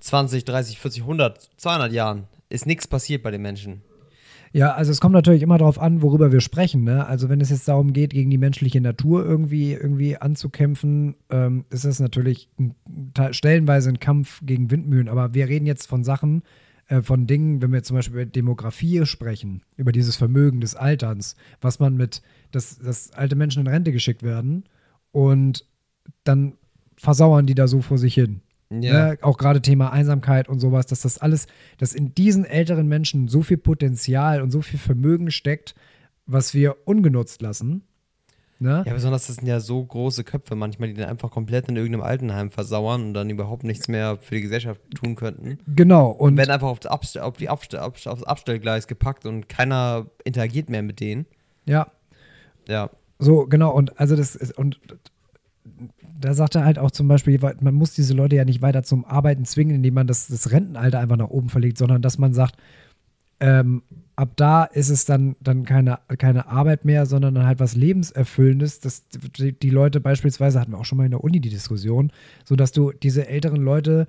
20, 0.00 0.44
30, 0.44 0.78
40, 0.78 1.02
100, 1.02 1.50
200 1.56 1.92
Jahren 1.92 2.24
ist 2.48 2.66
nichts 2.66 2.86
passiert 2.86 3.22
bei 3.22 3.30
den 3.30 3.42
Menschen. 3.42 3.82
Ja, 4.56 4.72
also 4.72 4.90
es 4.90 5.02
kommt 5.02 5.12
natürlich 5.12 5.42
immer 5.42 5.58
darauf 5.58 5.78
an, 5.78 6.00
worüber 6.00 6.32
wir 6.32 6.40
sprechen. 6.40 6.82
Ne? 6.82 7.06
Also 7.06 7.28
wenn 7.28 7.42
es 7.42 7.50
jetzt 7.50 7.68
darum 7.68 7.92
geht, 7.92 8.14
gegen 8.14 8.30
die 8.30 8.38
menschliche 8.38 8.80
Natur 8.80 9.22
irgendwie, 9.22 9.74
irgendwie 9.74 10.16
anzukämpfen, 10.16 11.14
ähm, 11.28 11.66
ist 11.68 11.84
das 11.84 12.00
natürlich 12.00 12.48
ein, 12.58 12.74
te- 13.12 13.34
stellenweise 13.34 13.90
ein 13.90 14.00
Kampf 14.00 14.40
gegen 14.46 14.70
Windmühlen. 14.70 15.10
Aber 15.10 15.34
wir 15.34 15.46
reden 15.48 15.66
jetzt 15.66 15.86
von 15.86 16.04
Sachen, 16.04 16.42
äh, 16.88 17.02
von 17.02 17.26
Dingen, 17.26 17.60
wenn 17.60 17.70
wir 17.70 17.82
zum 17.82 17.96
Beispiel 17.96 18.22
über 18.22 18.24
Demografie 18.24 19.04
sprechen, 19.04 19.60
über 19.76 19.92
dieses 19.92 20.16
Vermögen 20.16 20.62
des 20.62 20.74
Alterns, 20.74 21.36
was 21.60 21.78
man 21.78 21.94
mit, 21.94 22.22
dass, 22.50 22.78
dass 22.78 23.12
alte 23.12 23.36
Menschen 23.36 23.60
in 23.60 23.66
Rente 23.66 23.92
geschickt 23.92 24.22
werden 24.22 24.64
und 25.12 25.66
dann 26.24 26.54
versauern 26.96 27.44
die 27.44 27.54
da 27.54 27.68
so 27.68 27.82
vor 27.82 27.98
sich 27.98 28.14
hin. 28.14 28.40
Ne? 28.68 29.16
Auch 29.22 29.38
gerade 29.38 29.62
Thema 29.62 29.92
Einsamkeit 29.92 30.48
und 30.48 30.58
sowas, 30.58 30.86
dass 30.86 31.02
das 31.02 31.18
alles, 31.18 31.46
dass 31.78 31.94
in 31.94 32.14
diesen 32.14 32.44
älteren 32.44 32.88
Menschen 32.88 33.28
so 33.28 33.42
viel 33.42 33.58
Potenzial 33.58 34.42
und 34.42 34.50
so 34.50 34.60
viel 34.60 34.78
Vermögen 34.78 35.30
steckt, 35.30 35.74
was 36.26 36.52
wir 36.54 36.76
ungenutzt 36.84 37.42
lassen. 37.42 37.82
Ne? 38.58 38.82
Ja, 38.86 38.94
besonders 38.94 39.26
das 39.26 39.36
sind 39.36 39.46
ja 39.46 39.60
so 39.60 39.84
große 39.84 40.24
Köpfe 40.24 40.54
manchmal, 40.54 40.88
die 40.88 40.94
dann 40.94 41.10
einfach 41.10 41.30
komplett 41.30 41.68
in 41.68 41.76
irgendeinem 41.76 42.02
Altenheim 42.02 42.50
versauern 42.50 43.08
und 43.08 43.14
dann 43.14 43.28
überhaupt 43.28 43.64
nichts 43.64 43.86
mehr 43.86 44.16
für 44.16 44.34
die 44.34 44.40
Gesellschaft 44.40 44.80
tun 44.94 45.14
könnten. 45.14 45.58
Genau. 45.66 46.08
Und 46.10 46.36
werden 46.38 46.50
einfach 46.50 46.68
auf 46.68 46.84
Abst 46.86 47.18
auf 47.18 47.36
die 47.36 47.50
Abst 47.50 47.76
auf 47.76 48.06
aufs 48.06 48.22
Abstellgleis 48.22 48.86
gepackt 48.86 49.26
und 49.26 49.48
keiner 49.50 50.06
interagiert 50.24 50.70
mehr 50.70 50.82
mit 50.82 51.00
denen. 51.00 51.26
ja, 51.66 51.86
Ja. 52.66 52.90
so, 53.18 53.46
genau. 53.46 53.72
Und 53.72 54.00
also 54.00 54.16
das 54.16 54.34
ist, 54.34 54.56
und 54.56 54.80
da 56.18 56.34
sagt 56.34 56.54
er 56.54 56.64
halt 56.64 56.78
auch 56.78 56.90
zum 56.90 57.08
Beispiel, 57.08 57.38
man 57.60 57.74
muss 57.74 57.94
diese 57.94 58.14
Leute 58.14 58.36
ja 58.36 58.44
nicht 58.44 58.62
weiter 58.62 58.82
zum 58.82 59.04
Arbeiten 59.04 59.44
zwingen, 59.44 59.76
indem 59.76 59.94
man 59.94 60.06
das, 60.06 60.28
das 60.28 60.50
Rentenalter 60.50 61.00
einfach 61.00 61.16
nach 61.16 61.30
oben 61.30 61.48
verlegt, 61.48 61.78
sondern 61.78 62.02
dass 62.02 62.18
man 62.18 62.34
sagt, 62.34 62.56
ähm, 63.40 63.82
ab 64.16 64.30
da 64.36 64.64
ist 64.64 64.88
es 64.88 65.04
dann, 65.04 65.36
dann 65.40 65.64
keine, 65.64 65.98
keine 66.18 66.46
Arbeit 66.46 66.84
mehr, 66.84 67.04
sondern 67.06 67.34
dann 67.34 67.46
halt 67.46 67.60
was 67.60 67.76
Lebenserfüllendes. 67.76 68.80
Das, 68.80 69.04
die, 69.08 69.52
die 69.52 69.70
Leute 69.70 70.00
beispielsweise, 70.00 70.58
hatten 70.58 70.72
wir 70.72 70.78
auch 70.78 70.86
schon 70.86 70.98
mal 70.98 71.04
in 71.04 71.10
der 71.10 71.22
Uni 71.22 71.40
die 71.40 71.50
Diskussion, 71.50 72.10
so 72.44 72.56
dass 72.56 72.72
du 72.72 72.92
diese 72.92 73.28
älteren 73.28 73.62
Leute 73.62 74.06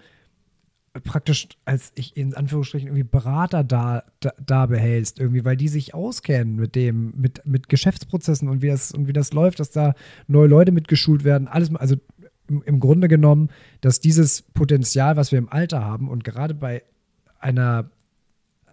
praktisch 1.04 1.48
als 1.66 1.92
ich 1.96 2.16
in 2.18 2.34
Anführungsstrichen 2.34 2.88
irgendwie 2.88 3.04
Berater 3.04 3.64
da, 3.64 4.04
da, 4.20 4.32
da 4.44 4.66
behältst, 4.66 5.20
irgendwie, 5.20 5.46
weil 5.46 5.58
die 5.58 5.68
sich 5.68 5.94
auskennen 5.94 6.56
mit 6.56 6.76
dem, 6.76 7.14
mit, 7.16 7.46
mit 7.46 7.70
Geschäftsprozessen 7.70 8.48
und 8.48 8.62
wie 8.62 8.68
das 8.68 8.92
und 8.92 9.08
wie 9.08 9.14
das 9.14 9.34
läuft, 9.34 9.60
dass 9.60 9.72
da 9.72 9.94
neue 10.28 10.48
Leute 10.48 10.72
mitgeschult 10.72 11.24
werden, 11.24 11.48
alles, 11.48 11.74
also 11.76 11.96
im, 12.48 12.64
im 12.64 12.80
Grunde 12.80 13.08
genommen, 13.08 13.50
dass 13.82 14.00
dieses 14.00 14.42
Potenzial, 14.42 15.18
was 15.18 15.32
wir 15.32 15.40
im 15.40 15.50
Alter 15.50 15.84
haben 15.84 16.10
und 16.10 16.24
gerade 16.24 16.54
bei 16.54 16.84
einer, 17.40 17.90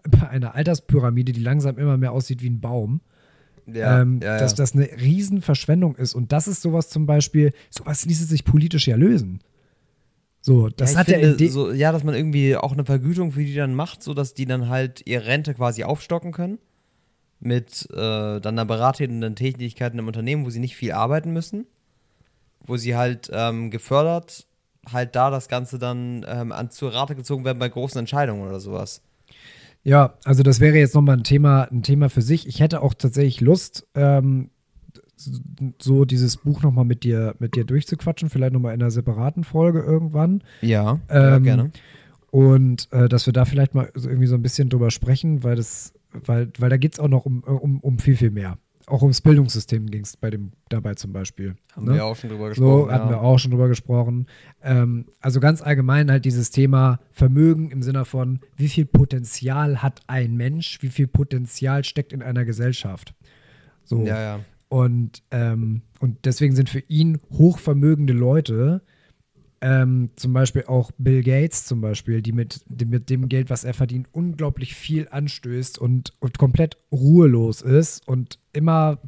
bei 0.09 0.29
einer 0.29 0.55
Alterspyramide, 0.55 1.33
die 1.33 1.43
langsam 1.43 1.79
immer 1.79 1.97
mehr 1.97 2.13
aussieht 2.13 2.43
wie 2.43 2.51
ein 2.51 2.61
Baum, 2.61 3.01
ähm, 3.67 4.21
dass 4.21 4.55
das 4.55 4.75
eine 4.75 4.85
Riesenverschwendung 4.85 5.97
ist. 5.97 6.15
Und 6.15 6.33
das 6.33 6.49
ist 6.49 6.63
sowas 6.63 6.91
zum 6.91 7.07
Beispiel, 7.07 7.53
sowas 7.71 8.05
ließe 8.05 8.25
sich 8.25 8.45
politisch 8.45 8.87
ja 8.87 8.97
lösen. 8.97 9.41
So, 10.47 10.69
das 10.69 10.93
ja, 10.93 10.99
hat 10.99 11.07
finde, 11.07 11.31
in 11.31 11.37
de- 11.39 11.49
so, 11.49 11.73
ja, 11.73 11.91
dass 11.91 12.05
man 12.05 12.15
irgendwie 12.15 12.55
auch 12.55 12.73
eine 12.73 12.85
Vergütung 12.85 13.33
für 13.33 13.43
die 13.43 13.55
dann 13.55 13.75
macht, 13.75 14.03
so 14.03 14.13
dass 14.13 14.35
die 14.35 14.45
dann 14.45 14.69
halt 14.69 15.01
ihre 15.07 15.25
Rente 15.25 15.55
quasi 15.55 15.85
aufstocken 15.85 16.33
können. 16.33 16.59
Mit 17.41 17.89
äh, 17.91 17.97
dann 17.97 18.43
einer 18.43 18.67
beratenden 18.67 19.37
Tätigkeit 19.37 19.95
in 19.95 19.99
einem 19.99 20.09
Unternehmen, 20.09 20.45
wo 20.45 20.51
sie 20.51 20.61
nicht 20.61 20.77
viel 20.77 20.93
arbeiten 20.93 21.33
müssen. 21.33 21.67
Wo 22.67 22.77
sie 22.77 22.95
halt 22.95 23.31
ähm, 23.33 23.71
gefördert 23.71 24.47
halt 24.93 25.17
da 25.17 25.31
das 25.31 25.49
Ganze 25.49 25.79
dann 25.79 26.25
ähm, 26.29 26.53
an, 26.53 26.71
zur 26.71 26.93
Rate 26.93 27.15
gezogen 27.15 27.45
werden 27.45 27.59
bei 27.59 27.69
großen 27.69 27.99
Entscheidungen 27.99 28.47
oder 28.47 28.61
sowas. 28.61 29.03
Ja, 29.83 30.15
also 30.25 30.43
das 30.43 30.61
wäre 30.61 30.77
jetzt 30.77 30.95
nochmal 30.95 31.17
ein 31.17 31.25
Thema, 31.25 31.69
ein 31.71 31.83
Thema 31.83 32.09
für 32.09 32.23
sich. 32.23 32.47
Ich 32.47 32.61
hätte 32.61 32.83
auch 32.83 32.95
tatsächlich 32.95 33.41
Lust, 33.41 33.87
ähm, 33.95 34.51
so 35.17 36.05
dieses 36.05 36.39
Buch 36.39 36.63
nochmal 36.63 36.85
mit 36.85 37.05
dir, 37.05 37.35
mit 37.39 37.55
dir 37.55 37.65
durchzuquatschen, 37.65 38.31
vielleicht 38.31 38.53
nochmal 38.53 38.75
in 38.75 38.83
einer 38.83 38.91
separaten 38.91 39.45
Folge 39.45 39.81
irgendwann. 39.81 40.43
Ja, 40.61 41.01
ja 41.09 41.37
Ähm, 41.37 41.45
gerne. 41.45 41.71
Und 42.31 42.89
äh, 42.93 43.09
dass 43.09 43.27
wir 43.27 43.33
da 43.33 43.45
vielleicht 43.45 43.75
mal 43.75 43.91
so 43.95 44.09
irgendwie 44.09 44.27
so 44.27 44.35
ein 44.35 44.43
bisschen 44.43 44.69
drüber 44.69 44.91
sprechen, 44.91 45.45
weil 45.45 45.55
das, 45.55 45.93
weil, 46.13 46.51
weil 46.59 46.69
da 46.69 46.77
geht 46.77 46.95
es 46.95 47.01
auch 47.01 47.09
noch 47.09 47.27
um, 47.27 47.45
um, 47.45 47.79
um 47.81 47.99
viel, 47.99 48.17
viel 48.17 48.31
mehr. 48.31 48.59
Auch 48.87 49.01
ums 49.01 49.23
Bildungssystem 49.23 49.87
ging 49.87 50.03
es 50.03 50.17
bei 50.17 50.31
dem 50.31 50.53
dabei 50.69 50.95
zum 50.95 51.13
Beispiel. 51.13 51.55
Haben 51.75 51.87
ne? 51.87 51.95
wir 51.95 52.05
auch 52.05 52.17
schon 52.17 52.29
drüber 52.29 52.49
gesprochen. 52.49 52.87
So 52.87 52.91
hatten 52.91 53.07
ja. 53.07 53.11
wir 53.11 53.21
auch 53.23 53.39
schon 53.39 53.53
drüber 53.53 53.69
gesprochen. 53.69 54.27
Ähm, 54.63 55.07
also 55.21 55.41
ganz 55.41 55.63
allgemein 55.63 56.11
halt 56.11 56.25
dieses 56.25 56.51
Thema 56.51 56.99
Vermögen 57.13 57.71
im 57.71 57.83
Sinne 57.83 58.05
von, 58.05 58.41
wie 58.57 58.69
viel 58.69 58.85
Potenzial 58.85 59.83
hat 59.83 60.01
ein 60.09 60.37
Mensch, 60.37 60.83
wie 60.83 60.91
viel 60.91 61.07
Potenzial 61.07 61.85
steckt 61.85 62.13
in 62.13 62.21
einer 62.21 62.45
Gesellschaft. 62.45 63.15
So. 63.85 64.05
Ja, 64.05 64.21
ja. 64.21 64.41
Und, 64.75 65.23
ähm, 65.31 65.83
und 66.01 66.25
deswegen 66.25 66.57
sind 66.57 66.69
für 66.69 66.81
ihn 66.89 67.21
hochvermögende 67.31 68.13
Leute, 68.13 68.83
ähm, 69.61 70.11
zum 70.17 70.33
Beispiel 70.33 70.65
auch 70.65 70.91
Bill 70.99 71.23
Gates 71.23 71.65
zum 71.65 71.81
Beispiel, 71.81 72.23
die 72.23 72.33
mit, 72.33 72.65
die 72.67 72.85
mit 72.85 73.09
dem 73.09 73.29
Geld, 73.29 73.51
was 73.51 73.63
er 73.63 73.73
verdient, 73.73 74.09
unglaublich 74.11 74.75
viel 74.75 75.07
anstößt 75.09 75.79
und, 75.79 76.13
und 76.19 76.39
komplett 76.39 76.77
ruhelos 76.91 77.63
ist 77.63 78.09
und 78.09 78.41
immer, 78.53 78.99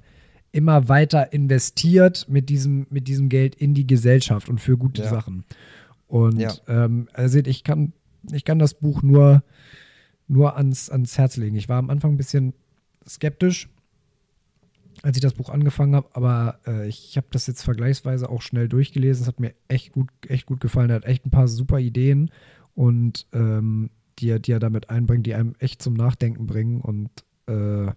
immer 0.52 0.88
weiter 0.88 1.32
investiert 1.32 2.26
mit 2.28 2.48
diesem, 2.48 2.86
mit 2.90 3.09
diesem 3.09 3.28
Geld 3.28 3.56
in 3.56 3.74
die 3.74 3.88
Gesellschaft 3.88 4.48
und 4.48 4.60
für 4.60 4.78
gute 4.78 5.02
Ja. 5.02 5.09
Sachen. 5.09 5.43
Und 6.06 6.38
Ja. 6.38 6.55
ähm, 6.68 7.09
also 7.12 7.32
seht, 7.32 7.48
ich 7.48 7.64
kann, 7.64 7.93
ich 8.30 8.44
kann 8.44 8.60
das 8.60 8.74
Buch 8.74 9.02
nur, 9.02 9.43
nur 10.28 10.56
ans, 10.56 10.90
ans 10.90 11.18
Herz 11.18 11.36
legen. 11.36 11.56
Ich 11.56 11.68
war 11.68 11.78
am 11.80 11.90
Anfang 11.90 12.12
ein 12.12 12.16
bisschen 12.18 12.55
skeptisch, 13.05 13.68
als 15.07 15.16
ich 15.16 15.23
das 15.23 15.35
Buch 15.35 15.51
angefangen 15.51 15.95
habe, 15.95 16.09
aber 16.15 16.59
äh, 16.66 16.89
ich 16.89 17.16
habe 17.16 17.28
das 17.31 17.47
jetzt 17.47 17.62
vergleichsweise 17.62 18.28
auch 18.28 18.43
schnell 18.43 18.69
durchgelesen. 18.69 19.23
Es 19.23 19.28
hat 19.28 19.39
mir 19.39 19.55
echt 19.69 19.93
gut, 19.93 20.09
echt 20.27 20.47
gut 20.47 20.59
gefallen. 20.59 20.91
Er 20.91 20.97
hat 20.97 21.05
echt 21.05 21.24
ein 21.24 21.31
paar 21.31 21.47
super 21.47 21.78
Ideen 21.78 22.33
und 22.74 23.28
ähm, 23.33 23.91
die, 24.19 24.31
er, 24.31 24.41
die 24.41 24.51
er 24.51 24.59
damit 24.59 24.91
einbringt, 24.91 25.24
die 25.24 25.35
einem 25.35 25.55
echt 25.61 25.81
zum 25.81 25.95
Nachdenken 25.95 26.49
bringen 26.49 26.81
und 26.81 27.09
äh, 27.47 27.93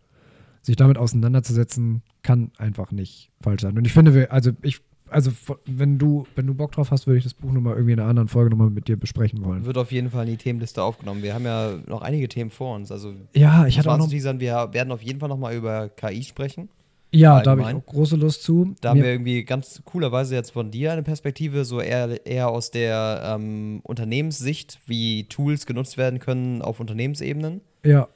sich 0.62 0.76
damit 0.76 1.00
auseinanderzusetzen, 1.00 2.04
kann 2.22 2.52
einfach 2.60 2.92
nicht 2.92 3.32
falsch 3.42 3.64
sein. 3.64 3.76
Und 3.76 3.88
ich 3.88 3.94
finde, 3.94 4.30
also 4.30 4.52
ich, 4.62 4.82
also 5.10 5.32
wenn 5.66 5.98
du, 5.98 6.28
wenn 6.36 6.46
du 6.46 6.54
Bock 6.54 6.74
drauf 6.74 6.92
hast, 6.92 7.08
würde 7.08 7.18
ich 7.18 7.24
das 7.24 7.34
Buch 7.34 7.52
nochmal 7.52 7.74
irgendwie 7.74 7.94
in 7.94 8.00
einer 8.00 8.10
anderen 8.10 8.28
Folge 8.28 8.52
nochmal 8.52 8.70
mit 8.70 8.88
dir 8.88 8.98
besprechen 8.98 9.44
wollen. 9.44 9.66
Wird 9.66 9.80
auf 9.80 9.92
jeden 9.92 10.12
Fall 10.12 10.26
in 10.26 10.34
die 10.34 10.38
Themenliste 10.38 10.84
aufgenommen. 10.84 11.24
Wir 11.24 11.34
haben 11.34 11.46
ja 11.46 11.80
noch 11.88 12.04
einige 12.04 12.28
Themen 12.28 12.52
vor 12.52 12.76
uns. 12.76 12.92
Also 12.92 13.16
ja, 13.34 13.66
ich 13.66 13.80
hatte 13.80 13.92
auch 13.92 13.98
noch. 13.98 14.12
Sagen, 14.12 14.40
wir 14.40 14.70
werden 14.74 14.92
auf 14.92 15.02
jeden 15.02 15.20
Fall 15.20 15.30
nochmal 15.30 15.56
über 15.56 15.90
KI 15.90 16.22
sprechen. 16.22 16.70
Ja, 17.12 17.42
da 17.42 17.52
habe 17.52 17.62
ich 17.62 17.68
auch 17.68 17.86
große 17.86 18.16
Lust 18.16 18.44
zu. 18.44 18.76
Da 18.82 18.90
haben 18.90 19.02
wir 19.02 19.10
irgendwie 19.10 19.44
ganz 19.44 19.82
coolerweise 19.86 20.36
jetzt 20.36 20.52
von 20.52 20.70
dir 20.70 20.92
eine 20.92 21.02
Perspektive, 21.02 21.66
so 21.66 21.82
eher, 21.82 22.26
eher 22.26 22.50
aus 22.50 22.70
der 22.70 23.36
ähm, 23.36 23.80
Unternehmenssicht, 23.84 24.80
wie 24.86 25.24
Tools 25.24 25.66
genutzt 25.66 25.98
werden 25.98 26.20
können 26.20 26.62
auf 26.62 26.80
Unternehmensebenen. 26.80 27.62
Ja. 27.84 28.08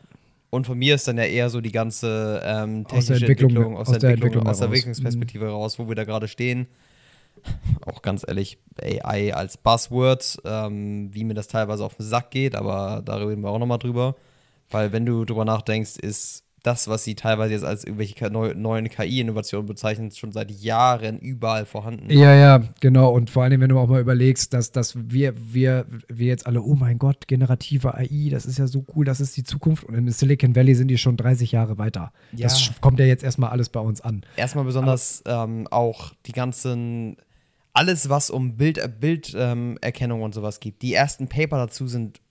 Und 0.52 0.68
von 0.68 0.78
mir 0.78 0.94
ist 0.94 1.08
dann 1.08 1.18
ja 1.18 1.24
eher 1.24 1.50
so 1.50 1.62
die 1.62 1.72
ganze 1.72 2.40
ähm, 2.46 2.86
technische 2.86 2.98
aus 2.98 3.06
der 3.06 3.16
Entwicklung, 3.16 3.50
Entwicklung, 3.50 3.78
aus, 3.78 3.88
aus 3.90 3.98
der, 3.98 4.10
Entwicklung, 4.12 4.14
Entwicklung 4.14 4.48
aus 4.48 4.58
der 4.60 4.66
Entwicklungsperspektive 4.68 5.46
mhm. 5.46 5.52
raus, 5.52 5.80
wo 5.80 5.88
wir 5.88 5.96
da 5.96 6.04
gerade 6.04 6.28
stehen. 6.28 6.68
Auch 7.88 8.04
ganz 8.04 8.24
ehrlich, 8.28 8.60
AI 8.80 9.34
als 9.34 9.58
Buzzword, 9.58 10.38
ähm, 10.46 11.10
wie 11.12 11.24
mir 11.24 11.34
das 11.34 11.48
teilweise 11.48 11.84
auf 11.84 11.96
den 11.96 12.06
Sack 12.06 12.30
geht, 12.30 12.56
aber 12.56 13.02
da 13.04 13.16
reden 13.16 13.42
wir 13.42 13.50
auch 13.50 13.58
nochmal 13.58 13.80
drüber. 13.80 14.16
Weil 14.70 14.92
wenn 14.92 15.06
du 15.06 15.26
drüber 15.26 15.44
nachdenkst, 15.44 15.98
ist 15.98 16.44
das, 16.64 16.88
was 16.88 17.04
sie 17.04 17.16
teilweise 17.16 17.54
jetzt 17.54 17.66
als 17.66 17.84
irgendwelche 17.84 18.30
neuen 18.30 18.90
KI-Innovationen 18.90 19.68
bezeichnen, 19.68 20.12
schon 20.12 20.32
seit 20.32 20.50
Jahren 20.50 21.20
überall 21.20 21.66
vorhanden. 21.66 22.10
Ja, 22.10 22.34
ja, 22.34 22.64
genau. 22.80 23.12
Und 23.12 23.30
vor 23.30 23.44
allem, 23.44 23.60
wenn 23.60 23.70
du 23.70 23.78
auch 23.78 23.88
mal 23.88 24.00
überlegst, 24.00 24.54
dass, 24.54 24.72
dass 24.72 24.96
wir, 24.96 25.34
wir, 25.38 25.86
wir 26.08 26.28
jetzt 26.28 26.48
alle, 26.48 26.62
oh 26.62 26.76
mein 26.76 26.98
Gott, 27.00 27.28
generative 27.28 27.94
AI, 27.94 28.30
das 28.32 28.46
ist 28.46 28.58
ja 28.58 28.68
so 28.68 28.86
cool, 28.96 29.04
das 29.04 29.20
ist 29.20 29.36
die 29.36 29.44
Zukunft. 29.44 29.84
Und 29.84 29.96
in 29.96 30.10
Silicon 30.10 30.56
Valley 30.56 30.74
sind 30.74 30.88
die 30.88 30.98
schon 30.98 31.18
30 31.18 31.52
Jahre 31.52 31.78
weiter. 31.78 32.14
Ja. 32.32 32.48
Das 32.48 32.72
kommt 32.80 33.00
ja 33.00 33.06
jetzt 33.06 33.24
erstmal 33.24 33.50
alles 33.50 33.68
bei 33.68 33.82
uns 33.82 34.00
an. 34.00 34.26
Erstmal 34.38 34.64
besonders 34.64 35.22
ähm, 35.26 35.68
auch 35.70 36.14
die 36.26 36.32
ganzen 36.32 37.18
alles, 37.74 38.08
was 38.08 38.30
um 38.30 38.56
Bilderkennung 38.56 39.00
Bild, 39.00 39.36
ähm, 39.36 40.22
und 40.22 40.34
sowas 40.34 40.60
geht. 40.60 40.82
Die 40.82 40.94
ersten 40.94 41.28
Paper 41.28 41.58
dazu 41.58 41.88
sind 41.88 42.22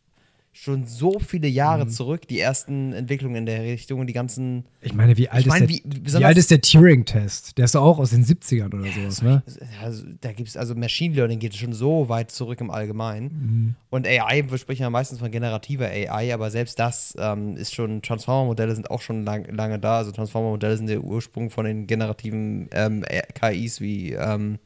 schon 0.54 0.84
so 0.84 1.18
viele 1.18 1.48
Jahre 1.48 1.86
mhm. 1.86 1.88
zurück, 1.88 2.28
die 2.28 2.38
ersten 2.38 2.92
Entwicklungen 2.92 3.36
in 3.36 3.46
der 3.46 3.62
Richtung 3.62 4.00
und 4.00 4.06
die 4.06 4.12
ganzen. 4.12 4.66
Ich 4.82 4.92
meine, 4.92 5.16
wie 5.16 5.30
alt, 5.30 5.40
ich 5.40 5.46
mein, 5.46 5.64
ist, 5.64 5.82
der, 5.82 5.92
wie, 5.92 6.20
wie 6.20 6.24
alt 6.24 6.36
ist 6.36 6.50
der 6.50 6.60
Turing-Test? 6.60 7.56
Der 7.56 7.64
ist 7.64 7.74
doch 7.74 7.82
auch 7.82 7.98
aus 7.98 8.10
den 8.10 8.22
70ern 8.22 8.66
oder 8.66 8.92
sowas, 8.92 9.22
ne? 9.22 9.42
Also, 9.82 10.04
da 10.20 10.32
gibt 10.32 10.50
es, 10.50 10.58
also 10.58 10.74
Machine 10.74 11.14
Learning 11.14 11.38
geht 11.38 11.56
schon 11.56 11.72
so 11.72 12.10
weit 12.10 12.30
zurück 12.30 12.60
im 12.60 12.70
Allgemeinen. 12.70 13.24
Mhm. 13.24 13.74
Und 13.88 14.06
AI, 14.06 14.44
wir 14.50 14.58
sprechen 14.58 14.82
ja 14.82 14.90
meistens 14.90 15.20
von 15.20 15.30
generativer 15.30 15.86
AI, 15.86 16.34
aber 16.34 16.50
selbst 16.50 16.78
das 16.78 17.14
ähm, 17.18 17.56
ist 17.56 17.74
schon, 17.74 18.02
Transformer-Modelle 18.02 18.74
sind 18.74 18.90
auch 18.90 19.00
schon 19.00 19.24
lang, 19.24 19.46
lange 19.46 19.78
da. 19.78 19.98
Also 19.98 20.12
Transformer-Modelle 20.12 20.76
sind 20.76 20.88
der 20.88 21.02
Ursprung 21.02 21.48
von 21.48 21.64
den 21.64 21.86
generativen 21.86 22.68
ähm, 22.72 23.04
KIs 23.34 23.80
wie 23.80 24.12
ähm, 24.12 24.58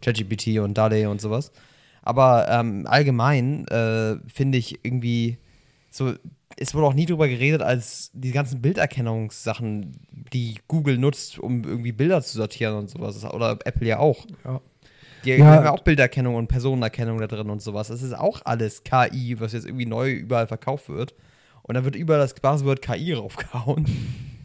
ChatGPT 0.00 0.58
und 0.60 0.78
DALE 0.78 1.10
und 1.10 1.20
sowas. 1.20 1.50
Aber 2.04 2.46
ähm, 2.50 2.86
allgemein 2.86 3.66
äh, 3.68 4.16
finde 4.28 4.58
ich 4.58 4.84
irgendwie 4.84 5.38
so, 5.90 6.12
es 6.56 6.74
wurde 6.74 6.86
auch 6.86 6.94
nie 6.94 7.06
drüber 7.06 7.26
geredet, 7.28 7.62
als 7.62 8.10
die 8.12 8.30
ganzen 8.30 8.60
Bilderkennungssachen, 8.60 9.96
die 10.32 10.56
Google 10.68 10.98
nutzt, 10.98 11.38
um 11.38 11.64
irgendwie 11.64 11.92
Bilder 11.92 12.20
zu 12.20 12.36
sortieren 12.36 12.74
und 12.74 12.90
sowas. 12.90 13.24
Oder 13.24 13.58
Apple 13.64 13.88
ja 13.88 13.98
auch. 13.98 14.26
Ja. 14.44 14.60
Die 15.24 15.30
ja. 15.30 15.46
haben 15.46 15.64
ja 15.64 15.72
auch 15.72 15.80
Bilderkennung 15.80 16.34
und 16.34 16.48
Personenerkennung 16.48 17.18
da 17.18 17.26
drin 17.26 17.48
und 17.48 17.62
sowas. 17.62 17.88
Das 17.88 18.02
ist 18.02 18.12
auch 18.12 18.42
alles 18.44 18.84
KI, 18.84 19.40
was 19.40 19.54
jetzt 19.54 19.64
irgendwie 19.64 19.86
neu 19.86 20.12
überall 20.12 20.46
verkauft 20.46 20.90
wird. 20.90 21.14
Und 21.62 21.74
da 21.74 21.84
wird 21.86 21.96
überall 21.96 22.20
das 22.20 22.34
Buzzword 22.34 22.82
KI 22.82 23.12
raufgehauen 23.14 23.86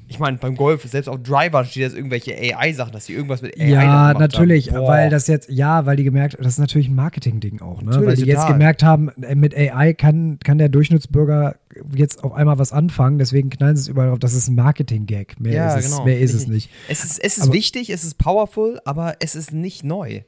ich 0.09 0.17
meine, 0.17 0.37
beim 0.37 0.55
Golf, 0.55 0.83
selbst 0.89 1.07
auf 1.07 1.21
Driver 1.21 1.63
steht 1.63 1.83
jetzt 1.83 1.95
irgendwelche 1.95 2.35
AI-Sachen, 2.35 2.91
dass 2.91 3.05
sie 3.05 3.13
irgendwas 3.13 3.43
mit 3.43 3.59
AI 3.59 3.69
Ja, 3.69 4.13
natürlich, 4.13 4.73
weil 4.73 5.11
das 5.11 5.27
jetzt, 5.27 5.49
ja, 5.49 5.85
weil 5.85 5.97
die 5.97 6.03
gemerkt, 6.03 6.35
das 6.39 6.53
ist 6.53 6.57
natürlich 6.57 6.87
ein 6.87 6.95
Marketing-Ding 6.95 7.61
auch, 7.61 7.83
ne? 7.83 7.91
Natürlich, 7.91 8.07
weil 8.07 8.15
die 8.15 8.21
total. 8.23 8.35
jetzt 8.35 8.47
gemerkt 8.47 8.83
haben, 8.83 9.09
äh, 9.21 9.35
mit 9.35 9.55
AI 9.55 9.93
kann, 9.93 10.39
kann 10.43 10.57
der 10.57 10.69
Durchschnittsbürger 10.69 11.57
jetzt 11.93 12.23
auf 12.23 12.33
einmal 12.33 12.57
was 12.57 12.71
anfangen, 12.71 13.19
deswegen 13.19 13.51
knallen 13.51 13.75
sie 13.75 13.83
es 13.83 13.87
überall 13.87 14.09
auf, 14.09 14.17
das 14.17 14.33
ist 14.33 14.47
ein 14.47 14.55
Marketing-Gag. 14.55 15.39
Mehr, 15.39 15.53
ja, 15.53 15.75
ist, 15.75 15.85
es, 15.85 15.91
genau. 15.91 16.05
mehr 16.05 16.19
ist 16.19 16.33
es 16.33 16.47
nicht. 16.47 16.71
Es 16.87 17.03
ist, 17.03 17.19
es 17.23 17.37
ist 17.37 17.43
aber, 17.43 17.53
wichtig, 17.53 17.91
es 17.91 18.03
ist 18.03 18.17
powerful, 18.17 18.81
aber 18.85 19.15
es 19.19 19.35
ist 19.35 19.53
nicht 19.53 19.83
neu. 19.83 20.21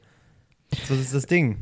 So, 0.86 0.94
das 0.94 1.06
ist 1.06 1.14
das 1.14 1.26
Ding. 1.26 1.56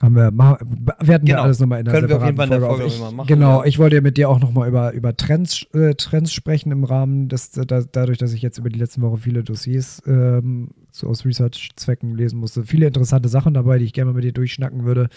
Haben 0.00 0.16
wir, 0.16 0.32
werden 0.32 1.26
genau. 1.26 1.26
wir 1.26 1.42
alles 1.42 1.60
nochmal 1.60 1.80
in 1.80 1.84
der 1.84 1.92
Können 1.92 2.08
wir 2.08 2.16
auf 2.16 2.24
jeden 2.24 2.36
Fall 2.36 2.46
in 2.46 2.50
der 2.52 2.60
Folge, 2.60 2.88
Folge 2.88 2.94
ich, 2.94 3.00
machen. 3.16 3.26
Genau, 3.26 3.60
ja. 3.60 3.66
ich 3.66 3.78
wollte 3.78 4.00
mit 4.00 4.16
dir 4.16 4.30
auch 4.30 4.40
nochmal 4.40 4.66
über, 4.66 4.92
über 4.92 5.14
Trends, 5.14 5.66
äh, 5.74 5.94
Trends 5.94 6.32
sprechen 6.32 6.72
im 6.72 6.84
Rahmen 6.84 7.28
des, 7.28 7.50
da, 7.50 7.64
dadurch, 7.64 8.16
dass 8.16 8.32
ich 8.32 8.40
jetzt 8.40 8.56
über 8.56 8.70
die 8.70 8.78
letzten 8.78 9.02
Woche 9.02 9.18
viele 9.18 9.44
Dossiers 9.44 10.02
ähm, 10.06 10.70
so 10.90 11.06
aus 11.06 11.26
Research-Zwecken 11.26 12.16
lesen 12.16 12.38
musste. 12.38 12.64
Viele 12.64 12.86
interessante 12.86 13.28
Sachen 13.28 13.52
dabei, 13.52 13.78
die 13.78 13.84
ich 13.84 13.92
gerne 13.92 14.12
mal 14.12 14.16
mit 14.16 14.24
dir 14.24 14.32
durchschnacken 14.32 14.86
würde. 14.86 15.10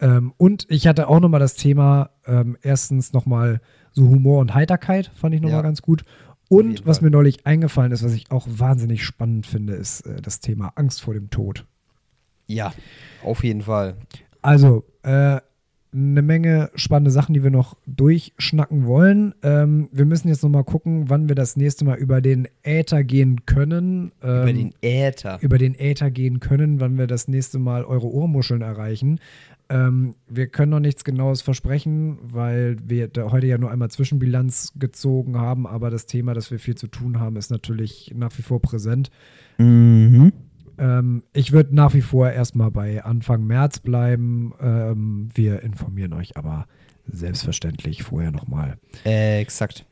Ähm, 0.00 0.32
und 0.38 0.64
ich 0.70 0.86
hatte 0.86 1.08
auch 1.08 1.20
nochmal 1.20 1.40
das 1.40 1.54
Thema, 1.54 2.08
ähm, 2.24 2.56
erstens 2.62 3.12
nochmal 3.12 3.60
so 3.92 4.08
Humor 4.08 4.40
und 4.40 4.54
Heiterkeit, 4.54 5.10
fand 5.14 5.34
ich 5.34 5.42
nochmal 5.42 5.58
ja. 5.58 5.62
ganz 5.62 5.82
gut. 5.82 6.04
Und 6.48 6.86
was 6.86 7.02
mir 7.02 7.10
neulich 7.10 7.46
eingefallen 7.46 7.92
ist, 7.92 8.02
was 8.02 8.14
ich 8.14 8.30
auch 8.30 8.46
wahnsinnig 8.48 9.04
spannend 9.04 9.46
finde, 9.46 9.74
ist 9.74 10.00
äh, 10.06 10.22
das 10.22 10.40
Thema 10.40 10.72
Angst 10.76 11.02
vor 11.02 11.12
dem 11.12 11.28
Tod. 11.28 11.66
Ja, 12.46 12.72
auf 13.22 13.44
jeden 13.44 13.62
Fall. 13.62 13.96
Also, 14.42 14.84
äh, 15.02 15.40
eine 15.92 16.22
Menge 16.22 16.70
spannende 16.76 17.10
Sachen, 17.10 17.34
die 17.34 17.42
wir 17.42 17.50
noch 17.50 17.76
durchschnacken 17.86 18.86
wollen. 18.86 19.34
Ähm, 19.42 19.88
wir 19.92 20.04
müssen 20.04 20.28
jetzt 20.28 20.42
noch 20.42 20.50
mal 20.50 20.62
gucken, 20.62 21.10
wann 21.10 21.28
wir 21.28 21.34
das 21.34 21.56
nächste 21.56 21.84
Mal 21.84 21.98
über 21.98 22.20
den 22.20 22.46
Äther 22.62 23.02
gehen 23.02 23.44
können. 23.44 24.12
Ähm, 24.22 24.42
über 24.42 24.52
den 24.52 24.74
Äther. 24.82 25.38
Über 25.40 25.58
den 25.58 25.74
Äther 25.74 26.10
gehen 26.10 26.38
können, 26.38 26.80
wann 26.80 26.96
wir 26.96 27.06
das 27.06 27.26
nächste 27.26 27.58
Mal 27.58 27.84
eure 27.84 28.06
Ohrmuscheln 28.06 28.62
erreichen. 28.62 29.18
Ähm, 29.68 30.14
wir 30.28 30.46
können 30.46 30.70
noch 30.70 30.80
nichts 30.80 31.04
Genaues 31.04 31.42
versprechen, 31.42 32.18
weil 32.22 32.76
wir 32.84 33.10
heute 33.16 33.46
ja 33.46 33.58
nur 33.58 33.70
einmal 33.70 33.90
Zwischenbilanz 33.90 34.72
gezogen 34.76 35.38
haben, 35.38 35.66
aber 35.66 35.90
das 35.90 36.06
Thema, 36.06 36.34
dass 36.34 36.50
wir 36.50 36.58
viel 36.58 36.74
zu 36.76 36.86
tun 36.86 37.20
haben, 37.20 37.36
ist 37.36 37.50
natürlich 37.50 38.12
nach 38.16 38.36
wie 38.36 38.42
vor 38.42 38.60
präsent. 38.60 39.10
Mhm. 39.58 40.32
Ähm, 40.80 41.22
ich 41.34 41.52
würde 41.52 41.74
nach 41.74 41.92
wie 41.92 42.00
vor 42.00 42.30
erstmal 42.30 42.70
bei 42.70 43.04
Anfang 43.04 43.46
März 43.46 43.80
bleiben. 43.80 44.54
Ähm, 44.60 45.28
wir 45.34 45.62
informieren 45.62 46.14
euch 46.14 46.38
aber 46.38 46.66
selbstverständlich 47.06 48.02
vorher 48.02 48.30
nochmal. 48.30 48.78
Äh, 49.04 49.40
exakt. 49.40 49.84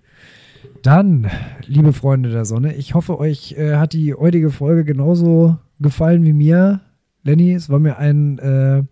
Dann, 0.82 1.30
liebe 1.66 1.92
Freunde 1.92 2.30
der 2.30 2.46
Sonne, 2.46 2.74
ich 2.74 2.94
hoffe, 2.94 3.18
euch 3.18 3.52
äh, 3.52 3.76
hat 3.76 3.92
die 3.92 4.14
heutige 4.14 4.50
Folge 4.50 4.84
genauso 4.84 5.58
gefallen 5.78 6.24
wie 6.24 6.32
mir. 6.32 6.80
Lenny, 7.22 7.52
es 7.52 7.68
war 7.68 7.78
mir 7.78 7.98
ein, 7.98 8.38
äh, 8.38 8.82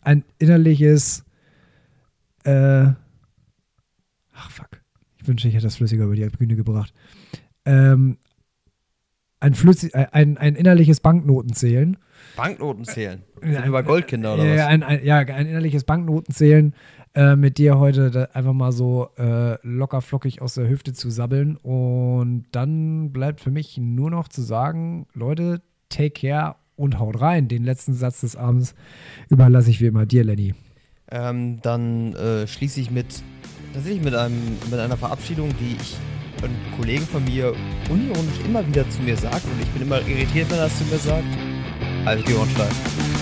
ein 0.00 0.24
innerliches. 0.38 1.24
Äh, 2.44 2.92
ach, 4.34 4.50
fuck. 4.50 4.80
Ich 5.16 5.26
wünschte, 5.26 5.48
ich 5.48 5.54
hätte 5.54 5.66
das 5.66 5.76
flüssiger 5.76 6.04
über 6.04 6.14
die 6.14 6.24
Bühne 6.28 6.54
gebracht. 6.54 6.94
Ähm, 7.64 8.18
ein, 9.40 9.54
flüssig, 9.54 9.94
äh, 9.94 10.06
ein, 10.12 10.38
ein 10.38 10.54
innerliches 10.54 11.00
Banknotenzählen. 11.00 11.96
Banknotenzählen? 12.36 13.22
Sind 13.40 13.66
über 13.66 13.82
Goldkinder 13.82 14.34
oder 14.34 14.44
was? 14.44 14.60
Ein, 14.66 14.82
ein, 14.82 15.04
ja, 15.04 15.18
ein 15.18 15.46
innerliches 15.46 15.84
Banknotenzählen 15.84 16.74
äh, 17.14 17.36
mit 17.36 17.58
dir 17.58 17.78
heute 17.78 18.30
einfach 18.34 18.52
mal 18.52 18.72
so 18.72 19.10
äh, 19.16 19.56
locker 19.66 20.00
flockig 20.00 20.42
aus 20.42 20.54
der 20.54 20.68
Hüfte 20.68 20.92
zu 20.92 21.10
sabbeln. 21.10 21.56
Und 21.56 22.46
dann 22.52 23.12
bleibt 23.12 23.40
für 23.40 23.50
mich 23.50 23.78
nur 23.78 24.10
noch 24.10 24.28
zu 24.28 24.42
sagen, 24.42 25.06
Leute, 25.14 25.62
take 25.88 26.10
care 26.10 26.56
und 26.76 26.98
haut 26.98 27.20
rein. 27.20 27.48
Den 27.48 27.64
letzten 27.64 27.94
Satz 27.94 28.20
des 28.20 28.36
Abends 28.36 28.74
überlasse 29.28 29.70
ich 29.70 29.80
wie 29.80 29.86
immer 29.86 30.06
dir, 30.06 30.24
Lenny. 30.24 30.54
Ähm, 31.10 31.60
dann 31.62 32.14
äh, 32.14 32.46
schließe 32.46 32.80
ich 32.80 32.90
mit 32.90 33.22
tatsächlich 33.72 34.04
mit 34.04 34.14
einem 34.14 34.58
mit 34.70 34.78
einer 34.78 34.96
Verabschiedung, 34.96 35.48
die 35.58 35.76
ich 35.80 35.96
ein 36.42 36.56
Kollege 36.76 37.02
von 37.02 37.24
mir 37.24 37.54
unironisch 37.88 38.40
immer 38.44 38.66
wieder 38.66 38.88
zu 38.90 39.02
mir 39.02 39.16
sagt 39.16 39.44
und 39.44 39.62
ich 39.62 39.68
bin 39.68 39.82
immer 39.82 40.00
irritiert, 40.00 40.50
wenn 40.50 40.58
er 40.58 40.64
das 40.64 40.78
zu 40.78 40.84
mir 40.84 40.98
sagt. 40.98 41.24
Also 42.04 42.24
die 42.24 42.34
Ohren 42.34 42.50
steif. 42.50 43.17